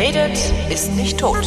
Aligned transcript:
redet, 0.00 0.32
ist 0.70 0.96
nicht 0.96 1.20
tot. 1.20 1.46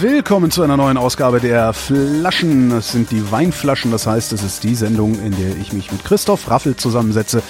Willkommen 0.00 0.50
zu 0.50 0.62
einer 0.62 0.76
neuen 0.76 0.96
Ausgabe 0.96 1.38
der 1.38 1.72
Flaschen. 1.72 2.72
Es 2.72 2.90
sind 2.90 3.12
die 3.12 3.30
Weinflaschen, 3.30 3.92
das 3.92 4.08
heißt, 4.08 4.32
es 4.32 4.42
ist 4.42 4.64
die 4.64 4.74
Sendung, 4.74 5.20
in 5.24 5.30
der 5.36 5.56
ich 5.56 5.72
mich 5.72 5.92
mit 5.92 6.04
Christoph 6.04 6.50
Raffel 6.50 6.74
zusammensetze 6.74 7.40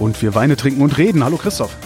und 0.00 0.20
wir 0.20 0.34
Weine 0.34 0.56
trinken 0.56 0.82
und 0.82 0.98
reden. 0.98 1.22
Hallo 1.22 1.36
Christoph. 1.36 1.76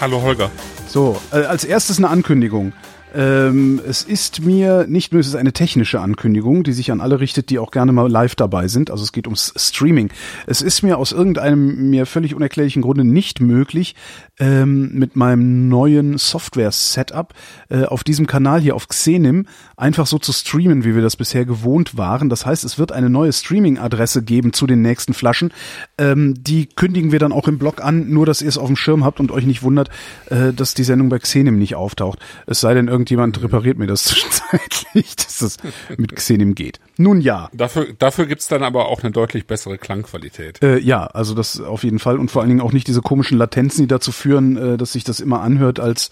Hallo 0.00 0.22
Holger. 0.22 0.50
So, 0.88 1.20
äh, 1.30 1.44
als 1.44 1.64
erstes 1.64 1.98
eine 1.98 2.08
Ankündigung. 2.08 2.72
Ähm, 3.14 3.80
es 3.86 4.02
ist 4.02 4.42
mir 4.42 4.86
nicht 4.88 5.12
nur, 5.12 5.20
es 5.20 5.26
ist 5.26 5.34
eine 5.34 5.52
technische 5.52 6.00
Ankündigung, 6.00 6.62
die 6.62 6.72
sich 6.72 6.90
an 6.90 7.00
alle 7.00 7.20
richtet, 7.20 7.50
die 7.50 7.58
auch 7.58 7.70
gerne 7.70 7.92
mal 7.92 8.10
live 8.10 8.34
dabei 8.34 8.68
sind. 8.68 8.90
Also 8.90 9.04
es 9.04 9.12
geht 9.12 9.26
ums 9.26 9.52
Streaming. 9.56 10.10
Es 10.46 10.62
ist 10.62 10.82
mir 10.82 10.98
aus 10.98 11.12
irgendeinem 11.12 11.90
mir 11.90 12.06
völlig 12.06 12.34
unerklärlichen 12.34 12.82
Grunde 12.82 13.04
nicht 13.04 13.40
möglich, 13.40 13.94
ähm, 14.40 14.90
mit 14.94 15.14
meinem 15.14 15.68
neuen 15.68 16.16
Software-Setup 16.16 17.34
äh, 17.68 17.84
auf 17.84 18.02
diesem 18.02 18.26
Kanal 18.26 18.60
hier 18.60 18.74
auf 18.74 18.88
Xenim 18.88 19.46
einfach 19.76 20.06
so 20.06 20.18
zu 20.18 20.32
streamen, 20.32 20.84
wie 20.84 20.94
wir 20.94 21.02
das 21.02 21.16
bisher 21.16 21.44
gewohnt 21.44 21.98
waren. 21.98 22.28
Das 22.28 22.46
heißt, 22.46 22.64
es 22.64 22.78
wird 22.78 22.92
eine 22.92 23.10
neue 23.10 23.32
Streaming-Adresse 23.32 24.22
geben 24.22 24.52
zu 24.52 24.66
den 24.66 24.80
nächsten 24.80 25.12
Flaschen. 25.12 25.52
Ähm, 25.98 26.34
die 26.42 26.66
kündigen 26.66 27.12
wir 27.12 27.18
dann 27.18 27.32
auch 27.32 27.46
im 27.46 27.58
Blog 27.58 27.84
an, 27.84 28.10
nur 28.10 28.26
dass 28.26 28.42
ihr 28.42 28.48
es 28.48 28.58
auf 28.58 28.68
dem 28.68 28.76
Schirm 28.76 29.04
habt 29.04 29.20
und 29.20 29.30
euch 29.30 29.44
nicht 29.44 29.62
wundert, 29.62 29.90
äh, 30.30 30.52
dass 30.52 30.74
die 30.74 30.84
Sendung 30.84 31.08
bei 31.08 31.18
Xenim 31.18 31.58
nicht 31.58 31.74
auftaucht. 31.74 32.18
Es 32.46 32.60
sei 32.60 32.74
denn, 32.74 32.88
irgendjemand 33.02 33.42
repariert 33.42 33.78
mir 33.78 33.86
das 33.86 34.04
zwischenzeitlich, 34.04 35.16
dass 35.16 35.38
das 35.38 35.56
mit 35.96 36.14
Xenim 36.14 36.54
geht. 36.54 36.78
Nun 36.96 37.20
ja. 37.20 37.50
Dafür, 37.52 37.92
dafür 37.98 38.26
gibt's 38.26 38.46
dann 38.48 38.62
aber 38.62 38.86
auch 38.86 39.02
eine 39.02 39.10
deutlich 39.10 39.46
bessere 39.46 39.76
Klangqualität. 39.78 40.62
Äh, 40.62 40.78
ja, 40.78 41.06
also 41.06 41.34
das 41.34 41.60
auf 41.60 41.82
jeden 41.84 41.98
Fall 41.98 42.18
und 42.18 42.30
vor 42.30 42.42
allen 42.42 42.48
Dingen 42.48 42.60
auch 42.60 42.72
nicht 42.72 42.86
diese 42.86 43.02
komischen 43.02 43.38
Latenzen, 43.38 43.82
die 43.82 43.88
dazu 43.88 44.12
führen, 44.12 44.56
äh, 44.56 44.76
dass 44.78 44.92
sich 44.92 45.02
das 45.04 45.20
immer 45.20 45.40
anhört, 45.40 45.80
als 45.80 46.10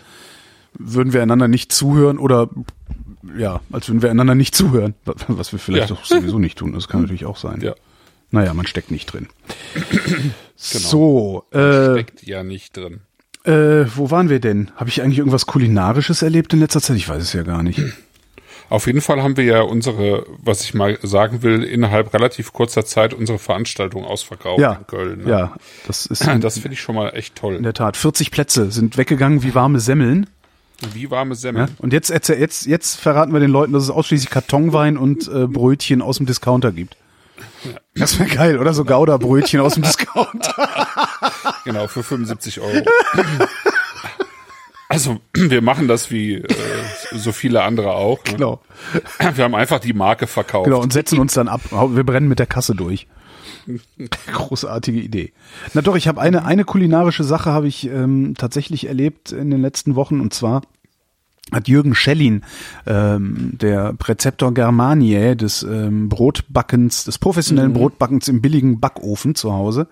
würden 0.75 1.13
wir 1.13 1.23
einander 1.23 1.49
nicht 1.49 1.73
zuhören 1.73 2.19
oder 2.19 2.49
ja, 3.37 3.61
als 3.71 3.89
würden 3.89 4.03
wir 4.03 4.11
einander 4.11 4.35
nicht 4.35 4.55
zuhören, 4.55 4.95
was 5.29 5.53
wir 5.53 5.59
vielleicht 5.59 5.91
Ja. 5.91 5.97
auch 5.97 6.05
sowieso 6.05 6.39
nicht 6.39 6.59
tun. 6.59 6.73
Das 6.73 6.89
kann 6.89 7.03
natürlich 7.03 7.27
auch 7.27 7.37
sein. 7.37 7.61
Ja. 7.61 7.75
Naja, 8.33 8.55
man 8.55 8.67
steckt 8.67 8.91
nicht 8.91 9.07
drin. 9.07 9.29
Genau. 10.73 10.89
So, 10.89 11.45
äh, 11.53 11.93
Steckt 11.95 12.23
ja 12.23 12.43
nicht 12.43 12.77
drin. 12.77 13.01
Äh, 13.51 13.87
wo 13.97 14.11
waren 14.11 14.29
wir 14.29 14.41
denn? 14.41 14.71
Habe 14.77 14.89
ich 14.91 15.03
eigentlich 15.03 15.19
irgendwas 15.19 15.47
Kulinarisches 15.47 16.23
erlebt 16.23 16.53
in 16.53 16.61
letzter 16.61 16.81
Zeit? 16.81 16.97
Ich 16.97 17.09
weiß 17.09 17.23
es 17.23 17.33
ja 17.33 17.43
gar 17.43 17.63
nicht. 17.63 17.81
Auf 18.71 18.87
jeden 18.87 19.01
Fall 19.01 19.21
haben 19.21 19.37
wir 19.37 19.43
ja 19.45 19.63
unsere, 19.63 20.25
was 20.39 20.63
ich 20.63 20.75
mal 20.75 20.97
sagen 21.03 21.43
will, 21.43 21.65
innerhalb 21.65 22.15
relativ 22.15 22.53
kurzer 22.53 22.85
Zeit 22.85 23.13
unsere 23.13 23.41
Veranstaltung 23.41 24.05
ausverkauft 24.05 24.61
Ja, 24.61 24.75
in 24.75 24.87
Köln. 24.87 25.25
Ne? 25.25 25.29
ja, 25.31 25.57
das 25.89 26.07
ist 26.07 26.25
Das 26.41 26.59
finde 26.61 26.75
ich 26.75 26.81
schon 26.81 26.95
mal 26.95 27.11
echt 27.11 27.37
in 27.37 27.41
toll. 27.41 27.63
der 27.63 27.75
Tat. 27.75 27.97
40 27.97 28.31
Plätze 28.31 28.71
sind 28.71 28.97
weggegangen 28.97 29.43
wie 29.43 29.55
warme 29.57 29.81
Semmeln. 29.81 30.29
Wie 30.95 31.11
warme 31.11 31.33
Ja? 31.33 31.37
Semmeln. 31.37 31.69
Und 31.79 31.93
jetzt, 31.93 32.11
jetzt, 32.11 32.65
jetzt 32.67 33.01
verraten 33.01 33.33
wir 33.33 33.41
den 33.41 33.51
Leuten, 33.51 33.73
dass 33.73 33.83
es 33.83 33.91
ausschließlich 33.91 34.31
Kartonwein 34.31 34.97
und 34.97 35.27
äh, 35.29 35.47
Brötchen 35.49 36.01
aus 36.01 36.19
dem 36.19 36.27
Discounter 36.27 36.71
gibt. 36.71 36.97
Das 37.95 38.19
wäre 38.19 38.29
geil, 38.29 38.59
oder? 38.59 38.73
So 38.73 38.85
Gouda-Brötchen 38.85 39.61
aus 39.61 39.75
dem 39.75 39.83
Discounter. 39.85 40.69
Genau, 41.65 41.87
für 41.87 42.03
75 42.03 42.61
Euro. 42.61 42.85
Also, 44.89 45.21
wir 45.35 45.63
machen 45.63 45.87
das 45.87 46.11
wie 46.11 46.35
äh, 46.35 46.47
so 47.13 47.31
viele 47.33 47.63
andere 47.63 47.93
auch. 47.93 48.25
Ne? 48.25 48.33
Genau. 48.33 48.61
Wir 49.35 49.45
haben 49.45 49.55
einfach 49.55 49.79
die 49.79 49.93
Marke 49.93 50.27
verkauft. 50.27 50.65
genau. 50.65 50.81
Und 50.81 50.93
setzen 50.93 51.19
uns 51.21 51.35
dann 51.35 51.49
ab. 51.49 51.61
Wir 51.71 52.05
brennen 52.05 52.29
mit 52.29 52.41
der 52.41 52.47
Kasse 52.47 52.75
durch. 52.75 53.07
Großartige 54.33 54.99
Idee. 54.99 55.33
Na 55.75 55.83
doch, 55.83 55.97
ich 55.97 56.09
habe 56.09 56.21
eine, 56.21 56.45
eine 56.45 56.65
kulinarische 56.65 57.25
Sache 57.25 57.51
habe 57.51 57.69
ich 57.69 57.87
ähm, 57.87 58.35
tatsächlich 58.37 58.89
erlebt 58.89 59.33
in 59.33 59.51
den 59.51 59.61
letzten 59.63 59.95
Wochen 59.95 60.21
und 60.21 60.35
zwar 60.35 60.63
hat 61.53 61.69
Jürgen 61.69 61.95
Schellin, 61.95 62.43
ähm, 62.87 63.53
der 63.61 63.93
Präzeptor 63.95 64.55
Germaniae 64.55 65.35
des 65.35 65.63
ähm, 65.63 66.09
Brotbackens, 66.09 67.05
des 67.05 67.19
professionellen 67.19 67.73
Brotbackens 67.73 68.29
im 68.29 68.41
billigen 68.41 68.79
Backofen 68.79 69.35
zu 69.35 69.53
Hause, 69.53 69.89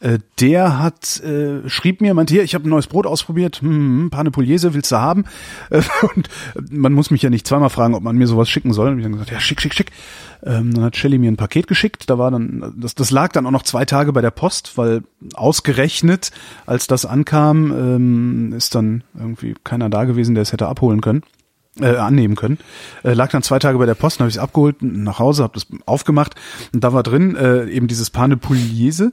äh, 0.00 0.18
der 0.40 0.78
hat 0.78 1.20
äh, 1.20 1.68
schrieb 1.68 2.00
mir, 2.00 2.14
meinte 2.14 2.34
hier, 2.34 2.44
ich 2.44 2.54
habe 2.54 2.68
ein 2.68 2.70
neues 2.70 2.86
Brot 2.86 3.06
ausprobiert, 3.06 3.62
hm, 3.62 3.70
hm, 3.70 4.10
Pane 4.10 4.30
Pugliese, 4.30 4.74
willst 4.74 4.92
du 4.92 4.96
haben? 4.96 5.24
Äh, 5.70 5.82
und 6.14 6.28
man 6.70 6.92
muss 6.92 7.10
mich 7.10 7.22
ja 7.22 7.30
nicht 7.30 7.46
zweimal 7.46 7.70
fragen, 7.70 7.94
ob 7.94 8.02
man 8.02 8.16
mir 8.16 8.26
sowas 8.26 8.48
schicken 8.48 8.72
soll. 8.72 8.90
Und 8.90 8.98
ich 8.98 9.04
habe 9.04 9.14
gesagt, 9.14 9.32
ja, 9.32 9.40
schick, 9.40 9.60
schick, 9.60 9.74
schick. 9.74 9.92
Ähm, 10.44 10.74
dann 10.74 10.84
hat 10.84 10.96
Shelly 10.96 11.18
mir 11.18 11.30
ein 11.30 11.36
Paket 11.36 11.68
geschickt. 11.68 12.10
Da 12.10 12.18
war 12.18 12.30
dann, 12.30 12.74
das, 12.76 12.94
das 12.94 13.10
lag 13.10 13.32
dann 13.32 13.46
auch 13.46 13.52
noch 13.52 13.62
zwei 13.62 13.84
Tage 13.84 14.12
bei 14.12 14.20
der 14.20 14.32
Post, 14.32 14.76
weil 14.76 15.02
ausgerechnet, 15.34 16.32
als 16.66 16.86
das 16.86 17.06
ankam, 17.06 17.70
ähm, 17.70 18.52
ist 18.52 18.74
dann 18.74 19.04
irgendwie 19.16 19.54
keiner 19.62 19.88
da 19.88 20.04
gewesen, 20.04 20.34
der 20.34 20.42
es 20.42 20.52
hätte 20.52 20.66
abholen 20.66 20.91
können. 21.00 21.22
Äh, 21.80 21.96
annehmen 21.96 22.36
können. 22.36 22.58
Äh, 23.02 23.14
lag 23.14 23.30
dann 23.30 23.42
zwei 23.42 23.58
Tage 23.58 23.78
bei 23.78 23.86
der 23.86 23.94
Post, 23.94 24.20
dann 24.20 24.24
habe 24.24 24.28
ich 24.28 24.36
es 24.36 24.42
abgeholt, 24.42 24.82
nach 24.82 25.18
Hause, 25.18 25.42
habe 25.42 25.54
das 25.54 25.66
aufgemacht 25.86 26.34
und 26.74 26.84
da 26.84 26.92
war 26.92 27.02
drin 27.02 27.34
äh, 27.34 27.64
eben 27.70 27.88
dieses 27.88 28.10
Pane 28.10 28.36
Pugliese 28.36 29.12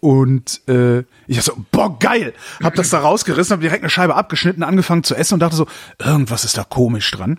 und 0.00 0.62
äh, 0.66 1.04
ich 1.28 1.36
dachte 1.36 1.42
so, 1.42 1.64
boah, 1.70 1.96
geil! 1.96 2.34
Hab 2.60 2.74
das 2.74 2.90
da 2.90 2.98
rausgerissen, 2.98 3.52
habe 3.52 3.62
direkt 3.62 3.84
eine 3.84 3.90
Scheibe 3.90 4.16
abgeschnitten, 4.16 4.64
angefangen 4.64 5.04
zu 5.04 5.14
essen 5.14 5.34
und 5.34 5.40
dachte 5.40 5.54
so, 5.54 5.68
irgendwas 6.00 6.44
ist 6.44 6.58
da 6.58 6.64
komisch 6.64 7.08
dran. 7.12 7.38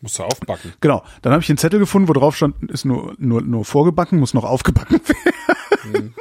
Musst 0.00 0.18
du 0.18 0.24
aufbacken. 0.24 0.72
Genau. 0.80 1.04
Dann 1.22 1.32
habe 1.32 1.42
ich 1.42 1.48
einen 1.48 1.58
Zettel 1.58 1.78
gefunden, 1.78 2.08
wo 2.08 2.12
drauf 2.12 2.36
stand, 2.36 2.70
ist 2.70 2.84
nur, 2.84 3.14
nur, 3.18 3.42
nur 3.42 3.64
vorgebacken, 3.64 4.18
muss 4.18 4.34
noch 4.34 4.44
aufgebacken 4.44 5.00
werden. 5.92 6.14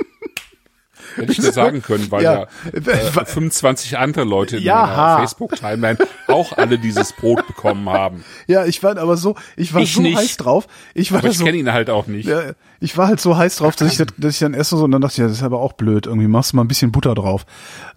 Hätte 1.17 1.31
ich 1.31 1.39
dir 1.39 1.51
sagen 1.51 1.81
können, 1.81 2.09
weil 2.11 2.23
Ja. 2.23 2.47
ja, 2.71 2.71
äh, 2.73 3.25
25 3.25 3.97
andere 3.97 4.23
Leute 4.25 4.57
in 4.57 4.63
Ja. 4.63 5.17
Facebook-Timeline 5.19 5.97
auch 6.27 6.53
alle 6.57 6.79
dieses 6.79 7.13
Brot 7.13 7.45
bekommen 7.47 7.89
haben. 7.89 8.23
Ja, 8.47 8.65
ich 8.65 8.81
war 8.83 8.97
aber 8.97 9.17
so, 9.17 9.35
ich 9.55 9.73
war 9.73 9.81
Ich 9.81 9.93
so 9.93 10.01
nicht. 10.01 10.17
heiß 10.17 10.37
drauf. 10.37 10.67
Ich 10.93 11.11
war 11.11 11.19
Aber 11.19 11.29
ich 11.29 11.37
so, 11.37 11.43
kenne 11.45 11.57
ihn 11.57 11.73
halt 11.73 11.89
auch 11.89 12.07
nicht. 12.07 12.27
ja, 12.27 12.41
ich 12.79 12.97
war 12.97 13.07
halt 13.07 13.19
so 13.19 13.35
heiß 13.37 13.57
drauf, 13.57 13.75
dass 13.75 13.91
ich, 13.91 13.97
das- 13.97 14.07
dass 14.17 14.33
ich 14.35 14.39
dann 14.39 14.53
esse 14.53 14.77
so 14.77 14.83
und 14.85 14.91
dann 14.91 15.01
dachte 15.01 15.13
ich, 15.13 15.17
ja, 15.17 15.27
das 15.27 15.37
ist 15.37 15.43
aber 15.43 15.59
auch 15.59 15.73
blöd. 15.73 16.05
Irgendwie 16.05 16.27
machst 16.27 16.53
du 16.53 16.55
mal 16.57 16.63
ein 16.63 16.67
bisschen 16.67 16.91
Butter 16.91 17.15
drauf. 17.15 17.45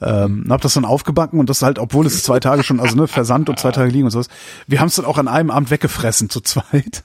Ähm, 0.01 0.47
hab 0.49 0.61
das 0.63 0.75
dann 0.75 0.85
aufgebacken 0.85 1.39
und 1.39 1.51
das 1.51 1.63
halt, 1.63 1.79
obwohl 1.79 2.07
es 2.07 2.23
zwei 2.23 2.41
Tage 2.41 2.63
schon, 2.63 2.81
also 2.81 2.97
ne, 2.97 3.07
Versand 3.07 3.49
und 3.49 3.59
zwei 3.59 3.73
Tage 3.73 3.91
liegen 3.91 4.05
und 4.07 4.11
sowas. 4.11 4.29
Wir 4.67 4.81
haben 4.81 4.89
es 4.89 4.97
dann 4.97 5.05
auch 5.05 5.19
an 5.19 5.29
einem 5.29 5.51
Abend 5.51 5.71
weggefressen 5.71 6.31
zu 6.31 6.41
zweit. 6.41 7.05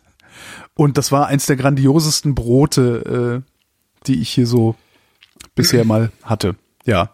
Und 0.76 0.97
das 0.97 1.12
war 1.12 1.28
eins 1.28 1.46
der 1.46 1.56
grandiosesten 1.56 2.36
Brote, 2.36 3.44
äh, 3.46 3.52
die 4.08 4.22
ich 4.22 4.30
hier 4.30 4.46
so 4.47 4.76
bisher 5.55 5.85
mal 5.85 6.11
hatte. 6.23 6.55
Ja. 6.85 7.11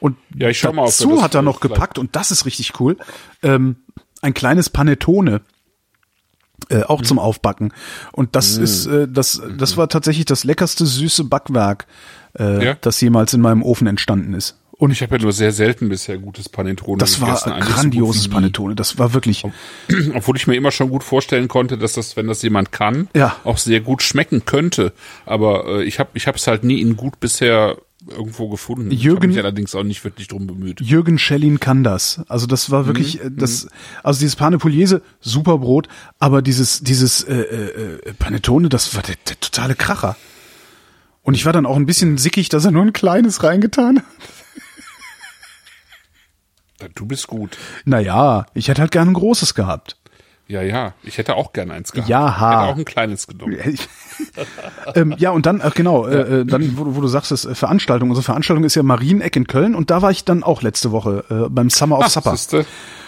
Und 0.00 0.16
Ja, 0.36 0.48
ich 0.48 0.58
schau 0.58 0.72
mal, 0.72 0.86
dazu 0.86 1.10
das 1.14 1.22
hat 1.22 1.34
er 1.34 1.42
noch 1.42 1.60
gepackt 1.60 1.98
und 1.98 2.16
das 2.16 2.30
ist 2.30 2.44
richtig 2.46 2.78
cool. 2.80 2.96
Ähm, 3.42 3.76
ein 4.22 4.34
kleines 4.34 4.68
Panettone. 4.70 5.40
Äh, 6.70 6.82
auch 6.84 7.00
Mhm. 7.00 7.04
zum 7.04 7.18
Aufbacken. 7.18 7.72
Und 8.12 8.36
das 8.36 8.56
ist, 8.56 8.86
äh, 8.86 9.06
das, 9.08 9.42
das 9.58 9.76
war 9.76 9.88
tatsächlich 9.88 10.24
das 10.24 10.44
leckerste 10.44 10.86
süße 10.86 11.24
Backwerk, 11.24 11.86
äh, 12.38 12.64
Ja? 12.64 12.74
das 12.80 13.00
jemals 13.02 13.34
in 13.34 13.40
meinem 13.42 13.62
Ofen 13.62 13.86
entstanden 13.86 14.32
ist. 14.32 14.56
Und 14.84 14.90
Ich 14.90 15.00
habe 15.02 15.16
ja 15.16 15.22
nur 15.22 15.32
sehr 15.32 15.50
selten 15.52 15.88
bisher 15.88 16.18
gutes 16.18 16.48
Panettone 16.48 16.98
das 16.98 17.20
war 17.20 17.28
gegessen. 17.28 17.52
ein 17.52 17.60
gut 17.62 17.70
grandioses. 17.74 18.28
Panettone. 18.28 18.74
Das 18.74 18.98
war 18.98 19.14
wirklich, 19.14 19.44
Obwohl 20.14 20.36
ich 20.36 20.46
mir 20.46 20.54
immer 20.56 20.70
schon 20.72 20.90
gut 20.90 21.02
vorstellen 21.04 21.48
konnte, 21.48 21.78
dass 21.78 21.94
das, 21.94 22.16
wenn 22.16 22.26
das 22.26 22.42
jemand 22.42 22.70
kann, 22.72 23.08
Ja. 23.14 23.36
auch 23.44 23.56
sehr 23.58 23.80
gut 23.80 24.02
schmecken 24.02 24.44
könnte. 24.44 24.92
Aber 25.24 25.66
äh, 25.80 25.84
ich 25.84 25.98
habe 25.98 26.10
ich 26.14 26.26
es 26.26 26.46
halt 26.46 26.64
nie 26.64 26.80
in 26.80 26.96
gut 26.96 27.18
bisher 27.20 27.78
irgendwo 28.10 28.50
gefunden. 28.50 28.90
ich 28.90 29.02
Jürgen- 29.02 29.16
habe 29.22 29.28
mich 29.28 29.38
allerdings 29.38 29.74
auch 29.74 29.82
nicht 29.84 30.04
wirklich 30.04 30.28
drum 30.28 30.46
bemüht. 30.46 30.82
Jürgen 30.82 31.18
Schellin 31.18 31.58
kann 31.60 31.82
das. 31.82 32.20
Also 32.28 32.46
das 32.46 32.70
war 32.70 32.84
wirklich, 32.86 33.22
Mhm. 33.22 33.26
äh, 33.28 33.30
das, 33.38 33.68
also 34.02 34.20
dieses 34.20 34.36
Pane 34.36 34.58
Pugliese, 34.58 35.00
super 35.20 35.56
Brot, 35.56 35.88
aber 36.18 36.42
dieses, 36.42 36.80
dieses 36.80 37.22
äh, 37.24 37.34
äh, 37.34 38.08
äh, 38.10 38.12
Panettone, 38.18 38.68
das 38.68 38.94
war 38.94 39.02
der, 39.02 39.14
der 39.26 39.40
totale 39.40 39.74
Kracher. 39.74 40.16
Und 41.22 41.32
ich 41.32 41.46
war 41.46 41.54
dann 41.54 41.64
auch 41.64 41.76
ein 41.76 41.86
bisschen 41.86 42.18
sickig, 42.18 42.50
dass 42.50 42.66
er 42.66 42.70
nur 42.70 42.82
ein 42.82 42.92
kleines 42.92 43.42
reingetan 43.42 43.98
hat. 44.00 44.04
Du 46.94 47.06
bist 47.06 47.26
gut. 47.26 47.56
Naja, 47.84 48.46
ich 48.54 48.68
hätte 48.68 48.80
halt 48.80 48.90
gerne 48.92 49.10
ein 49.10 49.14
großes 49.14 49.54
gehabt. 49.54 49.96
Ja, 50.46 50.60
ja. 50.60 50.92
Ich 51.02 51.16
hätte 51.16 51.36
auch 51.36 51.54
gern 51.54 51.70
eins 51.70 51.90
gehabt. 51.92 52.08
Ja, 52.08 52.28
Ich 52.28 52.36
ha. 52.38 52.50
hätte 52.62 52.72
auch 52.72 52.76
ein 52.76 52.84
kleines 52.84 53.26
genommen. 53.26 53.56
Ich- 53.66 53.88
ähm, 54.94 55.14
ja, 55.18 55.30
und 55.30 55.46
dann, 55.46 55.60
ach 55.62 55.74
genau, 55.74 56.06
äh, 56.06 56.40
äh, 56.40 56.44
dann, 56.44 56.76
wo, 56.76 56.84
du- 56.84 56.96
wo 56.96 57.00
du 57.00 57.08
sagst, 57.08 57.30
das 57.30 57.44
äh, 57.46 57.54
Veranstaltung. 57.54 58.10
Unsere 58.10 58.24
Veranstaltung 58.24 58.64
ist 58.64 58.74
ja 58.74 58.82
Marieneck 58.82 59.34
in 59.36 59.46
Köln 59.46 59.74
und 59.74 59.90
da 59.90 60.02
war 60.02 60.10
ich 60.10 60.24
dann 60.24 60.42
auch 60.42 60.62
letzte 60.62 60.92
Woche 60.92 61.24
äh, 61.30 61.48
beim 61.48 61.70
Summer 61.70 61.98
of 61.98 62.04
Ach, 62.06 62.10
Supper. 62.10 62.30
siehste, 62.32 62.66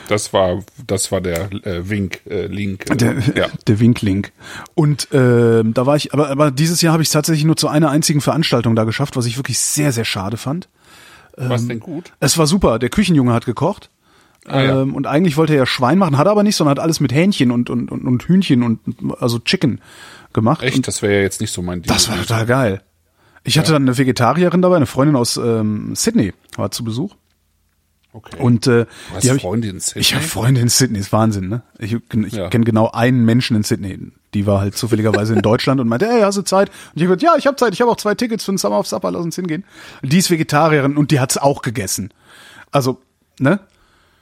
das 0.08 0.32
war, 0.32 0.60
das 0.86 1.12
war 1.12 1.20
der 1.20 1.50
äh, 1.66 1.88
Wink, 1.90 2.20
äh, 2.26 2.46
Link. 2.46 2.90
Äh, 2.90 2.96
Der, 2.96 3.14
ja. 3.34 3.46
der 3.66 3.80
Winklink. 3.80 4.32
Und 4.74 5.08
ähm, 5.12 5.74
da 5.74 5.84
war 5.84 5.96
ich, 5.96 6.14
aber, 6.14 6.30
aber 6.30 6.50
dieses 6.50 6.80
Jahr 6.80 6.94
habe 6.94 7.02
ich 7.02 7.10
tatsächlich 7.10 7.44
nur 7.44 7.56
zu 7.56 7.68
einer 7.68 7.90
einzigen 7.90 8.20
Veranstaltung 8.22 8.74
da 8.76 8.84
geschafft, 8.84 9.14
was 9.16 9.26
ich 9.26 9.36
wirklich 9.36 9.58
sehr, 9.58 9.92
sehr 9.92 10.04
schade 10.06 10.38
fand. 10.38 10.68
Was 11.36 11.66
denn 11.66 11.80
gut? 11.80 12.12
Es 12.20 12.38
war 12.38 12.46
super. 12.46 12.78
Der 12.78 12.88
Küchenjunge 12.88 13.32
hat 13.32 13.46
gekocht. 13.46 13.90
Ah, 14.46 14.62
ja. 14.62 14.82
ähm, 14.82 14.94
und 14.94 15.06
eigentlich 15.06 15.36
wollte 15.36 15.54
er 15.54 15.60
ja 15.60 15.66
Schwein 15.66 15.98
machen, 15.98 16.16
hat 16.18 16.26
er 16.26 16.30
aber 16.30 16.44
nicht, 16.44 16.54
sondern 16.56 16.76
hat 16.76 16.82
alles 16.82 17.00
mit 17.00 17.12
Hähnchen 17.12 17.50
und, 17.50 17.68
und, 17.68 17.90
und, 17.90 18.06
und 18.06 18.22
Hühnchen 18.22 18.62
und 18.62 18.78
also 19.20 19.38
Chicken 19.40 19.80
gemacht. 20.32 20.62
Echt? 20.62 20.76
Und 20.76 20.86
Das 20.86 21.02
wäre 21.02 21.14
ja 21.14 21.20
jetzt 21.22 21.40
nicht 21.40 21.52
so 21.52 21.62
mein 21.62 21.82
Ding. 21.82 21.92
das 21.92 22.08
war 22.08 22.16
total 22.16 22.46
geil. 22.46 22.82
Ich 23.42 23.58
hatte 23.58 23.72
dann 23.72 23.82
eine 23.82 23.96
Vegetarierin 23.96 24.60
dabei, 24.62 24.76
eine 24.76 24.86
Freundin 24.86 25.14
aus 25.16 25.36
ähm, 25.36 25.94
Sydney 25.94 26.32
war 26.56 26.70
zu 26.70 26.84
Besuch. 26.84 27.14
Okay. 28.16 28.38
Und 28.40 28.66
äh, 28.66 28.70
du 28.70 28.86
hast 29.14 29.24
die 29.24 29.28
hab 29.30 29.36
ich, 29.36 29.44
in 29.44 29.78
Sydney? 29.80 30.00
ich 30.00 30.14
habe 30.14 30.24
Freunde 30.24 30.60
in 30.62 30.68
Sydney, 30.70 30.98
ist 31.00 31.12
Wahnsinn, 31.12 31.48
ne? 31.48 31.60
Ich, 31.78 31.92
ich 31.92 32.32
Ja. 32.32 32.48
kenne 32.48 32.64
genau 32.64 32.90
einen 32.90 33.26
Menschen 33.26 33.56
in 33.58 33.62
Sydney. 33.62 33.98
Die 34.32 34.46
war 34.46 34.60
halt 34.60 34.74
zufälligerweise 34.74 35.34
in 35.34 35.42
Deutschland 35.42 35.80
und 35.82 35.88
meinte, 35.88 36.06
hey, 36.08 36.22
hast 36.22 36.38
du 36.38 36.42
Zeit? 36.42 36.70
Und 36.94 37.02
ich 37.02 37.02
hab 37.02 37.08
gesagt, 37.18 37.22
ja, 37.22 37.34
ich 37.36 37.46
habe 37.46 37.56
Zeit, 37.56 37.74
ich 37.74 37.82
habe 37.82 37.90
auch 37.90 37.96
zwei 37.98 38.14
Tickets 38.14 38.42
für 38.46 38.52
den 38.52 38.58
Summer 38.58 38.78
of 38.78 38.86
Supper, 38.86 39.10
lass 39.10 39.22
uns 39.22 39.36
hingehen. 39.36 39.64
Die 40.02 40.16
ist 40.16 40.30
Vegetarierin 40.30 40.96
und 40.96 41.10
die 41.10 41.20
hat's 41.20 41.36
auch 41.36 41.60
gegessen. 41.60 42.10
Also, 42.72 43.02
ne? 43.38 43.60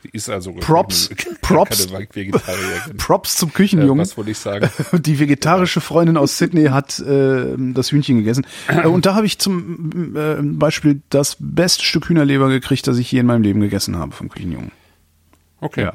Die 0.04 0.10
ist 0.16 0.28
also 0.28 0.52
Props, 0.52 1.08
keine 1.16 1.36
Props. 1.40 1.88
Props 2.98 3.36
zum 3.36 3.48
Äh, 3.48 3.52
Küchenjungen. 3.52 3.98
was 3.98 4.16
wollte 4.16 4.30
ich 4.30 4.38
sagen? 4.38 4.68
Die 4.92 5.18
vegetarische 5.18 5.80
Freundin 5.80 6.16
aus 6.16 6.38
Sydney 6.38 6.66
hat 6.66 6.98
äh, 7.00 7.54
das 7.56 7.90
Hühnchen 7.90 8.18
gegessen. 8.18 8.46
Äh, 8.68 8.86
und 8.86 9.06
da 9.06 9.14
habe 9.14 9.26
ich 9.26 9.38
zum 9.38 10.14
äh, 10.16 10.36
Beispiel 10.42 11.02
das 11.10 11.36
beste 11.40 11.84
Stück 11.84 12.08
Hühnerleber 12.08 12.48
gekriegt, 12.48 12.86
das 12.86 12.98
ich 12.98 13.10
je 13.10 13.20
in 13.20 13.26
meinem 13.26 13.42
Leben 13.42 13.60
gegessen 13.60 13.96
habe 13.96 14.12
vom 14.12 14.28
Küchenjungen. 14.28 14.70
Okay. 15.60 15.82
Ja. 15.84 15.94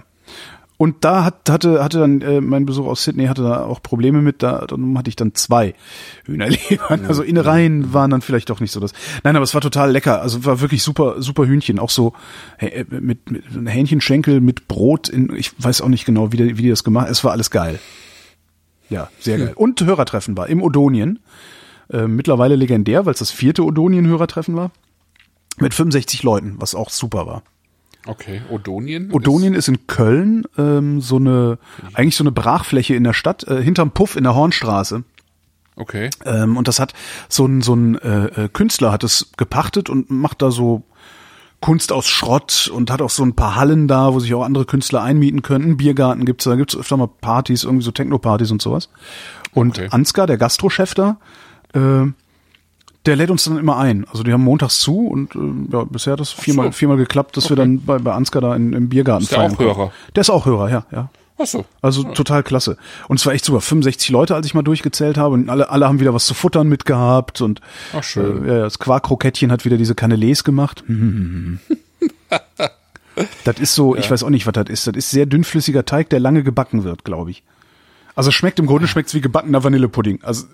Und 0.81 1.03
da 1.03 1.25
hat, 1.25 1.49
hatte, 1.49 1.83
hatte 1.83 1.99
dann 1.99 2.21
äh, 2.21 2.39
mein 2.39 2.65
Besuch 2.65 2.87
aus 2.87 3.03
Sydney 3.03 3.25
hatte 3.25 3.43
da 3.43 3.65
auch 3.65 3.83
Probleme 3.83 4.21
mit, 4.21 4.41
da 4.41 4.65
dann 4.65 4.97
hatte 4.97 5.09
ich 5.09 5.17
dann 5.17 5.35
zwei 5.35 5.75
Hühnerlebern. 6.23 7.05
Also 7.05 7.21
Innereien 7.21 7.93
waren 7.93 8.11
dann 8.11 8.21
vielleicht 8.21 8.49
doch 8.49 8.61
nicht 8.61 8.71
so 8.71 8.79
das. 8.79 8.93
Nein, 9.25 9.35
aber 9.35 9.43
es 9.43 9.53
war 9.53 9.59
total 9.59 9.91
lecker. 9.91 10.21
Also 10.21 10.45
war 10.45 10.61
wirklich 10.61 10.81
super, 10.81 11.21
super 11.21 11.45
Hühnchen. 11.45 11.79
Auch 11.79 11.89
so 11.89 12.13
äh, 12.59 12.85
mit, 12.89 13.29
mit 13.29 13.43
Hähnchenschenkel 13.67 14.39
mit 14.39 14.69
Brot 14.69 15.09
in, 15.09 15.35
ich 15.35 15.51
weiß 15.61 15.81
auch 15.81 15.89
nicht 15.89 16.05
genau, 16.05 16.31
wie 16.31 16.37
die, 16.37 16.57
wie 16.57 16.61
die 16.61 16.69
das 16.69 16.85
gemacht 16.85 17.09
Es 17.09 17.25
war 17.25 17.33
alles 17.33 17.51
geil. 17.51 17.77
Ja, 18.89 19.09
sehr 19.19 19.37
geil. 19.37 19.51
Und 19.55 19.81
Hörertreffen 19.81 20.37
war 20.37 20.47
im 20.47 20.63
Odonien. 20.63 21.19
Äh, 21.91 22.07
mittlerweile 22.07 22.55
legendär, 22.55 23.05
weil 23.05 23.11
es 23.11 23.19
das 23.19 23.31
vierte 23.31 23.65
Odonien-Hörertreffen 23.65 24.55
war. 24.55 24.71
Mit 25.57 25.73
65 25.73 26.23
Leuten, 26.23 26.55
was 26.57 26.73
auch 26.73 26.89
super 26.89 27.27
war. 27.27 27.43
Okay. 28.05 28.41
Odonien? 28.49 29.11
Odonien 29.11 29.53
ist 29.53 29.67
in 29.67 29.85
Köln 29.87 30.43
ähm, 30.57 31.01
so 31.01 31.17
eine 31.17 31.57
eigentlich 31.93 32.15
so 32.15 32.23
eine 32.23 32.31
Brachfläche 32.31 32.95
in 32.95 33.03
der 33.03 33.13
Stadt 33.13 33.43
äh, 33.47 33.61
hinterm 33.61 33.91
Puff 33.91 34.15
in 34.15 34.23
der 34.23 34.35
Hornstraße 34.35 34.97
Ist, 34.97 35.03
okay. 35.75 36.09
ähm, 36.25 36.57
und 36.57 36.67
das 36.67 36.79
hat 36.79 36.93
so 37.27 37.45
ein 37.45 37.61
so 37.61 37.75
ein 37.75 37.97
äh, 37.99 38.45
äh, 38.45 38.49
Künstler 38.51 38.91
hat 38.91 39.03
es 39.03 39.31
gepachtet 39.37 39.89
und 39.89 40.09
macht 40.09 40.41
da 40.41 40.49
so 40.49 40.83
Kunst 41.61 41.91
aus 41.91 42.07
Schrott 42.07 42.71
und 42.73 42.89
hat 42.89 43.01
auch 43.01 43.09
so 43.09 43.21
ein 43.21 43.35
paar 43.35 43.55
Hallen 43.55 43.89
da, 43.89 44.13
wo 44.13 44.19
sich 44.21 44.33
auch 44.33 44.43
andere 44.45 44.63
Künstler 44.63 45.03
einmieten 45.03 45.41
können. 45.41 45.65
Einen 45.65 45.77
Biergarten 45.77 46.23
gibt's 46.23 46.45
da, 46.45 46.55
gibt's 46.55 46.77
öfter 46.77 46.95
mal 46.95 47.09
Partys, 47.09 47.65
irgendwie 47.65 47.83
so 47.83 47.91
Techno-Partys 47.91 48.51
und 48.51 48.61
sowas. 48.61 48.89
Und 49.53 49.77
Okay. 49.77 49.89
Ansgar, 49.91 50.25
der 50.25 50.37
Gastrochef 50.37 50.93
da, 50.93 51.17
äh, 51.73 52.05
der 53.09 53.15
lädt 53.15 53.31
uns 53.31 53.43
dann 53.43 53.57
immer 53.57 53.77
ein. 53.77 54.05
Also 54.09 54.21
die 54.21 54.31
haben 54.31 54.43
montags 54.43 54.77
zu 54.79 55.07
und 55.07 55.35
äh, 55.35 55.39
ja, 55.71 55.83
bisher 55.83 56.13
hat 56.13 56.19
das 56.19 56.31
viermal, 56.31 56.67
so. 56.67 56.73
viermal 56.73 56.97
geklappt, 56.97 57.35
dass 57.37 57.49
wir 57.49 57.55
dann 57.55 57.81
bei, 57.83 57.97
bei 57.97 58.13
Ansgar 58.13 58.39
da 58.39 58.55
in, 58.55 58.71
im 58.73 58.87
Biergarten 58.87 59.23
Ist 59.23 59.31
der 59.31 59.39
feiern 59.39 59.53
auch 59.53 59.57
konnten. 59.57 59.75
Hörer? 59.75 59.91
Der 60.15 60.21
ist 60.21 60.29
auch 60.29 60.45
Hörer, 60.45 60.69
ja, 60.69 60.85
ja. 60.91 61.09
Ach 61.39 61.47
so. 61.47 61.65
Also 61.81 62.03
total 62.03 62.43
klasse. 62.43 62.77
Und 63.07 63.19
es 63.19 63.25
war 63.25 63.33
echt 63.33 63.45
super. 63.45 63.61
65 63.61 64.09
Leute, 64.09 64.35
als 64.35 64.45
ich 64.45 64.53
mal 64.53 64.61
durchgezählt 64.61 65.17
habe. 65.17 65.33
Und 65.33 65.49
alle, 65.49 65.69
alle 65.69 65.87
haben 65.87 65.99
wieder 65.99 66.13
was 66.13 66.25
zu 66.25 66.35
futtern 66.35 66.67
mitgehabt. 66.67 67.41
Und 67.41 67.61
Ach, 67.93 68.03
schön. 68.03 68.45
Äh, 68.45 68.47
ja, 68.47 68.59
das 68.59 68.77
Quarkkrokettchen 68.77 69.51
hat 69.51 69.65
wieder 69.65 69.77
diese 69.77 69.93
Canelés 69.93 70.43
gemacht. 70.43 70.83
das 73.45 73.59
ist 73.59 73.73
so, 73.73 73.95
ich 73.95 74.11
weiß 74.11 74.23
auch 74.23 74.29
nicht, 74.29 74.45
was 74.45 74.53
das 74.53 74.69
ist. 74.69 74.85
Das 74.85 74.95
ist 74.95 75.09
sehr 75.09 75.25
dünnflüssiger 75.25 75.85
Teig, 75.85 76.09
der 76.09 76.19
lange 76.19 76.43
gebacken 76.43 76.83
wird, 76.83 77.05
glaube 77.05 77.31
ich. 77.31 77.41
Also 78.15 78.29
es 78.29 78.35
schmeckt 78.35 78.59
im 78.59 78.67
Grunde 78.67 78.87
schmeckt's 78.87 79.13
wie 79.13 79.21
gebackener 79.21 79.63
Vanillepudding. 79.63 80.19
Also 80.23 80.45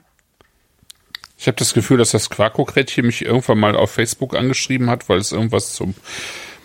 Ich 1.37 1.47
habe 1.47 1.57
das 1.57 1.73
Gefühl, 1.73 1.97
dass 1.97 2.11
das 2.11 2.29
Quarkokrätchen 2.29 3.05
mich 3.05 3.25
irgendwann 3.25 3.59
mal 3.59 3.75
auf 3.75 3.91
Facebook 3.91 4.35
angeschrieben 4.35 4.89
hat, 4.89 5.09
weil 5.09 5.17
es 5.19 5.31
irgendwas 5.31 5.73
zum 5.73 5.95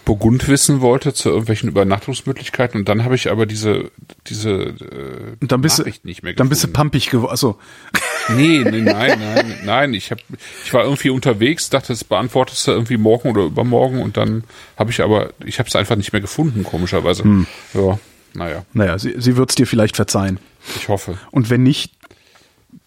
Burgund 0.04 0.48
wissen 0.48 0.80
wollte, 0.80 1.12
zu 1.12 1.28
irgendwelchen 1.28 1.68
Übernachtungsmöglichkeiten. 1.68 2.80
Und 2.80 2.88
dann 2.88 3.04
habe 3.04 3.14
ich 3.14 3.30
aber 3.30 3.46
diese, 3.46 3.90
diese 4.26 4.50
äh, 4.50 5.36
und 5.40 5.52
dann 5.52 5.60
bist 5.60 5.78
du, 5.78 5.82
Nachricht 5.82 6.04
nicht 6.04 6.22
mehr 6.22 6.32
dann 6.34 6.48
bist 6.48 6.62
du 6.62 6.68
gefunden. 6.68 6.90
pampig 6.90 7.10
geworden. 7.10 7.30
Also 7.30 7.58
Nee, 8.36 8.64
nee, 8.64 8.80
nein, 8.80 9.18
nein, 9.18 9.54
nein. 9.64 9.94
Ich, 9.94 10.10
hab, 10.10 10.18
ich 10.64 10.72
war 10.72 10.84
irgendwie 10.84 11.10
unterwegs, 11.10 11.70
dachte, 11.70 11.88
das 11.88 12.04
beantwortest 12.04 12.66
du 12.66 12.72
irgendwie 12.72 12.96
morgen 12.96 13.30
oder 13.30 13.42
übermorgen. 13.42 14.00
Und 14.00 14.16
dann 14.16 14.44
habe 14.76 14.90
ich 14.90 15.02
aber, 15.02 15.32
ich 15.44 15.58
habe 15.58 15.68
es 15.68 15.76
einfach 15.76 15.96
nicht 15.96 16.12
mehr 16.12 16.20
gefunden, 16.20 16.64
komischerweise. 16.64 17.24
Hm. 17.24 17.46
Ja, 17.74 17.98
naja, 18.34 18.64
naja, 18.72 18.98
sie, 18.98 19.14
sie 19.18 19.36
wird's 19.36 19.54
dir 19.54 19.66
vielleicht 19.66 19.96
verzeihen. 19.96 20.38
ich 20.76 20.88
hoffe. 20.88 21.18
Und 21.30 21.50
wenn 21.50 21.62
nicht, 21.62 21.92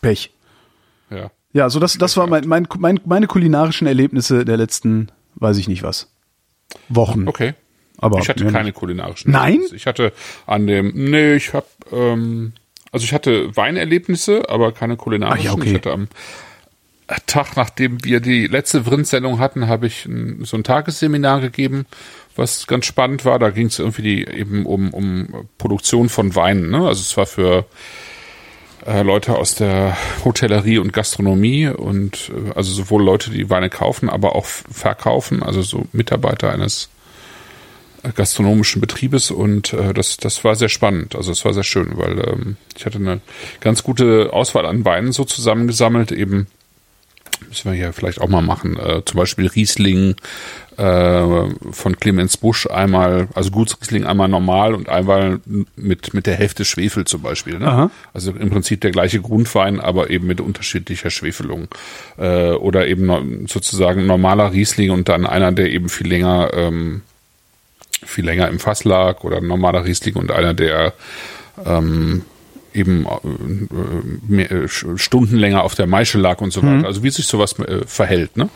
Pech. 0.01 0.31
Ja. 1.09 1.29
Ja, 1.53 1.69
so 1.69 1.79
das, 1.79 1.97
das 1.97 2.17
war 2.17 2.27
mein, 2.27 2.47
mein, 2.47 2.67
mein, 2.77 2.99
meine 3.05 3.27
kulinarischen 3.27 3.87
Erlebnisse 3.87 4.43
der 4.43 4.57
letzten, 4.57 5.11
weiß 5.35 5.57
ich 5.57 5.67
nicht 5.67 5.83
was, 5.83 6.11
Wochen. 6.89 7.27
Okay. 7.27 7.53
Aber 7.99 8.19
ich 8.19 8.27
hatte 8.27 8.45
keine 8.47 8.65
nicht. 8.65 8.75
kulinarischen. 8.75 9.31
Nein? 9.31 9.45
Erlebnisse. 9.45 9.75
Ich 9.75 9.85
hatte 9.87 10.13
an 10.47 10.67
dem, 10.67 10.91
nee, 10.93 11.35
ich 11.35 11.53
habe, 11.53 11.67
ähm, 11.91 12.53
also 12.91 13.05
ich 13.05 13.13
hatte 13.13 13.55
Weinerlebnisse, 13.55 14.49
aber 14.49 14.71
keine 14.71 14.97
kulinarischen. 14.97 15.47
Ah, 15.47 15.51
ja, 15.51 15.53
okay. 15.53 15.69
Ich 15.69 15.75
hatte 15.75 15.91
am 15.91 16.07
Tag, 17.27 17.55
nachdem 17.55 18.03
wir 18.03 18.19
die 18.19 18.47
letzte 18.47 18.85
Vrind-Sendung 18.85 19.39
hatten, 19.39 19.67
habe 19.67 19.87
ich 19.87 20.07
so 20.41 20.57
ein 20.57 20.63
Tagesseminar 20.63 21.41
gegeben, 21.41 21.85
was 22.35 22.65
ganz 22.65 22.85
spannend 22.85 23.25
war. 23.25 23.39
Da 23.39 23.49
ging 23.51 23.67
es 23.67 23.77
irgendwie 23.77 24.01
die, 24.01 24.27
eben 24.27 24.65
um, 24.65 24.93
um 24.93 25.47
Produktion 25.57 26.09
von 26.09 26.35
Weinen. 26.35 26.71
Ne? 26.71 26.77
Also 26.77 27.01
es 27.01 27.15
war 27.17 27.25
für 27.25 27.65
äh, 28.85 29.01
Leute 29.03 29.35
aus 29.37 29.55
der 29.55 29.97
Hotellerie 30.25 30.77
und 30.77 30.93
Gastronomie 30.93 31.67
und 31.67 32.31
äh, 32.33 32.51
also 32.55 32.71
sowohl 32.71 33.03
Leute, 33.03 33.31
die 33.31 33.49
Weine 33.49 33.69
kaufen, 33.69 34.09
aber 34.09 34.35
auch 34.35 34.45
verkaufen, 34.45 35.43
also 35.43 35.61
so 35.61 35.85
Mitarbeiter 35.91 36.51
eines 36.51 36.89
äh, 38.03 38.09
gastronomischen 38.13 38.81
Betriebes 38.81 39.31
und 39.31 39.73
äh, 39.73 39.93
das, 39.93 40.17
das 40.17 40.43
war 40.43 40.55
sehr 40.55 40.69
spannend. 40.69 41.15
Also 41.15 41.31
es 41.31 41.45
war 41.45 41.53
sehr 41.53 41.63
schön, 41.63 41.97
weil 41.97 42.19
ähm, 42.19 42.57
ich 42.75 42.85
hatte 42.85 42.97
eine 42.97 43.21
ganz 43.59 43.83
gute 43.83 44.31
Auswahl 44.33 44.65
an 44.65 44.85
Weinen 44.85 45.11
so 45.11 45.23
zusammengesammelt, 45.23 46.11
eben 46.11 46.47
müssen 47.47 47.71
wir 47.71 47.77
hier 47.77 47.93
vielleicht 47.93 48.21
auch 48.21 48.29
mal 48.29 48.41
machen. 48.41 48.77
Äh, 48.77 49.03
zum 49.05 49.17
Beispiel 49.17 49.47
Riesling 49.47 50.15
äh, 50.77 51.71
von 51.71 51.97
Clemens 51.99 52.37
Busch 52.37 52.67
einmal, 52.67 53.27
also 53.33 53.51
Gutsriesling 53.51 54.05
einmal 54.05 54.27
normal 54.27 54.73
und 54.73 54.89
einmal 54.89 55.39
mit, 55.75 56.13
mit 56.13 56.25
der 56.25 56.35
Hälfte 56.35 56.65
Schwefel 56.65 57.05
zum 57.05 57.21
Beispiel. 57.21 57.59
Ne? 57.59 57.67
Aha. 57.67 57.91
Also 58.13 58.31
im 58.31 58.49
Prinzip 58.49 58.81
der 58.81 58.91
gleiche 58.91 59.21
Grundwein, 59.21 59.79
aber 59.79 60.09
eben 60.09 60.27
mit 60.27 60.41
unterschiedlicher 60.41 61.09
Schwefelung. 61.09 61.67
Äh, 62.17 62.51
oder 62.51 62.87
eben 62.87 63.47
sozusagen 63.47 64.05
normaler 64.05 64.53
Riesling 64.53 64.91
und 64.91 65.09
dann 65.09 65.25
einer, 65.25 65.51
der 65.51 65.71
eben 65.71 65.89
viel 65.89 66.07
länger, 66.07 66.51
ähm, 66.53 67.01
viel 68.05 68.25
länger 68.25 68.47
im 68.49 68.59
Fass 68.59 68.83
lag 68.83 69.23
oder 69.23 69.41
normaler 69.41 69.85
Riesling 69.85 70.15
und 70.15 70.31
einer, 70.31 70.53
der 70.53 70.93
ähm, 71.65 72.23
eben 72.73 73.05
äh, 73.05 74.27
mehr, 74.27 74.51
äh, 74.51 74.67
Stunden 74.67 75.35
länger 75.35 75.63
auf 75.63 75.75
der 75.75 75.87
Maische 75.87 76.17
lag 76.17 76.41
und 76.41 76.51
so 76.51 76.61
weiter. 76.63 76.87
Also 76.87 77.03
wie 77.03 77.09
sich 77.09 77.27
sowas 77.27 77.57
äh, 77.59 77.85
verhält, 77.85 78.37
ne? 78.37 78.49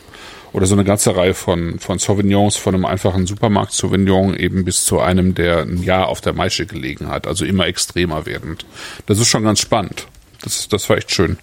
Oder 0.58 0.66
so 0.66 0.74
eine 0.74 0.86
ganze 0.86 1.16
Reihe 1.16 1.36
von, 1.36 1.78
von 1.78 2.00
Sauvignons, 2.00 2.56
von 2.56 2.74
einem 2.74 2.86
einfachen 2.86 3.28
Supermarkt-Sauvignon 3.28 4.36
eben 4.36 4.66
bis 4.66 4.86
zu 4.86 5.00
einem, 5.00 5.36
der 5.36 5.60
ein 5.60 5.84
Jahr 5.84 6.08
auf 6.08 6.20
der 6.20 6.34
Maische 6.34 6.66
gelegen 6.66 7.10
hat. 7.10 7.28
Also 7.28 7.46
immer 7.46 7.68
extremer 7.68 8.26
werdend. 8.26 8.66
Das 9.06 9.20
ist 9.20 9.28
schon 9.28 9.44
ganz 9.44 9.60
spannend. 9.60 10.08
Das, 10.42 10.68
das 10.68 10.90
war 10.90 10.98
echt 10.98 11.12
schön. 11.12 11.38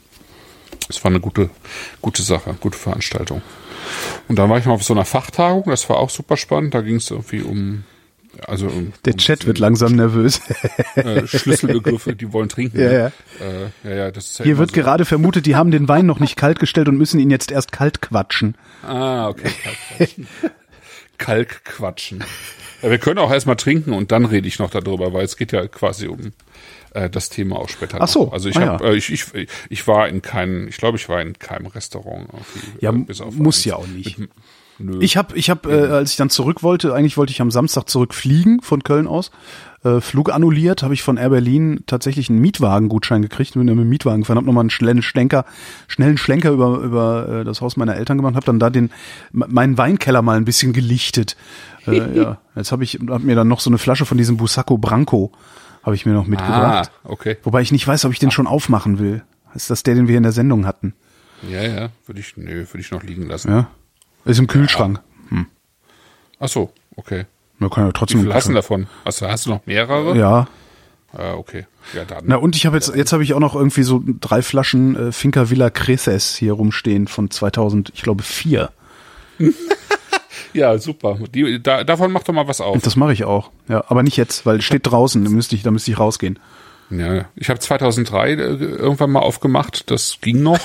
Das 0.88 1.04
war 1.04 1.12
eine 1.12 1.20
gute, 1.20 1.48
gute 2.02 2.22
Sache, 2.22 2.56
gute 2.58 2.76
Veranstaltung. 2.76 3.40
Und 4.26 4.36
dann 4.36 4.50
war 4.50 4.58
ich 4.58 4.64
mal 4.64 4.72
auf 4.72 4.82
so 4.82 4.94
einer 4.94 5.04
Fachtagung, 5.04 5.62
das 5.66 5.88
war 5.88 5.98
auch 5.98 6.10
super 6.10 6.36
spannend. 6.36 6.74
Da 6.74 6.80
ging 6.80 6.96
es 6.96 7.08
irgendwie 7.08 7.42
um, 7.42 7.84
also 8.46 8.66
um, 8.66 8.92
Der 9.04 9.14
um 9.14 9.18
Chat 9.18 9.46
wird 9.46 9.58
langsam 9.58 9.96
nervös. 9.96 10.40
äh, 10.94 11.26
Schlüsselbegriffe, 11.26 12.14
die 12.14 12.32
wollen 12.32 12.48
trinken. 12.48 12.80
Ja, 12.80 12.88
ne? 12.88 13.12
ja. 13.40 13.46
Äh, 13.46 13.90
ja, 13.90 13.96
ja, 14.04 14.10
das 14.10 14.30
ist 14.30 14.38
ja 14.38 14.44
Hier 14.44 14.58
wird 14.58 14.70
so. 14.70 14.74
gerade 14.76 15.04
vermutet, 15.04 15.46
die 15.46 15.56
haben 15.56 15.70
den 15.70 15.88
Wein 15.88 16.06
noch 16.06 16.20
nicht 16.20 16.36
kalt 16.36 16.58
gestellt 16.58 16.88
und 16.88 16.96
müssen 16.96 17.20
ihn 17.20 17.30
jetzt 17.30 17.50
erst 17.50 17.72
kalt 17.72 18.00
quatschen. 18.00 18.56
Ah, 18.82 19.28
okay. 19.28 19.50
Kalkquatschen. 19.98 20.28
Kalkquatschen. 21.18 22.24
Ja, 22.82 22.90
wir 22.90 22.98
können 22.98 23.18
auch 23.18 23.30
erstmal 23.30 23.56
trinken 23.56 23.92
und 23.92 24.12
dann 24.12 24.24
rede 24.24 24.46
ich 24.46 24.58
noch 24.58 24.70
darüber, 24.70 25.12
weil 25.12 25.24
es 25.24 25.36
geht 25.36 25.52
ja 25.52 25.66
quasi 25.68 26.06
um 26.06 26.32
äh, 26.94 27.10
das 27.10 27.28
Thema 27.28 27.56
auch 27.56 27.68
später. 27.68 27.98
Ach 28.00 28.08
so, 28.08 28.26
noch. 28.26 28.32
Also 28.32 28.48
ich 28.48 28.56
ah, 28.56 28.66
hab, 28.66 28.80
ja. 28.82 28.90
äh, 28.90 28.96
ich, 28.96 29.10
ich, 29.10 29.24
ich 29.68 29.86
war 29.86 30.08
in 30.08 30.22
keinem, 30.22 30.68
ich 30.68 30.76
glaube, 30.76 30.96
ich 30.96 31.08
war 31.08 31.20
in 31.20 31.38
keinem 31.38 31.66
Restaurant. 31.66 32.28
Irgendwie, 32.32 32.84
Ja, 32.84 32.92
äh, 32.92 32.98
bis 32.98 33.20
auf 33.20 33.34
muss 33.34 33.58
eins. 33.58 33.64
ja 33.64 33.76
auch 33.76 33.86
nicht. 33.86 34.18
Mit, 34.18 34.30
nö. 34.84 34.98
Ich 35.00 35.16
habe, 35.16 35.36
ich 35.36 35.50
habe, 35.50 35.70
äh, 35.70 35.90
als 35.90 36.12
ich 36.12 36.16
dann 36.16 36.30
zurück 36.30 36.62
wollte, 36.62 36.94
eigentlich 36.94 37.16
wollte 37.16 37.32
ich 37.32 37.40
am 37.40 37.50
Samstag 37.50 37.88
zurückfliegen 37.88 38.60
von 38.62 38.82
Köln 38.82 39.06
aus. 39.06 39.30
Äh, 39.84 40.00
Flug 40.00 40.32
annulliert, 40.32 40.82
habe 40.82 40.94
ich 40.94 41.02
von 41.02 41.16
Air 41.16 41.30
Berlin 41.30 41.82
tatsächlich 41.86 42.30
einen 42.30 42.38
Mietwagengutschein 42.40 43.22
gekriegt. 43.22 43.54
Bin 43.54 43.66
dann 43.66 43.76
mit 43.76 43.84
dem 43.84 43.90
Mietwagen 43.90 44.22
gefahren, 44.22 44.36
habe 44.36 44.46
nochmal 44.46 44.62
einen 44.62 44.70
schnellen 44.70 45.02
Schlenker, 45.02 45.44
schnellen 45.88 46.16
Schlenker 46.16 46.50
über 46.50 46.78
über 46.78 47.28
äh, 47.28 47.44
das 47.44 47.60
Haus 47.60 47.76
meiner 47.76 47.96
Eltern 47.96 48.16
gemacht, 48.16 48.34
habe 48.34 48.46
dann 48.46 48.58
da 48.58 48.70
den 48.70 48.90
meinen 49.32 49.76
Weinkeller 49.76 50.22
mal 50.22 50.36
ein 50.36 50.44
bisschen 50.44 50.72
gelichtet. 50.72 51.36
Äh, 51.86 52.16
ja, 52.16 52.38
jetzt 52.56 52.72
habe 52.72 52.84
ich 52.84 52.98
hab 53.08 53.22
mir 53.22 53.36
dann 53.36 53.48
noch 53.48 53.60
so 53.60 53.70
eine 53.70 53.78
Flasche 53.78 54.06
von 54.06 54.18
diesem 54.18 54.36
Busacco 54.36 54.78
Branco 54.78 55.32
habe 55.84 55.96
ich 55.96 56.06
mir 56.06 56.12
noch 56.12 56.26
mitgebracht. 56.26 56.90
Ah, 57.04 57.10
okay. 57.10 57.36
Wobei 57.42 57.60
ich 57.60 57.70
nicht 57.70 57.86
weiß, 57.86 58.06
ob 58.06 58.12
ich 58.12 58.18
den 58.18 58.30
schon 58.30 58.46
aufmachen 58.46 58.98
will. 58.98 59.22
Ist 59.54 59.70
das 59.70 59.82
der, 59.82 59.94
den 59.94 60.08
wir 60.08 60.16
in 60.16 60.22
der 60.22 60.32
Sendung 60.32 60.66
hatten? 60.66 60.94
Ja, 61.48 61.62
ja, 61.62 61.90
würde 62.06 62.20
ich, 62.20 62.36
nö, 62.36 62.64
würde 62.70 62.80
ich 62.80 62.90
noch 62.90 63.02
liegen 63.02 63.26
lassen. 63.26 63.50
Ja. 63.50 63.68
Ist 64.24 64.38
im 64.38 64.46
Kühlschrank. 64.46 65.00
Ach 66.40 66.48
so, 66.48 66.70
okay. 66.96 67.26
Man 67.58 67.70
kann 67.70 67.84
ja 67.84 67.88
Wie 67.88 67.92
trotzdem. 67.92 68.22
viel 68.22 68.34
hast 68.34 68.48
du 68.48 68.52
davon? 68.52 68.86
Hast 69.04 69.20
du, 69.20 69.28
hast 69.28 69.46
du 69.46 69.50
noch 69.50 69.64
mehrere? 69.66 70.16
Ja. 70.16 70.48
Ah, 71.12 71.34
okay. 71.34 71.66
Ja, 71.94 72.04
dann. 72.04 72.24
Na 72.26 72.36
und 72.36 72.56
ich 72.56 72.66
habe 72.66 72.76
jetzt 72.76 72.94
jetzt 72.94 73.12
habe 73.12 73.22
ich 73.22 73.34
auch 73.34 73.40
noch 73.40 73.54
irgendwie 73.54 73.84
so 73.84 74.02
drei 74.20 74.42
Flaschen 74.42 74.96
äh, 74.96 75.12
Finca 75.12 75.48
Villa 75.48 75.70
Creces 75.70 76.34
hier 76.34 76.54
rumstehen 76.54 77.06
von 77.06 77.30
2000, 77.30 77.92
ich 77.94 78.02
glaube 78.02 78.22
vier. 78.22 78.70
Ja, 80.52 80.78
super. 80.78 81.18
Die, 81.34 81.60
da, 81.60 81.82
davon 81.82 82.12
mach 82.12 82.22
doch 82.22 82.32
mal 82.32 82.46
was 82.46 82.60
auf. 82.60 82.80
Das 82.82 82.94
mache 82.94 83.12
ich 83.12 83.24
auch. 83.24 83.50
Ja, 83.68 83.84
aber 83.88 84.04
nicht 84.04 84.16
jetzt, 84.16 84.46
weil 84.46 84.58
es 84.58 84.64
steht 84.64 84.86
draußen. 84.86 85.24
Da 85.24 85.30
müsste 85.30 85.56
ich, 85.56 85.62
da 85.62 85.72
müsste 85.72 85.90
ich 85.90 85.98
rausgehen. 85.98 86.38
Ja, 86.90 87.24
ich 87.34 87.48
habe 87.50 87.58
2003 87.58 88.30
äh, 88.30 88.34
irgendwann 88.34 89.10
mal 89.10 89.20
aufgemacht. 89.20 89.90
Das 89.90 90.18
ging 90.20 90.42
noch. 90.42 90.60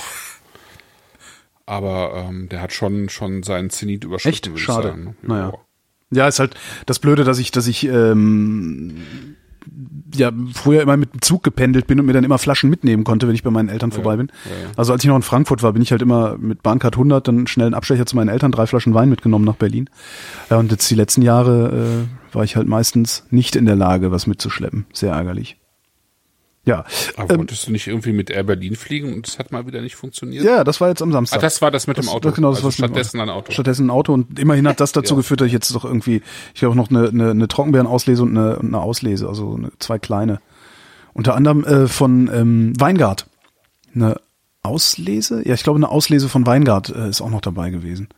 Aber 1.69 2.25
ähm, 2.27 2.49
der 2.49 2.61
hat 2.61 2.73
schon 2.73 3.09
schon 3.09 3.43
seinen 3.43 3.69
Zenit 3.69 4.03
überschritten. 4.03 4.33
Echt? 4.33 4.47
würde 4.47 4.57
ich 4.57 4.65
Schade. 4.65 4.87
sagen. 4.87 5.15
Naja. 5.21 5.53
Ja, 6.09 6.27
ist 6.27 6.39
halt 6.39 6.55
das 6.87 6.97
Blöde, 6.97 7.23
dass 7.23 7.37
ich, 7.37 7.51
dass 7.51 7.67
ich 7.67 7.85
ähm, 7.85 8.95
ja 10.15 10.31
früher 10.55 10.81
immer 10.81 10.97
mit 10.97 11.13
dem 11.13 11.21
Zug 11.21 11.43
gependelt 11.43 11.85
bin 11.85 11.99
und 11.99 12.07
mir 12.07 12.13
dann 12.13 12.23
immer 12.23 12.39
Flaschen 12.39 12.71
mitnehmen 12.71 13.03
konnte, 13.03 13.27
wenn 13.27 13.35
ich 13.35 13.43
bei 13.43 13.51
meinen 13.51 13.69
Eltern 13.69 13.91
vorbei 13.91 14.17
bin. 14.17 14.31
Also 14.77 14.93
als 14.93 15.03
ich 15.03 15.07
noch 15.07 15.15
in 15.15 15.21
Frankfurt 15.21 15.61
war, 15.61 15.73
bin 15.73 15.83
ich 15.83 15.91
halt 15.91 16.01
immer 16.01 16.39
mit 16.39 16.63
Bahncard 16.63 16.95
100 16.95 17.27
dann 17.27 17.45
schnell 17.45 17.67
einen 17.67 17.75
Abstecher 17.75 18.07
zu 18.07 18.15
meinen 18.15 18.29
Eltern, 18.29 18.51
drei 18.51 18.65
Flaschen 18.65 18.95
Wein 18.95 19.09
mitgenommen 19.09 19.45
nach 19.45 19.57
Berlin. 19.57 19.91
Ja, 20.49 20.57
und 20.57 20.71
jetzt 20.71 20.89
die 20.89 20.95
letzten 20.95 21.21
Jahre 21.21 22.07
äh, 22.07 22.33
war 22.33 22.43
ich 22.43 22.55
halt 22.55 22.67
meistens 22.67 23.25
nicht 23.29 23.55
in 23.55 23.67
der 23.67 23.75
Lage, 23.75 24.11
was 24.11 24.25
mitzuschleppen. 24.25 24.87
Sehr 24.91 25.13
ärgerlich. 25.13 25.57
Ja, 26.65 26.85
Aber 27.15 27.33
ähm, 27.33 27.39
wolltest 27.39 27.67
du 27.67 27.71
nicht 27.71 27.87
irgendwie 27.87 28.11
mit 28.11 28.29
Air 28.29 28.43
Berlin 28.43 28.75
fliegen 28.75 29.13
und 29.13 29.27
es 29.27 29.39
hat 29.39 29.51
mal 29.51 29.65
wieder 29.65 29.81
nicht 29.81 29.95
funktioniert? 29.95 30.43
ja, 30.43 30.63
das 30.63 30.79
war 30.81 30.89
jetzt 30.89 31.01
am 31.01 31.09
Ah, 31.09 31.13
Samstag. 31.13 31.39
das 31.41 31.61
war 31.61 31.71
das 31.71 31.87
mit 31.87 31.97
dem 31.97 32.05
Das- 32.05 32.13
Auto. 32.13 32.31
genau, 32.31 32.49
das 32.49 32.57
also 32.63 32.69
dem 32.69 32.73
stattdessen 32.73 33.19
ein 33.21 33.29
Auto. 33.29 33.51
Stattdessen 33.51 33.87
ein 33.87 33.89
Auto 33.89 34.13
und 34.13 34.37
immerhin 34.39 34.67
hat 34.67 34.79
das 34.79 34.91
dazu 34.91 35.13
Ja. 35.13 35.17
geführt, 35.17 35.39
dass 35.41 35.47
ich 35.47 35.53
jetzt 35.53 35.73
doch 35.73 35.85
irgendwie, 35.85 36.21
ich 36.53 36.61
habe 36.63 36.71
auch 36.71 36.75
noch 36.75 36.89
eine, 36.89 37.07
eine, 37.09 37.31
eine 37.31 37.47
Trockenbeerenauslese 37.47 38.21
und 38.21 38.37
eine, 38.37 38.57
und 38.59 38.67
eine 38.67 38.79
Auslese, 38.79 39.27
also 39.27 39.55
eine, 39.55 39.71
zwei 39.79 39.97
kleine. 39.99 40.41
Unter 41.13 41.33
anderem 41.35 41.63
äh, 41.63 41.87
von 41.87 42.29
ähm, 42.33 42.73
Weingart. 42.79 43.25
Eine 43.95 44.17
Auslese? 44.61 45.41
Ja, 45.47 45.53
ich 45.55 45.63
glaube, 45.63 45.77
eine 45.77 45.89
Auslese 45.89 46.29
von 46.29 46.45
Weingart 46.45 46.89
äh, 46.89 47.09
ist 47.09 47.21
auch 47.21 47.29
noch 47.31 47.41
dabei 47.41 47.69
gewesen. 47.71 48.09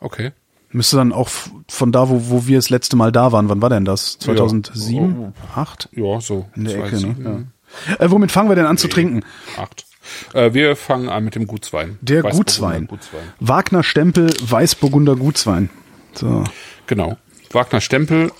Okay. 0.00 0.30
Müsste 0.70 0.96
dann 0.96 1.12
auch 1.12 1.30
von 1.68 1.92
da, 1.92 2.10
wo, 2.10 2.28
wo 2.28 2.46
wir 2.46 2.58
das 2.58 2.68
letzte 2.68 2.96
Mal 2.96 3.10
da 3.10 3.32
waren. 3.32 3.48
Wann 3.48 3.62
war 3.62 3.70
denn 3.70 3.84
das? 3.84 4.18
2007? 4.18 5.18
Oh. 5.18 5.32
Acht? 5.54 5.88
Ja, 5.92 6.20
so. 6.20 6.46
In 6.54 6.64
der 6.64 6.74
zwei, 6.74 6.86
Ecke, 6.86 7.00
ne? 7.00 7.46
Ja. 7.88 8.04
Äh, 8.04 8.10
womit 8.10 8.32
fangen 8.32 8.48
wir 8.50 8.56
denn 8.56 8.66
an 8.66 8.76
zu 8.76 8.88
trinken? 8.88 9.24
Acht. 9.56 9.86
Äh, 10.34 10.52
wir 10.54 10.76
fangen 10.76 11.08
an 11.08 11.24
mit 11.24 11.34
dem 11.34 11.46
Gutswein. 11.46 11.98
Der 12.00 12.22
Gutswein. 12.22 12.86
Gutswein. 12.86 13.22
Wagner 13.40 13.82
Stempel 13.82 14.30
Weißburgunder 14.40 15.16
Gutswein. 15.16 15.70
So. 16.14 16.44
Genau. 16.86 17.16
Wagner 17.50 17.80
Stempel 17.80 18.30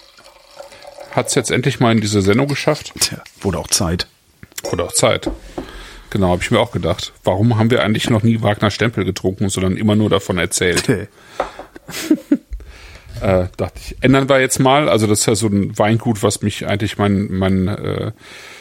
hat 1.13 1.29
es 1.29 1.35
jetzt 1.35 1.51
endlich 1.51 1.81
mal 1.81 1.93
in 1.93 2.01
diese 2.01 2.23
Sendung 2.23 2.49
geschafft. 2.49 2.93
Tja, 2.99 3.19
wurde 3.41 3.59
auch 3.59 3.69
Zeit. 3.69 4.07
Oder 4.71 4.85
auch 4.85 4.93
Zeit. 4.93 5.31
Genau, 6.11 6.31
habe 6.31 6.43
ich 6.43 6.51
mir 6.51 6.59
auch 6.59 6.73
gedacht. 6.73 7.13
Warum 7.23 7.59
haben 7.59 7.71
wir 7.71 7.83
eigentlich 7.83 8.09
noch 8.09 8.23
nie 8.23 8.43
Wagner 8.43 8.71
Stempel 8.71 9.05
getrunken, 9.05 9.51
sondern 9.51 9.77
immer 9.77 9.95
nur 9.95 10.11
davon 10.11 10.39
erzählt? 10.39 10.89
Äh, 13.21 13.49
dachte 13.57 13.81
ich, 13.81 13.97
ändern 14.01 14.29
wir 14.29 14.41
jetzt 14.41 14.61
mal. 14.61 14.89
Also 14.89 15.07
das 15.09 15.21
ist 15.21 15.27
ja 15.27 15.35
so 15.35 15.49
ein 15.49 15.77
Weingut, 15.77 16.23
was 16.23 16.43
mich 16.43 16.67
eigentlich 16.69 16.99
mein, 16.99 17.27
mein 17.33 17.67
äh, 17.67 18.13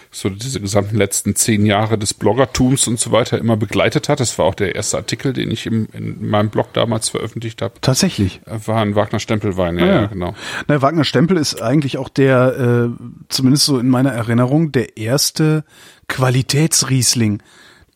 so 0.09 0.29
diese 0.29 0.59
gesamten 0.59 0.95
letzten 0.95 1.35
zehn 1.35 1.65
Jahre 1.65 1.97
des 1.97 2.13
Bloggertums 2.13 2.87
und 2.87 2.99
so 2.99 3.11
weiter 3.11 3.37
immer 3.37 3.57
begleitet 3.57 4.09
hat. 4.09 4.19
Das 4.19 4.37
war 4.39 4.45
auch 4.45 4.55
der 4.55 4.75
erste 4.75 4.97
Artikel, 4.97 5.33
den 5.33 5.51
ich 5.51 5.65
im, 5.65 5.87
in 5.93 6.27
meinem 6.27 6.49
Blog 6.49 6.73
damals 6.73 7.09
veröffentlicht 7.09 7.61
habe. 7.61 7.75
Tatsächlich. 7.81 8.41
Äh, 8.45 8.67
War 8.67 8.81
ein 8.81 8.95
Wagner 8.95 9.19
Stempelwein, 9.19 9.77
ja, 9.77 9.85
ja, 9.85 10.05
genau. 10.07 10.33
Na, 10.67 10.81
Wagner 10.81 11.03
Stempel 11.03 11.37
ist 11.37 11.61
eigentlich 11.61 11.97
auch 11.97 12.09
der, 12.09 12.89
äh, 12.89 13.03
zumindest 13.29 13.65
so 13.65 13.79
in 13.79 13.89
meiner 13.89 14.11
Erinnerung, 14.11 14.71
der 14.71 14.97
erste 14.97 15.63
Qualitätsriesling, 16.07 17.43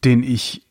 den 0.04 0.24
ich 0.24 0.64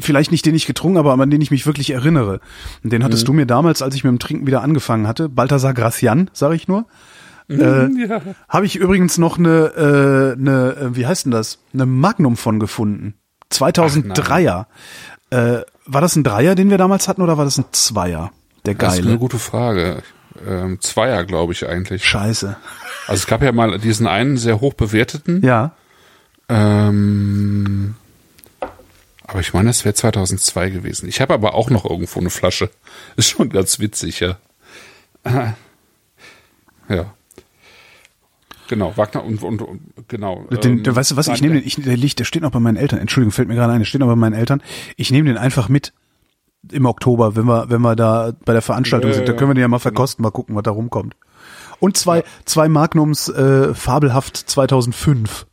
vielleicht 0.00 0.30
nicht 0.30 0.46
den 0.46 0.54
ich 0.54 0.66
getrunken 0.66 0.98
habe, 0.98 1.10
aber 1.12 1.22
an 1.22 1.30
den 1.30 1.40
ich 1.40 1.50
mich 1.50 1.66
wirklich 1.66 1.90
erinnere. 1.90 2.40
Und 2.84 2.92
den 2.92 3.04
hattest 3.04 3.26
du 3.28 3.32
mir 3.32 3.46
damals, 3.46 3.82
als 3.82 3.94
ich 3.94 4.04
mit 4.04 4.10
dem 4.10 4.18
Trinken 4.18 4.46
wieder 4.46 4.62
angefangen 4.62 5.06
hatte, 5.06 5.28
Balthasar 5.28 5.74
Gracian, 5.74 6.30
sage 6.32 6.54
ich 6.54 6.68
nur. 6.68 6.86
Äh, 7.48 7.88
Ja. 8.06 8.20
Habe 8.48 8.66
ich 8.66 8.76
übrigens 8.76 9.18
noch 9.18 9.36
eine, 9.38 9.72
äh, 10.36 10.38
eine, 10.40 10.76
äh, 10.76 10.96
wie 10.96 11.06
heißt 11.06 11.24
denn 11.24 11.32
das? 11.32 11.58
Eine 11.74 11.86
Magnum 11.86 12.36
von 12.36 12.60
gefunden. 12.60 13.14
2003er. 13.52 14.66
äh, 15.30 15.58
war 15.86 16.00
das 16.00 16.14
ein 16.16 16.22
Dreier, 16.24 16.54
den 16.54 16.70
wir 16.70 16.78
damals 16.78 17.08
hatten, 17.08 17.22
oder 17.22 17.36
war 17.38 17.44
das 17.44 17.58
ein 17.58 17.64
Zweier? 17.72 18.30
Der 18.66 18.74
Das 18.74 18.92
ist 18.94 18.98
eine 19.00 19.06
geile. 19.08 19.18
gute 19.18 19.38
Frage. 19.40 20.02
Ähm, 20.46 20.80
Zweier, 20.80 21.24
glaube 21.24 21.52
ich 21.52 21.68
eigentlich. 21.68 22.04
Scheiße. 22.04 22.56
Also 23.08 23.18
es 23.18 23.26
gab 23.26 23.42
ja 23.42 23.50
mal 23.50 23.78
diesen 23.78 24.06
einen 24.06 24.36
sehr 24.36 24.60
hoch 24.60 24.74
bewerteten. 24.74 25.42
Ja. 25.44 25.72
Ähm, 26.48 27.94
aber 29.30 29.40
ich 29.40 29.54
meine, 29.54 29.70
es 29.70 29.84
wäre 29.84 29.94
2002 29.94 30.70
gewesen. 30.70 31.08
Ich 31.08 31.20
habe 31.20 31.32
aber 31.34 31.54
auch 31.54 31.70
noch 31.70 31.84
irgendwo 31.84 32.18
eine 32.18 32.30
Flasche. 32.30 32.70
Ist 33.16 33.30
schon 33.30 33.48
ganz 33.48 33.78
witzig, 33.78 34.20
ja. 34.20 34.36
Ja. 36.88 37.14
Genau, 38.68 38.96
Wagner 38.96 39.24
und, 39.24 39.42
und, 39.42 39.62
und 39.62 39.80
genau. 40.08 40.44
Den, 40.62 40.84
ähm, 40.84 40.96
weißt 40.96 41.12
du 41.12 41.16
was, 41.16 41.28
ich 41.28 41.42
nehme 41.42 41.54
den, 41.54 41.66
ich, 41.66 41.76
der 41.76 41.96
liegt, 41.96 42.18
der 42.18 42.24
steht 42.24 42.42
noch 42.42 42.50
bei 42.50 42.60
meinen 42.60 42.76
Eltern. 42.76 42.98
Entschuldigung, 42.98 43.32
fällt 43.32 43.48
mir 43.48 43.54
gerade 43.54 43.72
ein, 43.72 43.80
der 43.80 43.84
steht 43.84 44.00
noch 44.00 44.08
bei 44.08 44.16
meinen 44.16 44.32
Eltern. 44.32 44.62
Ich 44.96 45.10
nehme 45.10 45.28
den 45.28 45.38
einfach 45.38 45.68
mit 45.68 45.92
im 46.70 46.86
Oktober, 46.86 47.36
wenn 47.36 47.46
wir, 47.46 47.70
wenn 47.70 47.80
wir 47.80 47.96
da 47.96 48.32
bei 48.44 48.52
der 48.52 48.62
Veranstaltung 48.62 49.10
Ja, 49.10 49.16
sind. 49.16 49.28
Da 49.28 49.32
ja, 49.32 49.38
können 49.38 49.50
wir 49.50 49.54
den 49.54 49.62
ja 49.62 49.68
mal 49.68 49.78
verkosten, 49.78 50.22
mal 50.22 50.30
gucken, 50.30 50.56
was 50.56 50.62
da 50.64 50.72
rumkommt. 50.72 51.16
Und 51.78 51.96
zwei, 51.96 52.24
zwei 52.44 52.68
Magnums 52.68 53.28
äh, 53.28 53.74
Fabelhaft 53.74 54.36
2005. 54.36 55.46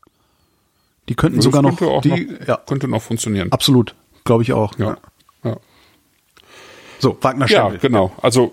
Die 1.09 1.15
könnten 1.15 1.37
das 1.37 1.45
sogar 1.45 1.61
noch, 1.61 1.77
könnte 1.77 1.93
auch 1.93 2.01
die, 2.01 2.09
noch, 2.25 2.47
ja, 2.47 2.57
könnte 2.65 2.87
noch 2.87 3.01
funktionieren. 3.01 3.51
absolut, 3.51 3.95
glaube 4.25 4.43
ich 4.43 4.53
auch. 4.53 4.77
Ja. 4.77 4.97
Ja. 5.43 5.57
So, 6.99 7.17
Wagner 7.21 7.47
Ja, 7.47 7.67
Stempel. 7.69 7.79
genau. 7.79 8.11
Also 8.21 8.51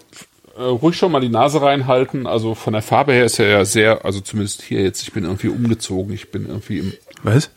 äh, 0.57 0.63
ruhig 0.63 0.97
schon 0.97 1.11
mal 1.13 1.21
die 1.21 1.29
Nase 1.31 1.63
reinhalten. 1.63 2.27
Also 2.27 2.55
von 2.55 2.73
der 2.75 2.83
Farbe 2.83 3.13
her 3.13 3.25
ist 3.25 3.39
er 3.39 3.49
ja 3.49 3.65
sehr, 3.65 4.05
also 4.05 4.21
zumindest 4.21 4.63
hier 4.63 4.83
jetzt, 4.83 5.03
ich 5.03 5.13
bin 5.13 5.25
irgendwie 5.25 5.49
umgezogen. 5.49 6.13
Ich 6.15 6.31
bin 6.31 6.47
irgendwie 6.47 6.79
im, 6.79 6.93
Was? 7.23 7.51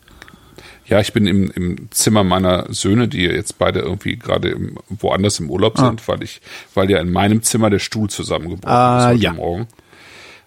ja, 0.85 0.99
ich 1.01 1.11
bin 1.13 1.27
im, 1.27 1.51
im 1.51 1.91
Zimmer 1.91 2.23
meiner 2.23 2.71
Söhne, 2.73 3.07
die 3.09 3.23
jetzt 3.23 3.57
beide 3.59 3.81
irgendwie 3.81 4.15
gerade 4.17 4.57
woanders 4.89 5.39
im 5.39 5.49
Urlaub 5.49 5.77
Ah. 5.77 5.87
sind, 5.87 6.07
weil 6.07 6.23
ich, 6.23 6.41
weil 6.73 6.89
ja 6.89 6.99
in 6.99 7.11
meinem 7.11 7.43
Zimmer 7.43 7.69
der 7.69 7.79
Stuhl 7.79 8.09
zusammengebrochen 8.09 8.73
Ah, 8.73 8.99
ist 9.01 9.13
heute 9.15 9.23
ja. 9.23 9.33
Morgen. 9.33 9.67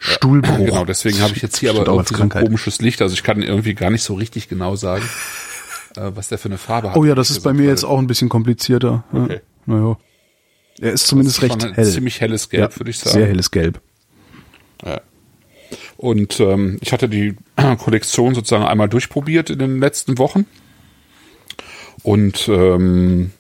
Stuhlbruch. 0.03 0.57
Genau, 0.57 0.85
deswegen 0.87 1.21
habe 1.21 1.35
ich 1.35 1.43
jetzt 1.43 1.59
hier 1.59 1.71
aber 1.71 1.87
irgendwie 1.87 2.15
so 2.15 2.23
ein 2.23 2.31
komisches 2.31 2.81
Licht. 2.81 3.03
Also 3.03 3.13
ich 3.13 3.23
kann 3.23 3.43
irgendwie 3.43 3.75
gar 3.75 3.91
nicht 3.91 4.03
so 4.03 4.15
richtig 4.15 4.49
genau 4.49 4.75
sagen, 4.75 5.05
äh, 5.97 6.11
was 6.15 6.29
der 6.29 6.39
für 6.39 6.49
eine 6.49 6.57
Farbe 6.57 6.91
hat. 6.91 6.97
Oh 6.97 7.05
ja, 7.05 7.15
das 7.15 7.31
ist 7.31 7.41
bei 7.41 7.53
mir 7.53 7.67
jetzt 7.67 7.85
auch 7.85 7.99
ein 7.99 8.07
bisschen 8.07 8.31
komplizierter. 8.31 9.05
Ja. 9.13 9.25
Okay. 9.25 9.41
Naja. 9.67 9.99
Er 10.81 10.93
ist 10.93 11.07
zumindest 11.07 11.39
ist 11.39 11.43
recht 11.43 11.77
hell. 11.77 11.85
Ziemlich 11.85 12.21
helles 12.23 12.49
Gelb, 12.49 12.73
ja, 12.73 12.79
würde 12.81 12.91
ich 12.91 12.99
sagen. 12.99 13.15
Sehr 13.15 13.27
helles 13.27 13.51
Gelb. 13.51 13.83
Ja. 14.83 15.03
Und 15.99 16.41
ähm, 16.41 16.79
ich 16.81 16.93
hatte 16.93 17.11
die 17.11 17.37
Kollektion 17.79 18.35
sozusagen 18.35 18.65
einmal 18.65 18.89
durchprobiert 18.89 19.51
in 19.51 19.59
den 19.59 19.81
letzten 19.81 20.17
Wochen. 20.17 20.47
Und 22.03 22.49
ähm, 22.49 23.33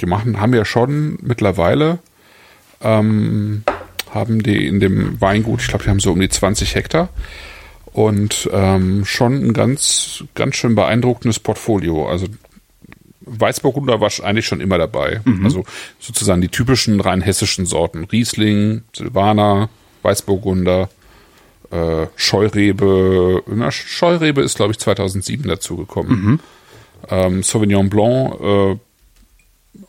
die 0.00 0.06
machen, 0.06 0.40
haben 0.40 0.54
ja 0.54 0.64
schon 0.64 1.18
mittlerweile, 1.22 2.00
ähm, 2.80 3.62
haben 4.18 4.42
die 4.42 4.66
in 4.66 4.80
dem 4.80 5.20
Weingut, 5.20 5.60
ich 5.60 5.68
glaube, 5.68 5.84
die 5.84 5.90
haben 5.90 6.00
so 6.00 6.12
um 6.12 6.20
die 6.20 6.28
20 6.28 6.74
Hektar 6.74 7.08
und 7.92 8.48
ähm, 8.52 9.04
schon 9.04 9.34
ein 9.34 9.52
ganz, 9.52 10.24
ganz 10.34 10.56
schön 10.56 10.74
beeindruckendes 10.74 11.40
Portfolio. 11.40 12.08
Also 12.08 12.26
Weißburgunder 13.20 14.00
war 14.00 14.10
eigentlich 14.22 14.46
schon 14.46 14.60
immer 14.60 14.78
dabei. 14.78 15.20
Also 15.44 15.64
sozusagen 15.98 16.40
die 16.40 16.48
typischen 16.48 17.00
rein 17.00 17.20
hessischen 17.20 17.66
Sorten. 17.66 18.04
Riesling, 18.04 18.82
Silvaner, 18.94 19.68
Weißburgunder, 20.02 20.88
äh, 21.70 22.06
Scheurebe. 22.16 23.42
Na, 23.46 23.70
Scheurebe 23.70 24.42
ist, 24.42 24.56
glaube 24.56 24.72
ich, 24.72 24.78
2007 24.78 25.48
dazugekommen. 25.48 26.40
Ähm, 27.10 27.42
Sauvignon 27.42 27.90
Blanc, 27.90 28.40
äh, 28.40 28.76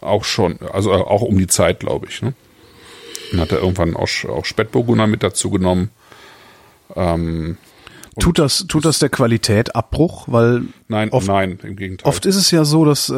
auch 0.01 0.23
schon, 0.23 0.59
also 0.71 0.93
auch 0.93 1.21
um 1.21 1.37
die 1.37 1.47
Zeit, 1.47 1.79
glaube 1.79 2.07
ich. 2.09 2.21
Ne? 2.21 2.33
Dann 3.31 3.41
hat 3.41 3.51
er 3.51 3.59
irgendwann 3.59 3.95
auch, 3.95 4.09
auch 4.27 4.45
Spätburgunder 4.45 5.07
mit 5.07 5.23
dazu 5.23 5.49
genommen. 5.49 5.89
Ähm, 6.95 7.57
Tut 8.19 8.37
das, 8.37 8.65
tut 8.67 8.83
das 8.85 8.99
der 8.99 9.09
Qualität 9.09 9.75
Abbruch? 9.75 10.25
Weil 10.27 10.63
nein, 10.89 11.09
oft, 11.11 11.27
nein, 11.27 11.57
im 11.63 11.75
Gegenteil. 11.75 12.09
oft 12.09 12.25
ist 12.25 12.35
es 12.35 12.51
ja 12.51 12.65
so, 12.65 12.83
dass 12.83 13.09
äh, 13.09 13.13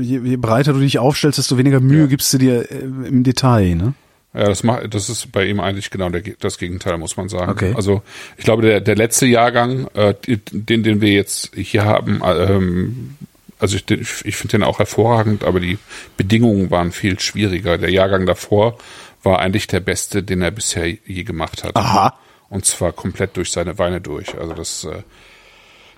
je, 0.00 0.20
je 0.20 0.36
breiter 0.36 0.72
du 0.72 0.78
dich 0.78 0.98
aufstellst, 0.98 1.38
desto 1.38 1.58
weniger 1.58 1.80
Mühe 1.80 2.02
Ja. 2.02 2.06
gibst 2.06 2.32
du 2.32 2.38
dir 2.38 2.70
äh, 2.70 2.84
im 3.08 3.24
Detail. 3.24 3.74
Ne? 3.74 3.94
Ja, 4.32 4.44
das 4.46 4.62
macht, 4.62 4.94
das 4.94 5.08
ist 5.08 5.32
bei 5.32 5.46
ihm 5.46 5.60
eigentlich 5.60 5.90
genau 5.90 6.08
der, 6.08 6.22
das 6.38 6.58
Gegenteil, 6.58 6.98
muss 6.98 7.16
man 7.16 7.28
sagen. 7.28 7.50
Okay. 7.50 7.72
Also 7.74 8.02
ich 8.36 8.44
glaube, 8.44 8.62
der, 8.62 8.80
der 8.80 8.96
letzte 8.96 9.26
Jahrgang, 9.26 9.88
äh, 9.94 10.14
den, 10.52 10.82
den 10.82 11.00
wir 11.00 11.12
jetzt 11.12 11.52
hier 11.56 11.84
haben, 11.84 12.20
äh, 12.22 12.54
ähm, 12.54 13.16
also 13.58 13.76
ich, 13.76 13.84
ich 14.24 14.36
finde 14.36 14.58
den 14.58 14.62
auch 14.62 14.78
hervorragend, 14.78 15.44
aber 15.44 15.58
die 15.58 15.78
Bedingungen 16.16 16.70
waren 16.70 16.92
viel 16.92 17.18
schwieriger. 17.18 17.78
Der 17.78 17.90
Jahrgang 17.90 18.26
davor 18.26 18.78
war 19.24 19.38
eigentlich 19.38 19.66
der 19.66 19.80
beste, 19.80 20.22
den 20.22 20.42
er 20.42 20.50
bisher 20.50 20.86
je 20.86 21.24
gemacht 21.24 21.64
hat. 21.64 21.76
Aha. 21.76 22.14
Und 22.48 22.64
zwar 22.64 22.92
komplett 22.92 23.36
durch 23.36 23.50
seine 23.50 23.78
Weine 23.78 24.00
durch. 24.00 24.38
Also 24.38 24.54
das, 24.54 24.84
äh, 24.84 25.02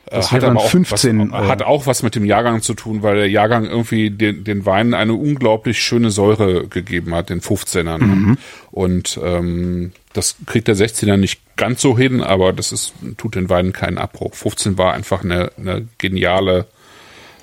Das 0.07 0.27
hat 0.27 0.41
wäre 0.41 0.47
dann 0.47 0.57
aber 0.57 0.65
auch 0.65 0.71
15, 0.71 1.33
was, 1.33 1.49
hat 1.49 1.61
äh, 1.61 1.65
auch 1.65 1.87
was 1.87 2.03
mit 2.03 2.15
dem 2.15 2.25
Jahrgang 2.25 2.63
zu 2.63 2.75
tun, 2.75 3.03
weil 3.03 3.17
der 3.17 3.29
Jahrgang 3.29 3.65
irgendwie 3.65 4.11
den, 4.11 4.45
den 4.45 4.65
Weinen 4.65 4.95
eine 4.95 5.15
unglaublich 5.15 5.83
schöne 5.83 6.11
Säure 6.11 6.69
gegeben 6.69 7.15
hat, 7.15 7.29
den 7.29 7.41
15ern. 7.41 7.99
Mhm. 7.99 8.39
Und 8.71 9.21
ähm, 9.23 9.93
das 10.13 10.37
kriegt 10.47 10.69
der 10.69 10.77
16er 10.77 11.17
nicht 11.17 11.41
ganz 11.57 11.83
so 11.83 11.99
hin, 11.99 12.23
aber 12.23 12.53
das 12.53 12.73
ist, 12.73 12.95
tut 13.17 13.35
den 13.35 13.49
Weinen 13.51 13.73
keinen 13.73 13.99
Abbruch. 13.99 14.35
15 14.35 14.79
war 14.79 14.95
einfach 14.95 15.25
eine, 15.25 15.51
eine 15.59 15.87
geniale, 15.99 16.67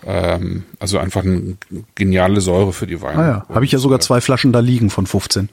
ähm, 0.05 0.63
also 0.79 0.97
einfach 0.97 1.23
eine 1.23 1.57
geniale 1.95 2.41
Säure 2.41 2.73
für 2.73 2.87
die 2.87 3.01
Weine. 3.01 3.19
Ah 3.19 3.27
ja, 3.27 3.45
habe 3.53 3.65
ich 3.65 3.71
ja 3.71 3.79
sogar 3.79 3.97
Und, 3.97 4.03
zwei 4.03 4.21
Flaschen 4.21 4.53
da 4.53 4.59
liegen 4.59 4.89
von 4.89 5.05
15. 5.05 5.49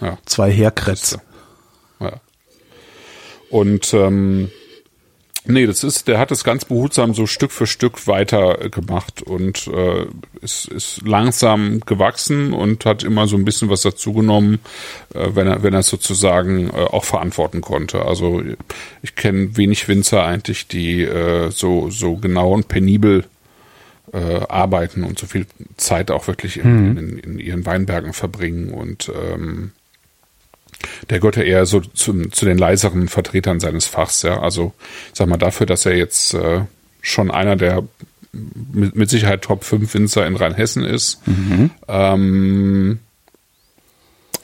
ja. 0.00 0.18
Zwei 0.26 0.50
Herkretz. 0.50 1.18
Ja. 2.00 2.20
Und 3.50 3.94
ähm, 3.94 4.50
nee, 5.44 5.66
das 5.66 5.84
ist, 5.84 6.08
der 6.08 6.18
hat 6.18 6.30
es 6.30 6.44
ganz 6.44 6.64
behutsam 6.64 7.14
so 7.14 7.26
Stück 7.26 7.52
für 7.52 7.66
Stück 7.66 8.06
weiter 8.06 8.64
äh, 8.64 8.70
gemacht 8.70 9.22
und 9.22 9.68
äh, 9.68 10.06
ist, 10.40 10.66
ist 10.66 11.06
langsam 11.06 11.80
gewachsen 11.80 12.52
und 12.52 12.84
hat 12.84 13.04
immer 13.04 13.26
so 13.26 13.36
ein 13.36 13.44
bisschen 13.44 13.70
was 13.70 13.82
dazugenommen, 13.82 14.58
äh, 15.14 15.28
wenn 15.34 15.46
er, 15.46 15.62
wenn 15.62 15.74
er 15.74 15.80
es 15.80 15.88
sozusagen 15.88 16.70
äh, 16.70 16.72
auch 16.72 17.04
verantworten 17.04 17.60
konnte. 17.60 18.04
Also 18.04 18.42
ich 19.02 19.14
kenne 19.14 19.56
wenig 19.56 19.86
Winzer 19.88 20.24
eigentlich, 20.24 20.66
die 20.66 21.02
äh, 21.02 21.50
so, 21.50 21.90
so 21.90 22.16
genau 22.16 22.52
und 22.52 22.68
penibel 22.68 23.24
äh, 24.12 24.40
arbeiten 24.48 25.04
und 25.04 25.18
so 25.18 25.26
viel 25.26 25.46
Zeit 25.76 26.10
auch 26.10 26.26
wirklich 26.26 26.58
in, 26.58 26.96
in, 26.96 27.18
in 27.18 27.38
ihren 27.38 27.66
Weinbergen 27.66 28.12
verbringen 28.12 28.70
und 28.70 29.10
ähm, 29.14 29.72
der 31.10 31.18
gehört 31.20 31.36
ja 31.36 31.42
eher 31.42 31.66
so 31.66 31.80
zum, 31.80 32.32
zu 32.32 32.44
den 32.44 32.58
leiseren 32.58 33.08
Vertretern 33.08 33.60
seines 33.60 33.86
Fachs, 33.86 34.22
ja. 34.22 34.40
Also, 34.40 34.72
sag 35.12 35.28
mal, 35.28 35.36
dafür, 35.36 35.66
dass 35.66 35.86
er 35.86 35.96
jetzt 35.96 36.34
äh, 36.34 36.60
schon 37.02 37.30
einer 37.30 37.56
der 37.56 37.82
mit, 38.72 38.96
mit 38.96 39.08
Sicherheit 39.10 39.42
Top 39.42 39.62
5 39.64 39.92
Winzer 39.94 40.26
in 40.26 40.34
Rheinhessen 40.36 40.82
ist. 40.84 41.20
Ähm, 41.88 42.98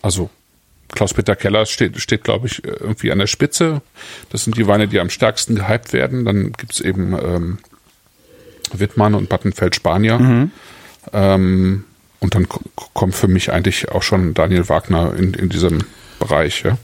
also 0.02 0.30
Klaus-Peter 0.92 1.36
Keller 1.36 1.66
steht, 1.66 2.00
steht 2.00 2.24
glaube 2.24 2.46
ich, 2.48 2.64
irgendwie 2.64 3.12
an 3.12 3.18
der 3.18 3.26
Spitze. 3.26 3.80
Das 4.30 4.44
sind 4.44 4.56
die 4.56 4.66
Weine, 4.66 4.88
die 4.88 4.98
am 5.00 5.10
stärksten 5.10 5.54
gehypt 5.54 5.92
werden. 5.92 6.24
Dann 6.24 6.52
gibt's 6.52 6.80
eben 6.80 7.12
ähm, 7.14 7.58
Wittmann 8.72 9.14
und 9.14 9.28
Battenfeld 9.28 9.74
Spanier. 9.74 10.48
Ähm, 11.12 11.84
und 12.20 12.34
dann 12.34 12.48
ko- 12.48 12.60
kommt 12.92 13.14
für 13.14 13.28
mich 13.28 13.52
eigentlich 13.52 13.90
auch 13.90 14.02
schon 14.02 14.34
Daniel 14.34 14.68
Wagner 14.68 15.14
in, 15.16 15.32
in 15.34 15.48
diesem 15.48 15.78
Bereich. 16.20 16.62
Ja. 16.62 16.78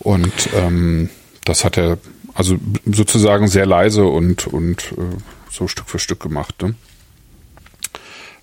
Und 0.00 0.50
ähm, 0.54 1.08
das 1.46 1.64
hat 1.64 1.78
er 1.78 1.96
also 2.34 2.56
sozusagen 2.84 3.48
sehr 3.48 3.64
leise 3.66 4.04
und, 4.04 4.46
und 4.46 4.92
äh, 4.92 5.16
so 5.50 5.68
Stück 5.68 5.88
für 5.88 5.98
Stück 5.98 6.20
gemacht. 6.20 6.60
Ne? 6.62 6.74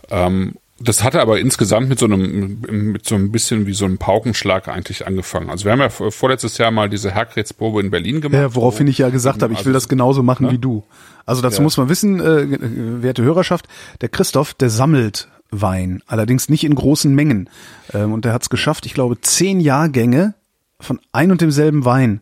Ähm, 0.10 0.54
das 0.82 1.04
hatte 1.04 1.20
aber 1.22 1.40
insgesamt 1.40 1.90
mit 1.90 2.00
so 2.00 2.06
einem, 2.06 2.62
mit 2.94 3.06
so 3.06 3.16
ein 3.16 3.32
bisschen 3.34 3.66
wie 3.68 3.74
so 3.74 3.84
einem 3.84 3.98
Paukenschlag 3.98 4.70
eigentlich 4.70 5.06
angefangen. 5.06 5.50
Also 5.50 5.66
wir 5.66 5.74
haben 5.74 5.80
ja 5.82 5.90
vor- 5.90 6.12
vorletztes 6.12 6.58
Jahr 6.58 6.72
mal 6.72 6.90
diese 6.90 7.12
Herkretzprobe 7.12 7.82
in 7.82 7.92
Berlin 7.92 8.22
gemacht. 8.22 8.40
Ja, 8.40 8.56
woraufhin 8.56 8.88
ich 8.88 8.98
ja 9.00 9.10
gesagt 9.10 9.42
habe, 9.44 9.52
ich 9.54 9.60
will 9.66 9.72
Also- 9.74 9.84
das 9.86 9.90
genauso 9.90 10.24
machen 10.24 10.50
wie 10.52 10.58
du. 10.58 10.84
Also 11.26 11.42
dazu 11.42 11.58
Ja. 11.58 11.64
muss 11.64 11.76
man 11.78 11.90
wissen, 11.90 12.22
äh, 12.22 13.04
werte 13.04 13.24
Hörerschaft, 13.24 13.68
der 14.02 14.08
Christoph, 14.10 14.54
der 14.54 14.70
sammelt 14.70 15.28
Wein, 15.52 16.02
allerdings 16.08 16.50
nicht 16.50 16.64
in 16.64 16.76
großen 16.76 17.14
Mengen. 17.14 17.50
Ähm, 17.94 18.14
und 18.14 18.26
der 18.26 18.34
hat 18.34 18.44
es 18.44 18.50
geschafft, 18.50 18.86
ich 18.86 18.94
glaube, 18.94 19.20
zehn 19.22 19.60
Jahrgänge 19.60 20.34
von 20.80 21.00
ein 21.12 21.32
und 21.32 21.42
demselben 21.42 21.86
Wein 21.86 22.22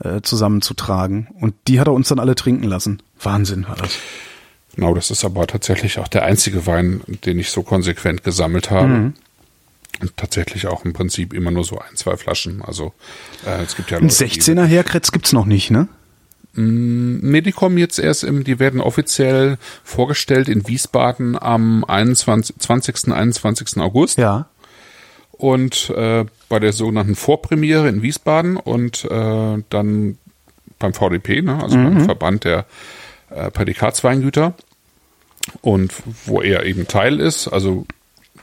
äh, 0.00 0.20
zusammenzutragen. 0.22 1.28
Und 1.40 1.54
die 1.68 1.80
hat 1.80 1.86
er 1.86 1.92
uns 1.94 2.08
dann 2.08 2.18
alle 2.18 2.34
trinken 2.34 2.64
lassen. 2.64 3.02
Wahnsinn 3.22 3.66
war 3.68 3.76
das. 3.76 3.98
Genau, 4.74 4.94
das 4.94 5.10
ist 5.10 5.24
aber 5.24 5.46
tatsächlich 5.46 5.98
auch 5.98 6.08
der 6.08 6.24
einzige 6.24 6.66
Wein, 6.66 7.00
den 7.24 7.38
ich 7.38 7.50
so 7.50 7.62
konsequent 7.62 8.22
gesammelt 8.24 8.70
habe. 8.70 9.12
Und 10.02 10.14
tatsächlich 10.18 10.66
auch 10.66 10.84
im 10.84 10.92
Prinzip 10.92 11.32
immer 11.32 11.50
nur 11.50 11.64
so 11.64 11.78
ein, 11.78 11.96
zwei 11.96 12.18
Flaschen. 12.18 12.60
Also 12.60 12.92
äh, 13.46 13.62
es 13.62 13.74
gibt 13.76 13.90
ja 13.90 13.96
Ein 13.96 14.02
Leute, 14.08 14.24
die- 14.26 14.40
16er 14.40 14.64
Herkretz 14.66 15.12
gibt's 15.12 15.32
noch 15.32 15.46
nicht, 15.46 15.70
ne? 15.70 15.88
Nee, 16.56 17.42
die 17.42 17.52
kommen 17.52 17.76
jetzt 17.78 17.98
erst 17.98 18.24
im, 18.24 18.42
die 18.44 18.58
werden 18.58 18.80
offiziell 18.80 19.58
vorgestellt 19.84 20.48
in 20.48 20.66
Wiesbaden 20.66 21.40
am 21.40 21.84
21, 21.84 22.56
20. 22.58 23.12
21. 23.12 23.78
August. 23.78 24.18
Ja. 24.18 24.48
und 25.32 25.90
äh, 25.90 26.24
bei 26.48 26.58
der 26.58 26.72
sogenannten 26.72 27.14
Vorpremiere 27.14 27.88
in 27.88 28.02
Wiesbaden 28.02 28.56
und 28.56 29.04
äh, 29.04 29.62
dann 29.68 30.18
beim 30.78 30.94
VDP, 30.94 31.42
ne, 31.42 31.62
also 31.62 31.76
beim 31.76 32.04
Verband 32.04 32.44
der 32.44 32.66
äh, 33.30 33.50
Prädikatsweingüter 33.50 34.54
und 35.60 35.92
wo 36.24 36.40
er 36.40 36.64
eben 36.64 36.88
Teil 36.88 37.20
ist, 37.20 37.48
also 37.48 37.86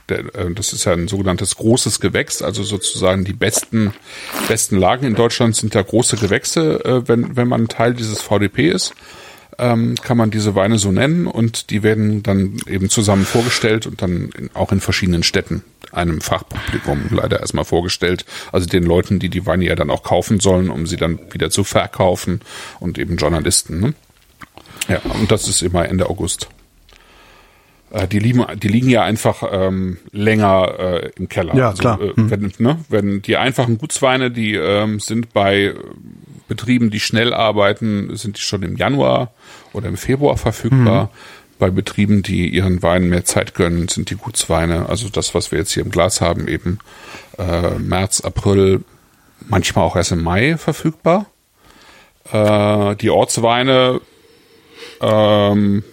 das 0.08 0.74
ist 0.74 0.86
ja 0.86 0.94
ein 0.94 1.08
sogenanntes 1.08 1.56
großes 1.56 2.00
Gewächs, 2.00 2.42
also 2.42 2.64
sozusagen 2.64 3.24
die 3.24 3.34
besten 3.34 3.94
besten 4.48 4.78
Lagen 4.78 5.06
in 5.06 5.16
Deutschland 5.16 5.56
sind 5.56 5.76
da 5.76 5.82
große 5.82 6.18
Gewächse, 6.18 6.84
äh, 6.84 7.08
wenn 7.08 7.36
wenn 7.36 7.48
man 7.48 7.68
Teil 7.68 7.94
dieses 7.94 8.22
VDP 8.22 8.70
ist 8.70 8.94
ähm, 9.60 9.96
kann 9.96 10.18
man 10.18 10.32
diese 10.32 10.56
Weine 10.56 10.78
so 10.78 10.92
nennen 10.92 11.28
und 11.28 11.70
die 11.70 11.84
werden 11.84 12.24
dann 12.24 12.58
eben 12.68 12.90
zusammen 12.90 13.26
vorgestellt 13.26 13.86
und 13.86 14.02
dann 14.02 14.30
auch 14.54 14.72
in 14.72 14.80
verschiedenen 14.80 15.24
Städten 15.24 15.64
einem 15.92 16.22
Fachpublikum 16.22 17.04
leider 17.12 17.40
erstmal 17.40 17.66
vorgestellt. 17.66 18.26
Also 18.52 18.68
den 18.68 18.84
Leuten, 18.84 19.20
die 19.20 19.30
die 19.30 19.46
Weine 19.46 19.66
ja 19.66 19.76
dann 19.76 19.90
auch 19.90 20.04
kaufen 20.04 20.40
sollen, 20.40 20.70
um 20.70 20.88
sie 20.88 20.98
dann 20.98 21.20
wieder 21.32 21.50
zu 21.50 21.64
verkaufen 21.64 22.42
und 22.80 22.98
eben 22.98 23.18
Journalisten. 23.18 23.80
Ne? 23.80 23.94
Ja, 24.88 25.02
und 25.20 25.32
das 25.32 25.48
ist 25.48 25.62
immer 25.62 25.88
Ende 25.88 26.10
August. 26.10 26.48
Äh, 27.94 28.08
Die 28.08 28.20
liegen, 28.20 28.46
die 28.58 28.68
liegen 28.68 28.90
ja 28.90 29.04
einfach 29.04 29.44
ähm, 29.50 29.98
länger 30.12 30.76
äh, 30.80 31.12
im 31.16 31.30
Keller. 31.30 31.56
Ja, 31.56 31.70
also, 31.70 31.80
klar. 31.82 32.02
Äh, 32.02 32.14
Hm. 32.16 32.30
wenn, 32.30 32.54
ne, 32.58 32.80
wenn 32.90 33.22
die 33.22 33.38
einfachen 33.38 33.78
Gutsweine, 33.78 34.32
die 34.32 34.56
ähm, 34.56 35.00
sind 35.00 35.32
bei 35.32 35.66
äh, 35.68 35.76
Betrieben, 36.50 36.90
die 36.90 37.00
schnell 37.00 37.34
arbeiten, 37.34 38.16
sind 38.18 38.38
die 38.38 38.42
schon 38.42 38.64
im 38.64 38.76
Januar 38.76 39.32
oder 39.72 39.88
im 39.88 39.96
Februar 39.98 40.38
verfügbar. 40.38 41.10
Bei 41.58 41.70
Betrieben, 41.70 42.22
die 42.24 42.50
ihren 42.50 42.84
Weinen 42.84 43.10
mehr 43.10 43.24
Zeit 43.26 43.54
gönnen, 43.56 43.88
sind 43.88 44.10
die 44.10 44.16
Gutsweine, 44.18 44.90
also 44.90 45.08
das, 45.08 45.34
was 45.34 45.52
wir 45.52 45.60
jetzt 45.60 45.72
hier 45.72 45.84
im 45.84 45.92
Glas 45.92 46.20
haben, 46.20 46.48
eben 46.48 46.80
äh, 47.38 47.78
März, 47.80 48.22
April, 48.22 48.82
manchmal 49.48 49.86
auch 49.86 49.96
erst 49.96 50.12
im 50.12 50.22
Mai 50.24 50.58
verfügbar. 50.58 51.28
Äh, 52.32 52.96
die 52.98 53.10
Ortsweine, 53.12 54.02
ähm, 55.00 55.84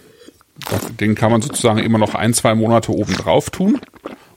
den 0.99 1.15
kann 1.15 1.31
man 1.31 1.41
sozusagen 1.41 1.79
immer 1.79 1.97
noch 1.97 2.15
ein, 2.15 2.33
zwei 2.33 2.55
Monate 2.55 2.91
oben 2.91 3.13
drauf 3.13 3.49
tun. 3.49 3.79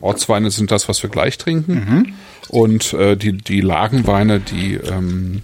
Ortsweine 0.00 0.50
sind 0.50 0.70
das, 0.70 0.88
was 0.88 1.02
wir 1.02 1.10
gleich 1.10 1.38
trinken. 1.38 2.14
Und 2.48 2.92
äh, 2.92 3.16
die, 3.16 3.32
die 3.32 3.60
Lagenweine, 3.60 4.40
die 4.40 4.74
ähm, 4.74 5.42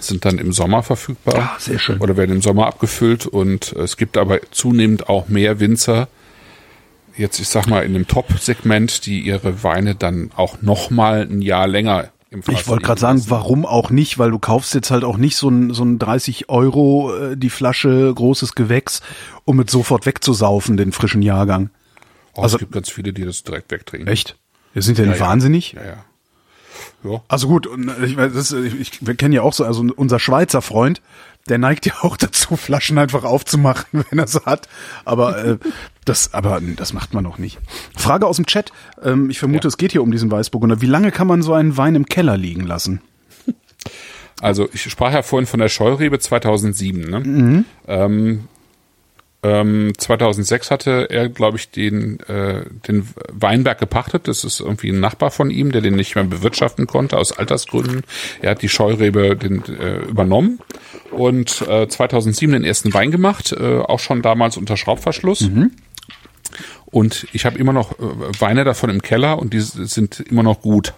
sind 0.00 0.24
dann 0.24 0.38
im 0.38 0.52
Sommer 0.52 0.82
verfügbar. 0.82 1.54
Ah, 1.54 1.56
sehr 1.58 1.78
schön. 1.78 1.98
Oder 1.98 2.16
werden 2.16 2.36
im 2.36 2.42
Sommer 2.42 2.66
abgefüllt. 2.66 3.26
Und 3.26 3.72
es 3.72 3.96
gibt 3.96 4.16
aber 4.16 4.40
zunehmend 4.50 5.08
auch 5.08 5.28
mehr 5.28 5.60
Winzer, 5.60 6.08
jetzt 7.16 7.40
ich 7.40 7.48
sag 7.48 7.66
mal 7.66 7.84
in 7.84 7.94
dem 7.94 8.06
Top-Segment, 8.06 9.06
die 9.06 9.20
ihre 9.20 9.62
Weine 9.62 9.94
dann 9.94 10.30
auch 10.36 10.62
noch 10.62 10.90
mal 10.90 11.22
ein 11.22 11.42
Jahr 11.42 11.66
länger 11.66 12.10
Ich 12.30 12.68
wollte 12.68 12.84
gerade 12.84 13.00
sagen, 13.00 13.22
warum 13.28 13.64
auch 13.64 13.90
nicht, 13.90 14.18
weil 14.18 14.30
du 14.30 14.38
kaufst 14.38 14.74
jetzt 14.74 14.90
halt 14.90 15.02
auch 15.02 15.16
nicht 15.16 15.36
so 15.36 15.48
ein, 15.48 15.72
so 15.72 15.82
ein 15.82 15.98
30 15.98 16.50
Euro 16.50 17.16
äh, 17.16 17.36
die 17.36 17.48
Flasche 17.48 18.12
großes 18.14 18.54
Gewächs, 18.54 19.00
um 19.46 19.60
es 19.60 19.72
sofort 19.72 20.04
wegzusaufen, 20.04 20.76
den 20.76 20.92
frischen 20.92 21.22
Jahrgang. 21.22 21.70
Oh, 22.34 22.42
also- 22.42 22.56
es 22.56 22.60
gibt 22.60 22.72
ganz 22.72 22.90
viele, 22.90 23.12
die 23.14 23.24
das 23.24 23.44
direkt 23.44 23.70
wegtrinken. 23.70 24.08
Echt? 24.08 24.36
Wir 24.74 24.82
sind 24.82 24.98
ja 24.98 25.06
nicht 25.06 25.20
ja. 25.20 25.26
wahnsinnig. 25.26 25.72
Ja, 25.72 25.84
ja. 25.84 26.04
Ja. 27.04 27.22
Also 27.28 27.48
gut, 27.48 27.66
und 27.66 27.90
ich, 28.04 28.16
weiß, 28.16 28.32
das, 28.32 28.52
ich, 28.52 28.74
ich, 28.78 29.06
wir 29.06 29.14
kennen 29.14 29.32
ja 29.32 29.42
auch 29.42 29.52
so, 29.52 29.64
also 29.64 29.84
unser 29.96 30.18
Schweizer 30.18 30.62
Freund, 30.62 31.00
der 31.48 31.58
neigt 31.58 31.86
ja 31.86 31.94
auch 32.02 32.16
dazu, 32.16 32.56
Flaschen 32.56 32.98
einfach 32.98 33.24
aufzumachen, 33.24 34.04
wenn 34.10 34.18
er 34.18 34.26
sie 34.26 34.44
hat. 34.44 34.68
Aber 35.04 35.44
äh, 35.44 35.58
das, 36.04 36.32
aber 36.34 36.60
das 36.60 36.92
macht 36.92 37.14
man 37.14 37.24
noch 37.24 37.38
nicht. 37.38 37.58
Frage 37.96 38.26
aus 38.26 38.36
dem 38.36 38.46
Chat. 38.46 38.72
Ähm, 39.02 39.30
ich 39.30 39.38
vermute, 39.38 39.64
Ja. 39.64 39.68
es 39.68 39.76
geht 39.76 39.92
hier 39.92 40.02
um 40.02 40.10
diesen 40.12 40.30
Weißburgunder. 40.30 40.80
Wie 40.80 40.86
lange 40.86 41.10
kann 41.10 41.26
man 41.26 41.42
so 41.42 41.52
einen 41.54 41.76
Wein 41.76 41.94
im 41.94 42.06
Keller 42.06 42.36
liegen 42.36 42.62
lassen? 42.66 43.00
Also 44.40 44.68
ich 44.72 44.82
sprach 44.82 45.12
ja 45.12 45.22
vorhin 45.22 45.46
von 45.46 45.58
der 45.60 45.68
Scheurebe 45.68 46.18
2007. 46.18 47.10
Ne? 47.10 47.20
Mhm. 47.20 47.64
Ähm, 47.88 48.44
ähm, 49.42 49.92
2006 49.96 50.70
hatte 50.70 51.06
er, 51.10 51.28
glaube 51.28 51.58
ich, 51.58 51.70
den, 51.70 52.18
äh, 52.20 52.64
den 52.88 53.08
Weinberg 53.30 53.78
gepachtet. 53.78 54.26
Das 54.26 54.42
ist 54.42 54.60
irgendwie 54.60 54.90
ein 54.90 54.98
Nachbar 54.98 55.30
von 55.30 55.50
ihm, 55.50 55.70
der 55.70 55.80
den 55.80 55.94
nicht 55.94 56.16
mehr 56.16 56.24
bewirtschaften 56.24 56.86
konnte 56.86 57.16
aus 57.16 57.30
Altersgründen. 57.30 58.02
Er 58.42 58.52
hat 58.52 58.62
die 58.62 58.68
Scheurebe 58.68 59.36
den, 59.36 59.62
äh, 59.66 59.98
übernommen 60.00 60.58
und 61.12 61.62
äh, 61.68 61.86
2007 61.86 62.52
den 62.52 62.64
ersten 62.64 62.92
Wein 62.94 63.12
gemacht, 63.12 63.52
äh, 63.52 63.78
auch 63.78 64.00
schon 64.00 64.22
damals 64.22 64.56
unter 64.56 64.76
Schraubverschluss. 64.76 65.42
Und 66.86 67.26
ich 67.32 67.46
habe 67.46 67.58
immer 67.58 67.72
noch 67.72 67.92
äh, 67.92 68.40
Weine 68.40 68.64
davon 68.64 68.90
im 68.90 69.02
Keller 69.02 69.38
und 69.38 69.52
die 69.54 69.60
sind 69.60 70.18
immer 70.20 70.42
noch 70.42 70.62
gut. 70.62 70.94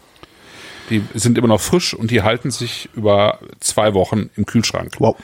Die 0.88 1.02
sind 1.14 1.36
immer 1.36 1.48
noch 1.48 1.60
frisch 1.60 1.94
und 1.94 2.10
die 2.10 2.22
halten 2.22 2.50
sich 2.50 2.88
über 2.94 3.38
zwei 3.60 3.94
Wochen 3.94 4.30
im 4.36 4.46
Kühlschrank. 4.46 4.94
Wow. 4.98 5.16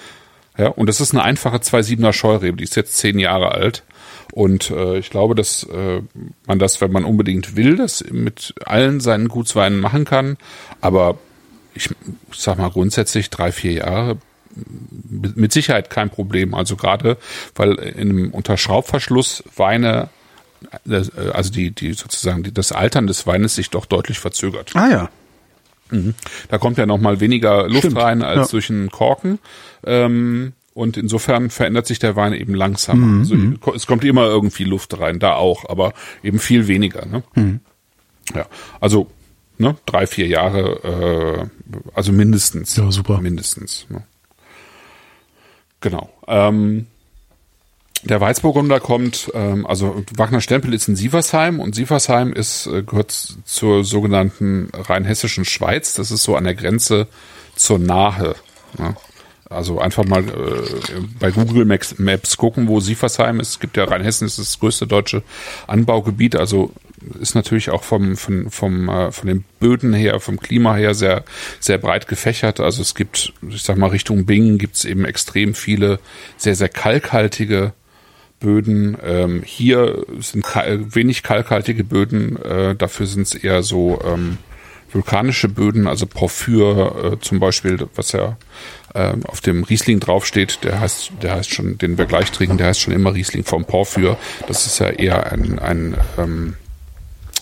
Ja, 0.58 0.68
und 0.68 0.86
das 0.86 1.00
ist 1.00 1.12
eine 1.12 1.22
einfache 1.22 1.58
2,7er 1.58 2.12
Scheurebe, 2.12 2.56
die 2.56 2.64
ist 2.64 2.76
jetzt 2.76 2.96
zehn 2.96 3.18
Jahre 3.18 3.52
alt. 3.52 3.82
Und 4.32 4.70
äh, 4.70 4.98
ich 4.98 5.10
glaube, 5.10 5.34
dass 5.34 5.64
äh, 5.64 6.02
man 6.46 6.58
das, 6.58 6.80
wenn 6.80 6.92
man 6.92 7.04
unbedingt 7.04 7.56
will, 7.56 7.76
das 7.76 8.04
mit 8.10 8.54
allen 8.64 9.00
seinen 9.00 9.28
Gutsweinen 9.28 9.80
machen 9.80 10.04
kann. 10.04 10.36
Aber 10.80 11.18
ich 11.74 11.90
sag 12.32 12.58
mal 12.58 12.70
grundsätzlich 12.70 13.30
drei, 13.30 13.52
vier 13.52 13.72
Jahre 13.72 14.18
mit 15.10 15.52
Sicherheit 15.52 15.90
kein 15.90 16.10
Problem. 16.10 16.54
Also 16.54 16.76
gerade, 16.76 17.18
weil 17.54 17.74
in 17.74 18.10
einem 18.10 18.30
unter 18.32 18.56
Schraubverschluss 18.56 19.44
Weine, 19.54 20.08
äh, 20.88 21.02
also 21.32 21.52
die, 21.52 21.70
die 21.70 21.92
sozusagen 21.92 22.42
die, 22.42 22.52
das 22.52 22.72
Altern 22.72 23.06
des 23.06 23.26
Weines 23.26 23.54
sich 23.54 23.70
doch 23.70 23.86
deutlich 23.86 24.18
verzögert. 24.18 24.72
Ah 24.74 24.88
ja. 24.88 25.10
Da 26.48 26.58
kommt 26.58 26.78
ja 26.78 26.86
noch 26.86 26.98
mal 26.98 27.20
weniger 27.20 27.68
Luft 27.68 27.78
Stimmt, 27.78 27.98
rein 27.98 28.22
als 28.22 28.48
ja. 28.48 28.50
durch 28.50 28.70
einen 28.70 28.90
Korken. 28.90 29.38
Ähm, 29.86 30.52
und 30.74 30.98
insofern 30.98 31.48
verändert 31.48 31.86
sich 31.86 31.98
der 31.98 32.16
Wein 32.16 32.34
eben 32.34 32.54
langsamer. 32.54 33.20
Also 33.20 33.34
es 33.74 33.86
kommt 33.86 34.04
immer 34.04 34.26
irgendwie 34.26 34.64
Luft 34.64 34.98
rein, 35.00 35.18
da 35.18 35.32
auch, 35.32 35.66
aber 35.66 35.94
eben 36.22 36.38
viel 36.38 36.68
weniger. 36.68 37.06
Ne? 37.06 37.22
Ja, 38.34 38.44
also 38.78 39.10
ne, 39.56 39.76
drei, 39.86 40.06
vier 40.06 40.26
Jahre, 40.26 41.48
äh, 41.72 41.72
also 41.94 42.12
mindestens. 42.12 42.76
Ja, 42.76 42.90
super. 42.90 43.20
Mindestens. 43.22 43.86
Ne? 43.88 44.02
Genau. 45.80 46.10
Ähm, 46.26 46.86
der 48.04 48.20
Weißburgunder 48.20 48.78
kommt, 48.78 49.30
ähm, 49.34 49.66
also 49.66 50.04
Wagner 50.14 50.40
Stempel 50.40 50.74
ist 50.74 50.88
in 50.88 50.96
Sieversheim 50.96 51.58
und 51.58 51.74
Sieversheim 51.74 52.32
ist, 52.32 52.66
äh, 52.66 52.82
gehört 52.82 53.12
zur 53.44 53.84
sogenannten 53.84 54.68
rheinhessischen 54.72 55.44
Schweiz. 55.44 55.94
Das 55.94 56.10
ist 56.10 56.22
so 56.22 56.36
an 56.36 56.44
der 56.44 56.54
Grenze 56.54 57.08
zur 57.56 57.78
Nahe. 57.78 58.36
Ne? 58.78 58.94
Also 59.48 59.80
einfach 59.80 60.04
mal 60.04 60.24
äh, 60.24 61.00
bei 61.20 61.30
Google 61.30 61.64
Maps, 61.64 61.98
Maps 61.98 62.36
gucken, 62.36 62.66
wo 62.66 62.80
Sieversheim 62.80 63.38
ist. 63.38 63.50
Es 63.50 63.60
gibt 63.60 63.76
ja 63.76 63.84
Rheinhessen 63.84 64.26
ist 64.26 64.38
das 64.38 64.58
größte 64.58 64.86
deutsche 64.86 65.22
Anbaugebiet. 65.68 66.34
Also 66.34 66.72
ist 67.20 67.34
natürlich 67.34 67.70
auch 67.70 67.84
vom, 67.84 68.16
von, 68.16 68.50
vom, 68.50 68.88
äh, 68.88 69.12
von 69.12 69.28
den 69.28 69.44
Böden 69.60 69.92
her, 69.92 70.18
vom 70.18 70.40
Klima 70.40 70.74
her 70.74 70.94
sehr, 70.94 71.24
sehr 71.60 71.78
breit 71.78 72.08
gefächert. 72.08 72.58
Also 72.58 72.82
es 72.82 72.94
gibt, 72.94 73.32
ich 73.48 73.62
sag 73.62 73.76
mal, 73.76 73.90
Richtung 73.90 74.26
Bingen 74.26 74.58
gibt 74.58 74.76
es 74.76 74.84
eben 74.84 75.04
extrem 75.04 75.54
viele 75.54 76.00
sehr, 76.36 76.56
sehr 76.56 76.68
kalkhaltige 76.68 77.72
Böden. 78.40 78.98
Ähm, 79.04 79.42
hier 79.44 80.04
sind 80.20 80.44
wenig 80.44 81.22
kalkhaltige 81.22 81.84
Böden, 81.84 82.36
äh, 82.42 82.74
dafür 82.74 83.06
sind 83.06 83.22
es 83.22 83.34
eher 83.34 83.62
so 83.62 84.00
ähm, 84.04 84.38
vulkanische 84.96 85.48
Böden, 85.48 85.86
also 85.86 86.06
Porphyr 86.06 87.12
äh, 87.12 87.20
zum 87.20 87.38
Beispiel, 87.38 87.86
was 87.94 88.12
ja 88.12 88.36
ähm, 88.94 89.24
auf 89.26 89.40
dem 89.40 89.62
Riesling 89.62 90.00
draufsteht, 90.00 90.60
der 90.64 90.80
heißt, 90.80 91.12
der 91.22 91.36
heißt 91.36 91.50
schon, 91.50 91.78
den 91.78 91.98
wir 91.98 92.06
gleich 92.06 92.32
trinken, 92.32 92.56
der 92.56 92.68
heißt 92.68 92.80
schon 92.80 92.94
immer 92.94 93.14
Riesling 93.14 93.44
vom 93.44 93.64
Porphyr. 93.64 94.16
Das 94.48 94.66
ist 94.66 94.78
ja 94.78 94.88
eher 94.88 95.30
ein, 95.32 95.58
ein 95.58 95.96
ähm, 96.18 96.54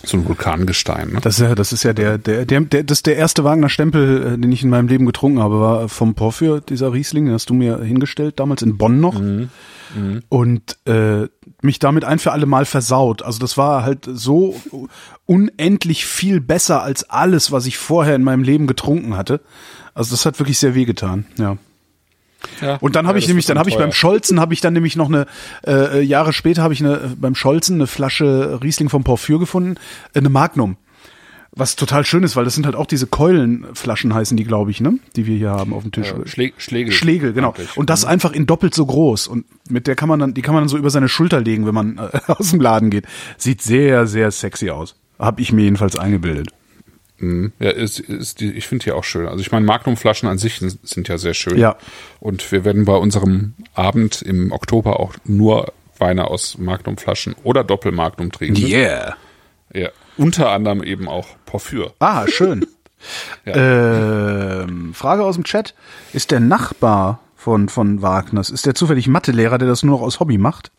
so 0.03 0.17
ein 0.17 0.27
Vulkangestein. 0.27 1.13
Ne? 1.13 1.19
Das 1.21 1.35
ist 1.35 1.41
ja, 1.41 1.55
das 1.55 1.73
ist 1.73 1.83
ja 1.83 1.93
der, 1.93 2.17
der, 2.17 2.45
der, 2.45 2.61
der, 2.61 2.83
das 2.83 2.99
ist 2.99 3.07
der 3.07 3.15
erste 3.15 3.43
Wagner 3.43 3.69
Stempel, 3.69 4.33
äh, 4.33 4.37
den 4.37 4.51
ich 4.51 4.63
in 4.63 4.69
meinem 4.69 4.87
Leben 4.87 5.05
getrunken 5.05 5.39
habe, 5.39 5.59
war 5.59 5.89
vom 5.89 6.13
Porphyr, 6.13 6.61
dieser 6.61 6.93
Riesling, 6.93 7.25
den 7.25 7.33
hast 7.33 7.49
du 7.49 7.53
mir 7.53 7.79
hingestellt, 7.79 8.39
damals 8.39 8.61
in 8.61 8.77
Bonn 8.77 8.99
noch. 8.99 9.19
Und 10.29 10.77
äh, 10.85 11.27
mich 11.61 11.79
damit 11.79 12.05
ein 12.05 12.19
für 12.19 12.31
alle 12.31 12.45
Mal 12.45 12.65
versaut. 12.65 13.23
Also 13.23 13.39
das 13.39 13.57
war 13.57 13.83
halt 13.83 14.07
so 14.11 14.55
unendlich 15.25 16.05
viel 16.05 16.41
besser 16.41 16.83
als 16.83 17.09
alles, 17.09 17.51
was 17.51 17.65
ich 17.65 17.77
vorher 17.77 18.15
in 18.15 18.23
meinem 18.23 18.43
Leben 18.43 18.67
getrunken 18.67 19.15
hatte. 19.15 19.41
Also 19.93 20.11
das 20.11 20.25
hat 20.25 20.39
wirklich 20.39 20.59
sehr 20.59 20.75
wehgetan, 20.75 21.25
ja. 21.37 21.57
Ja, 22.61 22.75
Und 22.75 22.95
dann 22.95 23.07
habe 23.07 23.17
ja, 23.17 23.23
ich 23.23 23.27
nämlich, 23.27 23.45
dann 23.45 23.57
habe 23.57 23.69
ich 23.69 23.77
beim. 23.77 23.91
Scholzen, 23.91 24.39
habe 24.39 24.53
ich 24.53 24.61
dann 24.61 24.73
nämlich 24.73 24.95
noch 24.95 25.07
eine 25.07 25.25
äh, 25.65 26.01
Jahre 26.01 26.31
später 26.31 26.61
habe 26.61 26.73
ich 26.73 26.81
eine 26.81 27.15
beim 27.17 27.33
Scholzen 27.33 27.75
eine 27.75 27.87
Flasche 27.87 28.59
Riesling 28.61 28.89
vom 28.89 29.03
Porphyr 29.03 29.39
gefunden, 29.39 29.77
äh, 30.13 30.19
eine 30.19 30.29
Magnum. 30.29 30.77
Was 31.57 31.77
total 31.77 32.03
schön 32.05 32.23
ist, 32.23 32.35
weil 32.35 32.43
das 32.43 32.53
sind 32.53 32.65
halt 32.65 32.75
auch 32.75 32.85
diese 32.85 33.07
Keulenflaschen 33.07 34.13
heißen 34.13 34.35
die, 34.35 34.43
glaube 34.43 34.71
ich, 34.71 34.81
ne, 34.81 34.99
die 35.15 35.25
wir 35.25 35.37
hier 35.37 35.51
haben 35.51 35.73
auf 35.73 35.83
dem 35.83 35.93
Tisch. 35.93 36.11
Äh, 36.11 36.27
Schle 36.27 36.51
Schlegel. 36.57 36.91
Schlegel, 36.91 37.33
genau. 37.33 37.51
Eigentlich. 37.51 37.77
Und 37.77 37.89
das 37.89 38.03
einfach 38.03 38.33
in 38.33 38.45
doppelt 38.45 38.73
so 38.73 38.85
groß 38.85 39.27
und 39.27 39.45
mit 39.69 39.87
der 39.87 39.95
kann 39.95 40.09
man 40.09 40.19
dann, 40.19 40.33
die 40.33 40.41
kann 40.41 40.53
man 40.53 40.63
dann 40.63 40.69
so 40.69 40.77
über 40.77 40.89
seine 40.89 41.07
Schulter 41.07 41.39
legen, 41.39 41.65
wenn 41.65 41.73
man 41.73 41.97
äh, 41.97 42.19
aus 42.27 42.51
dem 42.51 42.59
Laden 42.59 42.89
geht. 42.89 43.05
Sieht 43.37 43.61
sehr, 43.61 44.05
sehr 44.05 44.31
sexy 44.31 44.69
aus. 44.69 44.95
Hab 45.17 45.39
ich 45.39 45.53
mir 45.53 45.63
jedenfalls 45.63 45.97
eingebildet. 45.97 46.49
Mhm. 47.19 47.53
Ja, 47.59 47.69
ist, 47.69 47.99
ist 47.99 48.41
die, 48.41 48.51
ich 48.51 48.67
finde 48.67 48.83
die 48.83 48.91
auch 48.91 49.03
schön. 49.05 49.27
Also 49.27 49.39
ich 49.39 49.51
meine, 49.51 49.65
Magnumflaschen 49.65 50.27
an 50.27 50.37
sich 50.37 50.59
sind, 50.59 50.77
sind 50.85 51.07
ja 51.07 51.17
sehr 51.17 51.33
schön. 51.33 51.57
Ja. 51.57 51.77
Und 52.19 52.51
wir 52.51 52.65
werden 52.65 52.85
bei 52.85 52.95
unserem 52.95 53.53
Abend 53.73 54.21
im 54.21 54.51
Oktober 54.51 54.99
auch 54.99 55.13
nur 55.23 55.71
Weine 55.97 56.27
aus 56.27 56.57
Magnumflaschen 56.57 57.35
oder 57.43 57.63
Doppelmagnum 57.63 58.31
trinken. 58.31 58.65
Yeah. 58.65 59.15
Ja. 59.73 59.89
Unter 60.17 60.49
anderem 60.51 60.83
eben 60.83 61.07
auch 61.07 61.27
Porphyr. 61.45 61.93
Ah, 61.99 62.27
schön. 62.27 62.65
ähm, 63.45 64.93
Frage 64.93 65.23
aus 65.23 65.35
dem 65.35 65.43
Chat. 65.43 65.75
Ist 66.13 66.31
der 66.31 66.39
Nachbar 66.39 67.19
von, 67.35 67.69
von 67.69 68.01
Wagners, 68.01 68.49
ist 68.49 68.65
der 68.65 68.75
zufällig 68.75 69.07
Mathelehrer, 69.07 69.57
der 69.57 69.67
das 69.67 69.83
nur 69.83 69.97
noch 69.97 70.05
aus 70.05 70.19
Hobby 70.19 70.37
macht? 70.37 70.71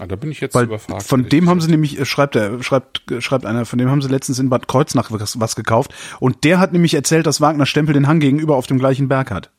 Ah, 0.00 0.06
da 0.06 0.16
bin 0.16 0.32
ich 0.32 0.40
jetzt 0.40 0.54
Weil 0.56 0.64
überfragt. 0.64 1.04
von 1.04 1.28
dem 1.28 1.48
haben 1.48 1.60
sie 1.60 1.70
nämlich, 1.70 2.00
äh, 2.00 2.04
schreibt 2.04 2.34
er, 2.34 2.60
schreibt, 2.64 3.02
schreibt 3.20 3.46
einer, 3.46 3.64
von 3.64 3.78
dem 3.78 3.88
haben 3.88 4.02
sie 4.02 4.08
letztens 4.08 4.40
in 4.40 4.48
Bad 4.48 4.66
Kreuznach 4.66 5.12
was, 5.12 5.38
was 5.38 5.54
gekauft. 5.54 5.94
Und 6.18 6.42
der 6.42 6.58
hat 6.58 6.72
nämlich 6.72 6.94
erzählt, 6.94 7.26
dass 7.26 7.40
Wagner 7.40 7.66
Stempel 7.66 7.92
den 7.92 8.08
Hang 8.08 8.18
gegenüber 8.18 8.56
auf 8.56 8.66
dem 8.66 8.80
gleichen 8.80 9.06
Berg 9.06 9.30
hat. 9.30 9.50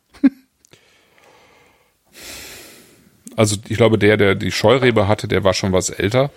Also 3.37 3.57
ich 3.67 3.77
glaube, 3.77 3.97
der, 3.97 4.17
der 4.17 4.35
die 4.35 4.51
Scheurebe 4.51 5.07
hatte, 5.07 5.27
der 5.27 5.43
war 5.43 5.53
schon 5.53 5.73
was 5.73 5.89
älter. 5.89 6.31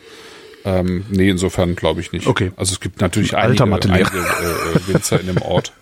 Ähm, 0.64 1.04
nee, 1.08 1.28
insofern 1.30 1.76
glaube 1.76 2.00
ich 2.00 2.12
nicht. 2.12 2.26
Okay. 2.26 2.52
Also 2.56 2.72
es 2.72 2.80
gibt 2.80 3.00
natürlich 3.00 3.36
Ein 3.36 3.50
alter 3.50 3.64
einige, 3.64 3.88
Mathelehrer. 3.88 4.10
einige 4.12 4.18
äh, 4.18 4.76
äh, 4.76 4.94
Winzer 4.94 5.20
in 5.20 5.26
dem 5.26 5.42
Ort. 5.42 5.72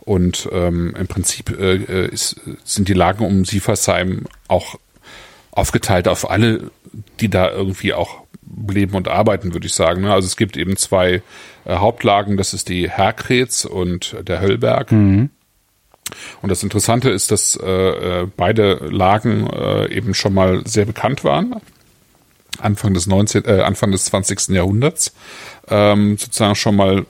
Und 0.00 0.48
ähm, 0.52 0.94
im 0.98 1.06
Prinzip 1.06 1.50
äh, 1.50 1.74
äh, 1.76 2.08
ist, 2.08 2.40
sind 2.64 2.88
die 2.88 2.94
Lagen 2.94 3.24
um 3.24 3.44
Sieversheim 3.44 4.24
auch 4.48 4.76
aufgeteilt 5.50 6.08
auf 6.08 6.30
alle, 6.30 6.70
die 7.20 7.28
da 7.28 7.50
irgendwie 7.50 7.92
auch 7.92 8.22
leben 8.70 8.94
und 8.94 9.08
arbeiten, 9.08 9.52
würde 9.52 9.66
ich 9.66 9.74
sagen. 9.74 10.02
ne? 10.02 10.12
Also 10.12 10.26
es 10.26 10.36
gibt 10.36 10.56
eben 10.56 10.76
zwei 10.76 11.22
äh, 11.64 11.76
Hauptlagen, 11.76 12.36
das 12.36 12.54
ist 12.54 12.68
die 12.68 12.88
Herkrets 12.88 13.64
und 13.66 14.16
der 14.26 14.40
Höllberg. 14.40 14.90
Und 14.92 15.30
das 16.42 16.62
Interessante 16.62 17.10
ist, 17.10 17.30
dass 17.30 17.54
äh, 17.62 17.68
äh, 18.22 18.26
beide 18.36 18.74
Lagen 18.90 19.46
äh, 19.48 19.92
eben 19.92 20.14
schon 20.14 20.32
mal 20.32 20.62
sehr 20.66 20.86
bekannt 20.86 21.22
waren. 21.24 21.56
Anfang 22.58 22.94
des 22.94 23.06
19, 23.06 23.44
äh, 23.44 23.60
Anfang 23.60 23.92
des 23.92 24.06
20. 24.06 24.48
Jahrhunderts. 24.48 25.12
Ähm, 25.68 26.16
sozusagen 26.18 26.54
schon 26.54 26.76
mal 26.76 27.06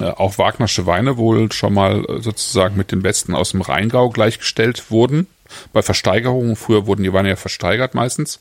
äh, 0.00 0.04
auch 0.04 0.38
Wagnersche 0.38 0.86
Weine 0.86 1.16
wohl 1.16 1.52
schon 1.52 1.74
mal 1.74 2.04
äh, 2.04 2.20
sozusagen 2.20 2.76
mit 2.76 2.92
den 2.92 3.02
besten 3.02 3.34
aus 3.34 3.50
dem 3.50 3.60
Rheingau 3.60 4.10
gleichgestellt 4.10 4.90
wurden. 4.90 5.26
Bei 5.72 5.82
Versteigerungen, 5.82 6.56
früher 6.56 6.86
wurden 6.86 7.02
die 7.02 7.12
Weine 7.12 7.28
ja 7.28 7.36
versteigert 7.36 7.94
meistens, 7.94 8.38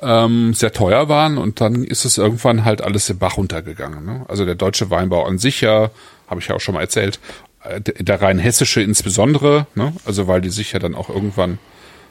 ähm, 0.00 0.54
sehr 0.54 0.72
teuer 0.72 1.08
waren 1.08 1.38
und 1.38 1.60
dann 1.60 1.84
ist 1.84 2.04
es 2.04 2.18
irgendwann 2.18 2.64
halt 2.64 2.82
alles 2.82 3.06
den 3.06 3.18
Bach 3.18 3.36
runtergegangen. 3.36 4.04
Ne? 4.04 4.26
Also 4.28 4.44
der 4.44 4.56
deutsche 4.56 4.90
Weinbau 4.90 5.24
an 5.24 5.38
sich 5.38 5.60
ja, 5.60 5.90
habe 6.28 6.40
ich 6.40 6.48
ja 6.48 6.56
auch 6.56 6.60
schon 6.60 6.74
mal 6.74 6.82
erzählt, 6.82 7.20
äh, 7.62 7.80
der 7.80 7.94
der 7.94 8.20
rheinhessische 8.20 8.82
insbesondere, 8.82 9.66
ne? 9.74 9.94
also 10.04 10.26
weil 10.26 10.40
die 10.40 10.50
sich 10.50 10.72
ja 10.72 10.78
dann 10.78 10.94
auch 10.94 11.08
irgendwann 11.08 11.58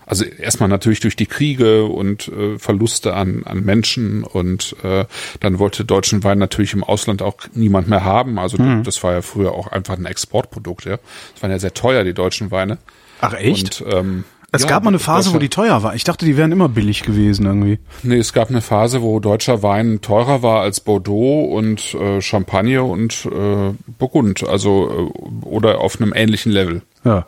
also 0.05 0.25
erstmal 0.25 0.69
natürlich 0.69 0.99
durch 0.99 1.15
die 1.15 1.25
Kriege 1.25 1.85
und 1.85 2.27
äh, 2.27 2.57
Verluste 2.59 3.13
an, 3.13 3.43
an 3.45 3.63
Menschen 3.63 4.23
und 4.23 4.75
äh, 4.83 5.05
dann 5.39 5.59
wollte 5.59 5.85
deutschen 5.85 6.23
Wein 6.23 6.37
natürlich 6.37 6.73
im 6.73 6.83
Ausland 6.83 7.21
auch 7.21 7.37
niemand 7.53 7.87
mehr 7.87 8.03
haben. 8.03 8.39
Also 8.39 8.61
mhm. 8.61 8.83
das 8.83 9.03
war 9.03 9.13
ja 9.13 9.21
früher 9.21 9.53
auch 9.53 9.67
einfach 9.67 9.97
ein 9.97 10.05
Exportprodukt, 10.05 10.85
ja. 10.85 10.97
Das 11.33 11.43
waren 11.43 11.51
ja 11.51 11.59
sehr 11.59 11.73
teuer, 11.73 12.03
die 12.03 12.13
deutschen 12.13 12.51
Weine. 12.51 12.77
Ach 13.21 13.33
echt? 13.33 13.81
Und, 13.81 13.93
ähm, 13.93 14.23
es 14.53 14.63
ja, 14.63 14.67
gab 14.67 14.83
mal 14.83 14.89
eine 14.89 14.99
Phase, 14.99 15.33
wo 15.33 15.39
die 15.39 15.47
teuer 15.47 15.81
war. 15.81 15.95
Ich 15.95 16.03
dachte, 16.03 16.25
die 16.25 16.35
wären 16.35 16.51
immer 16.51 16.67
billig 16.67 17.03
gewesen 17.03 17.45
irgendwie. 17.45 17.79
Nee, 18.03 18.17
es 18.17 18.33
gab 18.33 18.49
eine 18.49 18.59
Phase, 18.59 19.01
wo 19.01 19.21
deutscher 19.21 19.63
Wein 19.63 20.01
teurer 20.01 20.43
war 20.43 20.59
als 20.61 20.81
Bordeaux 20.81 21.45
und 21.45 21.93
äh, 21.93 22.19
Champagner 22.21 22.85
und 22.85 23.25
äh, 23.31 23.73
Burgund, 23.97 24.45
also 24.45 25.11
äh, 25.23 25.45
oder 25.45 25.79
auf 25.79 26.01
einem 26.01 26.11
ähnlichen 26.13 26.51
Level. 26.51 26.81
Ja. 27.05 27.27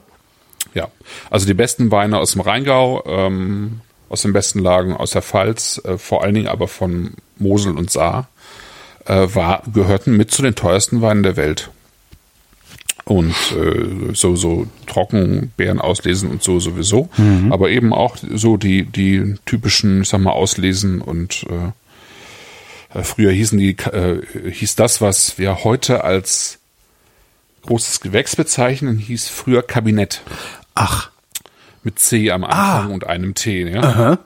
Ja, 0.74 0.88
also 1.30 1.46
die 1.46 1.54
besten 1.54 1.92
Weine 1.92 2.18
aus 2.18 2.32
dem 2.32 2.42
Rheingau, 2.42 3.04
ähm, 3.06 3.82
aus 4.10 4.22
den 4.22 4.34
besten 4.34 4.60
Lagen 4.60 4.96
aus 4.96 5.12
der 5.12 5.22
Pfalz, 5.22 5.82
äh, 5.86 5.98
vor 5.98 6.24
allen 6.24 6.36
Dingen 6.36 6.48
aber 6.48 6.68
von 6.68 7.14
Mosel 7.38 7.78
und 7.78 7.92
Saar, 7.92 8.28
äh, 9.06 9.28
war, 9.34 9.64
gehörten 9.74 10.16
mit 10.16 10.32
zu 10.32 10.42
den 10.42 10.56
teuersten 10.56 11.02
Weinen 11.02 11.24
der 11.24 11.36
Welt. 11.36 11.70
Und 13.06 13.36
äh, 13.52 14.14
so, 14.14 14.36
so 14.36 14.68
Trockenbeeren 14.88 15.82
auslesen 15.82 16.30
und 16.30 16.42
so 16.42 16.60
sowieso. 16.60 17.10
Mhm. 17.18 17.52
Aber 17.52 17.70
eben 17.70 17.94
auch 17.94 18.16
so 18.18 18.56
die, 18.56 18.86
die 18.86 19.36
typischen, 19.46 20.04
ich 20.04 20.10
sag 20.10 20.22
mal, 20.22 20.32
Auslesen 20.32 21.02
und 21.02 21.46
äh, 21.50 22.98
äh 23.00 23.04
früher 23.04 23.32
hießen 23.32 23.58
die, 23.58 23.72
äh, 23.72 24.22
hieß 24.50 24.76
das, 24.76 25.02
was 25.02 25.38
wir 25.38 25.66
heute 25.66 26.06
als 26.06 26.60
großes 27.64 28.00
Gewächs 28.00 28.36
bezeichnen, 28.36 28.98
hieß 28.98 29.28
früher 29.28 29.64
Kabinett. 29.64 30.22
Ach. 30.76 31.10
Mit 31.84 32.00
C 32.00 32.32
am 32.32 32.44
Anfang 32.44 32.92
ah. 32.92 32.94
und 32.94 33.08
einem 33.08 33.34
T. 33.34 33.70
Ja? 33.70 33.82
Aha. 33.82 34.20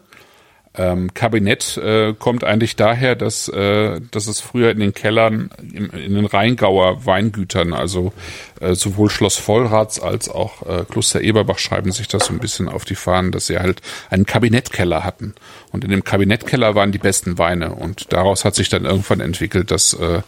Ähm, 0.78 1.14
Kabinett 1.16 1.78
äh, 1.78 2.14
kommt 2.14 2.44
eigentlich 2.44 2.76
daher, 2.76 3.16
dass, 3.16 3.48
äh, 3.50 4.00
dass 4.12 4.28
es 4.28 4.40
früher 4.40 4.70
in 4.70 4.80
den 4.80 4.94
Kellern, 4.94 5.50
in, 5.60 5.90
in 5.90 6.14
den 6.14 6.26
Rheingauer 6.28 7.04
Weingütern, 7.04 7.74
also 7.74 8.14
äh, 8.62 8.76
sowohl 8.76 9.10
Schloss 9.10 9.38
Vollrats 9.38 10.00
als 10.00 10.30
auch 10.30 10.62
äh, 10.68 10.86
Kloster 10.88 11.22
Eberbach 11.22 11.58
schreiben 11.58 11.92
sich 11.92 12.08
das 12.08 12.26
so 12.28 12.34
ein 12.34 12.40
bisschen 12.40 12.70
auf 12.70 12.86
die 12.86 12.94
Fahnen, 12.94 13.32
dass 13.32 13.48
sie 13.48 13.58
halt 13.58 13.82
einen 14.12 14.28
Kabinettkeller 14.28 15.04
hatten. 15.04 15.34
Und 15.72 15.84
in 15.84 15.90
dem 15.90 16.04
Kabinettkeller 16.04 16.76
waren 16.76 16.92
die 16.92 17.00
besten 17.00 17.40
Weine. 17.40 17.74
Und 17.74 18.14
daraus 18.14 18.46
hat 18.46 18.54
sich 18.54 18.70
dann 18.70 18.86
irgendwann 18.86 19.20
entwickelt, 19.20 19.72
dass 19.72 19.94
äh, 19.94 20.22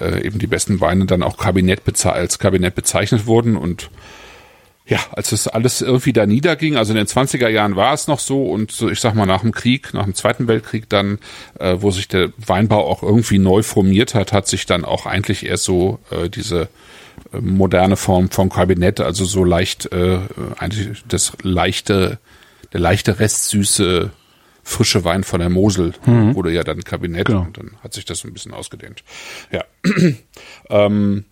äh, 0.00 0.24
eben 0.24 0.38
die 0.38 0.46
besten 0.46 0.80
Weine 0.80 1.06
dann 1.06 1.24
auch 1.24 1.36
Kabinett 1.36 1.82
als 2.04 2.38
Kabinett 2.38 2.76
bezeichnet 2.76 3.26
wurden 3.26 3.56
und 3.56 3.90
ja, 4.86 4.98
als 5.12 5.32
es 5.32 5.48
alles 5.48 5.80
irgendwie 5.80 6.12
da 6.12 6.26
niederging, 6.26 6.76
also 6.76 6.92
in 6.92 6.98
den 6.98 7.06
20er 7.06 7.48
Jahren 7.48 7.74
war 7.74 7.94
es 7.94 8.06
noch 8.06 8.18
so 8.18 8.44
und 8.44 8.70
so, 8.70 8.90
ich 8.90 9.00
sag 9.00 9.14
mal 9.14 9.24
nach 9.24 9.40
dem 9.40 9.52
Krieg, 9.52 9.94
nach 9.94 10.04
dem 10.04 10.14
Zweiten 10.14 10.46
Weltkrieg 10.46 10.90
dann, 10.90 11.18
äh, 11.58 11.76
wo 11.78 11.90
sich 11.90 12.06
der 12.06 12.32
Weinbau 12.36 12.86
auch 12.86 13.02
irgendwie 13.02 13.38
neu 13.38 13.62
formiert 13.62 14.14
hat, 14.14 14.32
hat 14.32 14.46
sich 14.46 14.66
dann 14.66 14.84
auch 14.84 15.06
eigentlich 15.06 15.46
erst 15.46 15.64
so 15.64 16.00
äh, 16.10 16.28
diese 16.28 16.68
äh, 17.32 17.40
moderne 17.40 17.96
Form 17.96 18.28
von 18.28 18.50
Kabinett, 18.50 19.00
also 19.00 19.24
so 19.24 19.42
leicht, 19.42 19.90
äh, 19.90 20.18
eigentlich 20.58 21.02
das 21.08 21.32
leichte, 21.42 22.18
der 22.74 22.80
leichte 22.80 23.18
Restsüße 23.18 24.10
frische 24.64 25.04
Wein 25.04 25.24
von 25.24 25.40
der 25.40 25.50
Mosel 25.50 25.94
mhm. 26.04 26.34
wurde 26.34 26.50
ja 26.50 26.62
dann 26.62 26.82
Kabinett 26.82 27.26
genau. 27.26 27.42
und 27.42 27.56
dann 27.56 27.72
hat 27.82 27.94
sich 27.94 28.04
das 28.04 28.24
ein 28.24 28.32
bisschen 28.32 28.52
ausgedehnt. 28.52 29.02
Ja. 29.50 29.64
ähm, 30.70 31.24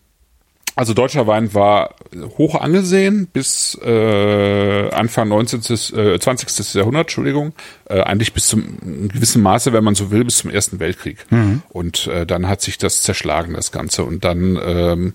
also 0.75 0.95
deutscher 0.95 1.27
Wein 1.27 1.53
war 1.53 1.95
hoch 2.39 2.55
angesehen 2.55 3.29
bis 3.31 3.79
äh, 3.85 4.89
Anfang 4.91 5.29
19. 5.29 5.61
Äh, 5.61 6.19
20. 6.19 6.75
Jahrhundert, 6.75 7.03
Entschuldigung, 7.03 7.53
äh, 7.89 8.01
eigentlich 8.01 8.33
bis 8.33 8.47
zum 8.47 9.09
gewissen 9.09 9.43
Maße, 9.43 9.73
wenn 9.73 9.85
man 9.85 9.95
so 9.95 10.11
will, 10.11 10.25
bis 10.25 10.39
zum 10.39 10.51
Ersten 10.51 10.81
Weltkrieg. 10.81 11.27
Mhm. 11.31 11.63
Und 11.69 12.07
äh, 12.07 12.25
dann 12.25 12.49
hat 12.49 12.63
sich 12.63 12.79
das 12.79 13.03
zerschlagen, 13.03 13.53
das 13.55 13.71
Ganze. 13.71 14.05
Und 14.05 14.25
dann 14.25 14.59
ähm, 14.65 15.15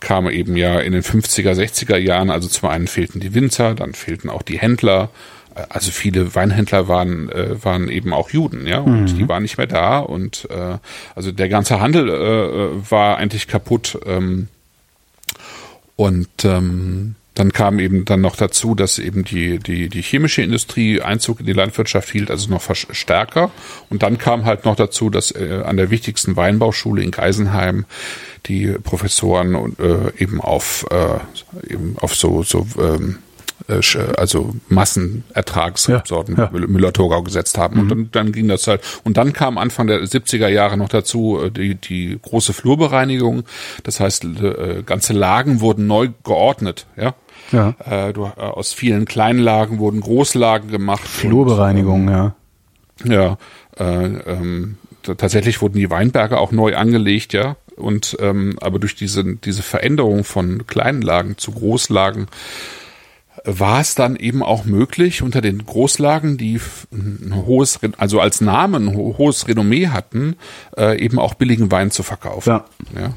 kam 0.00 0.28
eben 0.28 0.56
ja 0.56 0.80
in 0.80 0.92
den 0.92 1.02
50er, 1.02 1.52
60er 1.52 1.96
Jahren, 1.96 2.30
also 2.30 2.48
zum 2.48 2.68
einen 2.68 2.88
fehlten 2.88 3.20
die 3.20 3.32
Winzer, 3.32 3.74
dann 3.74 3.94
fehlten 3.94 4.28
auch 4.28 4.42
die 4.42 4.58
Händler. 4.58 5.10
Äh, 5.54 5.62
also 5.68 5.92
viele 5.92 6.34
Weinhändler 6.34 6.88
waren 6.88 7.28
äh, 7.30 7.62
waren 7.64 7.88
eben 7.88 8.12
auch 8.12 8.30
Juden, 8.30 8.66
ja, 8.66 8.80
und 8.80 9.12
mhm. 9.12 9.18
die 9.18 9.28
waren 9.28 9.42
nicht 9.42 9.56
mehr 9.56 9.68
da 9.68 10.00
und 10.00 10.48
äh, 10.50 10.78
also 11.14 11.30
der 11.30 11.48
ganze 11.48 11.80
Handel 11.80 12.08
äh, 12.08 12.90
war 12.90 13.18
eigentlich 13.18 13.46
kaputt. 13.46 14.00
Ähm, 14.04 14.48
und 15.96 16.44
ähm, 16.44 17.16
dann 17.36 17.52
kam 17.52 17.78
eben 17.78 18.06
dann 18.06 18.22
noch 18.22 18.34
dazu, 18.34 18.74
dass 18.74 18.98
eben 18.98 19.22
die, 19.22 19.58
die, 19.58 19.90
die 19.90 20.00
chemische 20.00 20.40
Industrie 20.40 21.02
Einzug 21.02 21.40
in 21.40 21.46
die 21.46 21.52
Landwirtschaft 21.52 22.10
hielt, 22.10 22.30
also 22.30 22.50
noch 22.50 22.62
stärker. 22.74 23.50
Und 23.90 24.02
dann 24.02 24.16
kam 24.16 24.46
halt 24.46 24.64
noch 24.64 24.74
dazu, 24.74 25.10
dass 25.10 25.32
äh, 25.32 25.62
an 25.62 25.76
der 25.76 25.90
wichtigsten 25.90 26.36
Weinbauschule 26.36 27.02
in 27.02 27.10
Geisenheim 27.10 27.84
die 28.46 28.68
Professoren 28.82 29.76
äh, 29.78 30.22
eben 30.22 30.40
auf, 30.40 30.86
äh, 30.90 31.70
eben 31.70 31.96
auf 31.98 32.14
so, 32.14 32.42
so 32.42 32.66
ähm, 32.78 33.18
äh, 33.18 33.25
also 34.16 34.54
Massenertragssorten 34.68 36.36
ja, 36.36 36.50
ja. 36.52 36.66
Müller-Thurgau 36.66 37.22
gesetzt 37.22 37.58
haben. 37.58 37.76
Mhm. 37.76 37.80
Und 37.80 37.88
dann, 37.88 38.08
dann 38.12 38.32
ging 38.32 38.48
das 38.48 38.66
halt. 38.66 38.82
Und 39.04 39.16
dann 39.16 39.32
kam 39.32 39.58
Anfang 39.58 39.86
der 39.86 40.02
70er 40.02 40.48
Jahre 40.48 40.76
noch 40.76 40.88
dazu 40.88 41.40
äh, 41.42 41.50
die, 41.50 41.74
die 41.74 42.18
große 42.20 42.52
Flurbereinigung. 42.52 43.44
Das 43.82 44.00
heißt, 44.00 44.24
äh, 44.24 44.82
ganze 44.84 45.12
Lagen 45.12 45.60
wurden 45.60 45.86
neu 45.86 46.08
geordnet, 46.24 46.86
ja. 46.96 47.14
Ja. 47.52 47.74
Äh, 47.84 48.12
du, 48.12 48.24
äh, 48.24 48.40
aus 48.40 48.72
vielen 48.72 49.04
kleinen 49.04 49.38
Lagen 49.38 49.78
wurden 49.78 50.00
Großlagen 50.00 50.70
gemacht. 50.70 51.06
Flurbereinigung, 51.06 52.08
und, 52.08 52.12
ähm, 52.12 52.14
ja. 52.14 52.34
Ja, 53.04 53.38
äh, 53.78 54.06
ähm, 54.26 54.78
tatsächlich 55.02 55.60
wurden 55.60 55.78
die 55.78 55.90
Weinberge 55.90 56.38
auch 56.38 56.52
neu 56.52 56.76
angelegt, 56.76 57.32
ja. 57.32 57.56
Und 57.76 58.16
ähm, 58.20 58.56
aber 58.62 58.78
durch 58.78 58.94
diese 58.94 59.36
diese 59.36 59.62
Veränderung 59.62 60.24
von 60.24 60.66
kleinen 60.66 61.02
Lagen 61.02 61.36
zu 61.36 61.52
Großlagen 61.52 62.26
war 63.46 63.80
es 63.80 63.94
dann 63.94 64.16
eben 64.16 64.42
auch 64.42 64.64
möglich, 64.64 65.22
unter 65.22 65.40
den 65.40 65.64
Großlagen, 65.64 66.36
die 66.36 66.60
ein 66.92 67.44
hohes, 67.46 67.78
also 67.96 68.20
als 68.20 68.40
Namen 68.40 68.88
ein 68.88 68.96
hohes 68.96 69.48
Renommee 69.48 69.88
hatten, 69.88 70.36
äh, 70.76 70.98
eben 71.02 71.18
auch 71.18 71.34
billigen 71.34 71.70
Wein 71.70 71.90
zu 71.90 72.02
verkaufen. 72.02 72.50
Ja. 72.50 72.64
ja? 73.00 73.14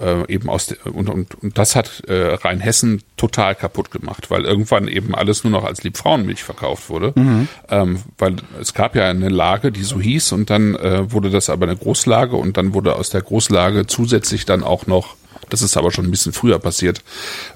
Äh, 0.00 0.32
eben 0.32 0.48
aus 0.48 0.72
und, 0.84 1.08
und, 1.08 1.34
und 1.42 1.58
das 1.58 1.74
hat 1.74 2.04
äh, 2.06 2.34
Rheinhessen 2.34 3.02
total 3.16 3.56
kaputt 3.56 3.90
gemacht, 3.90 4.30
weil 4.30 4.44
irgendwann 4.44 4.86
eben 4.86 5.12
alles 5.12 5.42
nur 5.42 5.50
noch 5.50 5.64
als 5.64 5.82
Liebfrauenmilch 5.82 6.44
verkauft 6.44 6.88
wurde, 6.88 7.12
mhm. 7.16 7.48
ähm, 7.68 8.02
weil 8.16 8.36
es 8.60 8.74
gab 8.74 8.94
ja 8.94 9.08
eine 9.08 9.28
Lage, 9.28 9.72
die 9.72 9.82
so 9.82 10.00
hieß 10.00 10.30
und 10.32 10.50
dann 10.50 10.76
äh, 10.76 11.10
wurde 11.10 11.30
das 11.30 11.50
aber 11.50 11.66
eine 11.66 11.76
Großlage 11.76 12.36
und 12.36 12.56
dann 12.56 12.74
wurde 12.74 12.94
aus 12.94 13.10
der 13.10 13.22
Großlage 13.22 13.88
zusätzlich 13.88 14.44
dann 14.44 14.62
auch 14.62 14.86
noch 14.86 15.16
das 15.50 15.62
ist 15.62 15.76
aber 15.76 15.90
schon 15.90 16.06
ein 16.06 16.10
bisschen 16.10 16.32
früher 16.32 16.58
passiert, 16.58 17.02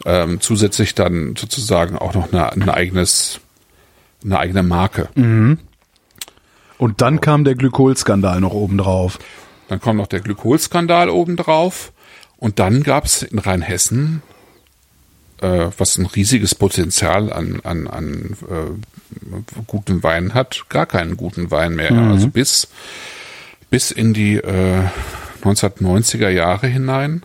ähm, 0.04 0.40
zusätzlich 0.40 0.94
dann 0.94 1.36
sozusagen 1.36 1.96
auch 1.96 2.14
noch 2.14 2.32
eine, 2.32 2.52
ein 2.52 2.68
eigenes, 2.68 3.40
eine 4.24 4.38
eigene 4.38 4.62
Marke. 4.62 5.08
Mhm. 5.14 5.58
Und 6.78 7.00
dann 7.00 7.20
kam 7.20 7.44
der 7.44 7.54
Glykolskandal 7.54 8.40
noch 8.40 8.52
obendrauf. 8.52 9.18
Dann 9.68 9.80
kommt 9.80 9.98
noch 9.98 10.08
der 10.08 10.20
Glykolskandal 10.20 11.10
obendrauf. 11.10 11.92
Und 12.38 12.58
dann 12.58 12.82
gab 12.82 13.04
es 13.04 13.22
in 13.22 13.38
Rheinhessen, 13.38 14.22
äh, 15.40 15.68
was 15.78 15.96
ein 15.96 16.06
riesiges 16.06 16.54
Potenzial 16.54 17.32
an, 17.32 17.60
an, 17.62 17.86
an 17.86 18.36
äh, 18.50 19.62
guten 19.66 20.02
Wein 20.02 20.34
hat, 20.34 20.64
gar 20.68 20.86
keinen 20.86 21.16
guten 21.16 21.50
Wein 21.50 21.74
mehr. 21.74 21.92
Mhm. 21.92 22.10
Also 22.10 22.28
bis, 22.28 22.68
bis 23.70 23.90
in 23.90 24.12
die 24.12 24.36
äh, 24.36 24.82
1990er 25.42 26.30
Jahre 26.30 26.66
hinein 26.66 27.22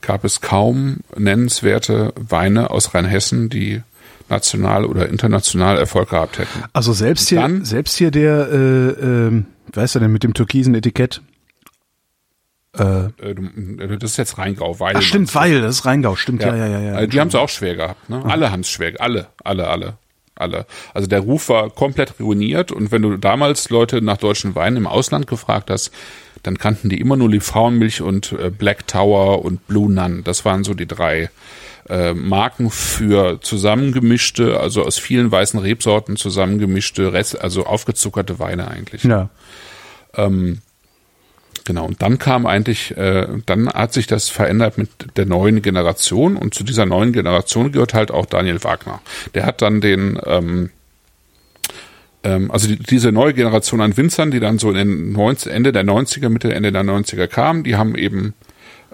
gab 0.00 0.24
es 0.24 0.40
kaum 0.40 0.98
nennenswerte 1.16 2.12
Weine 2.16 2.70
aus 2.70 2.94
Rheinhessen, 2.94 3.48
die 3.48 3.82
national 4.28 4.84
oder 4.84 5.08
international 5.08 5.78
Erfolg 5.78 6.10
gehabt 6.10 6.38
hätten. 6.38 6.64
Also 6.72 6.92
selbst 6.92 7.28
hier, 7.28 7.40
dann, 7.40 7.64
selbst 7.64 7.96
hier 7.96 8.10
der, 8.10 8.48
äh, 8.50 8.88
äh, 8.88 9.42
weißt 9.72 9.94
du 9.96 10.00
denn, 10.00 10.12
mit 10.12 10.22
dem 10.22 10.34
türkisen 10.34 10.74
Etikett? 10.74 11.22
Äh, 12.76 13.06
äh 13.06 13.34
das 13.98 14.12
ist 14.12 14.16
jetzt 14.16 14.38
Rheingau, 14.38 14.78
weil. 14.80 14.96
Ach 14.96 15.02
stimmt, 15.02 15.34
weil, 15.34 15.60
das 15.60 15.76
ist 15.76 15.84
Rheingau, 15.86 16.16
stimmt, 16.16 16.42
ja, 16.42 16.54
ja, 16.54 16.66
ja. 16.66 16.80
ja, 16.80 17.00
ja. 17.00 17.06
Die 17.06 17.20
haben 17.20 17.28
es 17.28 17.34
auch 17.34 17.48
schwer 17.48 17.76
gehabt, 17.76 18.08
ne? 18.10 18.24
Alle 18.24 18.50
haben 18.50 18.60
es 18.60 18.70
schwer, 18.70 18.94
alle, 18.98 19.28
alle, 19.42 19.68
alle. 19.68 19.98
Alle. 20.38 20.66
Also 20.92 21.08
der 21.08 21.20
Ruf 21.20 21.48
war 21.48 21.70
komplett 21.70 22.20
ruiniert 22.20 22.70
und 22.70 22.92
wenn 22.92 23.00
du 23.00 23.16
damals 23.16 23.70
Leute 23.70 24.02
nach 24.02 24.18
deutschen 24.18 24.54
Weinen 24.54 24.76
im 24.76 24.86
Ausland 24.86 25.26
gefragt 25.26 25.70
hast, 25.70 25.92
dann 26.42 26.58
kannten 26.58 26.88
die 26.88 27.00
immer 27.00 27.16
nur 27.16 27.30
die 27.30 27.40
Frauenmilch 27.40 28.00
und 28.00 28.32
äh, 28.32 28.50
Black 28.50 28.86
Tower 28.86 29.44
und 29.44 29.66
Blue 29.66 29.90
Nun. 29.90 30.22
Das 30.24 30.44
waren 30.44 30.64
so 30.64 30.74
die 30.74 30.86
drei 30.86 31.30
äh, 31.88 32.14
Marken 32.14 32.70
für 32.70 33.40
zusammengemischte, 33.40 34.58
also 34.58 34.84
aus 34.84 34.98
vielen 34.98 35.30
weißen 35.30 35.60
Rebsorten 35.60 36.16
zusammengemischte, 36.16 37.12
Rest, 37.12 37.40
also 37.40 37.66
aufgezuckerte 37.66 38.38
Weine 38.38 38.68
eigentlich. 38.68 39.04
Ja. 39.04 39.28
Ähm, 40.14 40.60
Genau, 41.66 41.84
und 41.84 42.00
dann 42.00 42.18
kam 42.18 42.46
eigentlich, 42.46 42.96
äh, 42.96 43.26
dann 43.44 43.68
hat 43.68 43.92
sich 43.92 44.06
das 44.06 44.28
verändert 44.28 44.78
mit 44.78 44.88
der 45.16 45.26
neuen 45.26 45.62
Generation 45.62 46.36
und 46.36 46.54
zu 46.54 46.62
dieser 46.62 46.86
neuen 46.86 47.12
Generation 47.12 47.72
gehört 47.72 47.92
halt 47.92 48.12
auch 48.12 48.24
Daniel 48.26 48.62
Wagner. 48.62 49.00
Der 49.34 49.44
hat 49.46 49.62
dann 49.62 49.80
den, 49.80 50.16
ähm, 50.24 50.70
ähm, 52.26 52.50
also 52.50 52.66
die, 52.68 52.76
diese 52.76 53.12
neue 53.12 53.34
Generation 53.34 53.80
an 53.80 53.96
Winzern, 53.96 54.30
die 54.30 54.40
dann 54.40 54.58
so 54.58 54.70
in 54.70 54.76
den 54.76 55.12
90, 55.12 55.52
Ende 55.52 55.72
der 55.72 55.84
90er, 55.84 56.28
Mitte, 56.28 56.52
Ende 56.52 56.72
der 56.72 56.82
90er 56.82 57.26
kamen, 57.28 57.62
die 57.62 57.76
haben 57.76 57.94
eben 57.94 58.34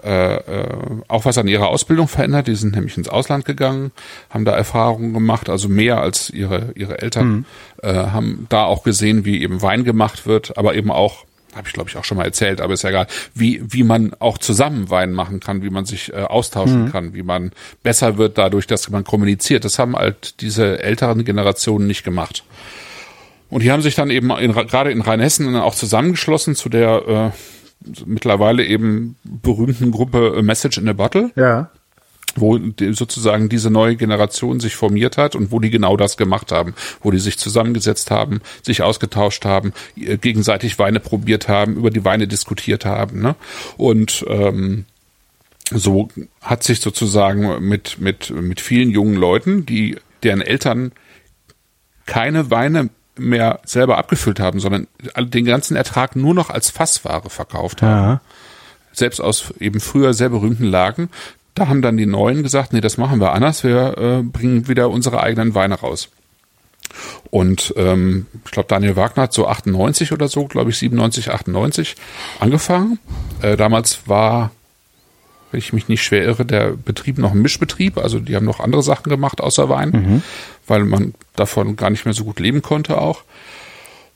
äh, 0.03 0.35
äh, 0.35 0.67
auch 1.07 1.25
was 1.25 1.37
an 1.37 1.47
ihrer 1.47 1.69
Ausbildung 1.69 2.07
verändert. 2.07 2.47
Die 2.47 2.55
sind 2.55 2.75
nämlich 2.75 2.97
ins 2.97 3.09
Ausland 3.09 3.45
gegangen, 3.45 3.91
haben 4.29 4.45
da 4.45 4.51
Erfahrungen 4.55 5.13
gemacht, 5.13 5.49
also 5.49 5.67
mehr 5.67 6.01
als 6.01 6.29
ihre, 6.29 6.73
ihre 6.75 7.01
Eltern, 7.01 7.27
mhm. 7.27 7.45
äh, 7.81 7.93
haben 7.93 8.45
da 8.49 8.65
auch 8.65 8.83
gesehen, 8.83 9.25
wie 9.25 9.41
eben 9.41 9.61
Wein 9.61 9.83
gemacht 9.83 10.27
wird, 10.27 10.57
aber 10.57 10.75
eben 10.75 10.91
auch 10.91 11.25
habe 11.55 11.67
ich 11.67 11.73
glaube 11.73 11.87
ich 11.87 11.97
auch 11.97 12.03
schon 12.03 12.17
mal 12.17 12.25
erzählt, 12.25 12.61
aber 12.61 12.73
ist 12.73 12.81
ja 12.81 12.89
egal, 12.89 13.05
wie 13.35 13.61
wie 13.63 13.83
man 13.83 14.15
auch 14.17 14.39
zusammen 14.39 14.89
Wein 14.89 15.13
machen 15.13 15.39
kann, 15.39 15.61
wie 15.61 15.69
man 15.69 15.85
sich 15.85 16.11
äh, 16.11 16.15
austauschen 16.15 16.85
mhm. 16.85 16.91
kann, 16.91 17.13
wie 17.13 17.21
man 17.21 17.51
besser 17.83 18.17
wird 18.17 18.39
dadurch, 18.39 18.65
dass 18.65 18.89
man 18.89 19.03
kommuniziert. 19.03 19.63
Das 19.63 19.77
haben 19.77 19.95
halt 19.95 20.41
diese 20.41 20.81
älteren 20.81 21.23
Generationen 21.25 21.85
nicht 21.85 22.03
gemacht. 22.03 22.43
Und 23.49 23.63
die 23.63 23.71
haben 23.71 23.81
sich 23.81 23.95
dann 23.95 24.09
eben 24.09 24.31
in, 24.31 24.53
gerade 24.53 24.91
in 24.91 25.01
Rheinhessen 25.01 25.55
auch 25.55 25.75
zusammengeschlossen 25.75 26.55
zu 26.55 26.69
der 26.69 27.31
äh, 27.33 27.37
mittlerweile 28.05 28.65
eben 28.65 29.15
berühmten 29.23 29.91
Gruppe 29.91 30.41
Message 30.41 30.77
in 30.77 30.89
a 30.89 30.93
Bottle. 30.93 31.31
Ja. 31.35 31.69
Wo 32.35 32.57
die, 32.57 32.93
sozusagen 32.93 33.47
diese 33.47 33.69
neue 33.69 33.95
Generation 33.95 34.59
sich 34.59 34.75
formiert 34.75 35.17
hat 35.17 35.35
und 35.35 35.51
wo 35.51 35.59
die 35.59 35.69
genau 35.69 35.97
das 35.97 36.17
gemacht 36.17 36.51
haben, 36.51 36.73
wo 37.01 37.11
die 37.11 37.19
sich 37.19 37.37
zusammengesetzt 37.37 38.09
haben, 38.09 38.41
sich 38.63 38.81
ausgetauscht 38.81 39.45
haben, 39.45 39.71
gegenseitig 39.95 40.79
Weine 40.79 40.99
probiert 40.99 41.47
haben, 41.47 41.75
über 41.75 41.91
die 41.91 42.03
Weine 42.03 42.27
diskutiert 42.27 42.85
haben. 42.85 43.21
Ne? 43.21 43.35
Und 43.77 44.25
ähm, 44.27 44.85
so 45.69 46.09
hat 46.41 46.63
sich 46.63 46.79
sozusagen 46.79 47.67
mit, 47.67 47.99
mit, 47.99 48.31
mit 48.31 48.61
vielen 48.61 48.89
jungen 48.89 49.15
Leuten, 49.15 49.67
die 49.67 49.97
deren 50.23 50.41
Eltern 50.41 50.91
keine 52.07 52.49
Weine 52.49 52.89
mehr 53.17 53.59
selber 53.65 53.97
abgefüllt 53.97 54.39
haben, 54.39 54.59
sondern 54.59 54.87
den 55.17 55.45
ganzen 55.45 55.75
Ertrag 55.75 56.15
nur 56.15 56.33
noch 56.33 56.49
als 56.49 56.69
Fassware 56.69 57.29
verkauft 57.29 57.81
haben. 57.81 58.05
Ja. 58.05 58.21
Selbst 58.91 59.19
aus 59.19 59.53
eben 59.59 59.79
früher 59.79 60.13
sehr 60.13 60.29
berühmten 60.29 60.65
Lagen. 60.65 61.09
Da 61.55 61.67
haben 61.67 61.81
dann 61.81 61.97
die 61.97 62.05
Neuen 62.05 62.43
gesagt, 62.43 62.73
nee, 62.73 62.81
das 62.81 62.97
machen 62.97 63.19
wir 63.19 63.33
anders, 63.33 63.63
wir 63.63 63.97
äh, 63.97 64.23
bringen 64.23 64.67
wieder 64.67 64.89
unsere 64.89 65.21
eigenen 65.21 65.53
Weine 65.53 65.75
raus. 65.75 66.09
Und 67.29 67.73
ähm, 67.77 68.27
ich 68.45 68.51
glaube, 68.51 68.67
Daniel 68.67 68.95
Wagner 68.95 69.23
hat 69.23 69.33
so 69.33 69.47
98 69.47 70.11
oder 70.11 70.27
so, 70.27 70.45
glaube 70.45 70.69
ich, 70.71 70.77
97, 70.77 71.31
98 71.31 71.95
angefangen. 72.39 72.99
Äh, 73.41 73.57
damals 73.57 74.07
war 74.07 74.51
wenn 75.53 75.59
ich 75.59 75.71
mich 75.71 75.87
nicht 75.87 76.03
schwer 76.03 76.23
irre, 76.23 76.45
der 76.45 76.71
Betrieb 76.71 77.19
noch 77.19 77.31
ein 77.31 77.41
Mischbetrieb. 77.41 77.99
Also 77.99 78.19
die 78.19 78.35
haben 78.35 78.45
noch 78.45 78.59
andere 78.59 78.81
Sachen 78.81 79.09
gemacht 79.09 79.39
außer 79.39 79.69
Wein, 79.69 79.89
mhm. 79.91 80.23
weil 80.67 80.83
man 80.83 81.13
davon 81.35 81.75
gar 81.75 81.91
nicht 81.91 82.05
mehr 82.05 82.15
so 82.15 82.23
gut 82.23 82.39
leben 82.39 82.63
konnte 82.63 82.97
auch. 82.97 83.23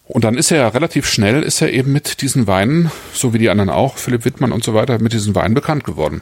Und 0.07 0.23
dann 0.23 0.35
ist 0.35 0.51
er 0.51 0.57
ja 0.57 0.67
relativ 0.69 1.07
schnell, 1.07 1.43
ist 1.43 1.61
er 1.61 1.71
eben 1.71 1.91
mit 1.91 2.21
diesen 2.21 2.47
Weinen, 2.47 2.91
so 3.13 3.33
wie 3.33 3.37
die 3.37 3.49
anderen 3.49 3.69
auch, 3.69 3.97
Philipp 3.97 4.25
Wittmann 4.25 4.51
und 4.51 4.63
so 4.63 4.73
weiter, 4.73 4.99
mit 4.99 5.13
diesen 5.13 5.35
Weinen 5.35 5.53
bekannt 5.53 5.83
geworden. 5.83 6.21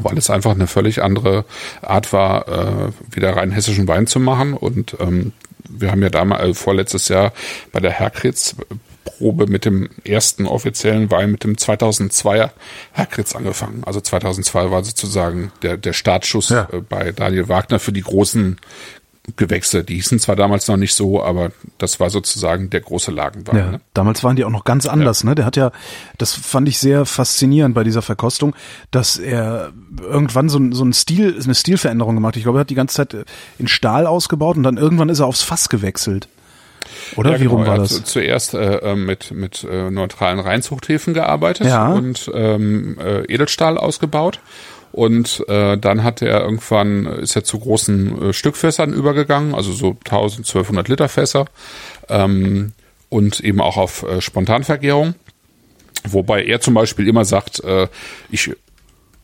Weil 0.00 0.18
es 0.18 0.28
einfach 0.28 0.50
eine 0.50 0.66
völlig 0.66 1.02
andere 1.02 1.46
Art 1.80 2.12
war, 2.12 2.48
äh, 2.48 2.92
wieder 3.10 3.36
rein 3.36 3.52
hessischen 3.52 3.88
Wein 3.88 4.06
zu 4.06 4.20
machen. 4.20 4.52
Und 4.52 4.96
ähm, 5.00 5.32
wir 5.66 5.92
haben 5.92 6.02
ja 6.02 6.10
damals, 6.10 6.42
äh, 6.42 6.54
vorletztes 6.54 7.08
Jahr 7.08 7.32
bei 7.72 7.80
der 7.80 7.92
Herkritz 7.92 8.56
Probe 9.06 9.46
mit 9.46 9.64
dem 9.64 9.88
ersten 10.04 10.46
offiziellen 10.46 11.10
Wein 11.10 11.30
mit 11.30 11.44
dem 11.44 11.54
2002er 11.54 12.50
Herkritz 12.92 13.34
angefangen. 13.34 13.82
Also 13.86 14.00
2002 14.00 14.70
war 14.70 14.84
sozusagen 14.84 15.52
der, 15.62 15.78
der 15.78 15.94
Startschuss 15.94 16.50
ja. 16.50 16.68
Äh, 16.70 16.82
bei 16.82 17.12
Daniel 17.12 17.48
Wagner 17.48 17.78
für 17.78 17.92
die 17.92 18.02
großen 18.02 18.58
Gewächse. 19.34 19.82
Die 19.82 19.94
hießen 19.96 20.20
zwar 20.20 20.36
damals 20.36 20.68
noch 20.68 20.76
nicht 20.76 20.94
so, 20.94 21.22
aber 21.22 21.50
das 21.78 21.98
war 21.98 22.10
sozusagen 22.10 22.70
der 22.70 22.80
große 22.80 23.10
Lagenwein. 23.10 23.56
Ja, 23.56 23.70
ne? 23.72 23.80
Damals 23.92 24.22
waren 24.22 24.36
die 24.36 24.44
auch 24.44 24.50
noch 24.50 24.64
ganz 24.64 24.86
anders. 24.86 25.22
Ja. 25.22 25.30
Ne? 25.30 25.34
Der 25.34 25.44
hat 25.44 25.56
ja, 25.56 25.72
das 26.18 26.34
fand 26.34 26.68
ich 26.68 26.78
sehr 26.78 27.06
faszinierend 27.06 27.74
bei 27.74 27.82
dieser 27.82 28.02
Verkostung, 28.02 28.54
dass 28.92 29.16
er 29.16 29.72
irgendwann 30.00 30.48
so, 30.48 30.60
so 30.72 30.84
ein 30.84 30.92
Stil, 30.92 31.40
eine 31.42 31.54
Stilveränderung 31.54 32.14
gemacht. 32.14 32.36
Ich 32.36 32.44
glaube, 32.44 32.58
er 32.58 32.60
hat 32.60 32.70
die 32.70 32.76
ganze 32.76 32.96
Zeit 32.96 33.16
in 33.58 33.66
Stahl 33.66 34.06
ausgebaut 34.06 34.56
und 34.56 34.62
dann 34.62 34.76
irgendwann 34.76 35.08
ist 35.08 35.20
er 35.20 35.26
aufs 35.26 35.42
Fass 35.42 35.68
gewechselt. 35.68 36.28
Oder 37.16 37.32
ja, 37.32 37.40
wie 37.40 37.46
rum 37.46 37.60
genau. 37.60 37.72
war 37.72 37.78
das? 37.78 38.04
Zuerst 38.04 38.54
äh, 38.54 38.76
äh, 38.76 38.94
mit, 38.94 39.30
mit 39.30 39.64
äh, 39.64 39.90
neutralen 39.90 40.40
Reinzuchthäfen 40.40 41.14
gearbeitet 41.14 41.66
ja. 41.66 41.92
und 41.92 42.30
ähm, 42.34 42.98
äh, 42.98 43.24
Edelstahl 43.32 43.78
ausgebaut. 43.78 44.40
Und 44.92 45.44
äh, 45.48 45.76
dann 45.76 46.04
hat 46.04 46.22
er 46.22 46.40
irgendwann, 46.40 47.04
ist 47.06 47.36
er 47.36 47.44
zu 47.44 47.58
großen 47.58 48.30
äh, 48.30 48.32
Stückfässern 48.32 48.94
übergegangen, 48.94 49.54
also 49.54 49.72
so 49.72 49.96
1000, 50.06 50.46
1200 50.46 50.88
Liter 50.88 51.08
Fässer 51.08 51.44
ähm, 52.08 52.72
und 53.10 53.40
eben 53.40 53.60
auch 53.60 53.76
auf 53.76 54.04
äh, 54.04 54.20
Spontanvergärung. 54.22 55.14
Wobei 56.08 56.44
er 56.44 56.60
zum 56.60 56.74
Beispiel 56.74 57.08
immer 57.08 57.24
sagt, 57.24 57.62
äh, 57.64 57.88
ich 58.30 58.52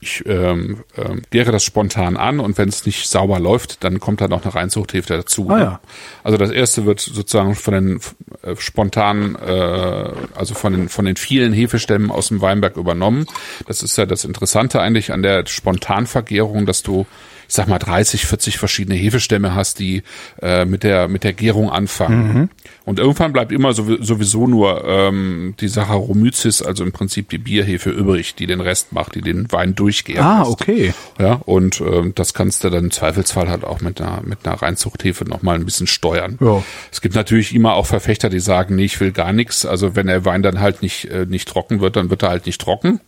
ich 0.03 0.27
ähm, 0.27 0.83
ähm, 0.97 1.23
gäre 1.31 1.53
das 1.53 1.63
spontan 1.63 2.17
an 2.17 2.41
und 2.41 2.59
wenn 2.59 2.69
es 2.69 2.85
nicht 2.85 3.09
sauber 3.09 3.39
läuft, 3.39 3.85
dann 3.85 4.01
kommt 4.01 4.21
da 4.21 4.27
noch 4.27 4.43
eine 4.43 4.53
Reinzuchthälfte 4.53 5.17
dazu. 5.17 5.49
Ah, 5.49 5.59
ja. 5.59 5.81
Also 6.25 6.39
das 6.39 6.51
erste 6.51 6.85
wird 6.87 6.99
sozusagen 6.99 7.55
von 7.55 7.75
den 7.75 8.01
äh, 8.43 8.57
spontanen, 8.57 9.37
äh, 9.37 10.11
also 10.35 10.55
von 10.55 10.73
den 10.73 10.89
von 10.89 11.05
den 11.05 11.15
vielen 11.15 11.53
Hefestämmen 11.53 12.11
aus 12.11 12.29
dem 12.29 12.41
Weinberg 12.41 12.77
übernommen. 12.77 13.27
Das 13.69 13.85
ist 13.85 13.97
ja 13.97 14.05
das 14.05 14.25
Interessante 14.25 14.81
eigentlich 14.81 15.13
an 15.13 15.23
der 15.23 15.47
Spontanvergärung, 15.47 16.67
dass 16.67 16.83
du 16.83 17.07
ich 17.47 17.55
sag 17.55 17.69
mal 17.69 17.79
30, 17.79 18.25
40 18.27 18.59
verschiedene 18.59 18.97
Hefestämme 18.97 19.55
hast, 19.55 19.79
die 19.79 20.03
äh, 20.41 20.65
mit 20.65 20.83
der 20.83 21.07
mit 21.07 21.23
der 21.23 21.33
Gärung 21.33 21.71
anfangen. 21.71 22.33
Mhm. 22.33 22.49
Und 22.85 22.99
irgendwann 22.99 23.33
bleibt 23.33 23.53
immer 23.53 23.73
sowieso 23.73 24.47
nur 24.47 24.85
ähm, 24.85 25.55
die 25.61 25.69
Saccharomyces, 25.69 26.63
also 26.63 26.83
im 26.85 26.93
Prinzip 26.93 27.29
die 27.29 27.39
Bierhefe 27.39 27.91
übrig, 27.91 28.35
die 28.35 28.47
den 28.47 28.61
Rest 28.61 28.93
macht, 28.93 29.15
die 29.15 29.21
den 29.21 29.51
Wein 29.53 29.75
durchgärt. 29.75 30.25
Ah, 30.25 30.43
okay. 30.43 30.93
Ja, 31.19 31.41
und 31.47 31.81
ähm, 31.81 32.13
das 32.15 32.35
kannst 32.35 32.65
du 32.65 32.71
dann 32.71 32.85
im 32.85 32.91
Zweifelsfall 32.91 33.49
halt 33.49 33.65
auch 33.65 33.81
mit 33.81 34.01
einer 34.01 34.23
mit 34.25 34.45
einer 34.45 34.61
Reinzuchthefe 34.61 35.25
noch 35.25 35.43
mal 35.43 35.55
ein 35.55 35.65
bisschen 35.65 35.87
steuern. 35.87 36.39
Ja. 36.41 36.63
Es 36.91 37.01
gibt 37.01 37.15
natürlich 37.15 37.55
immer 37.55 37.75
auch 37.75 37.87
Verfechter, 37.87 38.29
die 38.29 38.41
sagen, 38.41 38.77
nee, 38.77 38.85
ich 38.85 39.01
will 39.01 39.13
gar 39.13 39.33
nichts. 39.33 39.65
Also 39.65 39.95
wenn 39.95 40.09
der 40.09 40.25
Wein 40.25 40.43
dann 40.43 40.61
halt 40.61 40.83
nicht 40.83 41.05
äh, 41.05 41.27
nicht 41.27 41.49
trocken 41.49 41.81
wird, 41.81 41.97
dann 41.97 42.11
wird 42.11 42.23
er 42.23 42.31
halt 42.31 42.47
nicht 42.47 42.61
trocken. 42.61 43.01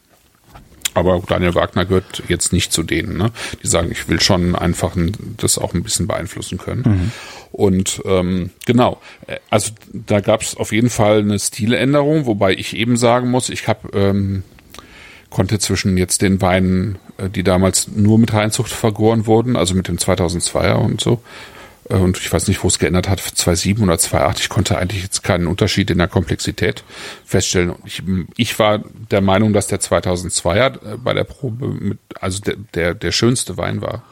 Aber 0.94 1.20
Daniel 1.26 1.54
Wagner 1.54 1.84
gehört 1.84 2.22
jetzt 2.28 2.52
nicht 2.52 2.72
zu 2.72 2.82
denen, 2.82 3.16
ne? 3.16 3.32
die 3.62 3.66
sagen, 3.66 3.90
ich 3.90 4.08
will 4.08 4.20
schon 4.20 4.54
einfach 4.54 4.96
das 5.36 5.58
auch 5.58 5.74
ein 5.74 5.82
bisschen 5.82 6.06
beeinflussen 6.06 6.56
können. 6.58 6.82
Mhm. 6.86 7.12
Und 7.50 8.02
ähm, 8.04 8.50
genau, 8.66 9.00
also 9.50 9.72
da 9.92 10.20
gab 10.20 10.42
es 10.42 10.56
auf 10.56 10.72
jeden 10.72 10.90
Fall 10.90 11.18
eine 11.18 11.38
Stiländerung, 11.38 12.26
wobei 12.26 12.52
ich 12.52 12.76
eben 12.76 12.96
sagen 12.96 13.30
muss, 13.30 13.48
ich 13.48 13.68
habe 13.68 13.96
ähm, 13.96 14.42
konnte 15.30 15.58
zwischen 15.58 15.96
jetzt 15.96 16.22
den 16.22 16.40
Weinen, 16.40 16.98
äh, 17.18 17.28
die 17.28 17.42
damals 17.42 17.88
nur 17.88 18.18
mit 18.18 18.32
Reinzucht 18.32 18.70
vergoren 18.72 19.26
wurden, 19.26 19.56
also 19.56 19.74
mit 19.74 19.88
dem 19.88 19.98
2002er 19.98 20.74
und 20.74 21.00
so, 21.00 21.14
äh, 21.14 21.18
und 21.88 22.16
ich 22.16 22.32
weiß 22.32 22.48
nicht, 22.48 22.62
wo 22.62 22.68
es 22.68 22.78
geändert 22.78 23.08
hat, 23.08 23.20
2.7 23.20 23.82
oder 23.82 23.94
2.8. 23.94 24.40
Ich 24.40 24.48
konnte 24.48 24.78
eigentlich 24.78 25.02
jetzt 25.02 25.22
keinen 25.22 25.46
Unterschied 25.46 25.90
in 25.90 25.98
der 25.98 26.08
Komplexität 26.08 26.82
feststellen. 27.24 27.74
Ich, 27.84 28.02
ich 28.36 28.58
war 28.58 28.82
der 29.10 29.20
Meinung, 29.20 29.52
dass 29.52 29.66
der 29.66 29.80
2002er 29.80 30.94
äh, 30.94 30.96
bei 30.96 31.12
der 31.12 31.24
Probe 31.24 31.68
mit, 31.68 31.98
also 32.20 32.40
der, 32.40 32.56
der, 32.74 32.94
der 32.94 33.12
schönste 33.12 33.56
Wein 33.56 33.82
war. 33.82 34.02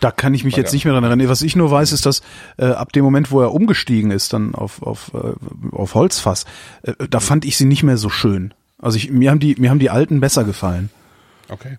Da 0.00 0.10
kann 0.10 0.34
ich 0.34 0.42
mich 0.42 0.56
jetzt 0.56 0.72
nicht 0.72 0.84
mehr 0.84 0.94
dran 0.94 1.04
erinnern. 1.04 1.28
Was 1.28 1.42
ich 1.42 1.54
nur 1.54 1.70
weiß, 1.70 1.92
ist, 1.92 2.06
dass 2.06 2.22
äh, 2.56 2.64
ab 2.64 2.92
dem 2.92 3.04
Moment, 3.04 3.30
wo 3.30 3.40
er 3.40 3.54
umgestiegen 3.54 4.10
ist, 4.10 4.32
dann 4.32 4.56
auf, 4.56 4.82
auf, 4.82 5.12
äh, 5.14 5.76
auf 5.76 5.94
Holzfass, 5.94 6.44
äh, 6.82 6.94
da 7.08 7.20
fand 7.20 7.44
ich 7.44 7.56
sie 7.56 7.66
nicht 7.66 7.84
mehr 7.84 7.96
so 7.96 8.08
schön. 8.08 8.52
Also 8.78 8.96
ich, 8.96 9.12
mir 9.12 9.30
haben 9.30 9.38
die, 9.38 9.54
mir 9.60 9.70
haben 9.70 9.78
die 9.78 9.90
alten 9.90 10.18
besser 10.18 10.42
gefallen. 10.42 10.90
Okay. 11.48 11.78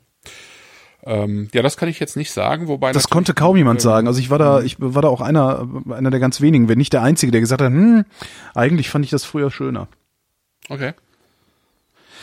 Ähm, 1.06 1.50
ja, 1.54 1.62
das 1.62 1.76
kann 1.76 1.89
ich 1.89 2.00
jetzt 2.00 2.16
nicht 2.16 2.32
sagen, 2.32 2.68
wobei 2.68 2.94
das 2.94 3.10
konnte 3.10 3.34
kaum 3.34 3.58
jemand 3.58 3.82
ähm, 3.82 3.84
sagen. 3.84 4.08
Also 4.08 4.20
ich 4.20 4.30
war 4.30 4.39
da, 4.39 4.60
hm. 4.60 4.66
ich 4.66 4.78
war 4.80 5.02
da 5.02 5.10
auch 5.10 5.22
einer, 5.22 5.68
einer 5.89 6.12
der 6.12 6.20
ganz 6.20 6.39
wenigen, 6.39 6.70
wenn 6.70 6.78
nicht 6.78 6.94
der 6.94 7.02
einzige, 7.02 7.32
der 7.32 7.42
gesagt 7.42 7.62
hat, 7.62 7.70
hm, 7.70 8.06
eigentlich 8.56 8.89
fand 8.89 9.04
ich 9.04 9.12
das 9.12 9.26
früher 9.26 9.52
schöner. 9.52 9.88
Okay. 10.70 10.94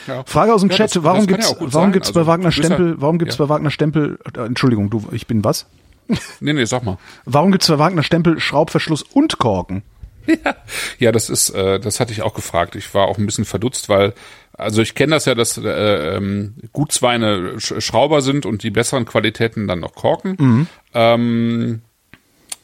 Ja. 0.07 0.25
Frage 0.25 0.55
aus 0.55 0.63
dem 0.63 0.71
ja, 0.71 0.77
Chat: 0.77 0.97
das, 0.97 1.05
Warum 1.05 1.19
das 1.19 1.27
gibt's, 1.27 1.57
warum 1.59 1.71
sein. 1.71 1.93
gibt's 1.93 2.09
also, 2.09 2.21
bei 2.21 2.27
Wagner 2.27 2.53
Stempel? 2.53 3.01
Warum 3.01 3.19
gibt's 3.19 3.37
ja. 3.37 3.45
bei 3.45 3.49
Wagner 3.51 3.71
Stempel? 3.71 4.19
Äh, 4.35 4.41
Entschuldigung, 4.41 4.89
du, 4.89 5.07
ich 5.13 5.27
bin 5.27 5.45
was? 5.45 5.67
Nee, 6.41 6.55
nee, 6.55 6.65
sag 6.65 6.83
mal. 6.83 6.99
Warum 7.25 7.53
gibt's 7.53 7.69
bei 7.69 7.79
Wagner 7.79 8.03
Stempel 8.03 8.41
Schraubverschluss 8.41 9.03
und 9.03 9.39
Korken? 9.39 9.83
Ja, 10.27 10.37
ja, 10.99 11.13
das 11.13 11.31
ist, 11.31 11.51
äh, 11.51 11.79
das 11.79 12.01
hatte 12.01 12.13
ich 12.13 12.23
auch 12.23 12.35
gefragt. 12.35 12.77
Ich 12.77 12.93
war 12.95 13.07
auch 13.07 13.19
ein 13.19 13.27
bisschen 13.27 13.45
verdutzt, 13.45 13.89
weil 13.89 14.15
also 14.61 14.83
ich 14.83 14.95
kenne 14.95 15.15
das 15.15 15.25
ja, 15.25 15.35
dass 15.35 15.59
äh, 15.59 16.17
ähm, 16.17 16.55
Gutsweine 16.73 17.59
Sch 17.59 17.75
Schrauber 17.79 18.23
sind 18.23 18.47
und 18.47 18.63
die 18.63 18.71
besseren 18.71 19.05
Qualitäten 19.05 19.67
dann 19.67 19.81
noch 19.81 19.95
Korken. 19.95 20.37
Mhm. 20.39 20.67
Ähm, 20.95 21.83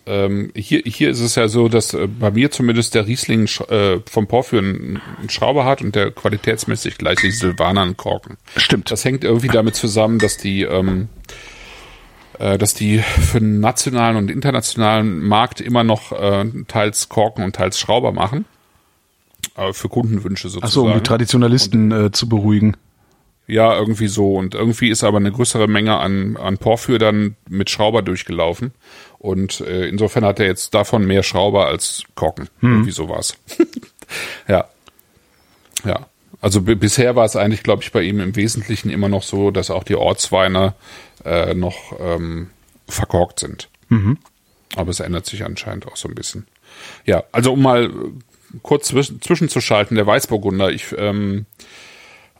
ähm, 0.09 0.52
hier, 0.54 0.82
hier 0.85 1.11
ist 1.11 1.20
es 1.20 1.35
ja 1.35 1.48
so, 1.48 1.68
dass 1.68 1.92
äh, 1.92 2.06
bei 2.06 2.30
mir 2.30 2.52
zumindest 2.52 2.94
der 2.94 3.06
Riesling 3.06 3.49
äh, 3.68 3.99
vom 4.09 4.28
Porphyr 4.28 4.61
einen, 4.61 5.01
Schrauber 5.28 5.64
hat 5.64 5.82
und 5.82 5.97
der 5.97 6.12
qualitätsmäßig 6.12 6.97
gleich 6.97 7.18
die 7.18 7.32
Silvaner 7.32 7.82
einen 7.82 7.97
Korken. 7.97 8.36
Stimmt. 8.57 8.90
Das 8.90 9.05
hängt 9.05 9.24
irgendwie 9.24 9.49
damit 9.49 9.74
zusammen, 9.74 10.20
dass 10.20 10.36
die 10.36 10.62
ähm, 10.62 11.09
äh, 12.38 12.57
dass 12.57 12.74
die 12.74 12.99
für 12.99 13.40
den 13.40 13.59
nationalen 13.59 14.16
und 14.16 14.30
internationalen 14.30 15.20
Markt 15.20 15.61
immer 15.61 15.82
noch 15.82 16.12
äh, 16.12 16.44
teils 16.68 17.09
Korken 17.09 17.44
und 17.44 17.57
teils 17.57 17.78
Schrauber 17.78 18.12
machen. 18.12 18.44
Äh, 19.57 19.72
für 19.72 19.88
Kundenwünsche 19.88 20.49
sozusagen. 20.49 20.66
Achso, 20.66 20.86
um 20.86 20.94
die 20.94 21.03
Traditionalisten 21.03 21.92
äh, 21.92 22.12
zu 22.12 22.28
beruhigen. 22.28 22.76
Ja, 23.47 23.76
irgendwie 23.78 24.09
so. 24.09 24.34
Und 24.34 24.55
irgendwie 24.55 24.88
ist 24.88 25.05
aber 25.05 25.18
eine 25.18 25.30
größere 25.30 25.68
Menge 25.68 25.99
an, 25.99 26.36
an 26.36 26.59
Porphyr 26.59 26.99
dann 26.99 27.36
mit 27.49 27.70
Schrauber 27.70 28.03
durchgelaufen. 28.03 28.72
Und 29.18 29.61
äh, 29.61 29.86
insofern 29.86 30.24
hat 30.24 30.40
er 30.40 30.47
jetzt 30.47 30.74
davon 30.74 31.07
mehr 31.07 31.22
Schrauber 31.22 31.66
als 31.66 32.03
Korken. 32.16 32.49
Hm. 32.61 32.72
Irgendwie 32.72 32.90
so 32.90 33.09
war's. 33.09 33.36
ja. 34.49 34.64
Ja. 35.84 36.07
Also 36.40 36.61
bisher 36.61 37.16
war 37.16 37.24
es 37.24 37.34
eigentlich, 37.34 37.62
glaube 37.62 37.82
ich, 37.82 37.92
bei 37.92 38.03
ihm 38.03 38.20
im 38.20 38.36
Wesentlichen 38.36 38.90
immer 38.90 39.09
noch 39.09 39.22
so, 39.22 39.51
dass 39.51 39.70
auch 39.70 39.84
die 39.84 39.97
Ortsweine 39.97 40.74
äh, 41.24 41.55
noch 41.55 41.99
ähm, 41.99 42.51
verkorkt 42.88 43.40
sind. 43.40 43.68
Mhm. 43.88 44.18
Aber 44.76 44.90
es 44.90 45.01
ändert 45.01 45.26
sich 45.26 45.44
anscheinend 45.44 45.86
auch 45.86 45.97
so 45.97 46.09
ein 46.09 46.14
bisschen. 46.14 46.47
Ja, 47.05 47.24
also 47.32 47.53
um 47.53 47.62
mal 47.62 47.90
kurz 48.62 48.88
zwischen, 48.88 49.20
zwischenzuschalten, 49.20 49.96
der 49.96 50.07
Weißburgunder, 50.07 50.70
ich 50.70 50.94
ähm, 50.96 51.46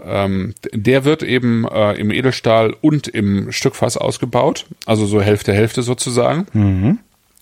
ähm, 0.05 0.55
der 0.73 1.05
wird 1.05 1.23
eben 1.23 1.67
äh, 1.67 1.95
im 1.95 2.11
Edelstahl 2.11 2.75
und 2.81 3.09
im 3.09 3.51
Stückfass 3.53 3.97
ausgebaut, 3.97 4.67
also 4.85 5.07
so 5.07 5.23
Hälfte 5.23 5.53
Hälfte 5.53 5.83
sozusagen. 5.83 6.47
Mhm. 6.53 6.99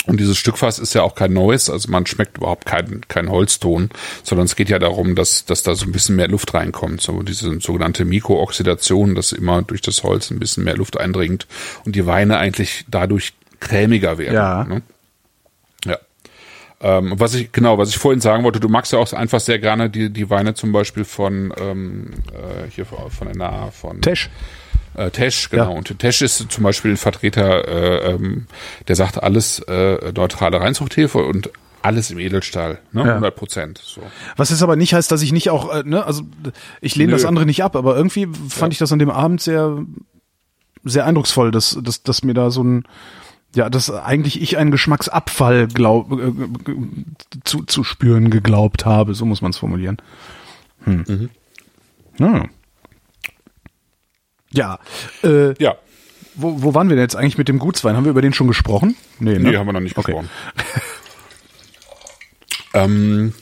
Und 0.07 0.21
dieses 0.21 0.37
Stückfass 0.37 0.79
ist 0.79 0.95
ja 0.95 1.03
auch 1.03 1.15
kein 1.15 1.33
neues, 1.33 1.71
also 1.71 1.91
man 1.91 2.05
schmeckt 2.05 2.37
überhaupt 2.37 2.67
keinen 2.67 3.09
kein 3.09 3.31
Holzton, 3.31 3.89
sondern 4.23 4.45
es 4.45 4.55
geht 4.55 4.69
ja 4.69 4.79
darum, 4.79 5.15
dass, 5.15 5.47
dass 5.47 5.63
da 5.63 5.75
so 5.75 5.87
ein 5.87 5.93
bisschen 5.93 6.17
mehr 6.17 6.29
Luft 6.29 6.53
reinkommt, 6.53 7.01
so 7.01 7.23
diese 7.23 7.59
sogenannte 7.61 8.05
Mikrooxidation, 8.05 9.15
dass 9.15 9.33
immer 9.33 9.63
durch 9.63 9.81
das 9.81 10.03
Holz 10.03 10.31
ein 10.31 10.39
bisschen 10.39 10.65
mehr 10.65 10.77
Luft 10.77 11.01
eindringt 11.01 11.47
und 11.87 11.97
die 11.97 12.05
Weine 12.05 12.37
eigentlich 12.37 12.85
dadurch 12.89 13.33
cremiger 13.61 14.19
werden. 14.19 14.35
Ja. 14.35 14.65
Ne? 14.65 14.83
Ja. 16.85 16.99
Ähm, 16.99 17.15
was 17.17 17.35
ich, 17.35 17.51
genau, 17.53 17.79
was 17.79 17.89
ich 17.89 17.99
vorhin 17.99 18.21
sagen 18.21 18.45
wollte, 18.45 18.61
du 18.61 18.69
magst 18.69 18.93
ja 18.93 18.99
auch 18.99 19.13
einfach 19.13 19.41
sehr 19.41 19.59
gerne 19.59 19.89
die, 19.89 20.11
die 20.11 20.29
Weine 20.29 20.55
zum 20.55 20.73
Beispiel 20.73 21.05
von, 21.05 21.53
ähm, 21.59 22.11
äh, 22.33 22.71
hier 22.71 22.85
von 22.85 23.27
der 23.27 23.37
Nahe, 23.37 23.73
von 23.73 24.01
Tesch. 24.03 24.29
äh, 24.95 25.11
Tesch, 25.11 25.49
genau. 25.51 25.71
Ja. 25.73 25.79
Und 25.79 25.99
Tesch 25.99 26.21
ist 26.23 26.51
zum 26.51 26.63
Beispiel 26.65 26.93
ein 26.93 26.97
Vertreter, 26.97 27.67
äh, 27.67 28.13
ähm, 28.13 28.47
der 28.89 28.97
sagt 28.97 29.23
alles 29.23 29.61
äh, 29.61 30.13
neutrale 30.15 30.61
Reinzuchthefe 30.61 31.19
und 31.25 31.51
alles 31.81 32.11
im 32.11 32.19
Edelstahl, 32.19 32.79
ne? 32.93 33.03
Ja. 33.03 33.09
100 33.11 33.37
Prozent. 33.37 33.79
So. 33.79 34.01
Was 34.37 34.51
jetzt 34.51 34.63
aber 34.63 34.75
nicht 34.77 34.95
heißt, 34.95 35.11
dass 35.11 35.21
ich 35.21 35.33
nicht 35.33 35.51
auch, 35.51 35.71
äh, 35.75 35.83
ne, 35.85 36.05
also 36.07 36.23
ich 36.81 36.97
lehne 36.97 37.11
Nö. 37.11 37.17
das 37.17 37.27
andere 37.27 37.45
nicht 37.45 37.63
ab, 37.63 37.77
aber 37.77 37.97
irgendwie 37.97 38.27
fand 38.49 38.73
ich 38.73 38.79
das 38.79 38.91
an 38.91 38.99
dem 38.99 39.11
Abend 39.11 39.43
sehr, 39.43 39.85
sehr 40.83 41.05
eindrucksvoll, 41.05 41.51
dass, 41.51 41.79
dass, 41.83 42.03
dass 42.03 42.25
mir 42.25 42.33
da 42.35 42.51
so 42.51 42.63
ein, 42.63 42.85
ja, 43.55 43.71
dass 43.71 43.91
eigentlich 43.91 44.41
ich 44.43 44.57
einen 44.59 44.71
Geschmacksabfall 44.71 45.69
glaub, 45.69 46.13
äh, 46.13 46.27
äh, 46.27 46.77
zu, 47.45 47.63
zu 47.65 47.85
spüren 47.85 48.31
geglaubt 48.31 48.85
habe, 48.85 49.15
so 49.15 49.25
muss 49.25 49.43
man 49.43 49.51
es 49.51 49.59
formulieren. 49.59 49.99
Hm. 50.85 51.31
Ja. 52.19 52.45
Ja, 54.51 54.79
äh, 55.23 55.55
Ja, 55.63 55.77
wo, 56.35 56.63
wo 56.63 56.75
waren 56.75 56.89
wir 56.89 56.97
denn 56.97 57.05
jetzt 57.05 57.17
eigentlich 57.17 57.39
mit 57.39 57.49
dem 57.49 57.59
Gutswein? 57.59 57.97
Haben 57.97 58.05
wir 58.05 58.11
über 58.11 58.23
den 58.23 58.33
schon 58.33 58.49
gesprochen? 58.49 58.97
Nee, 59.19 59.39
ne? 59.39 59.51
nee, 59.51 59.57
haben 59.57 59.67
wir 59.67 59.73
noch 59.73 59.81
nicht 59.81 59.97
Okay. 59.97 60.13
gesprochen. 60.13 60.31
ähm, 62.75 63.35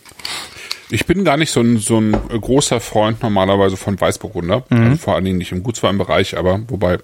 ich 0.91 1.07
bin 1.07 1.25
gar 1.25 1.37
nicht 1.39 1.51
so 1.51 1.61
ein, 1.61 1.79
so 1.79 1.99
ein 1.99 2.13
großer 2.13 2.81
Freund 2.81 3.23
normalerweise 3.23 3.77
von 3.79 3.99
Weißburgunder. 3.99 4.65
Mhm. 4.69 4.77
Also 4.79 4.97
vor 4.99 5.15
allen 5.15 5.25
Dingen 5.25 5.39
nicht 5.39 5.53
im 5.53 5.63
Gutsweinbereich, 5.63 6.37
aber 6.37 6.61
wobei 6.69 6.99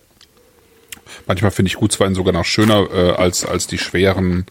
manchmal 1.26 1.50
finde 1.50 1.68
ich 1.68 1.76
Gutswein 1.76 2.14
sogar 2.14 2.32
noch 2.32 2.44
schöner 2.44 2.88
äh, 2.92 3.10
als, 3.12 3.44
als 3.44 3.66
die 3.66 3.78
schweren 3.78 4.46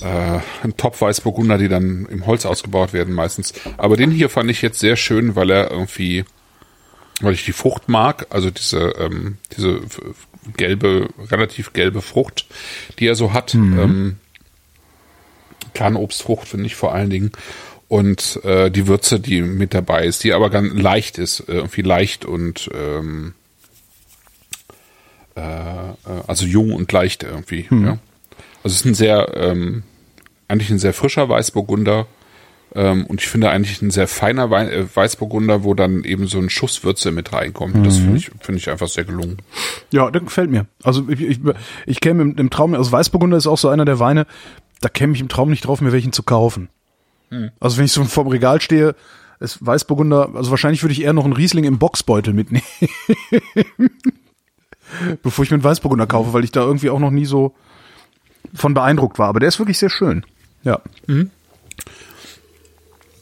äh, 0.00 0.40
Top-Weißburgunder, 0.76 1.58
die 1.58 1.68
dann 1.68 2.06
im 2.06 2.26
Holz 2.26 2.46
ausgebaut 2.46 2.92
werden 2.92 3.14
meistens. 3.14 3.52
Aber 3.76 3.96
den 3.96 4.10
hier 4.10 4.28
fand 4.28 4.50
ich 4.50 4.62
jetzt 4.62 4.80
sehr 4.80 4.96
schön, 4.96 5.36
weil 5.36 5.50
er 5.50 5.70
irgendwie, 5.70 6.24
weil 7.20 7.34
ich 7.34 7.44
die 7.44 7.52
Frucht 7.52 7.88
mag, 7.88 8.26
also 8.30 8.50
diese, 8.50 8.94
ähm, 8.98 9.38
diese 9.56 9.80
gelbe, 10.56 11.08
relativ 11.30 11.72
gelbe 11.72 12.02
Frucht, 12.02 12.46
die 12.98 13.06
er 13.06 13.14
so 13.14 13.32
hat. 13.32 13.54
Ähm, 13.54 14.16
Kernobstfrucht 15.74 16.48
finde 16.48 16.66
ich 16.66 16.74
vor 16.74 16.94
allen 16.94 17.10
Dingen. 17.10 17.32
Und 17.88 18.40
äh, 18.44 18.70
die 18.70 18.86
Würze, 18.86 19.20
die 19.20 19.42
mit 19.42 19.74
dabei 19.74 20.06
ist, 20.06 20.24
die 20.24 20.32
aber 20.32 20.48
ganz 20.48 20.72
leicht 20.72 21.18
ist, 21.18 21.40
äh, 21.40 21.56
irgendwie 21.56 21.82
leicht 21.82 22.24
und 22.24 22.70
ähm, 22.74 23.34
äh, 25.34 25.42
also 26.26 26.46
jung 26.46 26.72
und 26.72 26.90
leicht 26.92 27.22
irgendwie. 27.22 27.66
Ja. 27.70 27.98
Also 28.62 28.74
es 28.74 28.74
ist 28.74 28.84
ein 28.84 28.94
sehr, 28.94 29.32
ähm, 29.34 29.82
eigentlich 30.48 30.70
ein 30.70 30.78
sehr 30.78 30.92
frischer 30.92 31.28
Weißburgunder 31.28 32.06
ähm, 32.74 33.06
und 33.06 33.20
ich 33.20 33.28
finde 33.28 33.50
eigentlich 33.50 33.82
ein 33.82 33.90
sehr 33.90 34.08
feiner 34.08 34.50
Wein, 34.50 34.68
äh, 34.68 34.84
Weißburgunder, 34.94 35.64
wo 35.64 35.74
dann 35.74 36.04
eben 36.04 36.26
so 36.26 36.38
ein 36.38 36.48
Schuss 36.48 36.84
Würze 36.84 37.10
mit 37.10 37.32
reinkommt. 37.32 37.84
Das 37.84 37.98
finde 37.98 38.16
ich, 38.18 38.30
finde 38.40 38.58
ich 38.58 38.70
einfach 38.70 38.88
sehr 38.88 39.04
gelungen. 39.04 39.38
Ja, 39.90 40.10
das 40.10 40.22
gefällt 40.22 40.50
mir. 40.50 40.66
Also 40.82 41.08
ich, 41.08 41.20
ich, 41.20 41.40
ich 41.86 42.00
käme 42.00 42.22
im, 42.22 42.36
im 42.36 42.50
Traum, 42.50 42.74
also 42.74 42.92
Weißburgunder 42.92 43.36
ist 43.36 43.46
auch 43.46 43.58
so 43.58 43.68
einer 43.68 43.84
der 43.84 43.98
Weine, 43.98 44.26
da 44.80 44.88
käme 44.88 45.14
ich 45.14 45.20
im 45.20 45.28
Traum 45.28 45.50
nicht 45.50 45.66
drauf, 45.66 45.80
mir 45.80 45.92
welchen 45.92 46.12
zu 46.12 46.22
kaufen. 46.22 46.68
Also 47.60 47.78
wenn 47.78 47.86
ich 47.86 47.92
so 47.92 48.04
vorm 48.04 48.28
Regal 48.28 48.60
stehe, 48.60 48.94
ist 49.40 49.64
Weißburgunder, 49.64 50.30
also 50.34 50.50
wahrscheinlich 50.50 50.82
würde 50.82 50.92
ich 50.92 51.02
eher 51.02 51.12
noch 51.12 51.24
einen 51.24 51.32
Riesling 51.32 51.64
im 51.64 51.78
Boxbeutel 51.78 52.34
mitnehmen. 52.34 52.64
Bevor 55.22 55.44
ich 55.44 55.50
mir 55.50 55.56
einen 55.56 55.64
Weißburgunder 55.64 56.06
kaufe, 56.06 56.32
weil 56.32 56.44
ich 56.44 56.52
da 56.52 56.60
irgendwie 56.62 56.90
auch 56.90 56.98
noch 56.98 57.10
nie 57.10 57.24
so 57.26 57.54
von 58.54 58.74
beeindruckt 58.74 59.18
war. 59.18 59.28
Aber 59.28 59.40
der 59.40 59.48
ist 59.48 59.58
wirklich 59.58 59.78
sehr 59.78 59.90
schön. 59.90 60.24
Ja. 60.64 60.80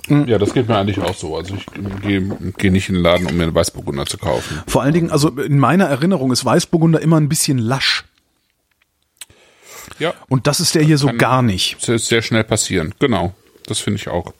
Ja, 0.08 0.38
das 0.38 0.52
geht 0.54 0.66
mir 0.68 0.76
eigentlich 0.76 0.98
auch 0.98 1.14
so. 1.14 1.36
Also 1.36 1.54
ich 1.54 1.66
gehe 2.02 2.36
geh 2.58 2.70
nicht 2.70 2.88
in 2.88 2.96
den 2.96 3.02
Laden, 3.04 3.26
um 3.26 3.36
mir 3.36 3.44
einen 3.44 3.54
Weißburgunder 3.54 4.06
zu 4.06 4.18
kaufen. 4.18 4.60
Vor 4.66 4.82
allen 4.82 4.92
Dingen, 4.92 5.10
also 5.10 5.28
in 5.28 5.58
meiner 5.58 5.84
Erinnerung 5.86 6.32
ist 6.32 6.44
Weißburgunder 6.44 7.00
immer 7.00 7.18
ein 7.18 7.28
bisschen 7.28 7.58
lasch. 7.58 8.04
Ja, 10.00 10.14
Und 10.28 10.46
das 10.46 10.60
ist 10.60 10.74
der 10.74 10.82
hier 10.82 10.98
so 10.98 11.12
gar 11.16 11.42
nicht. 11.42 11.80
sehr, 11.80 11.98
sehr 11.98 12.22
schnell 12.22 12.42
passieren. 12.44 12.94
Genau. 12.98 13.34
Das 13.70 13.78
finde 13.78 14.00
ich 14.00 14.08
auch. 14.08 14.32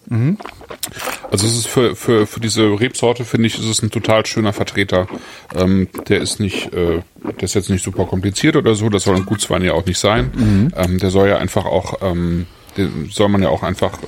Also 1.30 1.46
es 1.46 1.56
ist 1.56 1.68
für, 1.68 1.94
für, 1.94 2.26
für 2.26 2.40
diese 2.40 2.64
Rebsorte, 2.64 3.24
finde 3.24 3.46
ich, 3.46 3.56
ist 3.56 3.64
es 3.64 3.80
ein 3.80 3.92
total 3.92 4.26
schöner 4.26 4.52
Vertreter. 4.52 5.06
Ähm, 5.54 5.86
der 6.08 6.20
ist 6.20 6.40
nicht, 6.40 6.74
äh, 6.74 7.02
der 7.22 7.42
ist 7.44 7.54
jetzt 7.54 7.70
nicht 7.70 7.84
super 7.84 8.06
kompliziert 8.06 8.56
oder 8.56 8.74
so, 8.74 8.88
das 8.88 9.04
soll 9.04 9.14
ein 9.14 9.26
Gutswein 9.26 9.62
ja 9.62 9.74
auch 9.74 9.86
nicht 9.86 10.00
sein. 10.00 10.32
Ähm, 10.76 10.98
der 10.98 11.10
soll 11.10 11.28
ja 11.28 11.36
einfach 11.36 11.64
auch, 11.64 12.02
ähm, 12.02 12.46
den 12.76 13.08
soll 13.08 13.28
man 13.28 13.40
ja 13.40 13.50
auch 13.50 13.62
einfach 13.62 14.00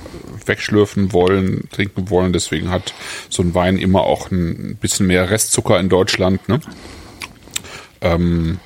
wegschlürfen 0.45 1.13
wollen, 1.13 1.69
trinken 1.71 2.09
wollen. 2.09 2.33
Deswegen 2.33 2.69
hat 2.69 2.93
so 3.29 3.43
ein 3.43 3.55
Wein 3.55 3.77
immer 3.77 4.01
auch 4.01 4.29
ein 4.29 4.75
bisschen 4.75 5.07
mehr 5.07 5.29
Restzucker 5.29 5.79
in 5.79 5.87
Deutschland. 5.87 6.49
Ne? 6.49 6.59
Ähm, 8.01 8.59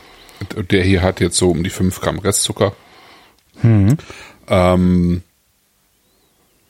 der 0.71 0.83
hier 0.83 1.03
hat 1.03 1.19
jetzt 1.19 1.37
so 1.37 1.51
um 1.51 1.63
die 1.63 1.69
5 1.69 2.01
Gramm 2.01 2.17
Restzucker. 2.17 2.73
Ähm, 4.47 5.21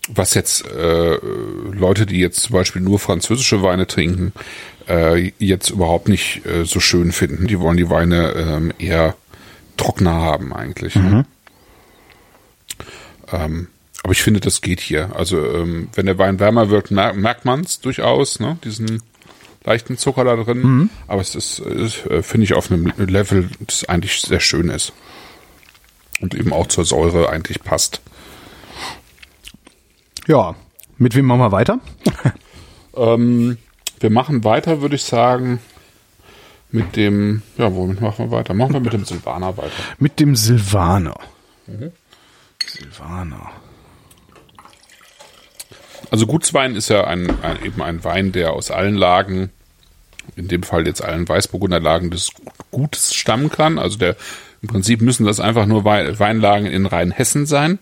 was 0.07 0.33
jetzt 0.33 0.65
äh, 0.65 1.17
Leute, 1.71 2.05
die 2.05 2.19
jetzt 2.19 2.41
zum 2.41 2.53
Beispiel 2.53 2.81
nur 2.81 2.99
französische 2.99 3.61
Weine 3.61 3.87
trinken, 3.87 4.33
äh, 4.87 5.31
jetzt 5.39 5.69
überhaupt 5.69 6.07
nicht 6.07 6.45
äh, 6.45 6.65
so 6.65 6.79
schön 6.79 7.11
finden. 7.11 7.47
Die 7.47 7.59
wollen 7.59 7.77
die 7.77 7.89
Weine 7.89 8.31
ähm, 8.31 8.73
eher 8.77 9.15
trockener 9.75 10.13
haben 10.13 10.53
eigentlich. 10.53 10.95
Ne? 10.95 11.25
Ähm, 13.31 13.67
aber 14.03 14.13
ich 14.13 14.21
finde, 14.23 14.39
das 14.39 14.61
geht 14.61 14.79
hier. 14.79 15.15
Also 15.15 15.37
ähm, 15.37 15.89
wenn 15.93 16.05
der 16.05 16.17
Wein 16.17 16.39
wärmer 16.39 16.69
wird, 16.69 16.91
mer 16.91 17.13
merkt 17.13 17.45
man 17.45 17.61
es 17.61 17.79
durchaus, 17.79 18.39
ne? 18.39 18.57
diesen 18.63 19.01
leichten 19.63 19.97
Zucker 19.97 20.23
da 20.23 20.35
drin. 20.35 20.61
Aber 21.07 21.21
es 21.21 21.35
ist, 21.35 21.59
ist 21.59 22.05
äh, 22.05 22.23
finde 22.23 22.45
ich, 22.45 22.53
auf 22.53 22.71
einem 22.71 22.93
Level, 22.97 23.49
das 23.59 23.83
eigentlich 23.85 24.21
sehr 24.21 24.39
schön 24.39 24.69
ist. 24.69 24.93
Und 26.21 26.33
eben 26.33 26.53
auch 26.53 26.67
zur 26.67 26.85
Säure 26.85 27.29
eigentlich 27.29 27.61
passt. 27.63 28.01
Ja. 30.27 30.55
Mit 30.97 31.15
wem 31.15 31.25
machen 31.25 31.39
wir 31.41 31.51
weiter? 31.51 31.79
Ähm, 32.95 33.59
wir 33.99 34.09
machen 34.09 34.43
weiter, 34.43 34.81
würde 34.81 34.95
ich 34.95 35.03
sagen, 35.03 35.59
mit 36.71 36.95
dem, 36.95 37.43
ja, 37.55 37.71
womit 37.75 38.01
machen 38.01 38.25
wir 38.25 38.31
weiter? 38.35 38.55
Machen 38.55 38.73
wir 38.73 38.79
mit 38.79 38.91
dem 38.91 39.05
Silvaner 39.05 39.55
weiter. 39.55 39.69
Mit 39.99 40.19
dem 40.19 40.35
Silvaner. 40.35 41.13
Silvaner. 42.65 43.51
Also 46.09 46.25
Gutswein 46.25 46.75
ist 46.75 46.89
ja 46.89 47.03
ein, 47.03 47.29
ein, 47.43 47.63
eben 47.63 47.83
ein 47.83 48.03
Wein, 48.03 48.31
der 48.31 48.53
aus 48.53 48.71
allen 48.71 48.95
Lagen, 48.95 49.51
in 50.35 50.47
dem 50.47 50.63
Fall 50.63 50.87
jetzt 50.87 51.03
allen 51.03 51.29
Weißburgunder 51.29 51.79
Lagen 51.79 52.09
des 52.09 52.31
Gutes 52.71 53.13
stammen 53.13 53.51
kann. 53.51 53.77
Also 53.77 53.99
der, 53.99 54.15
im 54.63 54.69
Prinzip 54.69 55.01
müssen 55.01 55.27
das 55.27 55.39
einfach 55.39 55.67
nur 55.67 55.85
Wei- 55.85 56.17
Weinlagen 56.17 56.65
in 56.65 56.87
Rheinhessen 56.87 57.45
sein. 57.45 57.77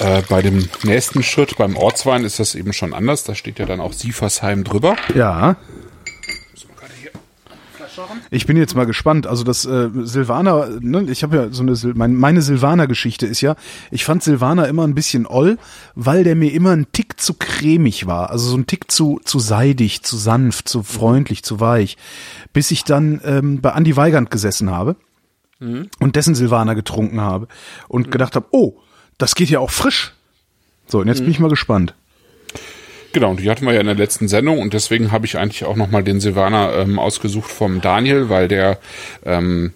Äh, 0.00 0.22
bei 0.30 0.40
dem 0.40 0.66
nächsten 0.82 1.22
Schritt, 1.22 1.58
beim 1.58 1.76
Ortswein, 1.76 2.24
ist 2.24 2.40
das 2.40 2.54
eben 2.54 2.72
schon 2.72 2.94
anders. 2.94 3.24
Da 3.24 3.34
steht 3.34 3.58
ja 3.58 3.66
dann 3.66 3.80
auch 3.80 3.92
Siefersheim 3.92 4.64
drüber. 4.64 4.96
Ja. 5.14 5.56
Ich 8.30 8.46
bin 8.46 8.56
jetzt 8.56 8.74
mal 8.74 8.86
gespannt. 8.86 9.26
Also 9.26 9.44
das 9.44 9.66
äh, 9.66 9.90
Silvaner, 9.92 10.68
ne, 10.80 11.06
ich 11.10 11.22
habe 11.22 11.36
ja 11.36 11.48
so 11.50 11.62
eine 11.62 11.76
Sil 11.76 11.92
mein, 11.94 12.14
meine 12.14 12.40
Silvaner-Geschichte 12.40 13.26
ist 13.26 13.42
ja, 13.42 13.56
ich 13.90 14.06
fand 14.06 14.22
Silvaner 14.22 14.68
immer 14.68 14.84
ein 14.84 14.94
bisschen 14.94 15.26
oll, 15.26 15.58
weil 15.94 16.24
der 16.24 16.34
mir 16.34 16.52
immer 16.54 16.70
ein 16.70 16.86
Tick 16.92 17.20
zu 17.20 17.34
cremig 17.34 18.06
war. 18.06 18.30
Also 18.30 18.48
so 18.48 18.56
ein 18.56 18.66
Tick 18.66 18.90
zu 18.90 19.20
zu 19.24 19.38
seidig, 19.38 20.02
zu 20.02 20.16
sanft, 20.16 20.66
zu 20.68 20.82
freundlich, 20.82 21.42
zu 21.42 21.60
weich. 21.60 21.98
Bis 22.54 22.70
ich 22.70 22.84
dann 22.84 23.20
ähm, 23.22 23.60
bei 23.60 23.70
Andy 23.70 23.96
Weigand 23.96 24.30
gesessen 24.30 24.70
habe 24.70 24.96
und 25.98 26.16
dessen 26.16 26.34
Silvaner 26.34 26.74
getrunken 26.74 27.20
habe 27.20 27.48
und 27.86 28.10
gedacht 28.10 28.34
habe, 28.34 28.46
oh, 28.50 28.78
das 29.20 29.34
geht 29.34 29.50
ja 29.50 29.60
auch 29.60 29.70
frisch. 29.70 30.12
So, 30.88 30.98
und 30.98 31.08
jetzt 31.08 31.20
bin 31.20 31.30
ich 31.30 31.38
mal 31.38 31.50
gespannt. 31.50 31.94
Genau, 33.12 33.34
die 33.34 33.50
hatten 33.50 33.66
wir 33.66 33.74
ja 33.74 33.80
in 33.80 33.86
der 33.86 33.96
letzten 33.96 34.28
Sendung 34.28 34.58
und 34.58 34.72
deswegen 34.72 35.12
habe 35.12 35.26
ich 35.26 35.36
eigentlich 35.36 35.64
auch 35.64 35.76
nochmal 35.76 36.02
den 36.02 36.20
Silvaner 36.20 36.74
ähm, 36.74 36.98
ausgesucht 36.98 37.50
vom 37.50 37.80
Daniel, 37.80 38.28
weil 38.28 38.48
der, 38.48 38.78
ähm, 39.24 39.72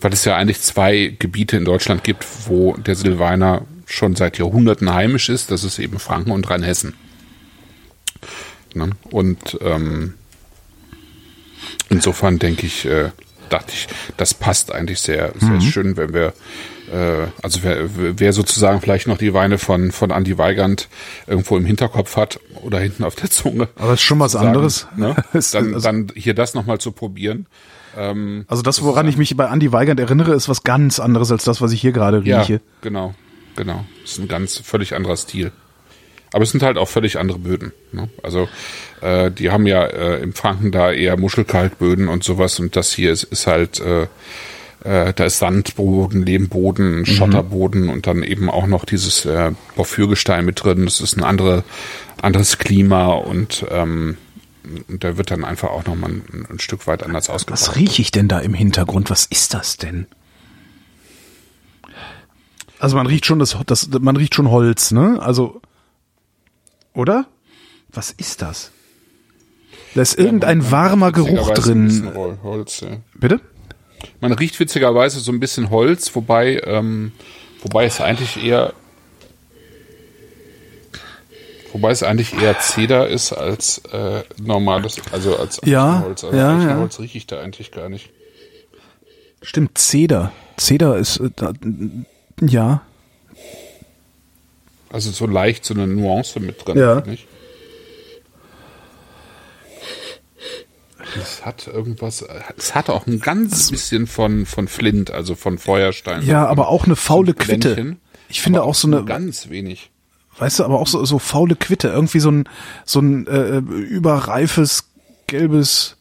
weil 0.00 0.12
es 0.12 0.24
ja 0.24 0.36
eigentlich 0.36 0.60
zwei 0.60 1.14
Gebiete 1.18 1.56
in 1.56 1.64
Deutschland 1.64 2.04
gibt, 2.04 2.26
wo 2.46 2.76
der 2.76 2.94
Silvaner 2.94 3.62
schon 3.86 4.16
seit 4.16 4.38
Jahrhunderten 4.38 4.92
heimisch 4.92 5.28
ist. 5.28 5.50
Das 5.50 5.64
ist 5.64 5.78
eben 5.78 5.98
Franken 5.98 6.32
und 6.32 6.48
Rheinhessen. 6.50 6.94
Ne? 8.74 8.90
Und 9.10 9.58
ähm, 9.60 10.14
insofern 11.90 12.38
denke 12.38 12.66
ich, 12.66 12.84
äh, 12.86 13.10
dachte 13.50 13.72
ich, 13.72 13.86
das 14.16 14.34
passt 14.34 14.72
eigentlich 14.72 15.00
sehr, 15.00 15.32
sehr 15.38 15.60
schön, 15.60 15.96
wenn 15.96 16.12
wir 16.12 16.32
äh, 16.92 17.26
also 17.42 17.60
wer, 17.62 17.88
wer 18.18 18.32
sozusagen 18.32 18.80
vielleicht 18.80 19.06
noch 19.06 19.18
die 19.18 19.34
Weine 19.34 19.58
von, 19.58 19.90
von 19.92 20.10
Andy 20.10 20.38
Weigand 20.38 20.88
irgendwo 21.26 21.56
im 21.56 21.64
Hinterkopf 21.64 22.16
hat 22.16 22.38
oder 22.62 22.78
hinten 22.78 23.04
auf 23.04 23.14
der 23.14 23.30
Zunge. 23.30 23.68
Aber 23.76 23.90
das 23.92 24.00
ist 24.00 24.02
schon 24.02 24.20
was 24.20 24.32
sozusagen, 24.32 24.56
anderes. 24.56 24.86
Ne? 24.96 25.16
Dann, 25.52 25.74
also- 25.74 25.80
dann 25.80 26.08
hier 26.14 26.34
das 26.34 26.54
nochmal 26.54 26.78
zu 26.78 26.92
probieren. 26.92 27.46
Also 27.94 28.62
das, 28.62 28.82
woran 28.82 29.06
ich 29.06 29.18
mich 29.18 29.36
bei 29.36 29.44
Andy 29.52 29.70
Weigand 29.70 30.00
erinnere, 30.00 30.32
ist 30.32 30.48
was 30.48 30.62
ganz 30.64 30.98
anderes 30.98 31.30
als 31.30 31.44
das, 31.44 31.60
was 31.60 31.72
ich 31.72 31.80
hier 31.82 31.92
gerade 31.92 32.22
Ja, 32.24 32.40
rieche. 32.40 32.62
genau, 32.80 33.14
genau. 33.54 33.84
Das 34.00 34.12
ist 34.12 34.18
ein 34.18 34.28
ganz 34.28 34.58
völlig 34.60 34.94
anderer 34.94 35.18
Stil. 35.18 35.52
Aber 36.32 36.42
es 36.44 36.52
sind 36.52 36.62
halt 36.62 36.78
auch 36.78 36.88
völlig 36.88 37.18
andere 37.18 37.38
Böden. 37.38 37.72
Ne? 37.92 38.08
Also 38.22 38.48
äh, 39.02 39.30
die 39.30 39.50
haben 39.50 39.66
ja 39.66 39.84
äh, 39.84 40.22
im 40.22 40.32
Franken 40.32 40.72
da 40.72 40.90
eher 40.90 41.18
Muschelkalkböden 41.18 42.08
und 42.08 42.24
sowas 42.24 42.58
und 42.60 42.76
das 42.76 42.92
hier 42.94 43.12
ist, 43.12 43.24
ist 43.24 43.46
halt 43.46 43.80
äh, 43.80 44.06
äh, 44.84 45.12
da 45.14 45.24
ist 45.24 45.38
Sandboden, 45.38 46.24
Lehmboden, 46.24 47.06
Schotterboden 47.06 47.88
und 47.88 48.06
dann 48.06 48.22
eben 48.22 48.50
auch 48.50 48.66
noch 48.66 48.84
dieses 48.84 49.24
äh, 49.24 49.52
Porphyrgestein 49.76 50.44
mit 50.44 50.62
drin. 50.64 50.84
Das 50.84 51.00
ist 51.00 51.16
ein 51.16 51.24
andere, 51.24 51.64
anderes 52.20 52.58
Klima 52.58 53.06
und 53.08 53.64
ähm, 53.70 54.16
der 54.88 55.16
wird 55.16 55.30
dann 55.30 55.44
einfach 55.44 55.70
auch 55.70 55.84
nochmal 55.86 56.10
ein, 56.10 56.46
ein 56.50 56.58
Stück 56.60 56.86
weit 56.86 57.02
anders 57.02 57.28
Was 57.28 57.48
ausgebaut. 57.48 57.76
rieche 57.76 58.02
ich 58.02 58.10
denn 58.10 58.28
da 58.28 58.38
im 58.40 58.54
Hintergrund? 58.54 59.10
Was 59.10 59.26
ist 59.26 59.54
das 59.54 59.76
denn? 59.76 60.06
Also 62.78 62.96
man 62.96 63.06
riecht 63.06 63.26
schon 63.26 63.38
das, 63.38 63.56
das 63.66 63.88
man 64.00 64.16
riecht 64.16 64.34
schon 64.34 64.50
Holz, 64.50 64.90
ne? 64.90 65.18
Also 65.20 65.60
oder? 66.94 67.26
Was 67.90 68.10
ist 68.10 68.42
das? 68.42 68.70
Da 69.94 70.02
ist 70.02 70.18
irgendein 70.18 70.70
warmer 70.70 71.12
Geruch 71.12 71.50
drin. 71.52 72.10
Hol- 72.14 72.38
Holz, 72.42 72.80
ja. 72.80 72.88
Bitte? 73.14 73.40
Man 74.20 74.32
riecht 74.32 74.58
witzigerweise 74.60 75.20
so 75.20 75.32
ein 75.32 75.40
bisschen 75.40 75.70
Holz, 75.70 76.14
wobei, 76.14 76.60
ähm, 76.64 77.12
wobei 77.62 77.84
es 77.84 78.00
eigentlich 78.00 78.42
eher, 78.42 78.72
wobei 81.72 81.90
es 81.90 82.02
eigentlich 82.02 82.34
eher 82.40 82.58
Zeder 82.60 83.08
ist 83.08 83.32
als 83.32 83.78
äh, 83.92 84.22
normales, 84.40 84.96
also 85.12 85.36
als 85.36 85.60
Ja, 85.64 85.96
Eichenholz. 85.96 86.24
Also 86.24 86.36
ja, 86.36 86.52
ja. 86.52 86.58
Eichenholz 86.58 86.98
rieche 87.00 87.18
ich 87.18 87.26
da 87.26 87.40
eigentlich 87.40 87.70
gar 87.70 87.88
nicht. 87.88 88.10
Stimmt, 89.42 89.76
Zeder. 89.78 90.32
Zeder 90.56 90.96
ist 90.96 91.18
äh, 91.18 91.30
da, 91.34 91.52
ja. 92.40 92.82
Also 94.90 95.10
so 95.10 95.26
leicht 95.26 95.64
so 95.64 95.74
eine 95.74 95.86
Nuance 95.86 96.38
mit 96.38 96.66
drin. 96.66 96.78
Ja. 96.78 97.00
Nicht? 97.00 97.26
Es 101.20 101.44
hat 101.44 101.66
irgendwas, 101.66 102.24
es 102.56 102.74
hat 102.74 102.90
auch 102.90 103.06
ein 103.06 103.20
ganz 103.20 103.70
bisschen 103.70 104.06
von, 104.06 104.46
von 104.46 104.68
Flint, 104.68 105.10
also 105.10 105.34
von 105.34 105.58
Feuerstein. 105.58 106.24
Ja, 106.26 106.46
aber 106.46 106.68
auch 106.68 106.84
eine 106.84 106.96
faule 106.96 107.34
Quitte. 107.34 107.96
Ich 108.28 108.40
finde 108.42 108.62
auch 108.62 108.74
so 108.74 108.88
eine, 108.88 109.04
Ganz 109.04 109.48
wenig. 109.50 109.90
weißt 110.38 110.60
du, 110.60 110.64
aber 110.64 110.78
auch 110.80 110.86
so, 110.86 111.04
so 111.04 111.18
faule 111.18 111.56
Quitte. 111.56 111.88
Irgendwie 111.88 112.20
so 112.20 112.30
ein, 112.30 112.48
so 112.84 113.00
ein 113.00 113.26
äh, 113.26 113.58
überreifes, 113.58 114.88
gelbes 115.26 115.96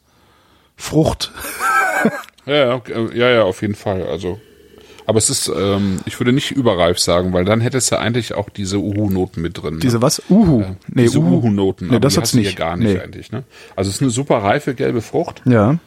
Frucht. 0.78 1.32
Ja, 2.46 2.56
ja, 2.56 2.82
äh, 2.88 3.18
ja, 3.18 3.30
ja, 3.30 3.44
auf 3.44 3.62
jeden 3.62 3.76
Fall. 3.76 4.08
Also, 4.08 4.40
aber 5.06 5.18
es 5.18 5.30
ist, 5.30 5.52
ähm, 5.56 6.00
ich 6.06 6.20
würde 6.20 6.32
nicht 6.34 6.52
überreif 6.52 7.00
sagen, 7.00 7.34
weil 7.34 7.46
dann 7.46 7.62
hättest 7.62 7.92
du 7.92 8.00
eigentlich 8.00 8.34
auch 8.34 8.50
diese 8.50 8.78
Uhu-Noten 8.80 9.42
mit 9.42 9.62
drin. 9.62 9.76
Ne? 9.76 9.80
Diese 9.82 10.02
was? 10.02 10.22
Uhu. 10.30 10.64
nee, 10.88 11.04
diese 11.04 11.20
Uhu. 11.20 11.38
Uhu-Noten. 11.38 11.86
Nee, 11.88 11.92
aber 11.96 12.00
das 12.02 12.18
hat's 12.18 12.34
nicht. 12.34 12.56
gar 12.58 12.78
nicht 12.78 12.94
Nee. 12.94 13.00
eigentlich. 13.00 13.32
Ne? 13.32 13.44
Also 13.76 13.90
es 13.90 13.96
ist 13.98 14.02
eine 14.02 14.12
super 14.12 14.38
reife 14.38 14.76
gelbe 14.76 15.02
Frucht, 15.02 15.42
Ja. 15.46 15.78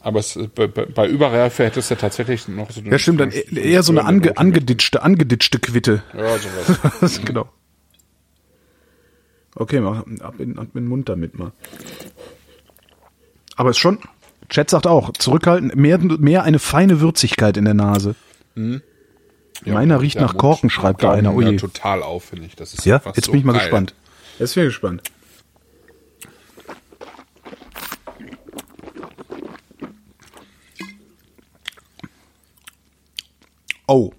aber 0.00 0.20
es, 0.20 0.36
äh, 0.36 0.48
bei, 0.54 0.66
bei 0.66 0.84
bei 0.86 1.06
Überreife 1.08 1.64
hättest 1.64 1.90
du 1.90 1.96
tatsächlich 1.96 2.48
noch 2.48 2.70
so 2.70 2.80
eine. 2.80 2.90
Ja, 2.90 2.98
stimmt, 2.98 3.20
dann 3.20 3.30
e- 3.30 3.58
eher 3.58 3.82
so 3.82 3.92
eine 3.92 4.04
ange, 4.04 4.36
angeditschte, 4.36 5.02
angeditschte 5.02 5.58
Quitte. 5.58 6.02
Ja, 6.16 6.36
sowas. 6.38 7.20
genau. 7.24 7.48
Okay, 9.54 9.80
mach 9.80 9.98
ab 10.20 10.34
in, 10.40 10.58
ab 10.58 10.68
in 10.74 10.82
den 10.84 10.86
Mund 10.86 11.08
damit 11.08 11.38
mal. 11.38 11.52
Aber 13.56 13.70
es 13.70 13.76
ist 13.76 13.80
schon, 13.80 13.98
Chat 14.48 14.70
sagt 14.70 14.86
auch, 14.86 15.12
zurückhalten, 15.12 15.72
mehr, 15.74 15.98
mehr 15.98 16.44
eine 16.44 16.58
feine 16.58 17.00
Würzigkeit 17.00 17.56
in 17.58 17.64
der 17.66 17.74
Nase. 17.74 18.14
Meiner 19.64 20.00
riecht 20.00 20.18
nach 20.20 20.36
Korken, 20.36 20.70
schreibt 20.70 21.02
da 21.02 21.12
einer. 21.12 21.34
Oh 21.34 21.40
hört 21.40 21.52
je. 21.52 21.56
total 21.58 22.02
auf, 22.02 22.24
finde 22.24 22.46
ich. 22.46 22.56
Das 22.56 22.74
ist 22.74 22.84
Ja, 22.84 23.00
jetzt 23.14 23.24
so 23.26 23.32
bin 23.32 23.40
ich 23.40 23.46
mal 23.46 23.52
geil. 23.52 23.62
gespannt. 23.62 23.94
Jetzt 24.38 24.54
bin 24.54 24.64
ich 24.64 24.68
gespannt. 24.70 25.02
Oh. 33.86 34.12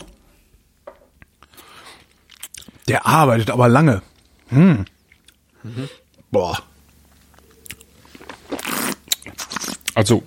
Der 2.87 3.05
arbeitet 3.05 3.49
aber 3.49 3.69
lange. 3.69 4.01
Hm. 4.49 4.85
Boah. 6.31 6.59
Also 9.95 10.23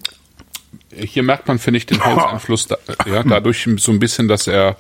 hier 0.99 1.23
merkt 1.23 1.49
man, 1.49 1.59
finde 1.59 1.79
ich, 1.79 1.87
den 1.87 2.05
Holzeinfluss 2.05 2.67
da, 2.69 2.77
ja, 3.07 3.23
dadurch 3.23 3.69
so 3.79 3.93
ein 3.93 3.99
bisschen, 3.99 4.29
dass 4.29 4.47
er 4.47 4.77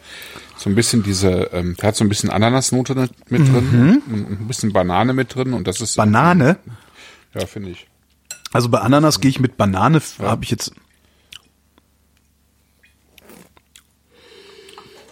so 0.57 0.71
ein 0.71 0.75
bisschen 0.75 1.03
diese, 1.03 1.51
ähm, 1.53 1.77
der 1.77 1.89
hat 1.89 1.97
so 1.97 2.05
ein 2.05 2.09
bisschen 2.09 2.31
Ananasnote 2.31 2.95
mit 3.29 3.43
drin, 3.47 4.03
ein 4.09 4.27
ein 4.41 4.49
bisschen 4.49 4.73
Banane 4.73 5.12
mit 5.12 5.35
drin 5.35 5.53
und 5.53 5.67
das 5.67 5.81
ist 5.81 5.97
Banane. 5.97 6.59
ja, 7.35 7.47
finde 7.47 7.71
ich. 7.71 7.87
Also 8.53 8.69
bei 8.71 8.79
Ananas 8.79 9.21
gehe 9.21 9.29
ich 9.29 9.41
mit 9.41 9.57
Banane, 9.57 10.01
habe 10.21 10.45
ich 10.45 10.51
jetzt. 10.51 10.73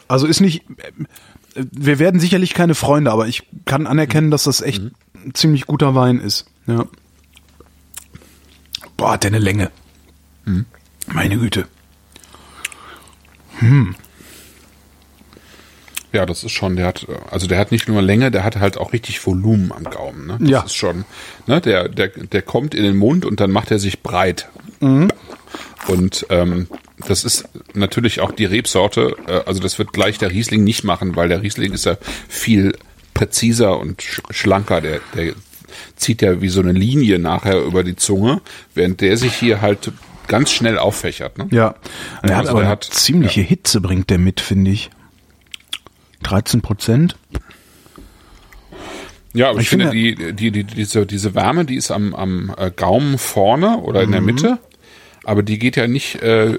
Also 0.08 0.26
ist 0.26 0.40
nicht. 0.40 0.64
äh, 1.54 1.64
Wir 1.72 1.98
werden 1.98 2.20
sicherlich 2.20 2.54
keine 2.54 2.74
Freunde, 2.74 3.10
aber 3.12 3.26
ich 3.28 3.42
kann 3.64 3.86
anerkennen, 3.86 4.30
dass 4.30 4.44
das 4.44 4.60
echt 4.60 4.82
ein 4.82 5.34
ziemlich 5.34 5.66
guter 5.66 5.94
Wein 5.94 6.20
ist. 6.20 6.46
Ja. 6.66 6.86
Boah, 8.96 9.12
hat 9.12 9.24
der 9.24 9.30
eine 9.30 9.38
Länge. 9.38 9.70
Meine 11.06 11.36
Güte. 11.38 11.66
Ja, 16.12 16.26
das 16.26 16.44
ist 16.44 16.52
schon, 16.52 16.76
der 16.76 16.86
hat, 16.86 17.06
also 17.30 17.46
der 17.46 17.58
hat 17.58 17.72
nicht 17.72 17.88
nur 17.88 18.00
Länge, 18.02 18.30
der 18.30 18.44
hat 18.44 18.56
halt 18.56 18.76
auch 18.78 18.92
richtig 18.92 19.24
Volumen 19.26 19.72
am 19.72 19.84
Gaumen. 19.84 20.26
Ne? 20.26 20.36
Das 20.40 20.48
Ja. 20.50 20.60
ist 20.62 20.74
schon, 20.74 21.04
ne, 21.46 21.60
der, 21.60 21.88
der, 21.88 22.08
der 22.08 22.42
kommt 22.42 22.74
in 22.74 22.84
den 22.84 22.96
Mund 22.96 23.24
und 23.24 23.40
dann 23.40 23.50
macht 23.50 23.70
er 23.70 23.78
sich 23.78 24.02
breit. 24.02 24.48
Und 24.80 26.26
ähm, 26.30 26.68
das 27.06 27.24
ist 27.24 27.48
natürlich 27.74 28.20
auch 28.20 28.32
die 28.32 28.44
Rebsorte, 28.44 29.16
äh, 29.26 29.40
also 29.46 29.60
das 29.60 29.78
wird 29.78 29.92
gleich 29.92 30.18
der 30.18 30.30
Riesling 30.30 30.62
nicht 30.62 30.84
machen, 30.84 31.16
weil 31.16 31.28
der 31.28 31.42
Riesling 31.42 31.72
ist 31.72 31.86
ja 31.86 31.96
viel 32.28 32.76
präziser 33.14 33.78
und 33.78 34.02
sch 34.02 34.20
schlanker. 34.30 34.80
Der, 34.80 35.00
der 35.14 35.34
zieht 35.96 36.22
ja 36.22 36.40
wie 36.40 36.48
so 36.48 36.60
eine 36.60 36.72
Linie 36.72 37.18
nachher 37.18 37.60
über 37.62 37.82
die 37.82 37.96
Zunge, 37.96 38.40
während 38.74 39.00
der 39.00 39.16
sich 39.16 39.34
hier 39.34 39.60
halt 39.62 39.90
ganz 40.28 40.50
schnell 40.52 40.78
auffächert. 40.78 41.38
Ne? 41.38 41.48
Ja. 41.50 41.74
Der 42.22 42.36
hat 42.36 42.40
Also 42.42 42.50
aber 42.52 42.60
der 42.60 42.68
hat- 42.70 42.84
ziemliche 42.84 43.40
Hitze, 43.40 43.80
bringt 43.80 44.10
der 44.10 44.18
mit, 44.18 44.40
finde 44.40 44.70
ich. 44.70 44.90
13 46.22 46.62
Prozent. 46.62 47.16
Ja, 49.32 49.50
aber 49.50 49.58
ich, 49.58 49.64
Ich 49.64 49.68
finde, 49.70 49.90
finde- 49.90 50.32
die, 50.34 50.50
die, 50.50 50.50
die, 50.52 50.64
diese, 50.64 51.06
diese 51.06 51.34
Wärme, 51.34 51.64
die 51.64 51.74
ist 51.76 51.90
am, 51.90 52.14
am 52.14 52.54
äh, 52.56 52.70
Gaumen 52.70 53.18
vorne 53.18 53.78
oder 53.78 54.02
in 54.02 54.12
der 54.12 54.20
Mhm. 54.20 54.26
Mitte, 54.26 54.58
aber 55.24 55.42
die 55.42 55.58
geht 55.58 55.74
ja 55.76 55.88
nicht, 55.88 56.22
äh, 56.22 56.56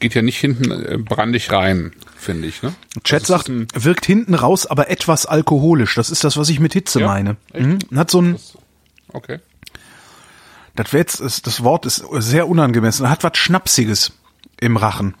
geht 0.00 0.14
ja 0.14 0.22
nicht 0.22 0.38
hinten 0.38 0.70
äh, 0.70 0.96
brandig 0.98 1.52
rein, 1.52 1.92
finde 2.16 2.48
ich. 2.48 2.62
Ne? 2.62 2.74
Chat 3.04 3.22
Also 3.30 3.34
sagt, 3.34 3.50
wirkt 3.84 4.06
hinten 4.06 4.34
raus, 4.34 4.64
aber 4.66 4.88
etwas 4.90 5.26
alkoholisch. 5.26 5.96
Das 5.96 6.10
ist 6.10 6.24
das, 6.24 6.36
was 6.38 6.48
ich 6.48 6.60
mit 6.60 6.72
Hitze 6.72 7.00
Ja, 7.00 7.06
meine. 7.08 7.36
Mhm. 7.54 7.78
Hat 7.94 8.10
so 8.10 8.22
ein, 8.22 8.36
Okay. 9.12 9.38
Das, 10.78 11.20
ist, 11.20 11.46
das 11.46 11.64
Wort 11.64 11.86
ist 11.86 12.04
sehr 12.12 12.48
unangemessen. 12.48 13.10
Hat 13.10 13.24
was 13.24 13.36
Schnapsiges 13.36 14.12
im 14.60 14.76
Rachen. 14.76 15.14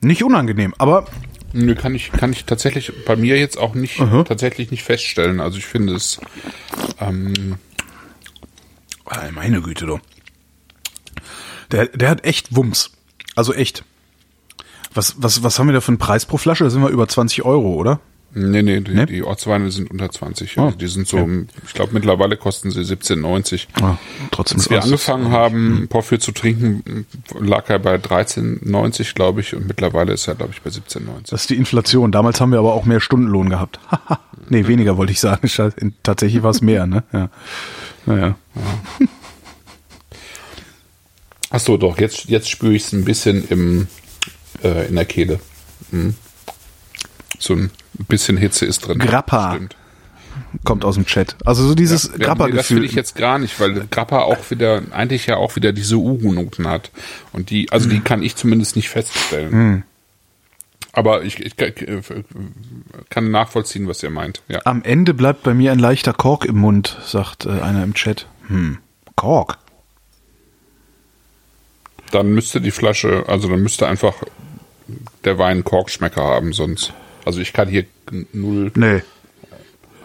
Nicht 0.00 0.22
unangenehm, 0.24 0.74
aber 0.78 1.06
Nö, 1.52 1.74
kann 1.74 1.94
ich, 1.94 2.12
kann 2.12 2.32
ich 2.32 2.44
tatsächlich 2.44 2.92
bei 3.04 3.16
mir 3.16 3.38
jetzt 3.38 3.56
auch 3.56 3.74
nicht, 3.74 4.00
Aha. 4.00 4.24
tatsächlich 4.24 4.70
nicht 4.70 4.82
feststellen. 4.82 5.40
Also 5.40 5.58
ich 5.58 5.66
finde 5.66 5.94
es, 5.94 6.20
ähm, 7.00 7.56
meine 9.32 9.62
Güte, 9.62 9.86
du. 9.86 10.00
Der, 11.70 11.86
der 11.86 12.10
hat 12.10 12.24
echt 12.24 12.54
Wumms. 12.54 12.90
Also 13.34 13.54
echt. 13.54 13.84
Was, 14.92 15.14
was, 15.18 15.42
was 15.42 15.58
haben 15.58 15.68
wir 15.68 15.72
da 15.72 15.80
für 15.80 15.88
einen 15.88 15.98
Preis 15.98 16.26
pro 16.26 16.36
Flasche? 16.36 16.64
Da 16.64 16.70
sind 16.70 16.82
wir 16.82 16.88
über 16.88 17.08
20 17.08 17.44
Euro, 17.44 17.74
oder? 17.74 18.00
Nee, 18.34 18.62
nee, 18.62 18.80
die, 18.80 18.94
Nee? 18.94 19.06
die 19.06 19.22
Ortsweine 19.22 19.70
sind 19.70 19.90
unter 19.90 20.10
20. 20.10 20.58
Oh, 20.58 20.66
Also 20.66 20.78
die 20.78 20.86
sind 20.86 21.08
so, 21.08 21.28
ich 21.66 21.74
glaube 21.74 21.92
mittlerweile 21.94 22.36
kosten 22.36 22.70
sie 22.70 22.80
17,90. 22.80 23.66
Ah, 23.80 23.96
trotzdem 24.30 24.58
Als 24.58 24.70
wir 24.70 24.82
angefangen 24.82 25.30
haben, 25.30 25.86
Porphyr 25.88 26.20
zu 26.20 26.32
trinken, 26.32 27.06
lag 27.38 27.68
er 27.68 27.78
bei 27.78 27.96
13,90, 27.96 29.14
glaube 29.14 29.40
ich, 29.40 29.54
und 29.54 29.66
mittlerweile 29.66 30.12
ist 30.12 30.28
er, 30.28 30.34
glaube 30.34 30.52
ich, 30.52 30.62
bei 30.62 30.70
17,90. 30.70 31.30
Das 31.30 31.42
ist 31.42 31.50
die 31.50 31.56
Inflation. 31.56 32.12
Damals 32.12 32.40
haben 32.40 32.52
wir 32.52 32.58
aber 32.58 32.74
auch 32.74 32.84
mehr 32.84 33.00
Stundenlohn 33.00 33.48
gehabt. 33.48 33.80
nee, 34.48 34.66
weniger 34.66 34.96
wollte 34.96 35.12
ich 35.12 35.20
sagen. 35.20 35.48
Tatsächlich 36.02 36.42
war 36.42 36.50
es 36.50 36.60
mehr, 36.60 36.86
ne? 36.86 37.04
Ja. 37.12 37.30
Naja. 38.06 38.36
Ach 41.50 41.60
so, 41.60 41.76
doch, 41.76 41.98
jetzt, 41.98 42.26
jetzt 42.26 42.50
spüre 42.50 42.74
ich 42.74 42.84
es 42.84 42.92
ein 42.92 43.04
bisschen 43.04 43.46
im, 43.48 43.86
äh, 44.62 44.86
in 44.88 44.96
der 44.96 45.04
Kehle. 45.06 45.40
Mhm. 45.90 46.14
So 47.38 47.54
ein 47.54 47.70
bisschen 48.06 48.36
Hitze 48.36 48.66
ist 48.66 48.80
drin. 48.86 48.98
Grappa. 48.98 49.52
Stimmt. 49.54 49.76
Kommt 50.64 50.84
aus 50.84 50.94
dem 50.94 51.04
Chat. 51.04 51.36
Also 51.44 51.66
so 51.66 51.74
dieses 51.74 52.04
Ja, 52.04 52.10
nee, 52.12 52.18
das 52.18 52.26
Grappa-Gefühl. 52.28 52.76
will 52.78 52.84
ich 52.84 52.92
jetzt 52.92 53.16
gar 53.16 53.38
nicht, 53.38 53.58
weil 53.60 53.86
Grappa 53.90 54.20
auch 54.22 54.50
wieder, 54.50 54.82
eigentlich 54.92 55.26
ja 55.26 55.36
auch 55.36 55.56
wieder 55.56 55.72
diese 55.72 55.96
Uhu-Noten 55.96 56.66
hat. 56.68 56.90
Und 57.32 57.50
die, 57.50 57.70
also 57.72 57.84
Hm. 57.86 57.90
die 57.90 58.00
kann 58.00 58.22
ich 58.22 58.36
zumindest 58.36 58.76
nicht 58.76 58.88
feststellen. 58.88 59.84
Aber 60.92 61.22
ich, 61.24 61.38
ich 61.40 61.58
äh, 61.60 62.02
kann 63.10 63.30
nachvollziehen, 63.30 63.88
was 63.88 64.02
ihr 64.02 64.10
meint. 64.10 64.42
Ja. 64.48 64.60
Am 64.64 64.82
Ende 64.82 65.12
bleibt 65.12 65.42
bei 65.42 65.54
mir 65.54 65.70
ein 65.72 65.78
leichter 65.78 66.12
Kork 66.12 66.44
im 66.44 66.56
Mund, 66.58 66.96
sagt 67.04 67.44
äh, 67.46 67.50
einer 67.60 67.82
im 67.84 67.94
Chat. 67.94 68.26
Hm. 68.46 68.78
Kork? 69.16 69.58
Dann 72.10 72.30
müsste 72.30 72.60
die 72.60 72.70
Flasche, 72.70 73.24
also 73.28 73.48
dann 73.48 73.60
müsste 73.60 73.86
einfach 73.86 74.14
der 75.24 75.36
Wein 75.38 75.62
Korkschmecker 75.64 76.22
haben, 76.22 76.52
sonst. 76.52 76.92
Also 77.28 77.42
ich 77.42 77.52
kann 77.52 77.68
hier 77.68 77.84
null, 78.32 78.72
Nee. 78.74 79.02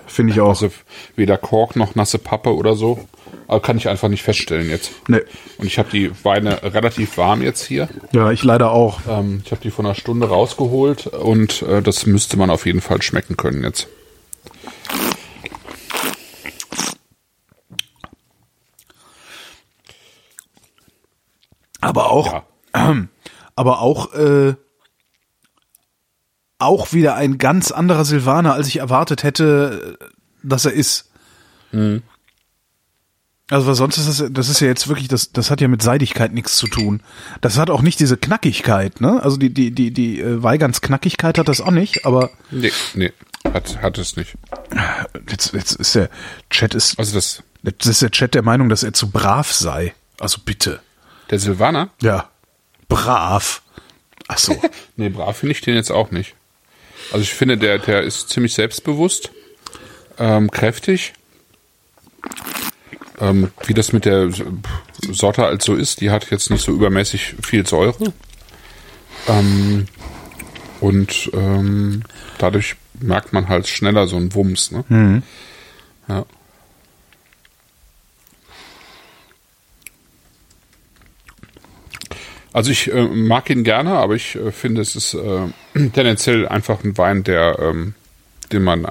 Finde 0.08 0.34
ich 0.34 0.42
auch. 0.42 0.50
also 0.50 0.70
weder 1.16 1.38
Kork 1.38 1.78
noch 1.78 1.96
nasse 1.96 2.20
Pappe 2.20 2.54
oder 2.54 2.76
so. 2.76 3.08
Aber 3.48 3.62
kann 3.62 3.78
ich 3.78 3.88
einfach 3.88 4.10
nicht 4.10 4.24
feststellen 4.24 4.70
jetzt. 4.70 4.92
Nee. 5.08 5.22
Und 5.58 5.66
ich 5.66 5.80
habe 5.80 5.90
die 5.90 6.12
Weine 6.26 6.62
relativ 6.64 7.18
warm 7.18 7.42
jetzt 7.42 7.64
hier. 7.64 7.88
Ja, 8.12 8.30
ich 8.32 8.44
leider 8.44 8.72
auch. 8.72 9.00
Ähm, 9.08 9.42
ich 9.46 9.52
habe 9.52 9.62
die 9.62 9.72
vor 9.72 9.86
einer 9.86 9.96
Stunde 9.96 10.28
rausgeholt 10.28 11.08
und 11.08 11.62
äh, 11.62 11.82
das 11.82 12.06
müsste 12.06 12.36
man 12.36 12.50
auf 12.50 12.66
jeden 12.66 12.82
Fall 12.82 13.02
schmecken 13.02 13.38
können 13.38 13.64
jetzt. 13.64 13.88
Aber 21.82 22.12
auch, 22.12 22.44
Ja. 22.74 22.96
aber 23.56 23.82
auch, 23.82 24.14
äh, 24.14 24.56
auch 26.64 26.94
wieder 26.94 27.16
ein 27.16 27.38
ganz 27.38 27.72
anderer 27.72 28.06
Silvaner, 28.06 28.54
als 28.54 28.68
ich 28.68 28.78
erwartet 28.78 29.24
hätte, 29.24 29.98
äh, 30.00 30.06
dass 30.44 30.66
er 30.66 30.74
ist. 30.74 31.10
Also 33.50 33.68
was 33.68 33.78
sonst 33.78 33.98
ist 33.98 34.08
das, 34.20 34.30
das 34.32 34.50
ist 34.50 34.60
ja 34.62 34.68
jetzt 34.68 34.88
wirklich, 34.88 35.08
das, 35.08 35.32
das 35.32 35.50
hat 35.52 35.60
ja 35.60 35.68
mit 35.68 35.82
Seidigkeit 35.82 36.34
nichts 36.34 36.56
zu 36.56 36.68
tun. 36.68 37.02
Das 37.42 37.58
hat 37.58 37.70
auch 37.70 37.82
nicht 37.82 38.00
diese 38.00 38.16
Knackigkeit, 38.18 39.02
ne? 39.02 39.22
Also 39.24 39.38
die, 39.38 39.54
die, 39.54 39.72
die, 39.72 39.92
die 39.92 40.20
äh, 40.22 40.42
Weigands 40.44 40.82
Knackigkeit 40.82 41.38
hat 41.38 41.48
das 41.48 41.62
auch 41.62 41.72
nicht, 41.72 42.06
aber 42.06 42.30
Nee, 42.52 42.72
nee, 42.94 43.12
hat, 43.54 43.82
hat 43.82 43.98
es 43.98 44.16
nicht. 44.16 44.36
jetzt, 45.30 45.54
jetzt 45.54 45.74
ist 45.76 45.96
der 45.96 46.10
Chat 46.50 46.74
ist, 46.74 46.98
Also 47.00 47.16
das, 47.16 47.44
jetzt 47.64 47.86
ist 47.86 48.02
der 48.02 48.12
Chat 48.12 48.34
der 48.34 48.44
Meinung, 48.44 48.70
dass 48.70 48.84
er 48.84 48.94
zu 48.94 49.10
brav 49.12 49.52
sei. 49.52 49.94
Also 50.20 50.40
bitte. 50.44 50.80
der 51.30 51.40
Silvaner? 51.40 51.90
Ja. 52.02 52.30
Brav. 52.88 53.62
Ach 54.28 54.38
so. 54.38 54.60
Nee, 54.96 55.10
brav 55.10 55.38
finde 55.38 55.52
ich 55.54 55.62
den 55.62 55.76
jetzt 55.76 55.92
auch 55.92 56.12
nicht. 56.12 56.36
Also 57.12 57.24
ich 57.24 57.34
finde, 57.34 57.58
der, 57.58 57.80
der 57.80 58.02
ist 58.04 58.30
ziemlich 58.30 58.54
selbstbewusst, 58.54 59.32
ähm, 60.18 60.50
kräftig. 60.50 61.14
Ähm, 63.20 63.52
wie 63.66 63.74
das 63.74 63.94
mit 63.94 64.06
der 64.06 64.30
Sorte 65.12 65.44
halt 65.44 65.62
so 65.62 65.76
ist, 65.76 66.02
die 66.02 66.10
hat 66.10 66.32
jetzt 66.32 66.50
nicht 66.50 66.64
so 66.64 66.72
übermäßig 66.72 67.36
viel 67.44 67.66
Säure. 67.68 68.14
Ähm, 69.28 69.88
und 70.80 71.30
ähm, 71.34 72.04
dadurch 72.40 72.76
merkt 73.00 73.32
man 73.34 73.48
halt 73.50 73.68
schneller 73.68 74.08
so 74.08 74.16
einen 74.18 74.34
Wumms. 74.34 74.72
Ne? 74.72 74.84
Ja. 76.08 76.26
Also 82.54 82.70
ich 82.70 82.94
äh, 82.94 83.04
mag 83.04 83.50
ihn 83.50 83.64
gerne, 83.64 83.94
aber 83.94 84.14
ich 84.16 84.36
äh, 84.36 84.52
finde, 84.52 84.82
es 84.82 84.96
ist 84.96 85.16
äh, 85.16 85.48
tendenziell 85.74 86.48
einfach 86.48 86.84
ein 86.84 86.98
Wein, 86.98 87.24
der, 87.24 87.58
ähm, 87.60 87.96
den 88.52 88.64
man 88.64 88.88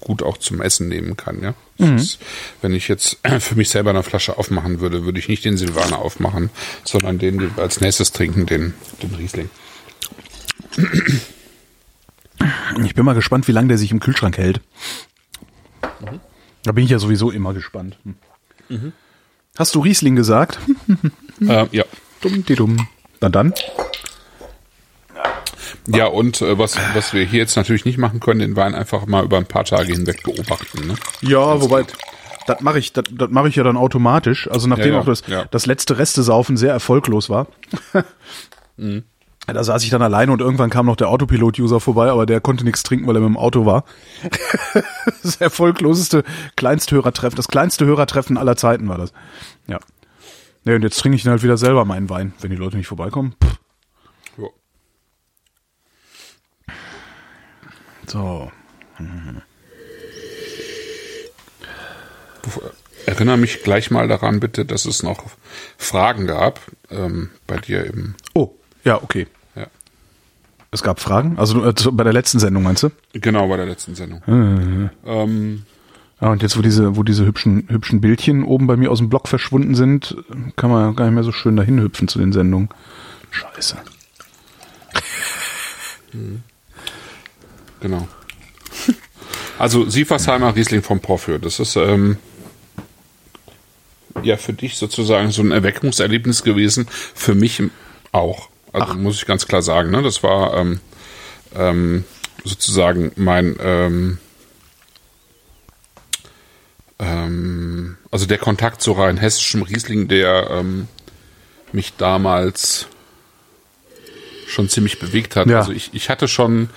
gut 0.00 0.22
auch 0.22 0.36
zum 0.36 0.60
Essen 0.60 0.88
nehmen 0.88 1.16
kann. 1.16 1.42
Ja, 1.42 1.54
Es 1.78 2.02
ist, 2.02 2.18
wenn 2.62 2.74
ich 2.74 2.88
jetzt 2.88 3.18
für 3.40 3.54
mich 3.54 3.70
selber 3.70 3.90
eine 3.90 4.02
Flasche 4.02 4.36
aufmachen 4.36 4.80
würde, 4.80 5.04
würde 5.04 5.20
ich 5.20 5.28
nicht 5.28 5.44
den 5.44 5.56
Silvaner 5.56 5.98
aufmachen, 5.98 6.50
sondern 6.84 7.18
den 7.18 7.52
als 7.56 7.80
nächstes 7.80 8.12
trinken, 8.12 8.46
den, 8.46 8.74
den 9.02 9.14
Riesling. 9.14 9.50
Ich 12.84 12.94
bin 12.94 13.04
mal 13.04 13.14
gespannt, 13.14 13.48
wie 13.48 13.52
lange 13.52 13.68
der 13.68 13.78
sich 13.78 13.90
im 13.92 14.00
Kühlschrank 14.00 14.36
hält. 14.36 14.60
Da 16.64 16.72
bin 16.72 16.84
ich 16.84 16.90
ja 16.90 16.98
sowieso 16.98 17.30
immer 17.30 17.54
gespannt. 17.54 17.96
Hm. 18.68 18.92
Hast 19.56 19.74
du 19.74 19.80
Riesling 19.80 20.16
gesagt? 20.16 20.58
Äh, 21.40 21.66
ja. 21.70 21.84
Dumm, 22.20 22.44
die 22.44 22.54
dumm. 22.54 22.88
Na 23.26 23.30
dann. 23.30 23.52
Ja, 25.88 26.06
und 26.06 26.40
äh, 26.42 26.56
was, 26.58 26.78
was 26.94 27.12
wir 27.12 27.24
hier 27.24 27.40
jetzt 27.40 27.56
natürlich 27.56 27.84
nicht 27.84 27.98
machen 27.98 28.20
können, 28.20 28.38
den 28.38 28.54
Wein 28.54 28.74
einfach 28.74 29.06
mal 29.06 29.24
über 29.24 29.36
ein 29.36 29.46
paar 29.46 29.64
Tage 29.64 29.92
hinweg 29.92 30.22
beobachten. 30.22 30.86
Ne? 30.86 30.94
Ja, 31.22 31.60
wobei, 31.60 31.84
das 32.46 32.60
mache 32.60 32.78
ich, 32.78 32.92
das, 32.92 33.06
das 33.10 33.30
mache 33.30 33.48
ich 33.48 33.56
ja 33.56 33.64
dann 33.64 33.76
automatisch. 33.76 34.48
Also 34.48 34.68
nachdem 34.68 34.88
Ja, 34.88 34.92
ja, 34.94 35.00
auch 35.00 35.06
das, 35.06 35.24
ja. 35.26 35.44
das 35.50 35.66
letzte 35.66 35.98
Restesaufen 35.98 36.56
sehr 36.56 36.72
erfolglos 36.72 37.28
war. 37.28 37.48
Mhm. 38.78 39.04
Da 39.46 39.64
saß 39.64 39.82
ich 39.84 39.88
dann 39.88 40.02
alleine 40.02 40.32
und 40.32 40.42
irgendwann 40.42 40.68
kam 40.68 40.84
noch 40.84 40.96
der 40.96 41.08
Autopilot-User 41.08 41.80
vorbei, 41.80 42.10
aber 42.10 42.26
der 42.26 42.42
konnte 42.42 42.62
nichts 42.62 42.82
trinken, 42.82 43.06
weil 43.06 43.16
er 43.16 43.20
mit 43.20 43.30
dem 43.30 43.38
Auto 43.38 43.64
war. 43.64 43.84
das 45.22 45.36
erfolgloseste 45.36 46.24
Kleinsthörertreffen, 46.56 47.36
das 47.36 47.48
kleinste 47.48 47.86
Hörertreffen 47.86 48.36
aller 48.36 48.56
Zeiten 48.56 48.86
war 48.86 48.98
das. 48.98 49.14
Ja. 49.66 49.78
Ja, 50.66 50.74
und 50.74 50.82
jetzt 50.82 50.98
trinke 50.98 51.14
ich 51.16 51.22
dann 51.22 51.30
halt 51.30 51.44
wieder 51.44 51.56
selber 51.56 51.84
meinen 51.84 52.10
Wein, 52.10 52.32
wenn 52.40 52.50
die 52.50 52.56
Leute 52.56 52.76
nicht 52.76 52.88
vorbeikommen. 52.88 53.34
Pff. 53.42 53.58
Ja. 54.38 54.48
So. 58.06 58.50
Erinnere 63.06 63.36
mich 63.36 63.62
gleich 63.62 63.92
mal 63.92 64.08
daran, 64.08 64.40
bitte, 64.40 64.64
dass 64.64 64.84
es 64.86 65.04
noch 65.04 65.24
Fragen 65.78 66.26
gab 66.26 66.60
ähm, 66.90 67.30
bei 67.46 67.58
dir 67.58 67.84
im. 67.84 68.16
Oh, 68.34 68.50
ja, 68.82 69.00
okay. 69.00 69.28
Ja. 69.54 69.68
Es 70.72 70.82
gab 70.82 70.98
Fragen? 70.98 71.38
Also 71.38 71.64
äh, 71.64 71.72
bei 71.92 72.02
der 72.02 72.12
letzten 72.12 72.40
Sendung 72.40 72.64
meinst 72.64 72.82
du? 72.82 72.90
Genau, 73.12 73.46
bei 73.46 73.56
der 73.56 73.66
letzten 73.66 73.94
Sendung. 73.94 74.20
Ähm, 74.26 74.90
Ja, 75.04 75.75
und 76.20 76.42
jetzt, 76.42 76.56
wo 76.56 76.62
diese, 76.62 76.96
wo 76.96 77.02
diese 77.02 77.26
hübschen, 77.26 77.68
hübschen 77.68 78.00
Bildchen 78.00 78.42
oben 78.44 78.66
bei 78.66 78.76
mir 78.76 78.90
aus 78.90 78.98
dem 78.98 79.10
Blog 79.10 79.28
verschwunden 79.28 79.74
sind, 79.74 80.16
kann 80.56 80.70
man 80.70 80.96
gar 80.96 81.04
nicht 81.04 81.14
mehr 81.14 81.24
so 81.24 81.32
schön 81.32 81.56
dahin 81.56 81.80
hüpfen 81.80 82.08
zu 82.08 82.18
den 82.18 82.32
Sendungen. 82.32 82.70
Scheiße. 83.30 83.76
genau. 87.80 88.08
Also 89.58 89.88
Siefersheimer 89.88 90.54
Riesling 90.54 90.82
vom 90.82 91.00
Porphyr. 91.00 91.38
Das 91.38 91.60
ist 91.60 91.76
ähm, 91.76 92.16
ja 94.22 94.36
für 94.36 94.52
dich 94.52 94.76
sozusagen 94.76 95.30
so 95.30 95.42
ein 95.42 95.50
Erweckungserlebnis 95.50 96.42
gewesen. 96.42 96.86
Für 96.90 97.34
mich 97.34 97.62
auch. 98.12 98.48
Also 98.72 98.94
muss 98.94 99.16
ich 99.16 99.26
ganz 99.26 99.46
klar 99.46 99.62
sagen. 99.62 99.90
Ne? 99.90 100.02
Das 100.02 100.22
war 100.22 100.54
ähm, 100.54 100.80
ähm, 101.54 102.04
sozusagen 102.44 103.12
mein 103.16 104.18
ähm, 106.98 107.96
also 108.10 108.26
der 108.26 108.38
Kontakt 108.38 108.80
zu 108.80 108.92
rein 108.92 109.16
hessischem 109.16 109.62
Riesling, 109.62 110.08
der 110.08 110.48
ähm, 110.50 110.88
mich 111.72 111.94
damals 111.96 112.86
schon 114.46 114.68
ziemlich 114.68 114.98
bewegt 114.98 115.36
hat. 115.36 115.48
Ja. 115.48 115.58
Also 115.58 115.72
ich, 115.72 115.90
ich 115.92 116.08
hatte 116.08 116.28
schon 116.28 116.70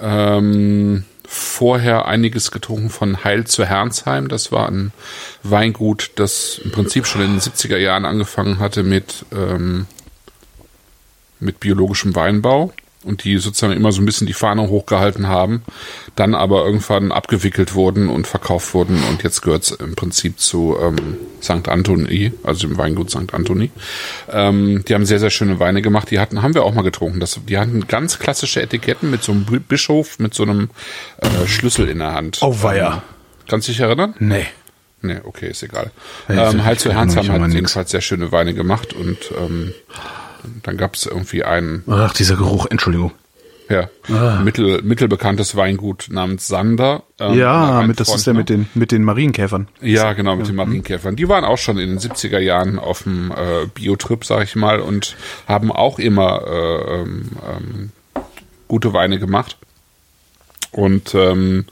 ähm, 0.00 1.04
vorher 1.26 2.06
einiges 2.06 2.50
getrunken 2.50 2.90
von 2.90 3.24
Heil 3.24 3.46
zu 3.46 3.64
Hernsheim. 3.64 4.28
Das 4.28 4.52
war 4.52 4.68
ein 4.68 4.92
Weingut, 5.42 6.12
das 6.16 6.60
im 6.62 6.70
Prinzip 6.72 7.06
schon 7.06 7.22
in 7.22 7.32
den 7.32 7.40
70er 7.40 7.78
Jahren 7.78 8.04
angefangen 8.04 8.58
hatte 8.58 8.82
mit, 8.82 9.24
ähm, 9.32 9.86
mit 11.40 11.60
biologischem 11.60 12.14
Weinbau 12.14 12.72
und 13.04 13.24
die 13.24 13.38
sozusagen 13.38 13.72
immer 13.72 13.92
so 13.92 14.02
ein 14.02 14.06
bisschen 14.06 14.26
die 14.26 14.32
Fahne 14.32 14.68
hochgehalten 14.68 15.28
haben, 15.28 15.62
dann 16.16 16.34
aber 16.34 16.64
irgendwann 16.64 17.12
abgewickelt 17.12 17.74
wurden 17.74 18.08
und 18.08 18.26
verkauft 18.26 18.74
wurden 18.74 19.02
und 19.10 19.22
jetzt 19.22 19.42
gehört 19.42 19.64
es 19.64 19.70
im 19.72 19.94
Prinzip 19.94 20.40
zu 20.40 20.76
ähm, 20.80 21.16
St. 21.42 21.68
Anthony, 21.68 22.32
also 22.42 22.66
dem 22.66 22.78
Weingut 22.78 23.10
St. 23.10 23.32
Anthony. 23.32 23.70
Ähm, 24.30 24.84
die 24.88 24.94
haben 24.94 25.06
sehr, 25.06 25.20
sehr 25.20 25.30
schöne 25.30 25.60
Weine 25.60 25.82
gemacht. 25.82 26.10
Die 26.10 26.18
hatten, 26.18 26.42
haben 26.42 26.54
wir 26.54 26.64
auch 26.64 26.74
mal 26.74 26.82
getrunken. 26.82 27.20
Das, 27.20 27.38
die 27.48 27.58
hatten 27.58 27.86
ganz 27.86 28.18
klassische 28.18 28.62
Etiketten 28.62 29.10
mit 29.10 29.22
so 29.22 29.32
einem 29.32 29.44
Bischof, 29.44 30.18
mit 30.18 30.34
so 30.34 30.44
einem 30.44 30.70
äh, 31.18 31.46
Schlüssel 31.46 31.88
in 31.88 31.98
der 31.98 32.14
Hand. 32.14 32.38
Oh 32.42 32.62
weia. 32.62 32.94
Ähm, 32.94 33.02
kannst 33.48 33.68
du 33.68 33.72
dich 33.72 33.80
erinnern? 33.80 34.14
Nee. 34.18 34.46
Nee, 35.02 35.18
okay, 35.22 35.50
ist 35.50 35.62
egal. 35.62 35.90
Ja, 36.28 36.50
ähm, 36.50 36.64
Hals 36.64 36.86
Herz 36.86 37.14
ich 37.14 37.28
haben 37.28 37.42
halt 37.42 37.52
jedenfalls 37.52 37.90
sehr 37.90 38.00
schöne 38.00 38.32
Weine 38.32 38.54
gemacht 38.54 38.94
und 38.94 39.18
ähm, 39.38 39.74
dann 40.62 40.76
gab 40.76 40.94
es 40.94 41.06
irgendwie 41.06 41.44
einen 41.44 41.84
Ach, 41.88 42.12
dieser 42.12 42.36
Geruch, 42.36 42.66
Entschuldigung. 42.66 43.12
ja, 43.68 43.88
mittel, 44.42 44.82
mittelbekanntes 44.82 45.56
Weingut 45.56 46.08
namens 46.10 46.48
Sander. 46.48 47.02
ähm, 47.18 47.38
ja, 47.38 47.82
mit, 47.82 47.98
das 47.98 48.08
Freund, 48.08 48.18
ist 48.18 48.26
der 48.26 48.34
ne? 48.34 48.40
mit 48.40 48.48
den, 48.50 48.68
mit 48.74 48.92
den 48.92 49.04
Marienkäfern. 49.04 49.68
Ja, 49.80 50.12
genau, 50.12 50.36
mit 50.36 50.48
den 50.48 50.54
Marienkäfern. 50.54 51.16
Die 51.16 51.28
waren 51.28 51.44
auch 51.44 51.56
schon 51.56 51.78
in 51.78 51.88
den 51.88 51.98
70er 51.98 52.38
Jahren 52.38 52.78
auf 52.78 53.04
dem 53.04 53.30
äh, 53.30 53.66
Biotrip, 53.72 54.24
sag 54.24 54.44
ich 54.44 54.54
mal, 54.54 54.80
und 54.80 55.16
haben 55.48 55.72
auch 55.72 55.98
immer 55.98 56.42
äh, 56.46 56.94
ähm, 57.00 57.30
ähm, 57.48 57.92
gute 58.68 58.92
Weine 58.92 59.18
gemacht. 59.18 59.56
Und 60.70 61.14
ähm, 61.14 61.64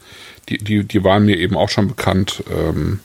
die, 0.49 0.59
die, 0.59 0.85
die 0.85 1.05
waren 1.05 1.25
mir 1.27 1.37
eben 1.37 1.57
auch 1.57 1.69
schon 1.69 1.89
bekannt, 1.89 2.43
ähm, 2.51 3.01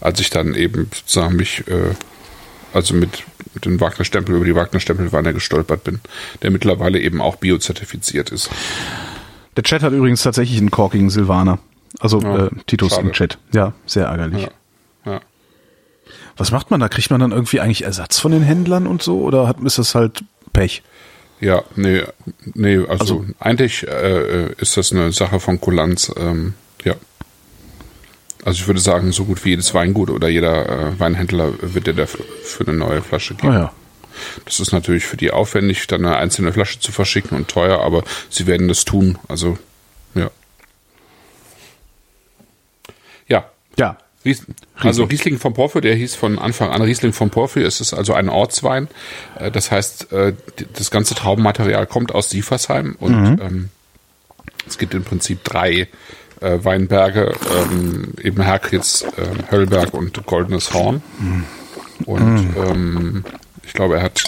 als 0.00 0.20
ich 0.20 0.30
dann 0.30 0.54
eben 0.54 0.90
sozusagen 0.94 1.36
mich, 1.36 1.66
äh, 1.68 1.94
also 2.72 2.94
mit 2.94 3.24
dem 3.64 3.80
Wagner-Stempel 3.80 4.34
über 4.36 4.44
die 4.44 4.54
Wagner-Stempelweine 4.54 5.34
gestolpert 5.34 5.84
bin, 5.84 6.00
der 6.42 6.50
mittlerweile 6.50 7.00
eben 7.00 7.20
auch 7.20 7.36
biozertifiziert 7.36 8.30
ist. 8.30 8.50
Der 9.56 9.62
Chat 9.64 9.82
hat 9.82 9.92
übrigens 9.92 10.22
tatsächlich 10.22 10.58
einen 10.58 10.70
korkigen 10.70 11.10
Silvaner. 11.10 11.58
Also 12.00 12.20
Ja, 12.20 12.46
äh, 12.46 12.50
Titus 12.66 12.92
schade. 12.92 13.06
im 13.08 13.12
Chat. 13.12 13.38
Ja, 13.52 13.74
sehr 13.86 14.06
ärgerlich. 14.06 14.48
Ja. 15.04 15.12
Ja. 15.12 15.20
Was 16.36 16.50
macht 16.50 16.70
man 16.70 16.80
da? 16.80 16.88
Kriegt 16.88 17.10
man 17.10 17.20
dann 17.20 17.32
irgendwie 17.32 17.60
eigentlich 17.60 17.84
Ersatz 17.84 18.18
von 18.18 18.32
den 18.32 18.42
Händlern 18.42 18.86
und 18.86 19.02
so? 19.02 19.20
Oder 19.20 19.46
hat, 19.46 19.60
ist 19.60 19.78
das 19.78 19.94
halt 19.94 20.24
Pech? 20.52 20.82
Ja, 21.40 21.62
nee, 21.76 22.02
nee, 22.54 22.76
also, 22.78 22.94
Also- 23.00 23.26
eigentlich 23.40 23.86
äh, 23.86 24.52
ist 24.54 24.76
das 24.76 24.92
eine 24.92 25.12
Sache 25.12 25.40
von 25.40 25.60
Kulanz, 25.60 26.12
ähm, 26.16 26.54
ja. 26.84 26.94
Also 28.44 28.60
ich 28.60 28.66
würde 28.66 28.80
sagen, 28.80 29.12
so 29.12 29.24
gut 29.24 29.44
wie 29.44 29.50
jedes 29.50 29.72
Weingut 29.74 30.10
oder 30.10 30.28
jeder 30.28 30.68
äh, 30.68 30.98
Weinhändler 30.98 31.52
wird 31.60 31.86
dir 31.86 31.94
dafür 31.94 32.24
für 32.42 32.66
eine 32.66 32.76
neue 32.76 33.02
Flasche 33.02 33.34
geben. 33.34 33.52
Ah 33.52 33.58
ja. 33.58 33.72
Das 34.44 34.60
ist 34.60 34.72
natürlich 34.72 35.04
für 35.04 35.16
die 35.16 35.30
aufwendig, 35.30 35.86
dann 35.86 36.04
eine 36.04 36.16
einzelne 36.16 36.52
Flasche 36.52 36.80
zu 36.80 36.92
verschicken 36.92 37.36
und 37.36 37.48
teuer, 37.48 37.80
aber 37.80 38.04
sie 38.28 38.46
werden 38.46 38.68
das 38.68 38.84
tun. 38.84 39.18
Also, 39.28 39.58
ja. 40.14 40.30
Ja, 43.28 43.44
Ja. 43.78 43.96
Ries 44.24 44.46
also 44.76 45.02
Riesling 45.04 45.38
vom 45.38 45.52
Porphyr, 45.52 45.80
der 45.80 45.96
hieß 45.96 46.14
von 46.14 46.38
Anfang 46.38 46.70
an 46.70 46.80
Riesling 46.80 47.12
vom 47.12 47.30
Porphyr. 47.30 47.66
Es 47.66 47.80
ist 47.80 47.92
also 47.92 48.14
ein 48.14 48.28
Ortswein. 48.28 48.88
Äh, 49.38 49.50
Das 49.50 49.70
heißt, 49.72 50.12
äh, 50.12 50.34
das 50.74 50.90
ganze 50.92 51.14
Traubenmaterial 51.14 51.86
kommt 51.86 52.12
aus 52.14 52.30
Siefersheim 52.30 52.96
und 53.00 53.40
ähm, 53.40 53.68
es 54.66 54.78
gibt 54.78 54.94
im 54.94 55.02
Prinzip 55.02 55.42
drei 55.42 55.88
äh, 56.42 56.64
Weinberge, 56.64 57.34
ähm, 57.56 58.12
eben 58.22 58.42
Herkritz, 58.42 59.04
äh, 59.16 59.50
Höllberg 59.50 59.94
und 59.94 60.24
Goldenes 60.26 60.72
Horn. 60.72 61.02
Und 62.04 62.54
ähm, 62.56 63.24
ich 63.64 63.72
glaube, 63.72 63.96
er 63.96 64.02
hat 64.02 64.22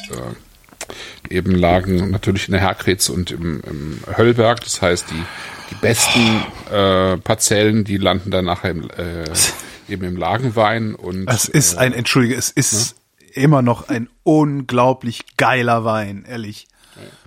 äh, 1.28 1.34
eben 1.34 1.52
Lagen 1.52 2.10
natürlich 2.10 2.48
in 2.48 2.52
der 2.52 2.60
Herkritz 2.60 3.08
und 3.08 3.30
im, 3.30 3.60
im 3.68 4.00
Höllberg. 4.16 4.60
Das 4.62 4.80
heißt, 4.80 5.10
die, 5.10 5.22
die 5.70 5.74
besten 5.76 6.42
äh, 6.72 7.16
Parzellen, 7.18 7.84
die 7.84 7.96
landen 7.96 8.30
dann 8.30 8.44
nachher 8.44 8.70
im, 8.70 8.90
äh, 8.90 9.24
eben 9.88 10.04
im 10.04 10.16
Lagenwein. 10.16 10.94
Und 10.94 11.28
Es 11.28 11.48
ist 11.48 11.76
ein, 11.76 11.92
entschuldige, 11.92 12.36
es 12.36 12.50
ist 12.50 12.96
immer 13.32 13.62
noch 13.62 13.88
ein 13.88 14.08
unglaublich 14.22 15.24
geiler 15.36 15.84
Wein, 15.84 16.24
ehrlich. 16.28 16.68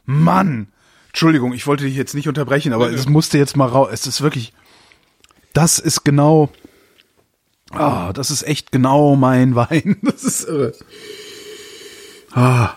Mann! 0.05 0.69
Entschuldigung, 1.09 1.53
ich 1.53 1.65
wollte 1.65 1.83
dich 1.83 1.95
jetzt 1.95 2.13
nicht 2.13 2.27
unterbrechen, 2.27 2.73
aber 2.73 2.91
es 2.91 3.09
musste 3.09 3.37
jetzt 3.39 3.57
mal 3.57 3.67
raus. 3.67 3.89
Es 3.91 4.05
ist 4.05 4.21
wirklich, 4.21 4.53
das 5.57 5.79
ist 5.79 6.03
genau, 6.03 6.49
ah, 7.71 8.13
das 8.13 8.29
ist 8.29 8.43
echt 8.43 8.71
genau 8.71 9.15
mein 9.15 9.55
Wein. 9.55 9.97
Das 10.03 10.23
ist 10.23 10.47
irre. 10.47 10.73
Ah. 12.31 12.75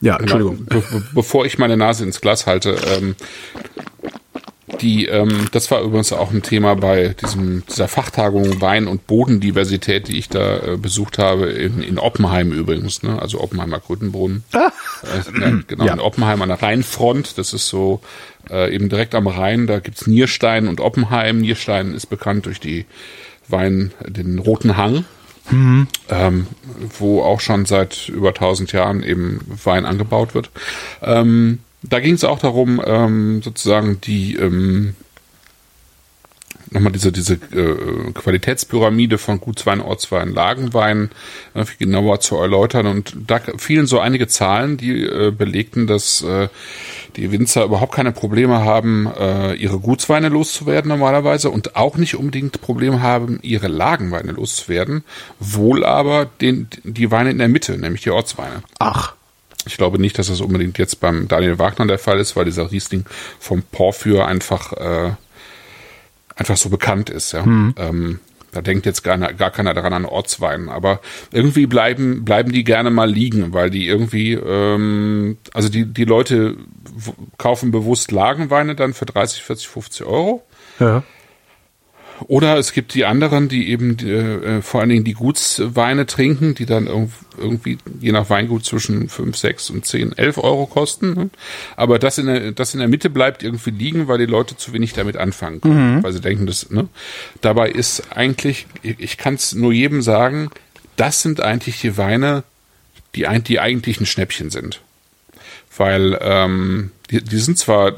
Ja, 0.00 0.16
Entschuldigung. 0.16 0.64
Be 0.64 0.80
be 0.80 1.04
bevor 1.12 1.44
ich 1.44 1.58
meine 1.58 1.76
Nase 1.76 2.04
ins 2.04 2.22
Glas 2.22 2.46
halte, 2.46 2.78
ähm, 2.86 3.16
die, 4.80 5.06
ähm, 5.06 5.48
das 5.52 5.70
war 5.70 5.82
übrigens 5.82 6.12
auch 6.12 6.30
ein 6.30 6.42
Thema 6.42 6.74
bei 6.74 7.08
diesem, 7.08 7.64
dieser 7.66 7.88
Fachtagung 7.88 8.62
Wein- 8.62 8.86
und 8.86 9.06
Bodendiversität, 9.06 10.08
die 10.08 10.18
ich 10.18 10.30
da 10.30 10.58
äh, 10.58 10.76
besucht 10.78 11.18
habe, 11.18 11.46
in, 11.50 11.82
in 11.82 11.98
Oppenheim 11.98 12.52
übrigens, 12.52 13.02
ne? 13.02 13.20
also 13.20 13.42
Oppenheimer 13.42 13.80
Krötenboden. 13.80 14.44
Äh, 15.02 15.62
genau, 15.66 15.84
Ja. 15.84 15.92
in 15.92 16.00
Oppenheim 16.00 16.42
an 16.42 16.48
der 16.48 16.62
Rheinfront, 16.62 17.38
das 17.38 17.52
ist 17.52 17.68
so 17.68 18.00
äh, 18.50 18.74
eben 18.74 18.88
direkt 18.88 19.14
am 19.14 19.26
Rhein, 19.26 19.66
da 19.66 19.78
gibt's 19.78 20.06
Nierstein 20.06 20.68
und 20.68 20.80
Oppenheim. 20.80 21.40
Nierstein 21.40 21.94
ist 21.94 22.06
bekannt 22.06 22.46
durch 22.46 22.60
die 22.60 22.86
Wein, 23.48 23.92
den 24.06 24.38
Roten 24.38 24.76
Hang 24.76 25.04
ähm, 25.50 26.46
wo 26.98 27.22
auch 27.22 27.40
schon 27.40 27.64
seit 27.64 28.08
über 28.08 28.28
1000 28.28 28.72
Jahren 28.72 29.02
eben 29.02 29.40
Wein 29.64 29.86
angebaut 29.86 30.34
wird. 30.34 30.50
Ähm, 31.02 31.60
da 31.82 32.00
ging 32.00 32.14
es 32.14 32.24
auch 32.24 32.38
darum, 32.38 32.82
ähm, 32.84 33.40
sozusagen 33.42 34.00
die 34.00 34.34
ähm, 34.36 34.94
nochmal 36.70 36.92
diese 36.92 37.12
diese 37.12 37.34
äh, 37.34 38.12
Qualitätspyramide 38.12 39.18
von 39.18 39.40
Gutswein, 39.40 39.80
Ortswein, 39.80 40.32
Lagenwein 40.32 41.10
äh, 41.54 41.64
genauer 41.78 42.20
zu 42.20 42.36
erläutern. 42.36 42.86
Und 42.86 43.16
da 43.26 43.40
fielen 43.56 43.86
so 43.86 44.00
einige 44.00 44.28
Zahlen, 44.28 44.76
die 44.76 45.04
äh, 45.04 45.30
belegten, 45.30 45.86
dass 45.86 46.22
äh, 46.22 46.48
die 47.16 47.32
Winzer 47.32 47.64
überhaupt 47.64 47.94
keine 47.94 48.12
Probleme 48.12 48.64
haben, 48.64 49.06
äh, 49.18 49.54
ihre 49.54 49.78
Gutsweine 49.78 50.28
loszuwerden 50.28 50.88
normalerweise 50.88 51.50
und 51.50 51.76
auch 51.76 51.96
nicht 51.96 52.16
unbedingt 52.16 52.60
Probleme 52.60 53.02
haben, 53.02 53.38
ihre 53.42 53.68
Lagenweine 53.68 54.32
loszuwerden, 54.32 55.04
wohl 55.40 55.84
aber 55.84 56.26
den, 56.40 56.68
die 56.84 57.10
Weine 57.10 57.30
in 57.30 57.38
der 57.38 57.48
Mitte, 57.48 57.76
nämlich 57.78 58.02
die 58.02 58.10
Ortsweine. 58.10 58.62
Ach, 58.78 59.14
Ich 59.66 59.76
glaube 59.76 59.98
nicht, 60.00 60.18
dass 60.18 60.28
das 60.28 60.40
unbedingt 60.40 60.78
jetzt 60.78 61.00
beim 61.00 61.28
Daniel 61.28 61.58
Wagner 61.58 61.86
der 61.86 61.98
Fall 61.98 62.18
ist, 62.20 62.36
weil 62.36 62.44
dieser 62.46 62.70
Riesling 62.70 63.04
vom 63.38 63.62
Porphyr 63.62 64.26
einfach, 64.26 64.72
äh, 64.72 65.12
einfach 66.38 66.56
so 66.56 66.70
bekannt 66.70 67.10
ist. 67.10 67.32
Ja? 67.32 67.42
Ähm, 67.76 68.20
da 68.52 68.62
denkt 68.62 68.86
jetzt 68.86 69.02
gar, 69.02 69.18
gar 69.18 69.50
keiner 69.50 69.74
daran 69.74 69.92
an 69.92 70.04
Ortswein. 70.06 70.68
Aber 70.68 71.00
irgendwie 71.32 71.66
bleiben, 71.66 72.24
bleiben 72.24 72.52
die 72.52 72.64
gerne 72.64 72.90
mal 72.90 73.10
liegen, 73.10 73.52
weil 73.52 73.70
die 73.70 73.86
irgendwie, 73.86 74.32
ähm, 74.32 75.36
also 75.52 75.68
die, 75.68 75.84
die 75.84 76.04
Leute 76.04 76.56
kaufen 77.36 77.70
bewusst 77.70 78.10
Lagenweine 78.10 78.74
dann 78.74 78.94
für 78.94 79.06
30, 79.06 79.42
40, 79.42 79.68
50 79.68 80.06
Euro. 80.06 80.42
ja. 80.80 81.02
Oder 82.26 82.56
es 82.58 82.72
gibt 82.72 82.94
die 82.94 83.04
anderen, 83.04 83.48
die 83.48 83.68
eben 83.70 83.96
äh, 84.00 84.60
vor 84.62 84.80
allen 84.80 84.90
Dingen 84.90 85.04
die 85.04 85.14
Gutsweine 85.14 86.04
trinken, 86.06 86.54
die 86.54 86.66
dann 86.66 86.88
irg- 86.88 87.10
irgendwie 87.38 87.78
je 88.00 88.10
nach 88.12 88.28
Weingut 88.28 88.64
zwischen 88.64 89.08
5, 89.08 89.36
6 89.36 89.70
und 89.70 89.86
10, 89.86 90.18
11 90.18 90.38
Euro 90.38 90.66
kosten. 90.66 91.14
Ne? 91.14 91.30
Aber 91.76 91.98
das 91.98 92.18
in, 92.18 92.26
der, 92.26 92.52
das 92.52 92.74
in 92.74 92.80
der 92.80 92.88
Mitte 92.88 93.08
bleibt 93.08 93.42
irgendwie 93.42 93.70
liegen, 93.70 94.08
weil 94.08 94.18
die 94.18 94.26
Leute 94.26 94.56
zu 94.56 94.72
wenig 94.72 94.92
damit 94.94 95.16
anfangen 95.16 95.60
können. 95.60 96.02
Weil 96.02 96.12
sie 96.12 96.20
denken, 96.20 96.46
das, 96.46 96.70
ne? 96.70 96.88
Dabei 97.40 97.70
ist 97.70 98.02
eigentlich, 98.14 98.66
ich, 98.82 98.96
ich 98.98 99.16
kann 99.16 99.34
es 99.34 99.54
nur 99.54 99.72
jedem 99.72 100.02
sagen, 100.02 100.50
das 100.96 101.22
sind 101.22 101.40
eigentlich 101.40 101.80
die 101.80 101.96
Weine, 101.96 102.42
die, 103.14 103.26
die 103.46 103.60
eigentlich 103.60 104.00
ein 104.00 104.06
Schnäppchen 104.06 104.50
sind. 104.50 104.80
Weil 105.76 106.18
ähm, 106.20 106.90
die, 107.10 107.22
die 107.22 107.38
sind 107.38 107.56
zwar 107.58 107.92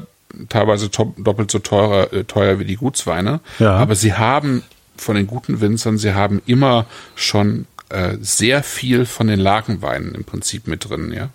teilweise 0.49 0.89
doppelt 0.89 1.51
so 1.51 1.59
teurer, 1.59 2.11
äh, 2.13 2.23
teuer 2.23 2.59
wie 2.59 2.65
die 2.65 2.75
Gutsweine, 2.77 3.39
Ja. 3.59 3.75
aber 3.75 3.95
sie 3.95 4.13
haben 4.13 4.63
von 4.97 5.15
den 5.15 5.27
guten 5.27 5.61
Winzern, 5.61 5.97
sie 5.97 6.13
haben 6.13 6.41
immer 6.45 6.85
schon 7.15 7.65
äh, 7.89 8.17
sehr 8.21 8.63
viel 8.63 9.05
von 9.05 9.27
den 9.27 9.39
Lagenweinen 9.39 10.15
im 10.15 10.23
Prinzip 10.23 10.67
mit 10.67 10.87
drin, 10.89 11.11
ja. 11.11 11.29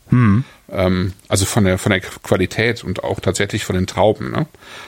Ähm, 0.70 1.12
also 1.28 1.44
von 1.44 1.64
der 1.64 1.76
von 1.78 1.90
der 1.90 2.00
Qualität 2.00 2.82
und 2.82 3.04
auch 3.04 3.20
tatsächlich 3.20 3.64
von 3.64 3.76
den 3.76 3.86
Trauben. 3.86 4.30
Ne? 4.32 4.46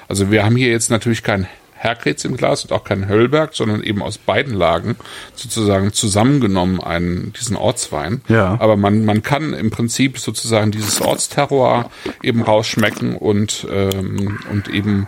Also 0.08 0.30
wir 0.30 0.44
haben 0.44 0.56
hier 0.56 0.70
jetzt 0.70 0.90
natürlich 0.90 1.22
kein 1.22 1.46
Herkretz 1.78 2.24
im 2.24 2.36
Glas 2.36 2.64
und 2.64 2.72
auch 2.72 2.84
kein 2.84 3.08
Höllberg, 3.08 3.54
sondern 3.54 3.82
eben 3.82 4.02
aus 4.02 4.18
beiden 4.18 4.52
Lagen 4.52 4.96
sozusagen 5.34 5.92
zusammengenommen 5.92 6.80
einen, 6.80 7.32
diesen 7.32 7.56
Ortswein. 7.56 8.20
Ja. 8.28 8.56
Aber 8.60 8.76
man, 8.76 9.04
man 9.04 9.22
kann 9.22 9.52
im 9.52 9.70
Prinzip 9.70 10.18
sozusagen 10.18 10.72
dieses 10.72 11.00
Ortsterroir 11.00 11.90
eben 12.22 12.42
rausschmecken 12.42 13.16
und, 13.16 13.66
ähm, 13.70 14.40
und 14.50 14.68
eben 14.68 15.06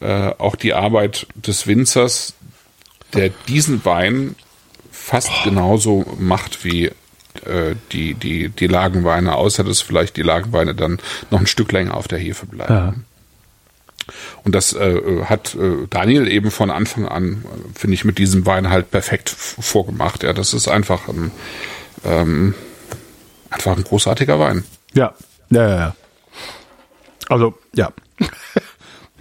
äh, 0.00 0.32
auch 0.38 0.56
die 0.56 0.74
Arbeit 0.74 1.26
des 1.34 1.66
Winzers, 1.66 2.34
der 3.14 3.30
diesen 3.48 3.84
Wein 3.84 4.34
fast 4.90 5.30
genauso 5.44 6.04
macht 6.18 6.64
wie 6.64 6.86
äh, 7.44 7.74
die, 7.92 8.14
die, 8.14 8.48
die 8.48 8.66
Lagenweine, 8.66 9.34
außer 9.34 9.62
dass 9.62 9.80
vielleicht 9.80 10.16
die 10.16 10.22
Lagenweine 10.22 10.74
dann 10.74 10.98
noch 11.30 11.40
ein 11.40 11.46
Stück 11.46 11.70
länger 11.72 11.96
auf 11.96 12.08
der 12.08 12.18
Hefe 12.18 12.46
bleiben. 12.46 12.74
Und 14.44 14.54
das 14.54 14.72
äh, 14.72 15.24
hat 15.24 15.54
äh, 15.54 15.86
Daniel 15.88 16.28
eben 16.28 16.50
von 16.50 16.70
Anfang 16.70 17.06
an, 17.06 17.44
finde 17.74 17.94
ich, 17.94 18.04
mit 18.04 18.18
diesem 18.18 18.46
Wein 18.46 18.70
halt 18.70 18.90
perfekt 18.90 19.30
vorgemacht. 19.30 20.22
Ja, 20.22 20.32
das 20.32 20.54
ist 20.54 20.68
einfach 20.68 21.08
ein, 21.08 21.30
ähm, 22.04 22.54
einfach 23.50 23.76
ein 23.76 23.84
großartiger 23.84 24.38
Wein. 24.38 24.64
Ja, 24.94 25.14
ja, 25.50 25.68
ja, 25.68 25.76
ja. 25.76 25.96
Also, 27.28 27.58
ja. 27.74 27.92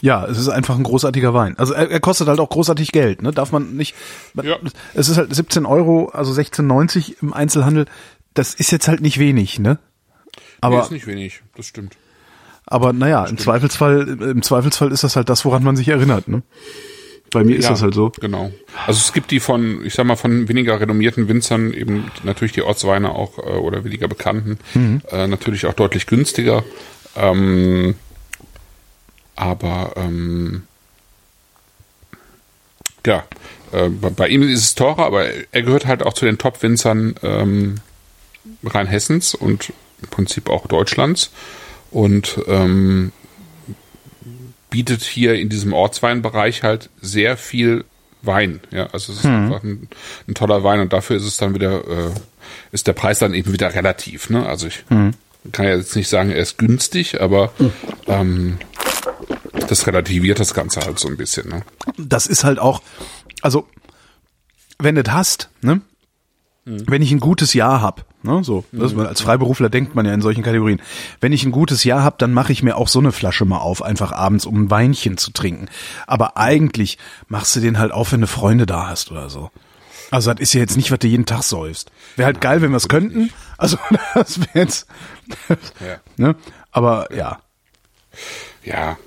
Ja, 0.00 0.24
es 0.26 0.38
ist 0.38 0.48
einfach 0.48 0.76
ein 0.76 0.82
großartiger 0.84 1.34
Wein. 1.34 1.58
Also 1.58 1.74
er, 1.74 1.90
er 1.90 2.00
kostet 2.00 2.28
halt 2.28 2.38
auch 2.40 2.48
großartig 2.50 2.92
Geld, 2.92 3.22
ne? 3.22 3.32
Darf 3.32 3.50
man 3.52 3.74
nicht. 3.76 3.94
Man, 4.34 4.46
Ja. 4.46 4.56
Es 4.94 5.08
ist 5.08 5.16
halt 5.18 5.34
17 5.34 5.66
Euro, 5.66 6.10
also 6.12 6.32
16,90 6.32 7.16
im 7.22 7.32
Einzelhandel. 7.32 7.86
Das 8.34 8.54
ist 8.54 8.70
jetzt 8.70 8.86
halt 8.88 9.00
nicht 9.00 9.18
wenig, 9.18 9.58
ne? 9.58 9.78
Nee, 10.36 10.40
Aber, 10.60 10.82
ist 10.82 10.90
nicht 10.92 11.06
wenig, 11.06 11.42
das 11.56 11.66
stimmt. 11.66 11.96
aber 12.66 12.92
naja, 12.92 13.24
im 13.24 13.38
Zweifelsfall, 13.38 14.08
im 14.20 14.42
Zweifelsfall 14.42 14.92
ist 14.92 15.02
das 15.04 15.16
halt 15.16 15.28
das, 15.28 15.44
woran 15.44 15.62
man 15.64 15.74
sich 15.76 15.88
erinnert, 15.88 16.28
ne? 16.28 16.42
Bei 17.30 17.44
mir 17.44 17.56
ist 17.56 17.64
Ja, 17.64 17.70
das 17.72 17.82
halt 17.82 17.92
so. 17.94 18.10
Genau. 18.20 18.50
Also 18.86 19.00
es 19.00 19.12
gibt 19.12 19.30
die 19.30 19.40
von, 19.40 19.84
ich 19.84 19.92
sag 19.94 20.06
mal, 20.06 20.16
von 20.16 20.48
weniger 20.48 20.80
renommierten 20.80 21.28
Winzern 21.28 21.72
eben 21.74 22.10
natürlich 22.24 22.52
die 22.52 22.62
Ortsweine 22.62 23.10
auch 23.14 23.36
äh, 23.38 23.42
oder 23.58 23.84
weniger 23.84 24.08
bekannten, 24.08 24.58
Mhm. 24.74 25.02
äh, 25.10 25.26
natürlich 25.26 25.66
auch 25.66 25.74
deutlich 25.74 26.06
günstiger. 26.06 26.64
Ähm, 27.16 27.96
aber 29.38 29.92
ähm, 29.96 30.64
ja, 33.06 33.24
äh, 33.72 33.88
bei, 33.88 34.10
bei 34.10 34.28
ihm 34.28 34.42
ist 34.42 34.64
es 34.64 34.74
teurer, 34.74 35.06
aber 35.06 35.26
er 35.52 35.62
gehört 35.62 35.86
halt 35.86 36.02
auch 36.02 36.12
zu 36.12 36.24
den 36.24 36.38
Top-Winzern 36.38 37.14
ähm, 37.22 37.76
Rheinhessens 38.64 39.34
und 39.34 39.72
im 40.02 40.08
Prinzip 40.08 40.48
auch 40.48 40.66
Deutschlands 40.66 41.30
und 41.90 42.40
ähm, 42.46 43.12
bietet 44.70 45.02
hier 45.02 45.34
in 45.34 45.48
diesem 45.48 45.72
Ortsweinbereich 45.72 46.62
halt 46.62 46.90
sehr 47.00 47.36
viel 47.36 47.84
Wein. 48.20 48.60
Ja, 48.72 48.88
also 48.88 49.12
es 49.12 49.20
ist 49.20 49.24
einfach 49.26 49.62
ein, 49.62 49.88
ein 50.26 50.34
toller 50.34 50.64
Wein 50.64 50.80
und 50.80 50.92
dafür 50.92 51.16
ist 51.16 51.24
es 51.24 51.36
dann 51.36 51.54
wieder, 51.54 51.86
äh, 51.86 52.10
ist 52.72 52.86
der 52.86 52.92
Preis 52.92 53.20
dann 53.20 53.32
eben 53.32 53.52
wieder 53.52 53.74
relativ. 53.74 54.28
Ne? 54.28 54.44
Also 54.44 54.66
ich 54.66 54.84
kann 55.52 55.66
ja 55.66 55.76
jetzt 55.76 55.96
nicht 55.96 56.08
sagen, 56.08 56.30
er 56.30 56.38
ist 56.38 56.58
günstig, 56.58 57.20
aber 57.20 57.52
ähm, 58.06 58.58
das 59.68 59.86
relativiert 59.86 60.40
das 60.40 60.54
Ganze 60.54 60.80
halt 60.80 60.98
so 60.98 61.08
ein 61.08 61.16
bisschen. 61.16 61.48
Ne? 61.48 61.62
das 61.96 62.26
ist 62.26 62.44
halt 62.44 62.58
auch, 62.58 62.82
also 63.42 63.68
wenn 64.78 64.94
du 64.94 65.02
das 65.02 65.14
hast, 65.14 65.50
ne? 65.60 65.80
Wenn 66.70 67.00
ich 67.00 67.12
ein 67.12 67.20
gutes 67.20 67.54
Jahr 67.54 67.80
hab, 67.80 68.04
ne, 68.22 68.44
so, 68.44 68.62
das, 68.72 68.94
als 68.94 69.22
Freiberufler 69.22 69.70
denkt 69.70 69.94
man 69.94 70.04
ja 70.04 70.12
in 70.12 70.20
solchen 70.20 70.42
Kategorien. 70.42 70.82
Wenn 71.18 71.32
ich 71.32 71.42
ein 71.46 71.50
gutes 71.50 71.82
Jahr 71.82 72.02
hab, 72.04 72.18
dann 72.18 72.34
mache 72.34 72.52
ich 72.52 72.62
mir 72.62 72.76
auch 72.76 72.88
so 72.88 72.98
eine 72.98 73.10
Flasche 73.10 73.46
mal 73.46 73.56
auf, 73.56 73.80
einfach 73.80 74.12
abends, 74.12 74.44
um 74.44 74.64
ein 74.64 74.70
Weinchen 74.70 75.16
zu 75.16 75.30
trinken. 75.30 75.68
Aber 76.06 76.36
eigentlich 76.36 76.98
machst 77.28 77.56
du 77.56 77.60
den 77.60 77.78
halt 77.78 77.90
auf, 77.90 78.12
wenn 78.12 78.20
du 78.20 78.26
Freunde 78.26 78.66
da 78.66 78.86
hast 78.86 79.10
oder 79.10 79.30
so. 79.30 79.50
Also 80.10 80.30
das 80.30 80.40
ist 80.42 80.52
ja 80.52 80.60
jetzt 80.60 80.76
nicht, 80.76 80.90
was 80.90 80.98
du 80.98 81.06
jeden 81.06 81.24
Tag 81.24 81.42
säufst. 81.42 81.90
Wäre 82.16 82.26
halt 82.26 82.42
geil, 82.42 82.60
wenn 82.60 82.70
wir 82.70 82.76
es 82.76 82.88
könnten. 82.88 83.32
Also 83.56 83.78
das 84.14 84.38
wäre 84.40 84.50
jetzt, 84.52 84.86
Ja. 85.48 85.96
ne? 86.18 86.36
Aber 86.70 87.14
ja, 87.16 87.38
Ja, 88.62 88.98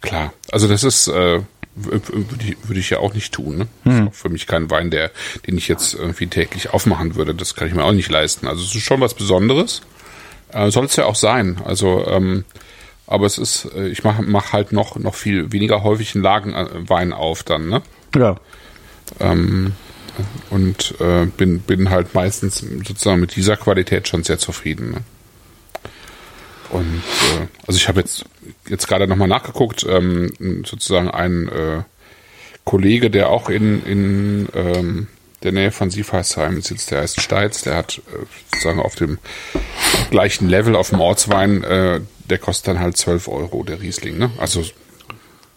klar. 0.00 0.32
Also 0.50 0.68
das 0.68 0.84
ist, 0.84 1.08
äh, 1.08 1.40
würde 1.74 2.44
ich, 2.44 2.56
würde 2.68 2.80
ich 2.80 2.90
ja 2.90 2.98
auch 2.98 3.14
nicht 3.14 3.32
tun. 3.32 3.58
Ne? 3.58 3.68
Das 3.84 3.94
ist 3.94 4.06
auch 4.08 4.14
für 4.14 4.28
mich 4.28 4.46
kein 4.46 4.70
Wein, 4.70 4.90
der, 4.90 5.10
den 5.46 5.56
ich 5.56 5.68
jetzt 5.68 5.94
irgendwie 5.94 6.26
täglich 6.26 6.70
aufmachen 6.70 7.14
würde. 7.14 7.34
Das 7.34 7.54
kann 7.54 7.68
ich 7.68 7.74
mir 7.74 7.84
auch 7.84 7.92
nicht 7.92 8.10
leisten. 8.10 8.46
Also 8.46 8.64
es 8.64 8.74
ist 8.74 8.82
schon 8.82 9.00
was 9.00 9.14
Besonderes. 9.14 9.82
Äh, 10.52 10.70
Soll 10.70 10.86
es 10.86 10.96
ja 10.96 11.04
auch 11.04 11.14
sein. 11.14 11.60
Also, 11.64 12.06
ähm, 12.06 12.44
aber 13.06 13.26
es 13.26 13.38
ist, 13.38 13.68
äh, 13.74 13.88
ich 13.88 14.04
mache 14.04 14.22
mach 14.22 14.52
halt 14.52 14.72
noch, 14.72 14.96
noch 14.96 15.14
viel 15.14 15.52
weniger 15.52 15.82
häufig 15.82 16.14
einen 16.14 16.24
Lagenwein 16.24 17.12
auf 17.12 17.42
dann, 17.42 17.68
ne? 17.68 17.82
ja. 18.16 18.36
Ähm, 19.20 19.72
und 20.50 20.94
äh, 21.00 21.26
bin, 21.26 21.60
bin 21.60 21.90
halt 21.90 22.14
meistens 22.14 22.58
sozusagen 22.58 23.20
mit 23.20 23.36
dieser 23.36 23.56
Qualität 23.56 24.08
schon 24.08 24.24
sehr 24.24 24.38
zufrieden. 24.38 24.90
Ne? 24.90 24.98
Und 26.70 27.02
äh, 27.40 27.46
also 27.66 27.76
ich 27.76 27.88
habe 27.88 28.00
jetzt 28.00 28.24
jetzt 28.68 28.88
gerade 28.88 29.06
nochmal 29.06 29.28
nachgeguckt, 29.28 29.86
ähm, 29.88 30.64
sozusagen 30.64 31.10
ein 31.10 31.48
äh, 31.48 31.82
Kollege, 32.64 33.10
der 33.10 33.30
auch 33.30 33.48
in, 33.48 33.84
in 33.84 34.48
ähm, 34.54 35.06
der 35.42 35.52
Nähe 35.52 35.70
von 35.70 35.90
Siefersheim 35.90 36.60
sitzt, 36.60 36.90
der 36.90 37.02
heißt 37.02 37.20
Steitz, 37.20 37.62
der 37.62 37.76
hat 37.76 37.98
äh, 37.98 38.26
sozusagen 38.50 38.80
auf 38.80 38.94
dem 38.94 39.18
gleichen 40.10 40.48
Level 40.48 40.74
auf 40.74 40.90
dem 40.90 41.00
Ortswein, 41.00 41.62
äh, 41.62 42.00
der 42.28 42.38
kostet 42.38 42.68
dann 42.68 42.80
halt 42.80 42.96
12 42.96 43.28
Euro, 43.28 43.62
der 43.62 43.80
Riesling. 43.80 44.18
Ne? 44.18 44.30
Also 44.38 44.64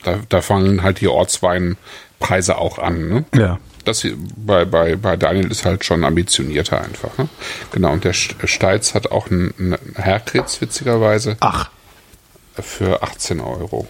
da, 0.03 0.19
da 0.29 0.41
fangen 0.41 0.83
halt 0.83 1.01
die 1.01 1.07
Ortsweinpreise 1.07 2.57
auch 2.57 2.79
an. 2.79 3.09
Ne? 3.09 3.25
Ja. 3.35 3.59
Das 3.83 4.01
hier 4.01 4.15
bei, 4.37 4.65
bei, 4.65 4.95
bei 4.95 5.17
Daniel 5.17 5.49
ist 5.49 5.65
halt 5.65 5.83
schon 5.85 6.03
ambitionierter 6.03 6.81
einfach. 6.81 7.17
Ne? 7.17 7.27
Genau, 7.71 7.91
und 7.91 8.03
der 8.03 8.13
St- 8.13 8.45
Steitz 8.47 8.93
hat 8.93 9.11
auch 9.11 9.29
einen, 9.31 9.53
einen 9.57 9.77
Herkritz, 9.95 10.61
witzigerweise, 10.61 11.37
Ach, 11.39 11.71
für 12.59 13.01
18 13.01 13.39
Euro. 13.39 13.87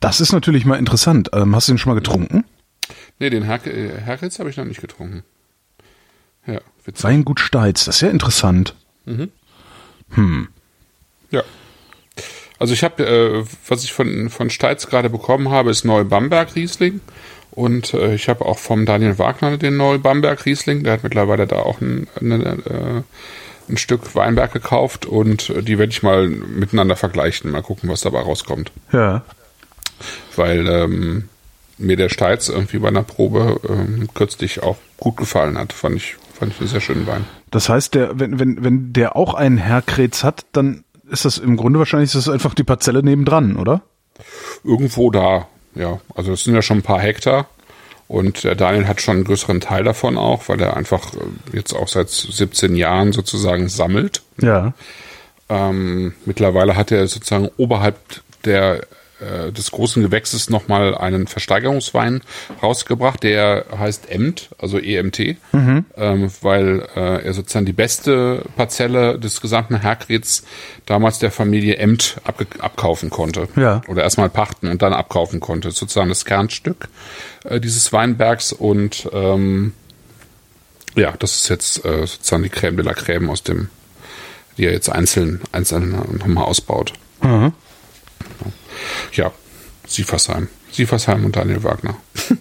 das 0.00 0.20
ist 0.20 0.32
natürlich 0.32 0.64
mal 0.64 0.78
interessant. 0.78 1.30
Ähm, 1.32 1.54
hast 1.54 1.68
du 1.68 1.72
den 1.72 1.78
schon 1.78 1.90
mal 1.92 1.98
getrunken? 2.00 2.44
Nee, 3.18 3.30
den 3.30 3.42
Her 3.42 3.60
äh, 3.66 4.00
Herkritz 4.00 4.38
habe 4.38 4.48
ich 4.50 4.56
noch 4.56 4.64
nicht 4.64 4.80
getrunken. 4.80 5.24
Ja, 6.46 6.60
witzig. 6.84 7.04
Weingut 7.04 7.40
Steiz, 7.40 7.84
das 7.84 7.96
ist 7.96 8.00
ja 8.02 8.08
interessant. 8.08 8.74
Ja. 11.30 11.42
Also 12.58 12.74
ich 12.74 12.82
habe, 12.82 13.04
äh, 13.06 13.44
was 13.68 13.84
ich 13.84 13.92
von, 13.92 14.30
von 14.30 14.50
Steitz 14.50 14.86
gerade 14.88 15.10
bekommen 15.10 15.50
habe, 15.50 15.70
ist 15.70 15.84
Neu 15.84 16.04
Bamberg 16.04 16.54
Riesling. 16.56 17.00
Und 17.58 17.92
äh, 17.92 18.14
ich 18.14 18.28
habe 18.28 18.46
auch 18.46 18.56
vom 18.56 18.86
Daniel 18.86 19.18
Wagner 19.18 19.56
den 19.56 19.76
Neu 19.76 19.98
Bamberg 19.98 20.46
Riesling. 20.46 20.84
Der 20.84 20.92
hat 20.92 21.02
mittlerweile 21.02 21.48
da 21.48 21.56
auch 21.56 21.80
ein, 21.80 22.06
eine, 22.20 22.36
äh, 22.44 23.02
ein 23.68 23.76
Stück 23.76 24.14
Weinberg 24.14 24.52
gekauft 24.52 25.06
und 25.06 25.50
äh, 25.50 25.60
die 25.60 25.76
werde 25.76 25.90
ich 25.90 26.04
mal 26.04 26.28
miteinander 26.28 26.94
vergleichen, 26.94 27.50
mal 27.50 27.62
gucken, 27.62 27.90
was 27.90 28.02
dabei 28.02 28.20
rauskommt. 28.20 28.70
Ja. 28.92 29.22
Weil 30.36 30.68
ähm, 30.68 31.28
mir 31.78 31.96
der 31.96 32.10
Steitz 32.10 32.48
irgendwie 32.48 32.78
bei 32.78 32.86
einer 32.86 33.02
Probe 33.02 33.60
ähm, 33.68 34.08
kürzlich 34.14 34.62
auch 34.62 34.76
gut 34.96 35.16
gefallen 35.16 35.58
hat. 35.58 35.72
Fand 35.72 35.96
ich, 35.96 36.14
fand 36.38 36.52
ich 36.52 36.60
einen 36.60 36.68
sehr 36.68 36.80
schönen 36.80 37.08
Wein. 37.08 37.24
Das 37.50 37.68
heißt, 37.68 37.92
der, 37.96 38.20
wenn, 38.20 38.38
wenn, 38.38 38.62
wenn 38.62 38.92
der 38.92 39.16
auch 39.16 39.34
einen 39.34 39.58
Herkretz 39.58 40.22
hat, 40.22 40.46
dann 40.52 40.84
ist 41.10 41.24
das 41.24 41.38
im 41.38 41.56
Grunde 41.56 41.80
wahrscheinlich 41.80 42.14
ist 42.14 42.28
das 42.28 42.32
einfach 42.32 42.54
die 42.54 42.62
Parzelle 42.62 43.02
nebendran, 43.02 43.56
oder? 43.56 43.82
irgendwo 44.64 45.10
da, 45.10 45.46
ja. 45.78 46.00
Also 46.14 46.32
es 46.32 46.44
sind 46.44 46.54
ja 46.54 46.62
schon 46.62 46.78
ein 46.78 46.82
paar 46.82 47.00
Hektar 47.00 47.48
und 48.08 48.44
der 48.44 48.54
Daniel 48.54 48.86
hat 48.86 49.00
schon 49.00 49.16
einen 49.16 49.24
größeren 49.24 49.60
Teil 49.60 49.84
davon 49.84 50.16
auch, 50.16 50.48
weil 50.48 50.60
er 50.60 50.76
einfach 50.76 51.12
äh, 51.14 51.56
jetzt 51.56 51.74
auch 51.74 51.88
seit 51.88 52.08
17 52.10 52.74
Jahren 52.74 53.12
sozusagen 53.12 53.68
sammelt. 53.68 54.22
Ja. 54.40 54.72
Ähm, 55.48 56.14
mittlerweile 56.24 56.76
hat 56.76 56.90
er 56.90 57.06
sozusagen 57.06 57.50
oberhalb 57.56 57.98
der 58.44 58.86
äh, 59.20 59.52
des 59.52 59.70
großen 59.70 60.02
Gewächses 60.02 60.50
nochmal 60.50 60.96
einen 60.96 61.26
Versteigerungswein 61.26 62.22
rausgebracht, 62.62 63.22
der 63.22 63.66
heißt 63.76 64.10
Emt, 64.10 64.50
also 64.58 64.78
EMT, 64.78 65.36
ähm, 65.96 66.30
weil 66.42 66.86
äh, 66.94 67.24
er 67.24 67.32
sozusagen 67.32 67.66
die 67.66 67.72
beste 67.72 68.44
Parzelle 68.56 69.18
des 69.18 69.40
gesamten 69.40 69.80
Herkrets 69.80 70.44
damals 70.86 71.18
der 71.18 71.30
Familie 71.30 71.76
Emt 71.76 72.20
abkaufen 72.58 73.10
konnte. 73.10 73.48
Ja. 73.56 73.82
Oder 73.88 74.02
erstmal 74.02 74.30
pachten 74.30 74.68
und 74.68 74.82
dann 74.82 74.92
abkaufen 74.92 75.40
konnte. 75.40 75.70
Sozusagen 75.70 76.08
das 76.08 76.24
Kernstück 76.24 76.88
äh, 77.44 77.60
dieses 77.60 77.92
Weinbergs 77.92 78.52
und 78.52 79.08
ähm, 79.12 79.72
ja, 80.94 81.14
das 81.18 81.36
ist 81.36 81.48
jetzt 81.48 81.84
äh, 81.84 82.06
sozusagen 82.06 82.42
die 82.42 82.50
Crème 82.50 82.76
de 82.76 82.84
la 82.84 82.92
Crème 82.92 83.28
aus 83.28 83.42
dem, 83.42 83.68
die 84.56 84.66
er 84.66 84.72
jetzt 84.72 84.88
einzeln, 84.88 85.40
einzeln 85.52 86.18
nochmal 86.18 86.44
ausbaut. 86.44 86.92
Mhm. 87.22 87.52
Ja, 89.12 89.32
Siefersheim. 89.86 90.48
Siefersheim 90.70 91.24
und 91.24 91.36
Daniel 91.36 91.62
Wagner. 91.62 91.96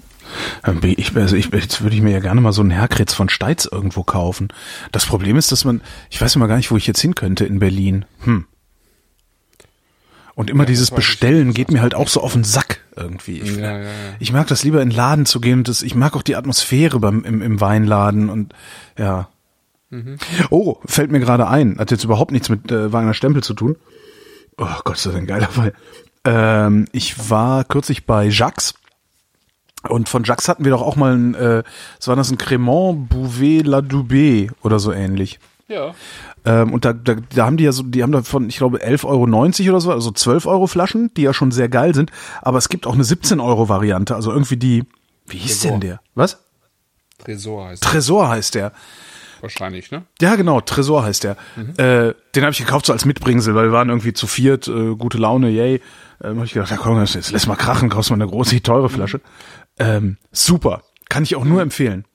Ähm, 0.65 0.79
Ich, 0.83 1.15
also 1.15 1.35
ich, 1.35 1.51
jetzt 1.53 1.81
würde 1.81 1.95
ich 1.95 2.01
mir 2.01 2.11
ja 2.11 2.19
gerne 2.19 2.41
mal 2.41 2.51
so 2.51 2.61
einen 2.61 2.71
Herkretz 2.71 3.13
von 3.13 3.29
Steitz 3.29 3.65
irgendwo 3.65 4.03
kaufen. 4.03 4.49
Das 4.91 5.05
Problem 5.05 5.37
ist, 5.37 5.51
dass 5.51 5.65
man, 5.65 5.81
ich 6.09 6.21
weiß 6.21 6.35
immer 6.35 6.47
gar 6.47 6.57
nicht, 6.57 6.71
wo 6.71 6.77
ich 6.77 6.87
jetzt 6.87 7.01
hin 7.01 7.15
könnte 7.15 7.45
in 7.45 7.59
Berlin. 7.59 8.05
Hm. 8.23 8.45
Und 10.35 10.51
immer 10.51 10.65
dieses 10.65 10.91
weiß 10.91 10.99
ich 10.99 11.05
Bestellen 11.07 11.53
geht 11.53 11.71
mir 11.71 11.81
halt 11.81 11.95
auch 11.95 12.07
so 12.07 12.21
auf 12.21 12.33
den 12.33 12.43
Sack 12.43 12.81
irgendwie. 12.95 13.39
Ich, 13.39 13.55
Ja, 13.55 13.79
ja, 13.79 13.81
ja. 13.81 13.89
ich 14.19 14.31
mag 14.31 14.47
das 14.47 14.63
lieber 14.63 14.81
in 14.81 14.89
den 14.89 14.95
Laden 14.95 15.25
zu 15.25 15.41
gehen 15.41 15.59
und 15.59 15.67
das, 15.67 15.81
ich 15.81 15.95
mag 15.95 16.15
auch 16.15 16.21
die 16.21 16.35
Atmosphäre 16.35 16.99
beim, 16.99 17.23
im, 17.23 17.41
im 17.41 17.59
Weinladen 17.59 18.29
und 18.29 18.53
ja. 18.97 19.29
Mhm. 19.89 20.17
Oh, 20.51 20.77
fällt 20.85 21.11
mir 21.11 21.19
gerade 21.19 21.47
ein. 21.47 21.79
Hat 21.79 21.89
jetzt 21.91 22.03
überhaupt 22.03 22.31
nichts 22.31 22.49
mit 22.49 22.71
äh, 22.71 22.91
Wagner 22.93 23.13
Stempel 23.15 23.41
zu 23.41 23.53
tun. 23.55 23.77
Oh 24.57 24.67
Gott, 24.83 24.97
ist 24.97 25.05
das 25.05 25.15
ein 25.15 25.25
geiler 25.25 25.47
Fall. 25.47 25.73
Ähm, 26.23 26.87
ich 26.91 27.29
war 27.29 27.63
kürzlich 27.63 28.05
bei 28.05 28.27
Jacques 28.27 28.73
und 29.87 30.09
von 30.09 30.23
Jacques 30.23 30.47
hatten 30.47 30.65
wir 30.65 30.71
doch 30.71 30.81
auch 30.81 30.95
mal 30.95 31.13
ein, 31.15 31.35
äh, 31.35 31.63
was 31.97 32.07
war 32.07 32.15
das, 32.15 32.31
ein 32.31 32.37
Cremant 32.37 33.09
Bouvet 33.09 33.65
La 33.65 33.79
Doubé 33.79 34.51
oder 34.63 34.79
so 34.79 34.91
ähnlich. 34.91 35.39
Ja. 35.67 35.93
Ähm, 36.45 36.73
und 36.73 36.85
da, 36.85 36.93
da, 36.93 37.15
da 37.33 37.45
haben 37.45 37.57
die 37.57 37.65
ja 37.65 37.71
so, 37.71 37.83
die 37.83 38.03
haben 38.03 38.11
da 38.11 38.21
von, 38.23 38.47
ich 38.47 38.57
glaube, 38.57 38.79
11,90 38.79 39.05
Euro 39.05 39.23
oder 39.71 39.81
so, 39.81 39.91
also 39.91 40.11
12 40.11 40.45
Euro 40.45 40.67
Flaschen, 40.67 41.13
die 41.15 41.23
ja 41.23 41.33
schon 41.33 41.51
sehr 41.51 41.69
geil 41.69 41.93
sind. 41.93 42.11
Aber 42.41 42.57
es 42.57 42.69
gibt 42.69 42.87
auch 42.87 42.93
eine 42.93 43.03
17 43.03 43.39
Euro 43.39 43.69
Variante, 43.69 44.15
also 44.15 44.31
irgendwie 44.31 44.57
die, 44.57 44.83
wie 45.25 45.37
hieß 45.37 45.59
Tresor. 45.59 45.71
denn 45.71 45.81
der? 45.81 46.01
Was? 46.15 46.39
Tresor 47.19 47.67
heißt 47.67 47.83
Tresor 47.83 48.29
heißt 48.29 48.55
der. 48.55 48.71
Wahrscheinlich, 49.41 49.91
ne? 49.91 50.03
Ja, 50.21 50.35
genau, 50.35 50.61
Tresor 50.61 51.03
heißt 51.03 51.23
der. 51.23 51.37
Äh, 51.77 52.13
den 52.35 52.43
habe 52.43 52.51
ich 52.51 52.57
gekauft 52.59 52.85
so 52.85 52.93
als 52.93 53.05
Mitbringsel, 53.05 53.55
weil 53.55 53.65
wir 53.65 53.71
waren 53.71 53.89
irgendwie 53.89 54.13
zu 54.13 54.27
viert, 54.27 54.67
äh, 54.67 54.95
gute 54.95 55.17
Laune, 55.17 55.49
yay. 55.49 55.81
Ähm, 56.23 56.37
hab 56.39 56.45
ich 56.45 56.53
gedacht, 56.53 56.71
ja 56.71 56.77
komm, 56.77 56.99
jetzt 56.99 57.31
lass 57.31 57.47
mal 57.47 57.55
krachen, 57.55 57.89
kaufst 57.89 58.09
mal 58.09 58.15
eine 58.15 58.27
große, 58.27 58.61
teure 58.63 58.89
Flasche. 58.89 59.21
Ähm, 59.79 60.17
super, 60.31 60.81
kann 61.09 61.23
ich 61.23 61.35
auch 61.35 61.45
nur 61.45 61.61
empfehlen. 61.61 62.05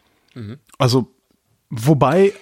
Also, 0.78 1.08
wobei, 1.70 2.32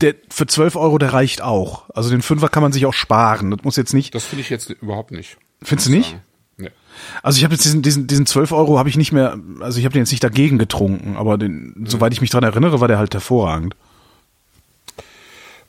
der 0.00 0.14
für 0.30 0.46
12 0.46 0.76
Euro, 0.76 0.98
der 0.98 1.12
reicht 1.12 1.42
auch. 1.42 1.88
Also 1.90 2.10
den 2.10 2.22
Fünfer 2.22 2.48
kann 2.48 2.62
man 2.62 2.72
sich 2.72 2.86
auch 2.86 2.92
sparen. 2.94 3.50
Das 3.50 3.64
muss 3.64 3.76
jetzt 3.76 3.94
nicht, 3.94 4.14
Das 4.14 4.24
finde 4.24 4.42
ich 4.42 4.50
jetzt 4.50 4.70
überhaupt 4.70 5.10
nicht. 5.10 5.36
findest 5.62 5.88
du 5.88 5.92
nicht? 5.92 6.18
Nee. 6.56 6.70
Also 7.22 7.38
ich 7.38 7.44
habe 7.44 7.54
jetzt 7.54 7.64
diesen, 7.64 7.82
diesen, 7.82 8.06
diesen 8.06 8.26
12 8.26 8.52
Euro 8.52 8.78
habe 8.78 8.88
ich 8.88 8.96
nicht 8.96 9.12
mehr, 9.12 9.38
also 9.60 9.78
ich 9.78 9.84
habe 9.86 9.92
den 9.94 10.00
jetzt 10.02 10.10
nicht 10.10 10.22
dagegen 10.24 10.58
getrunken, 10.58 11.16
aber 11.16 11.38
den, 11.38 11.84
soweit 11.86 12.12
ich 12.12 12.20
mich 12.20 12.30
dran 12.30 12.44
erinnere, 12.44 12.80
war 12.80 12.88
der 12.88 12.98
halt 12.98 13.14
hervorragend. 13.14 13.74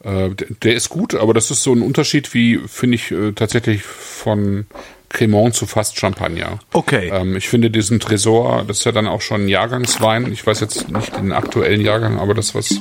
Äh, 0.04 0.30
der, 0.30 0.48
der 0.64 0.74
ist 0.76 0.90
gut, 0.90 1.16
aber 1.16 1.34
das 1.34 1.52
ist 1.52 1.64
so 1.64 1.74
ein 1.74 1.82
Unterschied 1.82 2.34
wie, 2.34 2.60
finde 2.68 2.96
ich, 2.96 3.12
äh, 3.12 3.32
tatsächlich 3.34 3.84
von 3.84 4.66
Cremant 5.10 5.54
zu 5.54 5.66
fast 5.66 5.98
Champagner. 6.00 6.60
Okay. 6.74 7.12
Ähm, 7.14 7.36
ich 7.36 7.50
finde 7.50 7.70
diesen 7.70 8.00
Tresor, 8.00 8.64
das 8.68 8.80
ist 8.80 8.86
ja 8.86 8.92
dann 8.92 9.08
auch 9.08 9.22
schon 9.22 9.46
ein 9.46 9.50
Jahrgangswein. 9.50 10.32
Ich 10.32 10.46
weiß 10.46 10.60
jetzt 10.62 10.90
nicht 10.90 11.16
den 11.16 11.32
aktuellen 11.32 11.82
Jahrgang, 11.82 12.20
aber 12.20 12.34
das, 12.34 12.56
was 12.56 12.80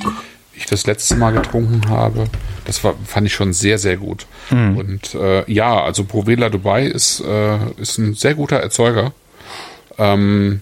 ich 0.53 0.65
das 0.65 0.85
letzte 0.85 1.15
Mal 1.15 1.31
getrunken 1.31 1.89
habe, 1.89 2.25
das 2.65 2.83
war, 2.83 2.95
fand 3.05 3.27
ich 3.27 3.33
schon 3.33 3.53
sehr, 3.53 3.77
sehr 3.77 3.97
gut. 3.97 4.27
Und 4.51 5.15
äh, 5.15 5.49
ja, 5.51 5.81
also 5.81 6.03
Provela 6.03 6.49
Dubai 6.49 6.85
ist, 6.85 7.21
äh, 7.21 7.57
ist 7.77 7.97
ein 7.97 8.13
sehr 8.13 8.35
guter 8.35 8.57
Erzeuger. 8.57 9.13
Ähm, 9.97 10.61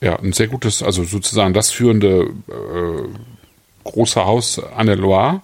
ja, 0.00 0.18
ein 0.18 0.32
sehr 0.32 0.48
gutes, 0.48 0.82
also 0.82 1.04
sozusagen 1.04 1.54
das 1.54 1.70
führende 1.70 2.30
äh, 2.48 3.08
große 3.84 4.24
Haus 4.24 4.58
an 4.58 4.86
der 4.86 4.96
Loire. 4.96 5.42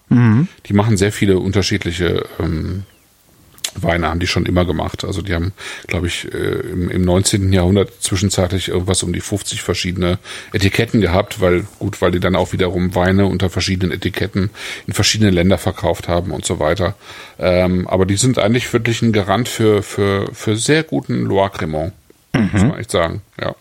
Die 0.66 0.72
machen 0.72 0.96
sehr 0.96 1.12
viele 1.12 1.38
unterschiedliche 1.38 2.24
ähm, 2.38 2.84
Weine, 3.82 4.08
haben 4.08 4.20
die 4.20 4.26
schon 4.26 4.46
immer 4.46 4.64
gemacht. 4.64 5.04
Also 5.04 5.22
die 5.22 5.34
haben, 5.34 5.52
glaube 5.86 6.06
ich, 6.06 6.32
äh, 6.32 6.36
im, 6.36 6.90
im 6.90 7.02
19. 7.02 7.52
Jahrhundert 7.52 7.90
zwischenzeitlich 8.00 8.68
irgendwas 8.68 9.02
um 9.02 9.12
die 9.12 9.20
50 9.20 9.62
verschiedene 9.62 10.18
Etiketten 10.52 11.00
gehabt, 11.00 11.40
weil 11.40 11.66
gut, 11.78 12.00
weil 12.00 12.10
die 12.10 12.20
dann 12.20 12.36
auch 12.36 12.52
wiederum 12.52 12.94
Weine 12.94 13.26
unter 13.26 13.50
verschiedenen 13.50 13.92
Etiketten 13.92 14.50
in 14.86 14.92
verschiedene 14.92 15.30
Länder 15.30 15.58
verkauft 15.58 16.08
haben 16.08 16.32
und 16.32 16.44
so 16.44 16.58
weiter. 16.58 16.94
Ähm, 17.38 17.86
aber 17.88 18.06
die 18.06 18.16
sind 18.16 18.38
eigentlich 18.38 18.72
wirklich 18.72 19.02
ein 19.02 19.12
Garant 19.12 19.48
für, 19.48 19.82
für, 19.82 20.28
für 20.32 20.56
sehr 20.56 20.82
guten 20.82 21.24
Loire 21.24 21.50
Cremant. 21.50 21.92
Muss 22.32 22.62
man 22.62 22.78
echt 22.78 22.90
sagen, 22.90 23.22
ja. 23.40 23.54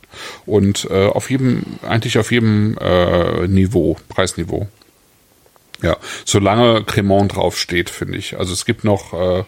Und 0.45 0.87
äh, 0.91 1.07
auf 1.07 1.29
jedem, 1.29 1.63
eigentlich 1.87 2.17
auf 2.17 2.31
jedem 2.31 2.77
äh, 2.79 3.47
Niveau, 3.47 3.97
Preisniveau. 4.09 4.67
Ja, 5.81 5.97
solange 6.25 6.83
Cremant 6.83 7.35
draufsteht, 7.35 7.89
finde 7.89 8.17
ich. 8.17 8.37
Also 8.37 8.53
es 8.53 8.65
gibt 8.65 8.83
noch 8.83 9.13
äh, 9.13 9.43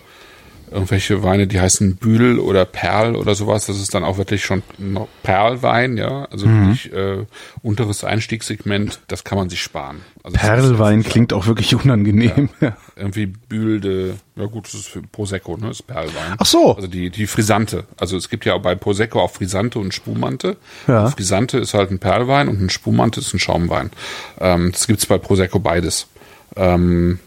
irgendwelche 0.71 1.23
Weine, 1.23 1.47
die 1.47 1.59
heißen 1.59 1.95
Bühl 1.95 2.39
oder 2.39 2.65
Perl 2.65 3.15
oder 3.15 3.35
sowas. 3.35 3.65
Das 3.65 3.79
ist 3.79 3.93
dann 3.93 4.03
auch 4.03 4.17
wirklich 4.17 4.43
schon 4.43 4.63
noch 4.77 5.07
Perlwein, 5.23 5.97
ja. 5.97 6.25
Also 6.25 6.47
wirklich 6.47 6.91
äh, 6.93 7.25
unteres 7.61 8.03
Einstiegssegment, 8.03 8.99
das 9.07 9.23
kann 9.23 9.37
man 9.37 9.49
sich 9.49 9.61
sparen. 9.61 10.01
Also 10.23 10.37
Perlwein 10.37 11.03
klingt 11.03 11.33
auch 11.33 11.47
wirklich 11.47 11.73
unangenehm. 11.75 12.49
Ja. 12.61 12.75
irgendwie 12.95 13.25
Bühl 13.25 13.79
de, 13.79 14.13
ja 14.35 14.45
gut, 14.45 14.65
das 14.65 14.73
ist 14.73 14.87
für 14.87 15.01
Prosecco, 15.01 15.55
ne, 15.57 15.67
das 15.67 15.79
ist 15.79 15.87
Perlwein. 15.87 16.35
Ach 16.37 16.45
so. 16.45 16.75
Also 16.75 16.87
die, 16.87 17.09
die 17.09 17.27
Frisante. 17.27 17.85
Also 17.97 18.17
es 18.17 18.29
gibt 18.29 18.45
ja 18.45 18.53
auch 18.53 18.61
bei 18.61 18.75
Prosecco 18.75 19.21
auch 19.21 19.31
Frisante 19.31 19.79
und 19.79 19.93
Spumante. 19.93 20.57
Ja. 20.87 21.05
Und 21.05 21.11
Frisante 21.11 21.57
ist 21.57 21.73
halt 21.73 21.91
ein 21.91 21.99
Perlwein 21.99 22.49
und 22.49 22.61
ein 22.61 22.69
Spumante 22.69 23.21
ist 23.21 23.33
ein 23.33 23.39
Schaumwein. 23.39 23.91
Ähm, 24.39 24.71
das 24.71 24.87
gibt's 24.87 25.05
bei 25.05 25.17
Prosecco 25.17 25.59
beides. 25.59 26.07
Ähm, 26.55 27.19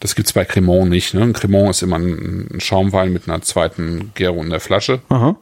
das 0.00 0.14
gibt's 0.14 0.32
bei 0.32 0.44
Cremant 0.44 0.90
nicht. 0.90 1.14
Ne? 1.14 1.22
Ein 1.22 1.32
Cremant 1.32 1.70
ist 1.70 1.82
immer 1.82 1.96
ein, 1.96 2.48
ein 2.54 2.60
Schaumwein 2.60 3.12
mit 3.12 3.28
einer 3.28 3.42
zweiten 3.42 4.12
Gärung 4.14 4.44
in 4.44 4.50
der 4.50 4.60
Flasche 4.60 5.00
Aha. 5.08 5.36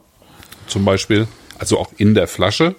zum 0.67 0.85
Beispiel, 0.85 1.27
also 1.59 1.79
auch 1.79 1.91
in 1.97 2.15
der 2.15 2.27
Flasche, 2.27 2.75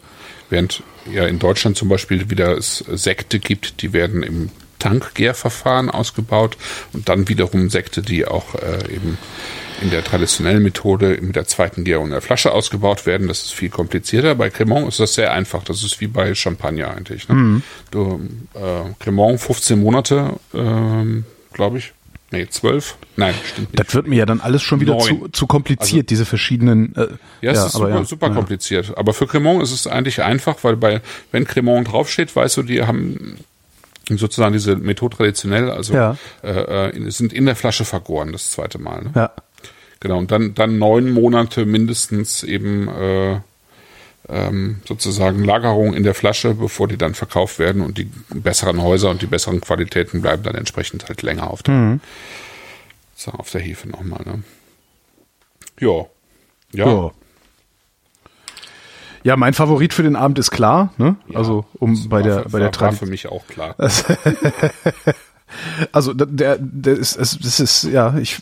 während 0.51 0.83
ja 1.13 1.27
in 1.27 1.39
Deutschland 1.39 1.77
zum 1.77 1.89
Beispiel 1.89 2.31
wieder 2.31 2.57
es 2.57 2.79
Sekte 2.79 3.39
gibt, 3.39 3.83
die 3.83 3.93
werden 3.93 4.23
im 4.23 4.51
Tankgärverfahren 4.79 5.91
ausgebaut 5.91 6.57
und 6.93 7.09
dann 7.09 7.29
wiederum 7.29 7.71
Sekte, 7.71 8.03
die 8.03 8.27
auch 8.27 8.55
äh, 8.55 8.95
eben 8.95 9.17
in 9.81 9.91
der 9.91 10.05
traditionellen 10.05 10.63
Methode 10.63 11.19
mit 11.21 11.37
der 11.37 11.47
zweiten 11.47 11.85
Gärung 11.85 12.07
in 12.07 12.13
der 12.13 12.21
Flasche 12.21 12.53
ausgebaut 12.53 13.07
werden. 13.07 13.29
Das 13.29 13.45
ist 13.45 13.55
viel 13.55 13.71
komplizierter. 13.71 14.35
Bei 14.35 14.51
Cremant 14.51 14.89
ist 14.89 15.01
das 15.01 15.15
sehr 15.15 15.33
einfach. 15.33 15.65
Das 15.65 15.83
ist 15.83 16.01
wie 16.01 16.07
bei 16.07 16.35
Champagner 16.35 16.91
eigentlich. 16.91 17.29
Ne? 17.29 17.63
Du, 17.91 18.21
äh, 18.55 18.95
Cremant 19.01 19.41
15 19.41 19.81
Monate, 19.81 20.35
ähm, 20.53 21.25
glaube 21.55 21.79
ich. 21.79 21.93
Nee, 22.31 22.49
12. 22.49 22.97
Nein, 23.17 23.35
stimmt 23.45 23.73
nicht. 23.73 23.79
Das 23.87 23.95
wird 23.95 24.09
mir 24.09 24.17
ja 24.17 24.27
dann 24.27 24.41
alles 24.41 24.61
schon 24.63 24.81
wieder 24.81 24.99
zu, 24.99 25.29
zu 25.29 25.47
kompliziert, 25.47 26.11
diese 26.11 26.25
verschiedenen. 26.27 26.95
Äh, 26.97 27.07
Ja, 27.43 27.53
es 27.53 27.59
ist 27.67 27.77
aber 27.77 27.87
super, 27.87 27.99
ja, 27.99 28.05
super 28.05 28.27
ja. 28.29 28.35
kompliziert. 28.35 28.93
Aber 28.99 29.15
für 29.15 29.27
Cremant 29.27 29.63
ist 29.63 29.71
es 29.73 29.87
eigentlich 29.87 30.23
einfach, 30.23 30.57
weil 30.63 30.77
bei, 30.77 31.01
wenn 31.31 31.45
Cremant 31.47 31.93
draufsteht, 31.93 32.35
weißt 32.35 32.57
du, 32.57 32.63
die 32.65 32.83
haben 32.83 33.37
sozusagen 34.09 34.53
diese 34.53 34.75
Methode 34.77 35.17
traditionell, 35.17 35.71
also 35.71 35.95
Ja. 35.95 36.17
äh, 36.43 36.89
äh, 36.91 37.11
sind 37.11 37.33
in 37.33 37.47
der 37.47 37.57
Flasche 37.57 37.85
vergoren, 37.85 38.33
das 38.33 38.51
zweite 38.51 38.79
Mal. 38.79 39.03
Ne? 39.05 39.11
Ja. 39.15 39.31
Genau, 40.01 40.19
und 40.19 40.31
dann, 40.31 40.55
dann 40.55 40.79
neun 40.79 41.11
Monate 41.11 41.65
mindestens 41.65 42.43
eben 42.43 42.89
äh, 42.89 43.41
ähm, 44.29 44.81
sozusagen 44.87 45.45
Lagerung 45.45 45.95
in 45.95 46.03
der 46.03 46.15
Flasche, 46.15 46.55
bevor 46.55 46.89
die 46.89 46.97
dann 46.99 47.15
verkauft 47.15 47.59
werden 47.59 47.83
und 47.83 47.99
die 47.99 48.11
besseren 48.31 48.83
Häuser 48.83 49.11
und 49.11 49.21
die 49.23 49.27
besseren 49.27 49.61
Qualitäten 49.61 50.23
bleiben 50.23 50.43
dann 50.43 50.55
entsprechend 50.55 51.09
halt 51.09 51.23
länger 51.23 51.51
auf 51.51 51.63
der, 51.63 51.75
Mhm. 51.75 52.01
so, 53.15 53.31
auf 53.33 53.51
der 53.51 53.61
Hefe 53.61 53.89
nochmal. 53.89 54.23
Ne? 54.25 54.43
Ja. 55.81 56.07
Ja. 56.73 56.87
Ja. 56.87 57.11
Ja, 59.23 59.37
mein 59.39 59.55
Favorit 59.55 59.95
für 59.95 60.03
den 60.03 60.17
Abend 60.17 60.39
ist 60.39 60.51
klar, 60.51 60.93
ne? 60.99 61.17
also 61.33 61.65
um 61.79 62.09
bei 62.11 62.21
der 62.21 62.43
für- 62.43 62.49
bei 62.51 62.59
der 62.59 62.71
Tradition. 62.73 63.07
für 63.07 63.11
mich 63.11 63.27
auch 63.29 63.47
klar. 63.47 63.75
Also 65.93 66.13
da- 66.13 66.25
der, 66.29 66.59
der 66.61 66.95
ist, 66.95 67.17
es- 67.17 67.39
das 67.41 67.59
ist 67.61 67.85
ja 67.85 68.17
ich. 68.19 68.41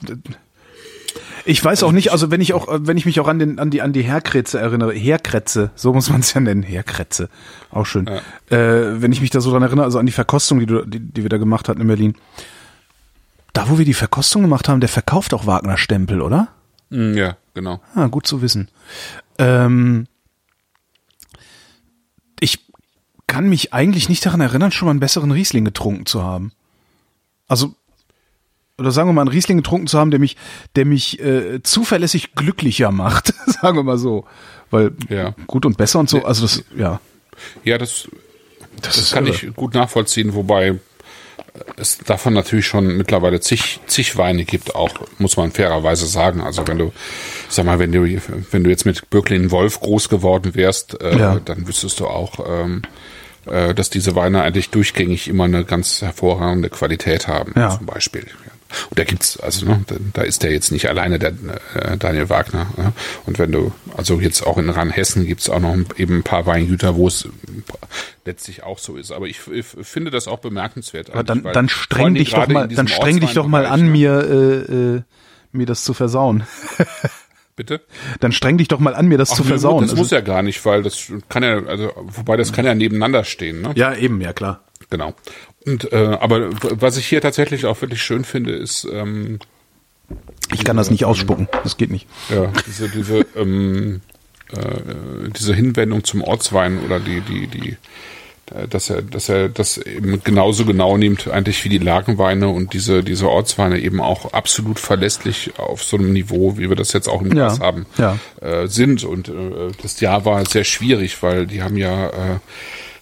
Ich 1.44 1.64
weiß 1.64 1.82
auch 1.82 1.92
nicht, 1.92 2.12
also 2.12 2.30
wenn 2.30 2.40
ich 2.40 2.52
auch, 2.54 2.68
wenn 2.70 2.96
ich 2.96 3.04
mich 3.06 3.18
auch 3.20 3.26
an 3.28 3.38
den, 3.38 3.58
an 3.58 3.70
die, 3.70 3.82
an 3.82 3.92
die 3.92 4.02
Herkretze 4.02 4.60
erinnere, 4.60 4.92
Herkretze, 4.92 5.70
so 5.74 5.92
muss 5.92 6.08
man 6.10 6.20
es 6.20 6.32
ja 6.34 6.40
nennen, 6.40 6.62
Herkretze, 6.62 7.28
auch 7.70 7.84
schön. 7.86 8.06
Äh, 8.06 8.20
wenn 8.50 9.10
ich 9.12 9.20
mich 9.20 9.30
da 9.30 9.40
so 9.40 9.50
dran 9.50 9.62
erinnere, 9.62 9.84
also 9.84 9.98
an 9.98 10.06
die 10.06 10.12
Verkostung, 10.12 10.60
die, 10.60 10.66
du, 10.66 10.84
die, 10.86 11.00
die 11.00 11.22
wir 11.22 11.28
da 11.30 11.38
gemacht 11.38 11.68
hatten 11.68 11.80
in 11.80 11.88
Berlin. 11.88 12.14
Da, 13.52 13.68
wo 13.68 13.76
wir 13.78 13.84
die 13.84 13.94
Verkostung 13.94 14.42
gemacht 14.42 14.68
haben, 14.68 14.80
der 14.80 14.88
verkauft 14.88 15.34
auch 15.34 15.46
Wagner 15.46 15.76
Stempel, 15.76 16.22
oder? 16.22 16.48
Mm, 16.90 17.14
Ja, 17.14 17.36
genau. 17.54 17.80
Ah, 17.94 18.06
gut 18.06 18.26
zu 18.26 18.40
wissen. 18.40 18.68
Ähm, 19.38 20.06
ich 22.40 22.64
kann 23.26 23.48
mich 23.48 23.72
eigentlich 23.74 24.08
nicht 24.08 24.24
daran 24.24 24.40
erinnern, 24.40 24.72
schon 24.72 24.86
mal 24.86 24.90
einen 24.90 25.00
besseren 25.00 25.30
Riesling 25.32 25.64
getrunken 25.64 26.06
zu 26.06 26.22
haben. 26.22 26.52
Also, 27.48 27.74
oder 28.82 28.90
sagen 28.92 29.08
wir 29.08 29.12
mal, 29.14 29.22
einen 29.22 29.30
Riesling 29.30 29.56
getrunken 29.58 29.86
zu 29.86 29.98
haben, 29.98 30.10
der 30.10 30.20
mich, 30.20 30.36
der 30.76 30.84
mich 30.84 31.20
äh, 31.20 31.62
zuverlässig 31.62 32.34
glücklicher 32.34 32.90
macht, 32.90 33.32
sagen 33.46 33.76
wir 33.78 33.82
mal 33.84 33.98
so. 33.98 34.24
Weil 34.70 34.92
Ja. 35.08 35.34
gut 35.46 35.64
und 35.66 35.76
besser 35.76 35.98
und 36.00 36.08
so, 36.10 36.24
also 36.24 36.42
das, 36.42 36.62
ja. 36.76 37.00
Ja, 37.64 37.78
das, 37.78 38.08
das, 38.80 38.98
ist 38.98 39.12
kann 39.12 39.26
irre. 39.26 39.34
ich 39.34 39.54
gut 39.54 39.74
nachvollziehen, 39.74 40.34
wobei 40.34 40.78
es 41.76 41.98
davon 41.98 42.32
natürlich 42.32 42.66
schon 42.66 42.96
mittlerweile 42.96 43.40
zig, 43.40 43.80
zig 43.86 44.16
Weine 44.16 44.44
gibt, 44.44 44.74
auch, 44.74 44.90
muss 45.18 45.36
man 45.36 45.50
fairerweise 45.52 46.06
sagen. 46.06 46.40
Also 46.40 46.66
wenn 46.66 46.78
du, 46.78 46.92
sag 47.48 47.66
mal, 47.66 47.78
wenn 47.78 47.92
du, 47.92 48.04
wenn 48.50 48.64
du 48.64 48.70
jetzt 48.70 48.86
mit 48.86 49.10
Birklin 49.10 49.50
Wolf 49.50 49.80
groß 49.80 50.08
geworden 50.08 50.54
wärst, 50.54 51.00
äh, 51.02 51.18
Ja. 51.18 51.40
dann 51.44 51.66
wüsstest 51.68 52.00
du 52.00 52.06
auch, 52.06 52.38
ähm, 52.48 52.82
äh, 53.46 53.74
dass 53.74 53.90
diese 53.90 54.14
Weine 54.14 54.42
eigentlich 54.42 54.70
durchgängig 54.70 55.28
immer 55.28 55.44
eine 55.44 55.64
ganz 55.64 56.00
hervorragende 56.00 56.70
Qualität 56.70 57.28
haben, 57.28 57.52
Ja. 57.54 57.76
zum 57.76 57.84
Beispiel. 57.86 58.26
Und 58.90 58.98
da 58.98 59.04
gibt's, 59.04 59.38
also 59.38 59.66
ne, 59.66 59.84
da, 60.12 60.22
ist 60.22 60.42
der 60.42 60.52
jetzt 60.52 60.72
nicht 60.72 60.88
alleine, 60.88 61.18
der 61.18 61.32
äh, 61.74 61.96
Daniel 61.96 62.28
Wagner. 62.28 62.66
Ja? 62.76 62.92
Und 63.26 63.38
wenn 63.38 63.52
du, 63.52 63.72
also 63.96 64.20
jetzt 64.20 64.46
auch 64.46 64.58
in 64.58 64.68
Rheinhessen 64.70 65.26
gibt's 65.26 65.48
auch 65.48 65.60
noch 65.60 65.76
eben 65.96 66.18
ein 66.18 66.22
paar 66.22 66.46
Weingüter, 66.46 66.96
wo 66.96 67.08
es 67.08 67.28
letztlich 68.24 68.62
auch 68.62 68.78
so 68.78 68.96
ist. 68.96 69.12
Aber 69.12 69.26
ich, 69.26 69.40
ich 69.52 69.66
finde 69.66 70.10
das 70.10 70.28
auch 70.28 70.38
bemerkenswert. 70.38 71.10
Aber 71.10 71.24
dann, 71.24 71.42
dann 71.42 71.68
streng 71.68 72.14
dich 72.14 72.30
doch 72.30 72.48
mal, 72.48 72.68
dann 72.68 72.88
streng 72.88 73.20
dich 73.20 73.34
doch 73.34 73.46
mal 73.46 73.66
an, 73.66 73.84
ne? 73.84 73.90
mir, 73.90 74.12
äh, 74.20 74.96
äh, 74.96 75.02
mir 75.52 75.66
das 75.66 75.84
zu 75.84 75.94
versauen. 75.94 76.44
Bitte? 77.56 77.82
Dann 78.20 78.32
streng 78.32 78.56
dich 78.56 78.68
doch 78.68 78.78
mal 78.78 78.94
an, 78.94 79.08
mir 79.08 79.18
das 79.18 79.30
zu 79.30 79.42
nö, 79.42 79.48
versauen. 79.48 79.82
Das 79.82 79.90
Also- 79.90 80.02
muss 80.02 80.10
ja 80.10 80.20
gar 80.20 80.42
nicht, 80.42 80.64
weil 80.64 80.82
das 80.82 81.12
kann 81.28 81.42
ja, 81.42 81.62
also 81.64 81.92
wobei 81.96 82.36
das 82.36 82.52
kann 82.52 82.64
ja 82.64 82.74
nebeneinander 82.74 83.24
stehen. 83.24 83.60
Ne? 83.60 83.72
ja, 83.74 83.94
eben, 83.94 84.20
ja 84.20 84.32
klar. 84.32 84.64
Genau. 84.88 85.14
Und 85.64 85.92
äh, 85.92 86.16
aber 86.20 86.50
was 86.60 86.96
ich 86.96 87.06
hier 87.06 87.20
tatsächlich 87.20 87.66
auch 87.66 87.80
wirklich 87.80 88.02
schön 88.02 88.24
finde, 88.24 88.52
ist 88.52 88.86
ähm, 88.92 89.38
Ich 90.52 90.64
kann 90.64 90.76
das 90.76 90.90
nicht 90.90 91.04
ausspucken. 91.04 91.48
Das 91.62 91.76
geht 91.76 91.90
nicht. 91.90 92.06
ja 92.30 92.50
diese 92.66 92.88
diese 92.88 93.26
ähm, 93.36 94.00
äh, 94.52 95.30
diese 95.36 95.54
Hinwendung 95.54 96.04
zum 96.04 96.22
Ortswein 96.22 96.80
oder 96.84 96.98
die 97.00 97.20
die 97.20 97.46
die 97.46 97.76
dass 98.68 98.90
er 98.90 99.00
dass 99.02 99.28
er 99.30 99.48
das 99.48 99.78
eben 99.78 100.22
genauso 100.24 100.66
genau 100.66 100.98
nimmt 100.98 101.28
eigentlich 101.28 101.64
wie 101.64 101.70
die 101.70 101.78
Lagenweine 101.78 102.48
und 102.48 102.74
diese 102.74 103.02
diese 103.02 103.28
Ortsweine 103.30 103.78
eben 103.78 104.00
auch 104.00 104.32
absolut 104.34 104.78
verlässlich 104.78 105.52
auf 105.58 105.82
so 105.82 105.96
einem 105.96 106.12
Niveau, 106.12 106.58
wie 106.58 106.68
wir 106.68 106.76
das 106.76 106.92
jetzt 106.92 107.08
auch 107.08 107.22
im 107.22 107.28
Ja, 107.28 107.46
Glas 107.46 107.60
haben, 107.60 107.86
ja. 107.96 108.18
äh, 108.42 108.66
sind 108.66 109.04
und 109.04 109.28
äh, 109.28 109.70
das 109.80 110.00
Jahr 110.00 110.24
war 110.26 110.44
sehr 110.44 110.64
schwierig, 110.64 111.22
weil 111.22 111.46
die 111.46 111.62
haben 111.62 111.76
ja 111.78 112.08
äh, 112.08 112.38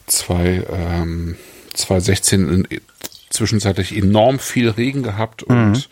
zwei 0.06 0.62
ähm, 0.70 1.36
2016 1.74 2.48
in, 2.48 2.80
zwischenzeitlich 3.30 3.96
enorm 3.96 4.38
viel 4.38 4.68
Regen 4.68 5.02
gehabt 5.02 5.42
und 5.44 5.88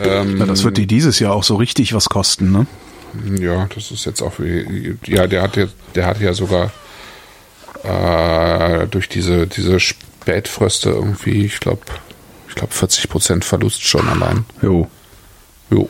ähm, 0.00 0.38
Ja, 0.38 0.46
das 0.46 0.64
wird 0.64 0.78
die 0.78 0.86
dieses 0.86 1.18
Jahr 1.18 1.34
auch 1.34 1.44
so 1.44 1.56
richtig 1.56 1.92
was 1.92 2.08
kosten, 2.08 2.50
ne? 2.50 2.66
ja, 3.38 3.66
das 3.74 3.90
ist 3.90 4.04
jetzt 4.04 4.22
auch 4.22 4.38
wie, 4.38 4.96
ja, 5.06 5.26
der 5.26 5.42
hat 5.42 5.56
ja, 5.56 5.66
der 5.94 6.06
hat 6.06 6.20
ja 6.20 6.34
sogar 6.34 6.70
äh, 7.82 8.86
durch 8.86 9.08
diese 9.08 9.46
diese 9.46 9.80
Spätfröste 9.80 10.90
irgendwie, 10.90 11.44
ich 11.44 11.60
glaube, 11.60 11.82
ich 12.48 12.54
glaube 12.54 12.72
40 12.72 13.08
Prozent 13.08 13.44
Verlust 13.44 13.82
schon 13.82 14.08
allein. 14.08 14.44
Jo. 14.62 14.88
Jo. 15.70 15.88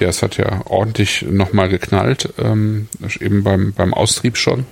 Ja, 0.00 0.08
es 0.08 0.22
hat 0.22 0.36
ja 0.36 0.62
ordentlich 0.66 1.22
nochmal 1.22 1.68
geknallt, 1.68 2.34
ähm, 2.38 2.88
eben 3.20 3.44
beim, 3.44 3.72
beim 3.72 3.94
Austrieb 3.94 4.36
schon. 4.36 4.66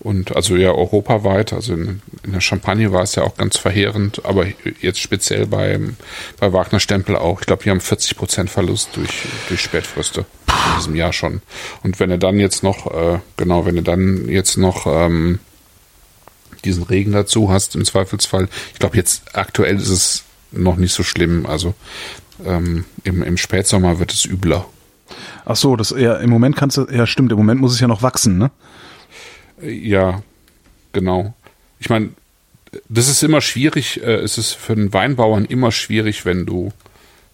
Und 0.00 0.34
also 0.34 0.56
ja 0.56 0.72
europaweit, 0.72 1.52
also 1.52 1.74
in, 1.74 2.00
in 2.24 2.32
der 2.32 2.40
Champagne 2.40 2.90
war 2.90 3.02
es 3.02 3.16
ja 3.16 3.22
auch 3.22 3.36
ganz 3.36 3.58
verheerend, 3.58 4.24
aber 4.24 4.46
jetzt 4.80 4.98
speziell 4.98 5.46
beim, 5.46 5.96
bei 6.38 6.52
Wagner 6.54 6.80
Stempel 6.80 7.16
auch. 7.16 7.40
Ich 7.40 7.46
glaube, 7.46 7.66
wir 7.66 7.72
haben 7.72 7.82
40 7.82 8.16
Prozent 8.16 8.50
Verlust 8.50 8.90
durch, 8.94 9.26
durch 9.48 9.60
Spätfröste 9.60 10.24
in 10.48 10.78
diesem 10.78 10.94
Jahr 10.94 11.12
schon. 11.12 11.42
Und 11.82 12.00
wenn 12.00 12.08
du 12.08 12.18
dann 12.18 12.38
jetzt 12.38 12.62
noch, 12.62 12.86
äh, 12.86 13.18
genau, 13.36 13.66
wenn 13.66 13.76
du 13.76 13.82
dann 13.82 14.26
jetzt 14.28 14.56
noch 14.56 14.86
ähm, 14.86 15.38
diesen 16.64 16.84
Regen 16.84 17.12
dazu 17.12 17.50
hast, 17.50 17.74
im 17.74 17.84
Zweifelsfall, 17.84 18.48
ich 18.72 18.78
glaube, 18.78 18.96
jetzt 18.96 19.36
aktuell 19.36 19.76
ist 19.76 19.90
es 19.90 20.24
noch 20.50 20.76
nicht 20.76 20.94
so 20.94 21.02
schlimm. 21.02 21.44
Also 21.44 21.74
ähm, 22.46 22.86
im, 23.04 23.22
im 23.22 23.36
Spätsommer 23.36 23.98
wird 23.98 24.12
es 24.12 24.24
übler. 24.24 24.66
Ach 25.44 25.56
so, 25.56 25.76
das 25.76 25.90
ja, 25.96 26.16
im 26.16 26.30
Moment 26.30 26.56
kannst 26.56 26.76
du, 26.76 26.86
ja 26.90 27.06
stimmt, 27.06 27.32
im 27.32 27.38
Moment 27.38 27.60
muss 27.60 27.72
es 27.72 27.80
ja 27.80 27.88
noch 27.88 28.02
wachsen, 28.02 28.38
ne? 28.38 28.50
Ja, 29.62 30.22
genau. 30.92 31.34
Ich 31.78 31.88
meine, 31.90 32.10
das 32.88 33.08
ist 33.08 33.22
immer 33.22 33.40
schwierig. 33.40 34.02
Äh, 34.02 34.16
es 34.16 34.38
ist 34.38 34.52
für 34.54 34.72
einen 34.74 34.92
Weinbauern 34.92 35.44
immer 35.44 35.72
schwierig, 35.72 36.24
wenn 36.24 36.46
du 36.46 36.72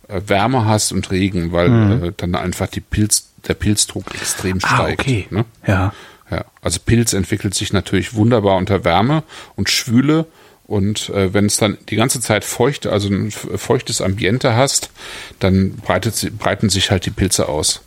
äh, 0.09 0.21
Wärme 0.27 0.65
hast 0.65 0.93
und 0.93 1.11
Regen, 1.11 1.53
weil 1.53 1.69
äh, 2.09 2.13
dann 2.17 2.35
einfach 2.35 2.69
die 2.69 2.81
Pilz, 2.81 3.29
der 3.47 3.55
Pilzdruck 3.55 4.15
extrem 4.15 4.61
steigt. 4.61 5.01
Ne? 5.31 5.45
Ja. 5.67 5.93
Ja, 6.29 6.45
also 6.61 6.81
Pilz 6.85 7.13
entwickelt 7.13 7.55
sich 7.55 7.73
natürlich 7.73 8.15
wunderbar 8.15 8.57
unter 8.57 8.85
Wärme 8.85 9.23
und 9.55 9.71
Schwüle. 9.71 10.27
Und 10.67 11.11
äh, 11.11 11.33
wenn 11.33 11.47
es 11.47 11.59
dann 11.59 11.79
die 11.89 11.95
ganze 11.95 12.21
Zeit 12.21 12.45
feucht, 12.45 12.89
also 12.89 13.09
ein 13.09 13.31
feuchtes 13.31 14.01
Ambiente 14.01 14.57
hast, 14.57 14.91
dann 15.39 15.77
breitet, 15.77 16.17
sie- 16.17 16.31
breiten 16.31 16.69
sich 16.69 16.91
halt 16.91 17.07
die 17.07 17.11
Pilze 17.13 17.49
aus. 17.49 17.83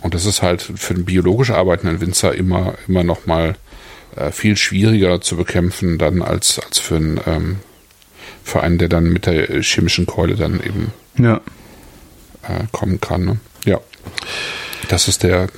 Und 0.00 0.14
das 0.14 0.24
ist 0.24 0.40
halt 0.40 0.62
für 0.62 0.94
den 0.94 1.04
biologisch 1.04 1.50
arbeitenden 1.50 2.00
Winzer 2.00 2.34
immer, 2.34 2.74
immer 2.88 3.04
noch 3.04 3.26
mal 3.26 3.56
äh, 4.16 4.30
viel 4.32 4.56
schwieriger 4.56 5.20
zu 5.20 5.36
bekämpfen 5.36 5.98
dann 5.98 6.22
als, 6.22 6.58
als 6.58 6.78
für 6.78 6.96
einen, 6.96 7.20
ähm, 7.26 7.56
für 8.44 8.62
einen, 8.62 8.78
der 8.78 8.88
dann 8.88 9.04
mit 9.12 9.26
der 9.26 9.62
chemischen 9.62 10.06
Keule 10.06 10.36
dann 10.36 10.60
eben 10.62 10.92
Ja. 11.18 11.40
äh, 12.42 12.64
kommen 12.72 13.00
kann. 13.00 13.24
Ne? 13.24 13.40
Ja, 13.64 13.80
das 14.88 15.08
ist 15.08 15.22
der, 15.22 15.48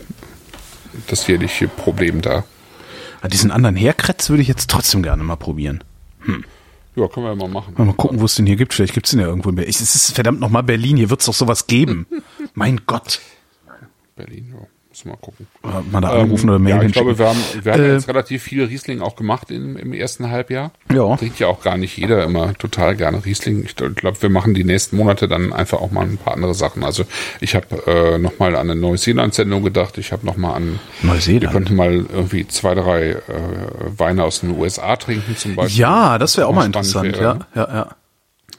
das 1.07 1.27
jährliche 1.27 1.69
Problem 1.69 2.21
da. 2.21 2.45
Ah, 3.23 3.29
Diesen 3.29 3.51
anderen 3.51 3.77
Herkretz 3.77 4.29
würde 4.29 4.43
ich 4.43 4.49
jetzt 4.49 4.69
trotzdem 4.71 5.03
gerne 5.03 5.23
mal 5.25 5.37
probieren. 5.37 5.83
Ja, 6.97 7.09
können 7.09 7.27
wir 7.27 7.31
ja 7.31 7.35
mal 7.37 7.49
machen. 7.49 7.75
Mal 7.77 7.93
gucken, 7.95 8.21
wo 8.21 8.27
es 8.27 8.35
den 8.37 8.47
hier 8.47 8.57
gibt. 8.57 8.73
Vielleicht 8.75 8.95
gibt 8.95 9.07
es 9.07 9.11
den 9.11 9.21
ja 9.21 9.27
irgendwo 9.27 9.49
in 9.49 9.57
Berlin. 9.57 9.71
Es 9.71 9.81
ist 9.95 10.13
verdammt 10.15 10.39
nochmal 10.41 10.63
Berlin. 10.63 10.97
Hier 10.97 11.11
wird 11.11 11.21
es 11.21 11.27
doch 11.27 11.35
sowas 11.35 11.67
geben. 11.67 12.07
mein 12.55 12.83
Gott. 12.87 13.21
Berlin, 14.15 14.55
ja, 14.55 14.67
muss 14.95 15.05
mal 15.05 15.17
gucken. 15.17 15.49
Oder 15.63 15.83
mal 15.91 16.01
da 16.01 16.11
anrufen 16.11 16.49
oder 16.49 16.57
Ähm, 16.57 16.63
Mail 16.63 16.77
Ja, 16.77 16.83
ich 16.85 16.93
glaube, 16.93 17.19
wir 17.19 17.29
haben, 17.29 17.39
wir 17.63 17.73
haben 17.73 17.83
Äh, 17.83 17.93
jetzt 17.95 18.07
relativ 18.09 18.43
viel 18.45 18.65
Riesling 18.65 19.01
auch 19.01 19.17
gemacht 19.17 19.51
im, 19.51 19.77
im 19.77 19.93
ersten 19.93 20.31
Halbjahr. 20.31 20.71
Ja. 20.93 21.17
Trinkt 21.17 21.41
ja 21.41 21.49
auch 21.49 21.63
gar 21.63 21.77
nicht 21.77 21.97
jeder 21.97 22.23
immer 22.23 22.55
total 22.55 22.95
gerne 22.95 23.25
Riesling. 23.25 23.65
Ich 23.65 23.75
glaube, 23.75 24.23
wir 24.23 24.31
machen 24.31 24.55
die 24.55 24.63
nächsten 24.63 24.97
Monate 24.97 25.27
dann 25.27 25.53
einfach 25.53 25.81
auch 25.81 25.91
mal 25.91 26.03
ein 26.03 26.17
paar 26.17 26.35
andere 26.35 26.55
Sachen. 26.55 26.85
Also 26.85 27.05
ich 27.41 27.57
habe 27.57 27.83
äh, 27.87 28.19
nochmal 28.19 28.55
an 28.55 28.71
eine 28.71 28.81
Neuseeland-Sendung 28.81 29.65
gedacht. 29.65 29.99
Ich 29.99 30.13
habe 30.13 30.25
nochmal 30.25 30.55
an, 30.55 30.79
Neuseeland? 31.03 31.43
wir 31.43 31.51
könnten 31.51 31.75
mal 31.75 31.93
irgendwie 31.93 32.47
zwei, 32.47 32.75
drei 32.75 33.11
äh, 33.11 33.19
Weine 33.97 34.23
aus 34.23 34.41
den 34.41 34.51
USA 34.57 34.95
trinken 34.95 35.37
zum 35.37 35.57
Beispiel. 35.57 35.81
Ja, 35.81 36.19
das 36.19 36.37
wäre 36.37 36.47
auch 36.47 36.55
mal 36.55 36.67
interessant. 36.67 37.17
wäre, 37.19 37.41
Ja, 37.55 37.67
ja, 37.67 37.75
ja. 37.75 37.89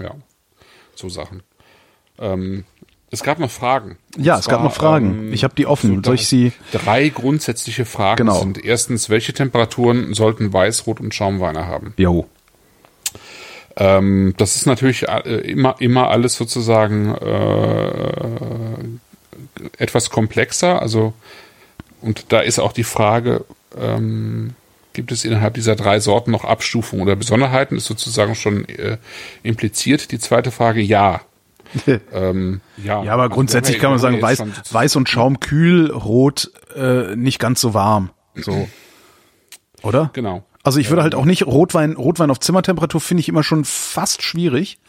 Ja, 0.04 0.12
so 0.96 1.08
Sachen. 1.08 1.44
Ähm, 2.20 2.66
es 3.16 3.24
gab 3.24 3.40
noch 3.40 3.50
Fragen. 3.52 3.98
Ja, 4.18 4.38
es 4.38 4.48
gab 4.48 4.62
noch 4.64 4.74
Fragen. 4.74 5.28
ähm, 5.28 5.34
Ich 5.34 5.44
habe 5.44 5.56
die 5.56 5.66
offen. 5.66 6.04
Soll 6.04 6.16
ich 6.16 6.28
sie? 6.28 6.52
Drei 6.72 7.10
grundsätzliche 7.10 7.86
Fragen 7.86 8.18
Genau. 8.18 8.40
sind 8.40 8.64
erstens, 8.64 9.10
welche 9.10 9.34
Temperaturen 9.34 10.14
sollten 10.14 10.54
Weiß, 10.54 10.86
Rot 10.88 11.00
und 11.00 11.14
Schaumweine 11.16 11.66
haben? 11.68 11.94
Jo. 11.98 12.28
Ähm, 13.78 14.34
das 14.38 14.56
ist 14.56 14.68
natürlich 14.68 15.08
äh, 15.08 15.20
immer, 15.40 15.76
immer 15.80 16.10
alles 16.10 16.36
sozusagen 16.36 17.14
äh, 17.16 18.78
etwas 19.78 20.10
komplexer. 20.10 20.82
Also, 20.82 21.14
und 22.02 22.32
da 22.32 22.40
ist 22.40 22.60
auch 22.60 22.72
die 22.72 22.84
Frage, 22.86 23.44
ähm, 23.78 24.54
gibt 24.94 25.12
es 25.12 25.26
innerhalb 25.26 25.56
dieser 25.56 25.76
drei 25.76 26.00
Sorten 26.00 26.32
noch 26.32 26.46
Abstufungen 26.46 27.04
oder 27.04 27.18
Besonderheiten? 27.18 27.76
Ist 27.76 27.86
sozusagen 27.86 28.36
schon 28.36 28.64
äh, 28.70 28.98
impliziert. 29.44 30.12
Die 30.12 30.20
zweite 30.20 30.52
Frage, 30.52 30.80
ja. 30.82 31.22
Ähm, 32.14 32.62
ja. 32.78 33.04
Ja, 33.04 33.14
aber 33.14 33.30
grundsätzlich 33.30 33.80
kann 33.80 33.90
man 33.92 34.00
sagen, 34.00 34.22
weiß, 34.22 34.44
weiß 34.72 34.96
und 34.96 35.10
Schaum 35.10 35.40
kühl, 35.40 35.92
rot 35.92 36.52
äh, 36.76 37.16
nicht 37.16 37.40
ganz 37.40 37.62
so 37.62 37.74
warm. 37.74 38.10
So. 38.36 38.68
Oder? 39.84 40.10
Genau. 40.14 40.44
Also 40.64 40.80
ich 40.80 40.90
würde 40.90 41.04
halt 41.04 41.14
auch 41.14 41.26
nicht 41.26 41.46
Rotwein, 41.46 41.94
Rotwein 41.94 42.32
auf 42.32 42.40
Zimmertemperatur 42.40 43.00
finde 43.00 43.22
ich 43.22 43.30
immer 43.30 43.44
schon 43.44 43.66
fast 43.66 44.24
schwierig. 44.24 44.80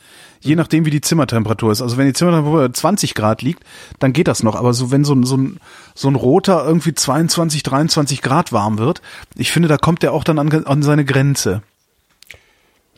Je 0.40 0.54
nachdem, 0.54 0.86
wie 0.86 0.90
die 0.90 1.00
Zimmertemperatur 1.02 1.72
ist. 1.72 1.82
Also 1.82 1.96
wenn 1.98 2.06
die 2.06 2.12
Zimmertemperatur 2.14 2.72
20 2.72 3.14
Grad 3.14 3.42
liegt, 3.42 3.62
dann 3.98 4.12
geht 4.12 4.28
das 4.28 4.42
noch. 4.42 4.54
Aber 4.54 4.72
so, 4.72 4.90
wenn 4.90 5.04
so 5.04 5.14
ein, 5.14 5.24
so 5.24 5.36
ein, 5.36 5.58
so 5.94 6.08
ein 6.08 6.14
roter 6.14 6.64
irgendwie 6.64 6.94
22, 6.94 7.62
23 7.62 8.22
Grad 8.22 8.52
warm 8.52 8.78
wird, 8.78 9.02
ich 9.34 9.52
finde, 9.52 9.68
da 9.68 9.76
kommt 9.76 10.02
der 10.02 10.12
auch 10.12 10.24
dann 10.24 10.38
an, 10.38 10.50
an 10.64 10.82
seine 10.82 11.04
Grenze. 11.04 11.62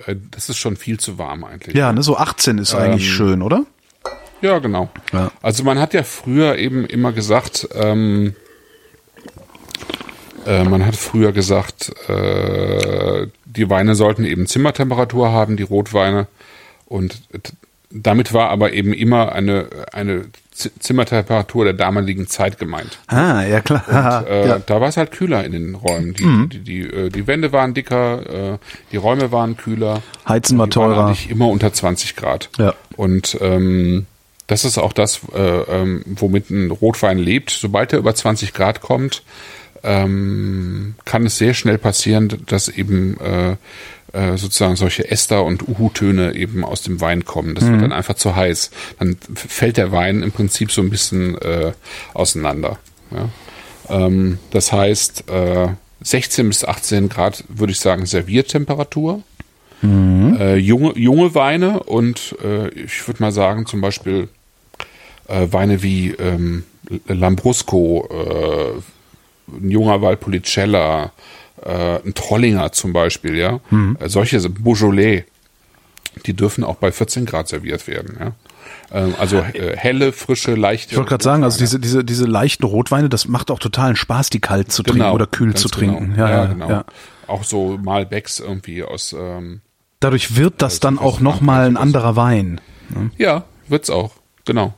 Äh, 0.07 0.16
Das 0.30 0.49
ist 0.49 0.59
schon 0.59 0.76
viel 0.76 1.01
zu 1.01 1.18
warm 1.18 1.43
eigentlich. 1.45 1.74
Ja, 1.74 1.93
ne, 1.93 2.03
so 2.03 2.16
18 2.16 2.59
ist 2.59 2.74
eigentlich 2.74 3.11
schön, 3.12 3.42
oder? 3.42 3.64
Ja, 4.41 4.59
genau. 4.59 4.89
Ja. 5.13 5.31
Also 5.43 5.65
man 5.65 5.79
hat 5.79 5.95
ja 5.95 6.03
früher 6.03 6.57
eben 6.57 6.85
immer 6.87 7.13
gesagt, 7.13 7.69
ähm, 7.75 8.35
äh, 10.47 10.65
man 10.65 10.85
hat 10.87 10.97
früher 10.97 11.33
gesagt, 11.33 11.93
äh, 12.09 13.27
die 13.45 13.71
Weine 13.71 13.95
sollten 13.95 14.25
eben 14.25 14.47
Zimmertemperatur 14.47 15.33
haben, 15.33 15.57
die 15.57 15.63
Rotweine. 15.65 16.27
Und 16.87 17.21
damit 17.91 18.33
war 18.33 18.51
aber 18.51 18.73
eben 18.73 18.93
immer 18.93 19.33
eine, 19.33 19.67
eine 19.93 20.27
Zimmertemperatur 20.53 21.65
der 21.65 21.73
damaligen 21.75 22.27
Zeit 22.27 22.59
gemeint. 22.59 22.99
Ah, 23.07 23.43
ja 23.45 23.61
klar. 23.61 23.85
Und, 24.21 24.27
äh, 24.29 24.49
ja. 24.49 24.59
Da 24.59 24.81
war 24.81 24.89
es 24.89 24.97
halt 24.97 25.11
kühler 25.13 25.45
in 25.45 25.53
den 25.53 25.75
Räumen. 25.75 26.15
Die, 26.15 26.25
Mhm. 26.25 26.49
die, 26.51 26.59
die, 26.61 26.81
äh, 26.83 27.09
die 27.11 27.27
Wände 27.27 27.53
waren 27.53 27.75
dicker, 27.75 28.55
äh, 28.55 28.59
die 28.93 28.97
Räume 28.97 29.33
waren 29.33 29.57
kühler. 29.57 30.03
Heizen 30.29 30.59
war 30.59 30.67
Die 30.67 30.77
waren 30.77 30.93
teurer. 30.95 31.11
nicht 31.11 31.31
immer 31.31 31.49
unter 31.49 31.73
20 31.73 32.17
Grad. 32.17 32.51
Ja. 32.59 32.75
Und 32.97 33.39
ähm, 33.41 34.07
das 34.49 34.64
ist 34.64 34.79
auch 34.79 34.92
das, 34.92 35.20
äh, 35.34 35.38
ähm, 35.41 36.03
womit 36.07 36.50
ein 36.50 36.70
Rotwein 36.70 37.18
lebt. 37.18 37.50
Sobald 37.50 37.92
er 37.92 38.00
über 38.00 38.14
20 38.14 38.53
Grad 38.53 38.80
kommt, 38.80 39.22
ähm, 39.84 40.96
kann 41.04 41.26
es 41.26 41.38
sehr 41.38 41.54
schnell 41.54 41.79
passieren, 41.79 42.42
dass 42.46 42.68
eben 42.68 43.18
äh, 43.20 43.57
äh, 44.12 44.38
sozusagen 44.38 44.76
solche 44.76 45.11
Ester- 45.11 45.45
und 45.45 45.68
Uhu-Töne 45.68 46.34
eben 46.34 46.64
aus 46.64 46.80
dem 46.83 47.00
Wein 47.00 47.26
kommen. 47.26 47.54
Das 47.54 47.68
wird 47.68 47.83
dann 47.83 47.92
einfach 47.92 48.14
zu 48.14 48.34
heiß. 48.34 48.70
Dann 48.99 49.18
fällt 49.34 49.76
der 49.76 49.92
Wein 49.92 50.22
im 50.22 50.33
Prinzip 50.33 50.72
so 50.72 50.80
ein 50.80 50.88
bisschen 50.88 51.37
äh, 51.42 51.72
auseinander. 52.14 52.79
Ja? 53.11 53.29
Ähm, 53.91 54.38
das 54.50 54.72
heißt, 54.72 55.29
äh, 55.29 55.68
16 56.00 56.49
bis 56.49 56.64
18 56.64 57.11
Grad 57.11 57.45
würde 57.49 57.72
ich 57.72 57.80
sagen 57.80 58.07
Serviertemperatur. 58.07 59.22
Äh, 60.41 60.57
junge, 60.57 60.99
junge 60.99 61.34
Weine 61.34 61.83
und 61.83 62.34
äh, 62.42 62.68
ich 62.70 63.07
würde 63.07 63.22
mal 63.22 63.30
sagen 63.30 63.66
zum 63.66 63.80
Beispiel 63.80 64.29
äh, 65.29 65.46
Weine 65.50 65.83
wie 65.83 66.11
ähm, 66.11 66.64
Lambrusco, 67.07 68.09
äh, 68.11 69.57
ein 69.57 69.71
junger 69.71 70.03
Valpolicella, 70.03 71.13
äh, 71.64 72.00
ein 72.05 72.14
Trollinger 72.14 72.72
zum 72.72 72.92
Beispiel, 72.92 73.37
ja. 73.37 73.61
Äh, 74.00 74.09
solche 74.09 74.41
Beaujolais, 74.49 75.25
die 76.26 76.34
dürfen 76.34 76.64
auch 76.64 76.76
bei 76.76 76.92
14 76.92 77.26
Grad 77.26 77.49
serviert 77.49 77.87
werden, 77.87 78.17
ja. 78.18 78.33
Ähm, 78.91 79.14
also 79.18 79.38
äh, 79.38 79.76
helle, 79.76 80.13
frische, 80.13 80.55
leichte. 80.55 80.92
Ich 80.92 80.96
wollte 80.96 81.11
gerade 81.11 81.25
sagen, 81.25 81.45
also 81.45 81.59
diese, 81.59 81.79
diese, 81.79 82.05
diese 82.05 82.25
leichten 82.25 82.64
Rotweine, 82.64 83.09
das 83.09 83.29
macht 83.29 83.50
auch 83.50 83.59
totalen 83.59 83.96
Spaß, 83.96 84.30
die 84.30 84.41
kalt 84.41 84.72
zu 84.72 84.83
trinken 84.83 85.11
oder 85.11 85.26
kühl 85.26 85.55
zu 85.55 85.68
trinken. 85.68 86.14
Genau. 86.14 86.26
Ja, 86.26 86.30
ja, 86.30 86.46
genau. 86.46 86.71
ja. 86.71 86.84
Auch 87.26 87.45
so 87.45 87.79
Malbecs 87.83 88.41
irgendwie 88.41 88.83
aus. 88.83 89.14
Ähm, 89.18 89.61
Dadurch 90.00 90.37
wird 90.37 90.63
das 90.63 90.80
dann 90.80 90.96
das 90.96 91.05
auch 91.05 91.21
nochmal 91.21 91.67
ein 91.67 91.76
anderer 91.76 92.17
Wein. 92.17 92.61
Ja, 93.18 93.45
wird's 93.67 93.91
auch, 93.91 94.13
genau. 94.46 94.72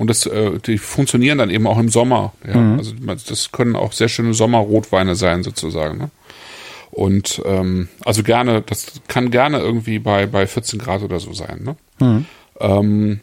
Und 0.00 0.08
das, 0.08 0.24
äh, 0.24 0.58
die 0.60 0.78
funktionieren 0.78 1.36
dann 1.36 1.50
eben 1.50 1.66
auch 1.66 1.76
im 1.76 1.90
Sommer. 1.90 2.32
Ja? 2.46 2.56
Mhm. 2.56 2.78
Also 2.78 2.94
das 3.28 3.52
können 3.52 3.76
auch 3.76 3.92
sehr 3.92 4.08
schöne 4.08 4.32
Sommerrotweine 4.32 5.14
sein 5.14 5.42
sozusagen. 5.42 5.98
Ne? 5.98 6.10
Und 6.90 7.42
ähm, 7.44 7.90
also 8.02 8.22
gerne, 8.22 8.62
das 8.62 9.02
kann 9.08 9.30
gerne 9.30 9.58
irgendwie 9.58 9.98
bei 9.98 10.24
bei 10.24 10.46
14 10.46 10.78
Grad 10.78 11.02
oder 11.02 11.20
so 11.20 11.34
sein. 11.34 11.60
Ne? 11.64 11.76
Mhm. 12.00 12.24
Ähm, 12.60 13.20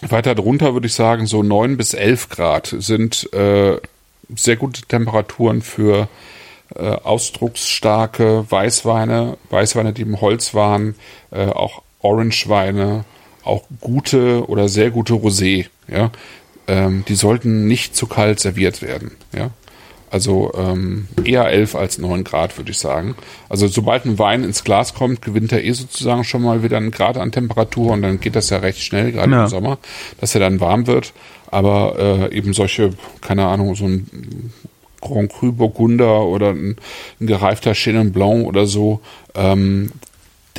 weiter 0.00 0.34
drunter 0.34 0.74
würde 0.74 0.88
ich 0.88 0.94
sagen, 0.94 1.26
so 1.26 1.44
9 1.44 1.76
bis 1.76 1.94
11 1.94 2.28
Grad 2.28 2.74
sind 2.76 3.32
äh, 3.32 3.76
sehr 4.34 4.56
gute 4.56 4.82
Temperaturen 4.82 5.62
für 5.62 6.08
äh, 6.74 6.88
ausdrucksstarke 6.88 8.46
Weißweine, 8.50 9.36
Weißweine, 9.50 9.92
die 9.92 10.02
im 10.02 10.20
Holz 10.20 10.54
waren, 10.54 10.96
äh, 11.30 11.46
auch 11.46 11.82
Orangeweine, 12.00 13.04
auch 13.44 13.64
gute 13.80 14.48
oder 14.48 14.68
sehr 14.68 14.90
gute 14.90 15.14
Rosé, 15.14 15.66
ja. 15.88 16.10
Ähm, 16.68 17.04
die 17.08 17.14
sollten 17.16 17.66
nicht 17.66 17.96
zu 17.96 18.06
kalt 18.06 18.38
serviert 18.40 18.82
werden, 18.82 19.12
ja. 19.36 19.50
Also 20.10 20.52
ähm, 20.58 21.08
eher 21.24 21.48
11 21.48 21.74
als 21.74 21.96
9 21.96 22.22
Grad, 22.22 22.58
würde 22.58 22.70
ich 22.70 22.78
sagen. 22.78 23.14
Also 23.48 23.66
sobald 23.66 24.04
ein 24.04 24.18
Wein 24.18 24.44
ins 24.44 24.62
Glas 24.62 24.92
kommt, 24.92 25.22
gewinnt 25.22 25.52
er 25.52 25.64
eh 25.64 25.72
sozusagen 25.72 26.22
schon 26.24 26.42
mal 26.42 26.62
wieder 26.62 26.76
einen 26.76 26.90
Grad 26.90 27.16
an 27.16 27.32
Temperatur 27.32 27.92
und 27.92 28.02
dann 28.02 28.20
geht 28.20 28.36
das 28.36 28.50
ja 28.50 28.58
recht 28.58 28.80
schnell, 28.82 29.10
gerade 29.12 29.32
Ja. 29.32 29.44
im 29.44 29.48
Sommer, 29.48 29.78
dass 30.20 30.34
er 30.34 30.42
dann 30.42 30.60
warm 30.60 30.86
wird. 30.86 31.14
Aber 31.50 32.28
äh, 32.30 32.36
eben 32.36 32.52
solche, 32.52 32.90
keine 33.22 33.46
Ahnung, 33.46 33.74
so 33.74 33.86
ein 33.86 34.52
Grand 35.00 35.32
Cru 35.32 35.50
Burgunder 35.50 36.26
oder 36.26 36.50
ein, 36.50 36.76
ein 37.18 37.26
gereifter 37.26 37.72
Chenin 37.72 38.12
Blanc 38.12 38.46
oder 38.46 38.66
so, 38.66 39.00
ähm, 39.34 39.92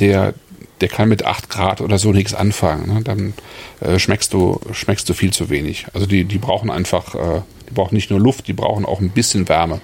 der, 0.00 0.34
der 0.80 0.88
kann 0.88 1.08
mit 1.08 1.24
8 1.24 1.48
Grad 1.48 1.80
oder 1.80 1.98
so 1.98 2.12
nichts 2.12 2.34
anfangen. 2.34 2.92
Ne? 2.92 3.02
Dann 3.02 3.34
äh, 3.80 3.98
schmeckst 3.98 4.32
du 4.32 4.60
schmeckst 4.72 5.08
du 5.08 5.14
viel 5.14 5.32
zu 5.32 5.50
wenig. 5.50 5.86
Also 5.94 6.06
die, 6.06 6.24
die 6.24 6.38
brauchen 6.38 6.70
einfach, 6.70 7.14
äh, 7.14 7.42
die 7.68 7.74
brauchen 7.74 7.94
nicht 7.94 8.10
nur 8.10 8.20
Luft, 8.20 8.48
die 8.48 8.52
brauchen 8.52 8.84
auch 8.84 9.00
ein 9.00 9.10
bisschen 9.10 9.48
Wärme. 9.48 9.80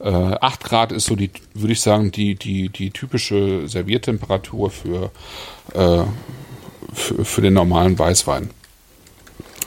Äh, 0.00 0.08
8 0.08 0.64
Grad 0.64 0.92
ist 0.92 1.06
so 1.06 1.14
die, 1.14 1.30
würde 1.54 1.72
ich 1.72 1.80
sagen, 1.80 2.10
die, 2.10 2.34
die, 2.34 2.68
die 2.68 2.90
typische 2.90 3.68
Serviertemperatur 3.68 4.70
für, 4.70 5.10
äh, 5.74 6.04
für, 6.92 7.24
für 7.24 7.40
den 7.40 7.54
normalen 7.54 7.98
Weißwein. 7.98 8.50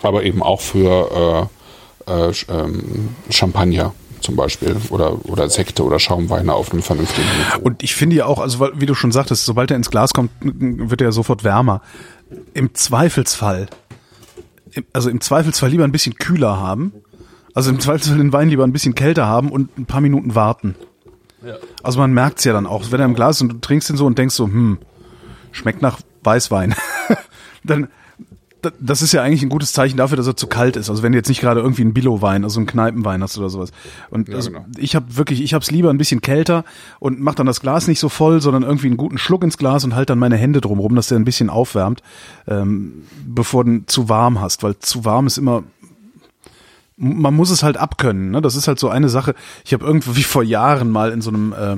Aber 0.01 0.23
eben 0.23 0.43
auch 0.43 0.61
für 0.61 1.49
äh, 2.07 2.27
äh, 2.29 2.33
ähm, 2.49 3.15
Champagner 3.29 3.93
zum 4.21 4.35
Beispiel 4.35 4.75
oder, 4.89 5.23
oder 5.25 5.49
Sekte 5.49 5.83
oder 5.83 5.99
Schaumweine 5.99 6.53
auf 6.53 6.71
einem 6.71 6.81
vernünftigen 6.81 7.27
Niveau. 7.27 7.59
Und 7.63 7.83
ich 7.83 7.95
finde 7.95 8.15
ja 8.15 8.25
auch, 8.25 8.39
also 8.39 8.67
wie 8.75 8.85
du 8.85 8.95
schon 8.95 9.11
sagtest, 9.11 9.45
sobald 9.45 9.71
er 9.71 9.77
ins 9.77 9.89
Glas 9.91 10.13
kommt, 10.13 10.31
wird 10.41 11.01
er 11.01 11.07
ja 11.07 11.11
sofort 11.11 11.43
wärmer. 11.43 11.81
Im 12.53 12.73
Zweifelsfall, 12.73 13.67
also 14.93 15.09
im 15.09 15.21
Zweifelsfall 15.21 15.69
lieber 15.69 15.83
ein 15.83 15.91
bisschen 15.91 16.15
kühler 16.15 16.57
haben. 16.59 16.91
Also 17.53 17.69
im 17.69 17.79
Zweifelsfall 17.79 18.17
den 18.17 18.33
Wein 18.33 18.49
lieber 18.49 18.63
ein 18.65 18.73
bisschen 18.73 18.95
kälter 18.95 19.25
haben 19.27 19.51
und 19.51 19.77
ein 19.77 19.85
paar 19.85 20.01
Minuten 20.01 20.35
warten. 20.35 20.75
Also 21.83 21.99
man 21.99 22.11
merkt's 22.13 22.43
ja 22.43 22.53
dann 22.53 22.65
auch, 22.65 22.91
wenn 22.91 22.99
er 22.99 23.05
im 23.05 23.13
Glas 23.13 23.37
ist 23.37 23.41
und 23.43 23.49
du 23.49 23.57
trinkst 23.59 23.89
ihn 23.89 23.97
so 23.97 24.05
und 24.05 24.17
denkst 24.17 24.35
so, 24.35 24.45
hm, 24.45 24.79
schmeckt 25.51 25.81
nach 25.81 25.99
Weißwein. 26.23 26.73
dann 27.63 27.83
da- 27.83 27.87
das 28.79 29.01
ist 29.01 29.11
ja 29.11 29.21
eigentlich 29.23 29.43
ein 29.43 29.49
gutes 29.49 29.73
Zeichen 29.73 29.97
dafür, 29.97 30.17
dass 30.17 30.27
er 30.27 30.35
zu 30.35 30.47
kalt 30.47 30.75
ist. 30.75 30.89
Also 30.89 31.03
wenn 31.03 31.11
du 31.11 31.17
jetzt 31.17 31.29
nicht 31.29 31.41
gerade 31.41 31.61
irgendwie 31.61 31.81
einen 31.81 31.93
Billo-Wein, 31.93 32.43
also 32.43 32.59
einen 32.59 32.67
Kneipenwein 32.67 33.21
hast 33.21 33.37
oder 33.37 33.49
sowas. 33.49 33.71
Und 34.09 34.33
also 34.33 34.51
genau. 34.51 34.65
ich 34.77 34.95
habe 34.95 35.17
wirklich, 35.17 35.41
ich 35.41 35.53
hab's 35.53 35.71
lieber 35.71 35.89
ein 35.89 35.97
bisschen 35.97 36.21
kälter 36.21 36.63
und 36.99 37.19
mach 37.19 37.35
dann 37.35 37.45
das 37.45 37.61
Glas 37.61 37.87
nicht 37.87 37.99
so 37.99 38.09
voll, 38.09 38.41
sondern 38.41 38.63
irgendwie 38.63 38.87
einen 38.87 38.97
guten 38.97 39.17
Schluck 39.17 39.43
ins 39.43 39.57
Glas 39.57 39.83
und 39.83 39.95
halt 39.95 40.09
dann 40.09 40.19
meine 40.19 40.37
Hände 40.37 40.61
drumrum, 40.61 40.95
dass 40.95 41.07
der 41.07 41.19
ein 41.19 41.25
bisschen 41.25 41.49
aufwärmt, 41.49 42.01
ähm, 42.47 43.03
bevor 43.25 43.63
du 43.65 43.85
zu 43.85 44.09
warm 44.09 44.41
hast, 44.41 44.63
weil 44.63 44.77
zu 44.79 45.05
warm 45.05 45.27
ist 45.27 45.37
immer 45.37 45.63
man 46.97 47.35
muss 47.35 47.49
es 47.49 47.63
halt 47.63 47.77
abkönnen. 47.77 48.31
Ne? 48.31 48.41
Das 48.41 48.55
ist 48.55 48.67
halt 48.67 48.79
so 48.79 48.89
eine 48.89 49.09
Sache. 49.09 49.35
Ich 49.65 49.73
habe 49.73 49.85
irgendwie 49.85 50.23
vor 50.23 50.43
Jahren 50.43 50.89
mal 50.89 51.11
in 51.11 51.21
so 51.21 51.29
einem, 51.29 51.53
äh, 51.53 51.77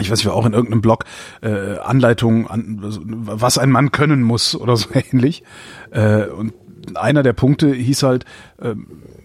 ich 0.00 0.10
weiß 0.10 0.18
nicht, 0.18 0.28
auch 0.28 0.46
in 0.46 0.52
irgendeinem 0.52 0.80
Blog 0.82 1.04
äh, 1.42 1.78
Anleitungen, 1.78 2.46
an, 2.46 2.78
was 2.80 3.58
ein 3.58 3.70
Mann 3.70 3.92
können 3.92 4.22
muss 4.22 4.54
oder 4.54 4.76
so 4.76 4.88
ähnlich. 4.94 5.42
Äh, 5.90 6.26
und 6.26 6.52
einer 6.94 7.22
der 7.22 7.32
Punkte 7.32 7.72
hieß 7.72 8.02
halt, 8.02 8.24
äh, 8.60 8.74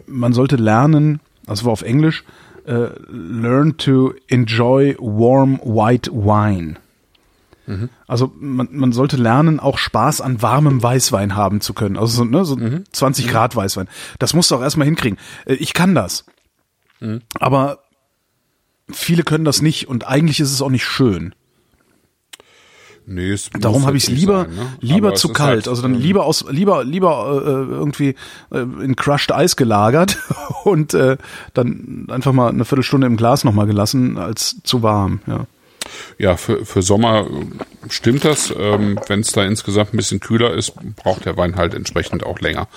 man 0.08 0.34
sollte 0.34 0.56
lernen, 0.56 1.20
also 1.48 1.66
war 1.66 1.74
auf 1.74 1.82
Englisch, 1.84 2.24
äh, 2.66 2.90
learn 3.10 3.78
to 3.78 4.14
enjoy 4.28 4.96
warm 5.00 5.60
white 5.64 6.12
wine. 6.12 6.76
Also 8.08 8.34
man, 8.38 8.68
man 8.72 8.92
sollte 8.92 9.16
lernen, 9.16 9.60
auch 9.62 9.78
Spaß 9.78 10.20
an 10.20 10.42
warmem 10.42 10.84
Weißwein 10.84 11.36
haben 11.38 11.62
zu 11.62 11.74
können. 11.74 11.96
Also 11.96 12.18
so, 12.18 12.24
ne, 12.26 12.44
so 12.44 12.58
20 12.92 13.30
Grad 13.30 13.56
Weißwein. 13.56 13.88
Das 14.20 14.34
musst 14.34 14.52
du 14.52 14.56
auch 14.56 14.62
erstmal 14.62 14.86
hinkriegen. 14.86 15.18
Äh, 15.46 15.54
Ich 15.54 15.74
kann 15.74 15.96
das. 15.96 16.26
Aber 17.40 17.80
viele 18.94 19.24
können 19.24 19.46
das 19.46 19.62
nicht 19.62 19.88
und 19.88 20.08
eigentlich 20.08 20.40
ist 20.40 20.52
es 20.52 20.62
auch 20.62 20.70
nicht 20.70 20.86
schön. 20.86 21.34
Nee, 23.06 23.32
es 23.32 23.50
Darum 23.50 23.86
habe 23.86 23.98
ich 23.98 24.04
es 24.04 24.10
lieber 24.10 24.46
sein, 24.46 24.56
ne? 24.56 24.78
lieber 24.80 25.08
Aber 25.10 25.18
zu 25.18 25.30
kalt. 25.30 25.50
halt, 25.50 25.68
also 25.68 25.82
dann 25.82 25.96
ähm, 25.96 26.02
lieber 26.02 26.26
aus 26.26 26.46
lieber 26.50 26.84
lieber 26.84 27.42
äh, 27.44 27.74
irgendwie 27.74 28.16
äh, 28.52 28.60
in 28.60 28.96
crushed 28.96 29.32
Eis 29.32 29.56
gelagert 29.56 30.18
und 30.64 30.94
äh, 30.94 31.18
dann 31.54 32.08
einfach 32.10 32.32
mal 32.32 32.50
eine 32.50 32.64
Viertelstunde 32.64 33.08
im 33.08 33.18
Glas 33.18 33.44
nochmal 33.44 33.66
gelassen 33.66 34.18
als 34.18 34.58
zu 34.64 34.84
warm. 34.84 35.20
Ja. 35.26 35.46
Ja, 36.20 36.38
für, 36.38 36.66
für 36.66 36.84
Sommer 36.84 37.26
äh, 37.26 37.90
stimmt 37.90 38.24
das. 38.24 38.54
Ähm, 38.58 39.00
Wenn 39.08 39.22
es 39.22 39.32
da 39.32 39.44
insgesamt 39.44 39.94
ein 39.94 39.98
bisschen 39.98 40.20
kühler 40.20 40.54
ist, 40.54 40.74
braucht 40.96 41.26
der 41.26 41.38
Wein 41.38 41.56
halt 41.56 41.74
entsprechend 41.74 42.24
auch 42.24 42.40
länger. 42.40 42.68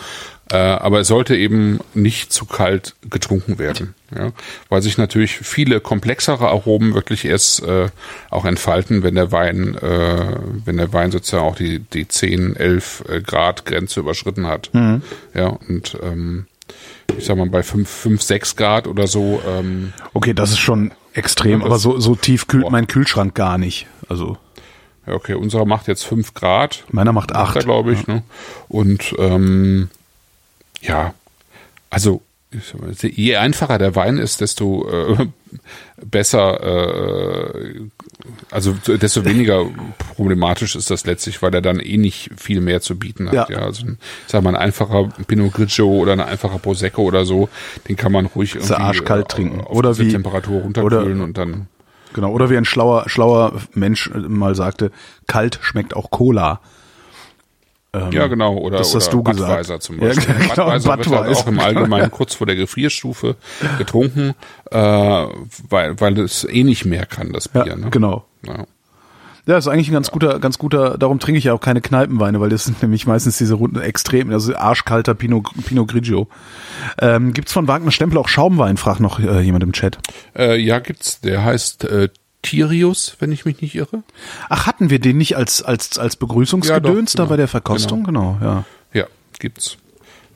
Äh, 0.51 0.57
aber 0.57 1.01
es 1.01 1.09
sollte 1.09 1.35
eben 1.37 1.81
nicht 1.95 2.31
zu 2.33 2.45
kalt 2.45 2.95
getrunken 3.09 3.59
werden, 3.59 3.95
ja? 4.15 4.33
weil 4.69 4.83
sich 4.83 4.99
natürlich 4.99 5.39
viele 5.39 5.81
komplexere 5.81 6.49
Aromen 6.49 6.93
wirklich 6.95 7.25
erst 7.25 7.62
äh, 7.62 7.89
auch 8.29 8.45
entfalten, 8.45 9.03
wenn 9.03 9.15
der 9.15 9.33
Wein, 9.33 9.75
äh, 9.77 10.37
wenn 10.66 10.77
der 10.77 10.93
Wein 10.93 11.11
sozusagen 11.12 11.45
auch 11.45 11.57
die, 11.57 11.79
die 11.79 12.07
10, 12.07 12.57
11 12.57 13.05
äh, 13.09 13.21
Grad 13.23 13.65
Grenze 13.65 14.01
überschritten 14.01 14.47
hat. 14.47 14.71
Ja, 15.33 15.47
und 15.47 15.97
ähm, 16.03 16.47
ich 17.16 17.25
sag 17.25 17.37
mal, 17.39 17.49
bei 17.49 17.62
5, 17.62 17.89
5 17.89 18.21
6 18.23 18.57
Grad 18.57 18.87
oder 18.87 19.07
so, 19.07 19.41
ähm, 19.47 19.95
Okay, 20.12 20.35
das 20.35 20.51
ist 20.51 20.59
schon 20.59 20.93
extrem, 21.15 21.61
Ja, 21.61 21.66
aber 21.66 21.79
so 21.79 21.99
so 22.01 22.15
tief 22.16 22.47
kühlt 22.49 22.65
Boah. 22.65 22.71
mein 22.71 22.87
Kühlschrank 22.87 23.35
gar 23.35 23.57
nicht. 23.57 23.87
Also 24.11 24.37
ja, 25.07 25.15
okay, 25.15 25.35
unserer 25.35 25.65
macht 25.65 25.89
jetzt 25.89 26.05
5 26.05 26.35
Grad. 26.35 26.85
meiner 26.91 27.12
macht 27.12 27.35
acht. 27.35 27.59
glaube 27.61 27.93
ich. 27.93 28.07
Ne? 28.07 28.23
Und 28.69 29.15
ähm, 29.19 29.89
ja, 30.86 31.15
also 31.90 32.20
je 33.01 33.35
einfacher 33.36 33.78
der 33.78 33.97
Wein 33.97 34.16
ist, 34.19 34.40
desto 34.40 34.89
äh, 34.89 35.27
besser, 36.05 36.62
äh, 36.62 37.81
also 38.52 38.73
desto 38.86 39.24
weniger 39.24 39.66
problematisch 40.15 40.77
ist 40.77 40.89
das 40.90 41.05
letztlich, 41.05 41.43
weil 41.43 41.52
er 41.52 41.62
dann 41.62 41.81
eh 41.81 41.97
nicht 41.97 42.31
viel 42.36 42.61
mehr 42.61 42.81
zu 42.81 42.97
bieten 42.97 43.27
hat. 43.27 43.35
Ja, 43.35 43.47
Ja. 43.51 43.59
also 43.65 43.86
ein, 43.86 43.98
sag 44.28 44.44
mal, 44.44 44.51
ein 44.51 44.56
einfacher 44.62 45.09
Pinot 45.27 45.52
Grigio 45.55 45.89
oder 45.89 46.12
ein 46.12 46.20
einfacher 46.20 46.59
Prosecco 46.61 47.02
oder 47.02 47.24
so, 47.24 47.48
den 47.89 47.97
kann 47.97 48.12
man 48.12 48.27
ruhig 48.27 48.55
irgendwie 48.55 48.74
arschkalt 48.74 49.24
äh, 49.24 49.35
trinken. 49.35 49.61
auf 49.62 49.70
Oder 49.77 49.98
wie- 49.98 50.12
Temperatur 50.12 50.62
runterkühlen 50.62 51.15
oder- 51.16 51.24
und 51.24 51.36
dann 51.39 51.66
Genau. 52.12 52.31
Oder 52.31 52.48
wie 52.48 52.56
ein 52.56 52.65
schlauer, 52.65 53.09
schlauer 53.09 53.61
Mensch 53.73 54.09
äh, 54.15 54.19
mal 54.19 54.55
sagte, 54.55 54.93
kalt 55.27 55.59
schmeckt 55.62 55.97
auch 55.97 56.12
Cola. 56.12 56.61
Ähm, 57.95 58.12
Ja, 58.12 58.27
genau. 58.27 58.57
Oder, 58.59 58.79
das 58.79 58.95
hast 58.95 59.09
oder 59.09 59.16
du 59.19 59.23
gesagt. 59.25 59.49
Budweiser 59.49 59.81
zum 59.81 59.99
Ja, 60.01 60.09
Beispiel. 60.09 60.35
genau, 60.35 60.49
Budweiser, 60.49 60.85
wird 60.89 60.97
halt 60.99 61.05
Budweiser. 61.07 61.41
auch 61.41 61.47
im 61.47 61.61
Allgemeinen 61.61 62.11
kurz 62.11 62.35
vor 62.35 62.47
der 62.47 62.57
Gefrierstufe 62.57 63.37
getrunken, 63.79 64.35
äh, 64.71 64.77
weil, 64.79 66.01
weil 66.01 66.19
es 66.21 66.45
eh 66.45 66.65
nicht 66.65 66.85
mehr 66.85 67.07
kann, 67.07 67.33
das 67.33 67.49
Ja, 67.55 67.62
Bier. 67.65 67.77
ne? 67.77 67.91
genau. 67.91 68.25
Ja. 68.47 68.65
Ja, 69.47 69.59
ist 69.59 69.69
eigentlich 69.69 69.89
ein 69.89 69.93
ganz 69.93 70.11
guter, 70.11 70.39
ganz 70.39 70.57
guter, 70.57 70.97
darum 70.97 71.19
trinke 71.21 71.37
ich 71.37 71.45
ja 71.45 71.53
auch 71.53 71.61
keine 71.61 71.83
Kneipenweine, 71.83 72.41
weil 72.41 72.49
das 72.49 72.65
sind 72.65 72.81
nämlich 72.83 73.07
meistens 73.07 73.37
diese 73.37 73.53
runden 73.55 73.79
extrem, 73.79 74.31
also 74.33 74.57
arschkalter 74.57 75.12
Pinot, 75.15 75.51
Pinot 75.66 75.89
Grigio. 75.89 76.29
Ähm, 76.99 77.35
gibt's 77.35 77.53
von 77.53 77.69
Wagner 77.69 77.91
Stempel 77.91 78.16
auch 78.19 78.29
Schaumwein, 78.29 78.79
fragt 78.79 79.01
noch 79.01 79.21
äh, 79.21 79.41
jemand 79.43 79.62
im 79.62 79.73
Chat. 79.73 79.99
Äh, 80.35 80.57
ja, 80.59 80.79
gibt's. 80.79 81.21
Der 81.21 81.45
heißt 81.45 81.85
äh, 81.85 82.09
Tirius, 82.45 83.16
wenn 83.19 83.33
ich 83.33 83.45
mich 83.45 83.61
nicht 83.61 83.75
irre. 83.75 84.03
Ach, 84.49 84.66
hatten 84.66 84.91
wir 84.91 85.01
den 85.01 85.16
nicht 85.16 85.37
als, 85.37 85.62
als, 85.62 85.99
als 85.99 86.16
Begrüßungsgedöns 86.16 87.12
Ja, 87.12 87.16
doch, 87.16 87.16
da 87.16 87.23
genau. 87.25 87.29
bei 87.31 87.37
der 87.37 87.49
Verkostung? 87.49 88.05
Genau, 88.05 88.39
ja. 88.41 88.65
Ja, 88.93 89.07
gibt's. 89.39 89.77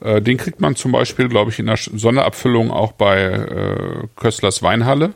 Äh, 0.01 0.21
den 0.21 0.37
kriegt 0.37 0.61
man 0.61 0.75
zum 0.75 0.93
Beispiel, 0.93 1.29
glaube 1.29 1.51
ich, 1.51 1.59
in 1.59 1.67
der 1.67 1.77
Sonderabfüllung 1.77 2.71
auch 2.71 2.93
bei 2.93 3.23
äh, 3.23 4.07
Kösslers 4.17 4.63
Weinhalle. 4.63 5.15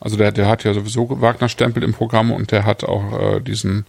Also 0.00 0.16
der, 0.16 0.32
der 0.32 0.48
hat 0.48 0.64
ja 0.64 0.72
sowieso 0.72 1.20
Wagner-Stempel 1.20 1.82
im 1.82 1.92
Programm 1.92 2.32
und 2.32 2.52
der 2.52 2.64
hat 2.64 2.84
auch 2.84 3.36
äh, 3.36 3.40
diesen, 3.40 3.84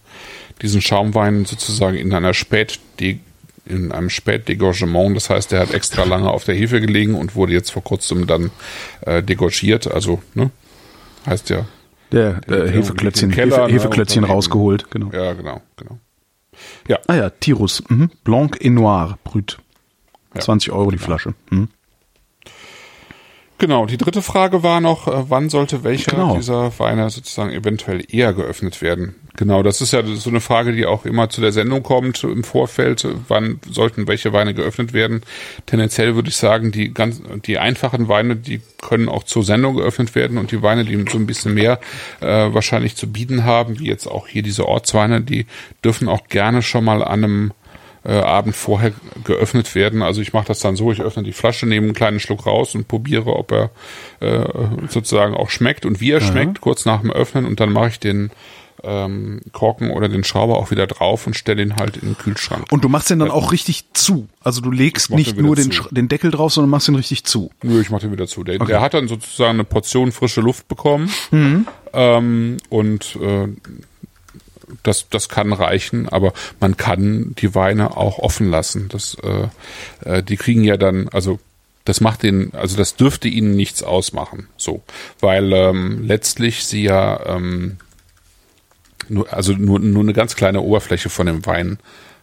diesen 0.60 0.82
Schaumwein 0.82 1.46
sozusagen 1.46 1.96
in 1.96 2.12
einer 2.12 2.34
Spät 2.34 2.78
in 3.66 3.90
einem 3.90 4.10
Spätdegorgement, 4.10 5.16
das 5.16 5.30
heißt, 5.30 5.52
der 5.52 5.60
hat 5.60 5.72
extra 5.72 6.04
lange 6.04 6.30
auf 6.30 6.44
der 6.44 6.54
Hefe 6.54 6.82
gelegen 6.82 7.14
und 7.14 7.34
wurde 7.34 7.54
jetzt 7.54 7.70
vor 7.70 7.82
kurzem 7.82 8.26
dann 8.26 8.50
äh, 9.06 9.22
degorgiert, 9.22 9.90
also 9.90 10.22
ne, 10.34 10.50
heißt 11.24 11.48
ja, 11.48 11.64
Der, 12.12 12.40
der 12.42 12.64
den- 12.64 12.72
Hefeklötzchen, 12.74 13.30
den 13.30 13.34
Keller, 13.34 13.56
Hefe, 13.56 13.66
ne, 13.66 13.72
Hefeklötzchen 13.72 14.22
dann 14.22 14.30
rausgeholt, 14.30 14.90
genau. 14.90 15.10
ja 15.12 15.32
genau, 15.32 15.60
genau. 15.76 15.98
Ja, 16.86 16.98
Ah 17.08 17.14
ja, 17.14 17.30
Tirus, 17.30 17.82
mhm. 17.88 18.10
Blanc 18.22 18.56
et 18.60 18.70
Noir, 18.72 19.18
Brüt. 19.24 19.58
Ja. 20.34 20.40
20 20.40 20.72
Euro 20.72 20.90
die 20.90 20.98
Flasche. 20.98 21.34
Mhm. 21.50 21.68
Genau, 23.58 23.86
die 23.86 23.96
dritte 23.96 24.20
Frage 24.22 24.62
war 24.62 24.80
noch, 24.80 25.06
äh, 25.08 25.30
wann 25.30 25.48
sollte 25.48 25.84
welcher 25.84 26.10
Genau. 26.12 26.36
dieser 26.36 26.76
Weine 26.78 27.08
sozusagen 27.10 27.50
eventuell 27.52 28.04
eher 28.08 28.32
geöffnet 28.32 28.82
werden? 28.82 29.14
Genau, 29.36 29.64
das 29.64 29.80
ist 29.80 29.92
ja 29.92 30.04
so 30.04 30.30
eine 30.30 30.40
Frage, 30.40 30.72
die 30.72 30.86
auch 30.86 31.04
immer 31.04 31.28
zu 31.28 31.40
der 31.40 31.50
Sendung 31.50 31.82
kommt 31.82 32.22
im 32.22 32.44
Vorfeld. 32.44 33.04
Wann 33.26 33.58
sollten 33.68 34.06
welche 34.06 34.32
Weine 34.32 34.54
geöffnet 34.54 34.92
werden? 34.92 35.22
Tendenziell 35.66 36.14
würde 36.14 36.28
ich 36.28 36.36
sagen, 36.36 36.70
die 36.70 36.94
ganz, 36.94 37.20
die 37.44 37.58
einfachen 37.58 38.06
Weine, 38.06 38.36
die 38.36 38.60
können 38.80 39.08
auch 39.08 39.24
zur 39.24 39.42
Sendung 39.42 39.74
geöffnet 39.74 40.14
werden 40.14 40.38
und 40.38 40.52
die 40.52 40.62
Weine, 40.62 40.84
die 40.84 41.04
so 41.10 41.18
ein 41.18 41.26
bisschen 41.26 41.54
mehr 41.54 41.80
äh, 42.20 42.26
wahrscheinlich 42.26 42.94
zu 42.94 43.10
bieten 43.10 43.44
haben, 43.44 43.80
wie 43.80 43.88
jetzt 43.88 44.06
auch 44.06 44.28
hier 44.28 44.44
diese 44.44 44.68
Ortsweine, 44.68 45.20
die 45.20 45.46
dürfen 45.84 46.08
auch 46.08 46.28
gerne 46.28 46.62
schon 46.62 46.84
mal 46.84 47.02
an 47.02 47.24
einem 47.24 47.52
äh, 48.04 48.12
Abend 48.12 48.54
vorher 48.54 48.92
geöffnet 49.24 49.74
werden. 49.74 50.02
Also 50.02 50.20
ich 50.20 50.32
mache 50.32 50.46
das 50.46 50.60
dann 50.60 50.76
so, 50.76 50.92
ich 50.92 51.00
öffne 51.00 51.24
die 51.24 51.32
Flasche, 51.32 51.66
nehme 51.66 51.86
einen 51.86 51.94
kleinen 51.94 52.20
Schluck 52.20 52.46
raus 52.46 52.76
und 52.76 52.86
probiere, 52.86 53.34
ob 53.34 53.50
er 53.50 53.70
äh, 54.20 54.44
sozusagen 54.88 55.34
auch 55.34 55.50
schmeckt 55.50 55.84
und 55.86 56.00
wie 56.00 56.12
er 56.12 56.20
schmeckt, 56.20 56.60
kurz 56.60 56.84
nach 56.84 57.00
dem 57.00 57.10
Öffnen 57.10 57.46
und 57.46 57.58
dann 57.58 57.72
mache 57.72 57.88
ich 57.88 57.98
den 57.98 58.30
ähm, 58.84 59.40
Korken 59.52 59.90
oder 59.90 60.08
den 60.08 60.24
Schrauber 60.24 60.56
auch 60.56 60.70
wieder 60.70 60.86
drauf 60.86 61.26
und 61.26 61.34
stelle 61.34 61.62
ihn 61.62 61.76
halt 61.76 61.96
in 61.96 62.10
den 62.10 62.18
Kühlschrank. 62.18 62.66
Und 62.70 62.84
du 62.84 62.88
machst 62.88 63.10
den 63.10 63.18
dann 63.18 63.30
auch 63.30 63.52
richtig 63.52 63.84
zu. 63.92 64.28
Also 64.42 64.60
du 64.60 64.70
legst 64.70 65.10
mach 65.10 65.16
nicht 65.16 65.36
den 65.36 65.44
nur 65.44 65.56
den, 65.56 65.72
den 65.90 66.08
Deckel 66.08 66.30
drauf, 66.30 66.52
sondern 66.52 66.70
machst 66.70 66.88
ihn 66.88 66.94
richtig 66.94 67.24
zu. 67.24 67.50
Nö, 67.62 67.80
ich 67.80 67.90
mache 67.90 68.02
den 68.02 68.12
wieder 68.12 68.26
zu. 68.26 68.44
Der, 68.44 68.58
der 68.58 68.80
hat 68.80 68.94
dann 68.94 69.08
sozusagen 69.08 69.54
eine 69.54 69.64
Portion 69.64 70.12
frische 70.12 70.40
Luft 70.40 70.68
bekommen 70.68 71.10
Mhm. 71.30 71.66
ähm, 71.92 72.56
und 72.68 73.16
äh, 73.20 73.48
das, 74.82 75.08
das 75.08 75.28
kann 75.28 75.52
reichen, 75.52 76.08
aber 76.08 76.32
man 76.60 76.76
kann 76.76 77.34
die 77.38 77.54
Weine 77.54 77.96
auch 77.96 78.18
offen 78.18 78.50
lassen. 78.50 78.88
Das, 78.88 79.16
äh, 79.22 79.48
äh, 80.08 80.22
die 80.22 80.36
kriegen 80.36 80.64
ja 80.64 80.76
dann, 80.76 81.08
also 81.08 81.38
das 81.84 82.00
macht 82.00 82.22
den, 82.22 82.52
also 82.54 82.76
das 82.76 82.96
dürfte 82.96 83.28
ihnen 83.28 83.54
nichts 83.56 83.82
ausmachen, 83.82 84.48
so, 84.56 84.82
weil 85.20 85.52
ähm, 85.52 86.02
letztlich 86.06 86.64
sie 86.64 86.82
ja 86.82 87.36
ähm, 87.36 87.76
nur, 89.08 89.32
also 89.32 89.52
nur, 89.52 89.78
nur 89.78 90.02
eine 90.02 90.12
ganz 90.12 90.36
kleine 90.36 90.60
Oberfläche 90.60 91.08
von 91.08 91.26
dem 91.26 91.44
Wein 91.46 91.78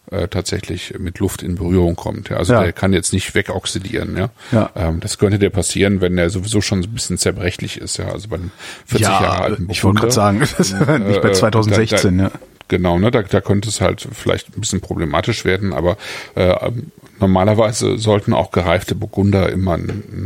äh, 0.10 0.28
tatsächlich 0.28 0.96
mit 1.00 1.20
Luft 1.20 1.44
in 1.44 1.56
Berührung 1.56 1.96
kommt. 1.96 2.30
Ja. 2.30 2.38
Also 2.38 2.54
Ja. 2.54 2.64
der 2.64 2.74
kann 2.74 2.92
jetzt 2.94 3.14
nicht 3.14 3.36
wegoxidieren. 3.36 4.18
Ja. 4.18 4.30
Ja. 4.52 4.70
Ähm, 4.76 5.00
das 5.00 5.18
könnte 5.18 5.40
dir 5.40 5.50
passieren, 5.50 6.02
wenn 6.02 6.16
der 6.16 6.30
sowieso 6.30 6.62
schon 6.62 6.80
ein 6.82 6.92
bisschen 6.94 7.18
zerbrechlich 7.18 7.78
ist. 7.78 7.98
Ja. 7.98 8.10
Also 8.10 8.28
bei 8.28 8.38
einem 8.38 8.52
40 8.88 9.08
Jahre 9.08 9.42
alten 9.42 9.68
ich 9.70 9.84
wollte 9.84 10.00
gerade 10.00 10.12
sagen, 10.12 10.42
ist 10.58 10.58
nicht 10.74 11.22
bei 11.22 11.30
äh, 11.30 11.34
2016, 11.34 12.18
da, 12.18 12.24
ja. 12.24 12.30
da, 12.30 12.40
Genau, 12.72 12.98
ne, 12.98 13.12
da, 13.12 13.22
da 13.22 13.42
könnte 13.42 13.68
es 13.68 13.82
halt 13.82 14.08
vielleicht 14.14 14.56
ein 14.56 14.62
bisschen 14.62 14.80
problematisch 14.80 15.44
werden, 15.44 15.74
aber 15.74 15.98
äh, 16.36 16.72
normalerweise 17.20 17.98
sollten 17.98 18.34
auch 18.34 18.52
gereifte 18.52 18.96
Burgunder 18.96 19.50
immer 19.50 19.78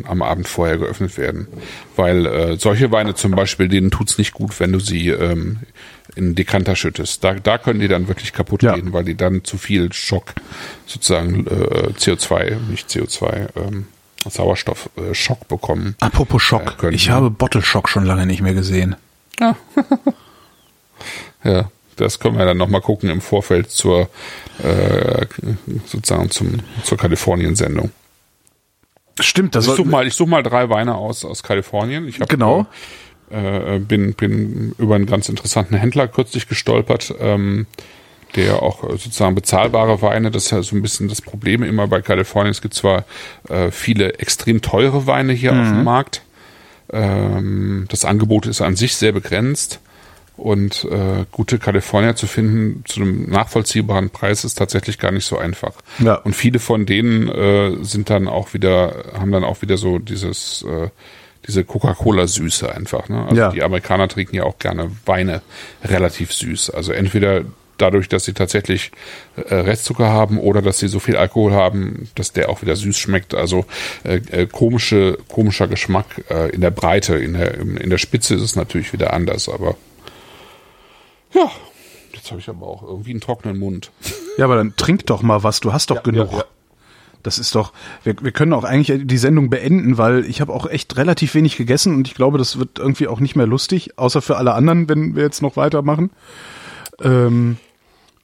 am 0.08 0.22
Abend 0.22 0.48
vorher 0.48 0.78
geöffnet 0.78 1.18
werden, 1.18 1.48
weil 1.96 2.28
äh, 2.28 2.58
solche 2.58 2.92
Weine 2.92 3.16
zum 3.16 3.32
Beispiel, 3.32 3.68
denen 3.68 3.90
tut's 3.90 4.20
nicht 4.20 4.34
gut, 4.34 4.60
wenn 4.60 4.72
du 4.72 4.80
sie 4.80 5.10
ähm, 5.10 5.58
in 6.16 6.36
Dekanter 6.36 6.76
schüttest. 6.76 7.24
Da, 7.24 7.34
da 7.34 7.58
können 7.58 7.80
die 7.80 7.88
dann 7.88 8.08
wirklich 8.08 8.34
kaputt 8.34 8.64
Ja. 8.64 8.74
gehen, 8.76 8.94
weil 8.94 9.04
die 9.04 9.16
dann 9.16 9.44
zu 9.44 9.58
viel 9.58 9.92
Schock, 9.94 10.34
sozusagen 10.86 11.46
äh, 11.48 11.90
CO2, 11.98 12.58
nicht 12.70 12.90
CO2, 12.90 13.48
ähm, 13.58 13.88
Sauerstoff, 14.28 14.90
äh, 14.98 15.14
Schock 15.14 15.48
bekommen. 15.48 15.96
Apropos 16.00 16.42
Schock, 16.42 16.66
Ja, 16.66 16.72
können, 16.72 16.94
ich 16.96 17.08
ja. 17.08 17.14
habe 17.14 17.30
Bottle 17.30 17.62
Shock 17.62 17.90
schon 17.90 18.06
lange 18.06 18.26
nicht 18.26 18.42
mehr 18.42 18.54
gesehen. 18.54 18.96
Ja, 19.40 19.56
das 21.96 22.20
können 22.20 22.38
wir 22.38 22.46
dann 22.46 22.58
nochmal 22.58 22.82
gucken 22.82 23.10
im 23.10 23.22
Vorfeld 23.22 23.70
zur 23.72 24.10
äh, 24.64 25.26
sozusagen 25.86 26.30
zum 26.32 26.60
zur 26.84 26.98
Kalifornien-Sendung. 26.98 27.92
Stimmt, 29.20 29.56
das 29.56 29.66
Ich 29.66 29.70
such 29.72 29.78
soll, 29.78 29.86
mal, 29.86 30.08
ich 30.08 30.14
such 30.14 30.28
mal 30.28 30.44
drei 30.44 30.70
Weine 30.70 30.96
aus 30.96 31.24
aus 31.24 31.44
Kalifornien. 31.44 32.08
Ich 32.08 32.20
Genau. 32.20 32.62
Äh, 32.62 32.66
bin 33.30 34.14
bin 34.14 34.76
über 34.78 34.96
einen 34.96 35.08
ganz 35.08 35.30
interessanten 35.30 35.76
Händler 35.76 36.08
kürzlich 36.08 36.48
gestolpert, 36.48 37.14
ähm, 37.20 37.66
der 38.36 38.62
auch 38.62 38.84
äh, 38.84 38.92
sozusagen 38.92 39.36
bezahlbare 39.36 40.02
Weine. 40.02 40.32
Das 40.32 40.46
ist 40.46 40.52
ja 40.52 40.62
so 40.62 40.76
ein 40.76 40.82
bisschen 40.82 41.08
das 41.08 41.22
Problem 41.22 41.64
immer 41.64 41.88
bei 41.88 42.02
Kalifornien. 42.02 42.52
Es 42.52 42.62
gibt 42.62 42.74
zwar 42.74 43.06
äh, 43.50 43.72
viele 43.72 44.20
extrem 44.20 44.62
teure 44.62 45.08
Weine 45.08 45.34
hier 45.34 45.52
auf 45.52 45.68
dem 45.68 45.84
Markt. 45.84 46.22
Ähm, 46.92 47.86
das 47.90 48.06
Angebot 48.06 48.46
ist 48.46 48.62
an 48.62 48.76
sich 48.76 48.96
sehr 48.96 49.12
begrenzt. 49.12 49.80
Und 50.38 50.84
äh, 50.92 51.24
gute 51.32 51.60
Kalifornier 51.60 52.18
zu 52.18 52.28
finden 52.28 52.84
zu 52.86 53.00
einem 53.00 53.30
nachvollziehbaren 53.30 54.10
Preis 54.10 54.44
ist 54.44 54.56
tatsächlich 54.56 55.00
gar 55.00 55.14
nicht 55.14 55.26
so 55.26 55.38
einfach. 55.38 55.72
Ja. 56.00 56.16
Und 56.16 56.36
viele 56.36 56.60
von 56.60 56.86
denen 56.86 57.30
äh, 57.30 57.82
sind 57.84 58.10
dann 58.10 58.28
auch 58.28 58.54
wieder, 58.54 59.14
haben 59.18 59.32
dann 59.32 59.46
auch 59.46 59.62
wieder 59.62 59.78
so 59.78 59.98
dieses, 59.98 60.64
äh, 60.64 60.90
diese 61.48 61.64
Coca-Cola-Süße 61.64 62.74
einfach. 62.74 63.10
Ne? 63.10 63.24
Also 63.26 63.36
Ja. 63.36 63.50
die 63.50 63.64
Amerikaner 63.64 64.08
trinken 64.08 64.36
ja 64.36 64.44
auch 64.44 64.58
gerne 64.60 64.92
Weine 65.06 65.42
relativ 65.84 66.34
süß. 66.34 66.70
Also 66.72 66.92
entweder 66.92 67.42
dadurch, 67.78 68.08
dass 68.08 68.24
sie 68.24 68.32
tatsächlich 68.34 68.92
äh, 69.36 69.54
Restzucker 69.54 70.08
haben 70.10 70.40
oder 70.40 70.62
dass 70.62 70.80
sie 70.80 70.88
so 70.88 71.00
viel 71.00 71.18
Alkohol 71.18 71.54
haben, 71.54 72.08
dass 72.16 72.32
der 72.32 72.48
auch 72.50 72.62
wieder 72.62 72.76
süß 72.76 72.98
schmeckt. 72.98 73.34
Also 73.36 73.66
äh, 74.04 74.22
äh, 74.32 74.46
komische, 74.48 75.18
komischer 75.28 75.68
Geschmack 75.68 76.06
äh, 76.30 76.50
in 76.52 76.62
der 76.62 76.72
Breite, 76.72 77.16
in 77.18 77.34
der, 77.34 77.56
in 77.60 77.90
der 77.90 77.98
Spitze 77.98 78.36
ist 78.36 78.42
es 78.42 78.56
natürlich 78.56 78.94
wieder 78.94 79.12
anders, 79.14 79.50
aber 79.50 79.76
ja, 81.34 81.52
jetzt 82.14 82.32
habe 82.32 82.40
ich 82.40 82.48
aber 82.48 82.66
auch 82.66 82.82
irgendwie 82.82 83.12
einen 83.12 83.20
trockenen 83.20 83.60
Mund. 83.60 83.92
ja, 84.38 84.46
aber 84.46 84.56
dann 84.56 84.74
trink 84.78 85.06
doch 85.08 85.22
mal 85.22 85.44
was, 85.44 85.60
du 85.60 85.74
hast 85.74 85.90
doch 85.92 86.02
genug. 86.02 86.32
ja. 86.32 86.46
Das 87.26 87.40
ist 87.40 87.56
doch, 87.56 87.74
wir, 88.04 88.16
wir 88.22 88.32
können 88.32 88.54
auch 88.54 88.64
eigentlich 88.64 89.08
die 89.08 89.18
Sendung 89.18 89.50
beenden, 89.50 89.98
weil 89.98 90.26
ich 90.26 90.42
habe 90.42 90.54
auch 90.54 90.68
echt 90.68 90.96
relativ 90.98 91.34
wenig 91.36 91.58
gegessen 91.58 91.96
und 91.96 92.08
ich 92.08 92.14
glaube, 92.14 92.38
das 92.38 92.60
wird 92.60 92.80
irgendwie 92.80 93.08
auch 93.08 93.20
nicht 93.20 93.36
mehr 93.36 93.48
lustig, 93.48 93.98
außer 93.98 94.22
für 94.22 94.38
alle 94.38 94.54
anderen, 94.54 94.88
wenn 94.90 95.16
wir 95.16 95.24
jetzt 95.24 95.42
noch 95.42 95.58
weitermachen. 95.58 96.12
Ähm, 97.02 97.58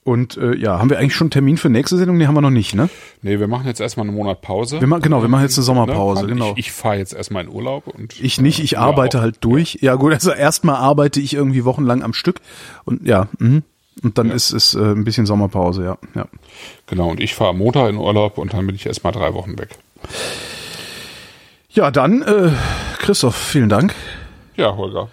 und 0.04 0.36
äh, 0.38 0.56
ja, 0.56 0.80
haben 0.80 0.90
wir 0.90 0.98
eigentlich 0.98 1.14
schon 1.14 1.26
einen 1.26 1.32
Termin 1.32 1.58
für 1.58 1.70
nächste 1.70 1.96
Sendung? 1.96 2.18
Nee, 2.18 2.26
haben 2.26 2.34
wir 2.34 2.42
noch 2.42 2.50
nicht, 2.50 2.74
ne? 2.74 2.90
Nee, 3.22 3.40
wir 3.40 3.48
machen 3.48 3.68
jetzt 3.68 3.80
erstmal 3.80 4.08
einen 4.08 4.16
Monat 4.16 4.42
Pause. 4.42 4.82
Wir 4.82 4.88
machen, 4.88 5.04
genau, 5.04 5.22
wir 5.22 5.30
machen 5.30 5.44
jetzt 5.44 5.58
eine 5.60 5.64
Sommerpause, 5.64 6.24
Ne? 6.24 6.30
genau. 6.34 6.52
Ich, 6.54 6.68
ich 6.68 6.72
fahre 6.72 6.98
jetzt 6.98 7.14
erstmal 7.14 7.44
in 7.44 7.50
Urlaub 7.50 7.86
und 7.86 8.20
Ich 8.20 8.42
nicht, 8.42 8.60
ich 8.64 8.72
Ja, 8.72 8.80
arbeite 8.80 9.20
auch. 9.20 9.22
halt 9.22 9.38
durch. 9.42 9.78
Ja 9.82 9.94
gut, 9.96 10.14
also 10.14 10.32
erstmal 10.32 10.78
arbeite 10.78 11.20
ich 11.20 11.36
irgendwie 11.36 11.66
wochenlang 11.66 12.02
am 12.02 12.14
Stück 12.14 12.42
und 12.84 13.06
ja, 13.06 13.28
mhm. 13.38 13.62
Und 14.04 14.18
dann 14.18 14.32
ist 14.32 14.52
es 14.52 14.74
äh, 14.74 14.80
ein 14.80 15.04
bisschen 15.04 15.26
Sommerpause, 15.26 15.84
ja, 15.84 15.98
ja. 16.16 16.26
Genau, 16.88 17.10
und 17.10 17.20
ich 17.20 17.36
fahre 17.36 17.52
am 17.52 17.58
Montag 17.60 17.90
in 17.90 17.98
Urlaub 17.98 18.38
und 18.38 18.54
dann 18.54 18.66
bin 18.66 18.76
ich 18.76 18.86
erstmal 18.86 19.14
drei 19.14 19.34
Wochen 19.34 19.58
weg. 19.60 19.78
Ja, 21.70 21.90
dann, 21.92 22.22
äh, 22.22 22.52
Christoph, 23.00 23.36
vielen 23.36 23.70
Dank. 23.70 23.96
Ja, 24.58 24.76
Holger. 24.76 25.10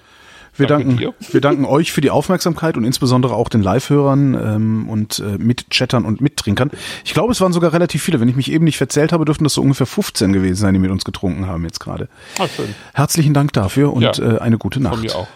Wir 0.56 0.66
Danke 0.66 0.86
danken, 0.86 0.98
dir. 0.98 1.14
wir 1.32 1.40
danken 1.40 1.64
euch 1.64 1.92
für 1.92 2.00
die 2.00 2.10
Aufmerksamkeit 2.10 2.76
und 2.76 2.82
insbesondere 2.82 3.34
auch 3.34 3.48
den 3.48 3.62
Live-Hörern 3.62 4.34
ähm, 4.34 4.88
und 4.88 5.20
äh, 5.20 5.38
Mitchattern 5.38 6.04
und 6.04 6.20
Mittrinkern. 6.20 6.72
Ich 7.04 7.14
glaube, 7.14 7.30
es 7.30 7.40
waren 7.40 7.52
sogar 7.52 7.72
relativ 7.72 8.02
viele. 8.02 8.18
Wenn 8.18 8.28
ich 8.28 8.34
mich 8.34 8.50
eben 8.50 8.64
nicht 8.64 8.76
verzählt 8.76 9.12
habe, 9.12 9.24
dürften 9.24 9.44
das 9.44 9.54
so 9.54 9.62
ungefähr 9.62 9.86
15 9.86 10.32
gewesen 10.32 10.56
sein, 10.56 10.74
die 10.74 10.80
mit 10.80 10.90
uns 10.90 11.04
getrunken 11.04 11.46
haben 11.46 11.62
jetzt 11.62 11.78
gerade. 11.78 12.08
Ah, 12.40 12.48
schön. 12.48 12.74
Herzlichen 12.92 13.34
Dank 13.34 13.52
dafür 13.52 13.92
und 13.92 14.02
Ja. 14.02 14.10
äh, 14.18 14.38
eine 14.40 14.58
gute 14.58 14.80
Nacht. 14.80 14.94
Von 14.94 15.02
mir 15.02 15.14
auch. 15.14 15.28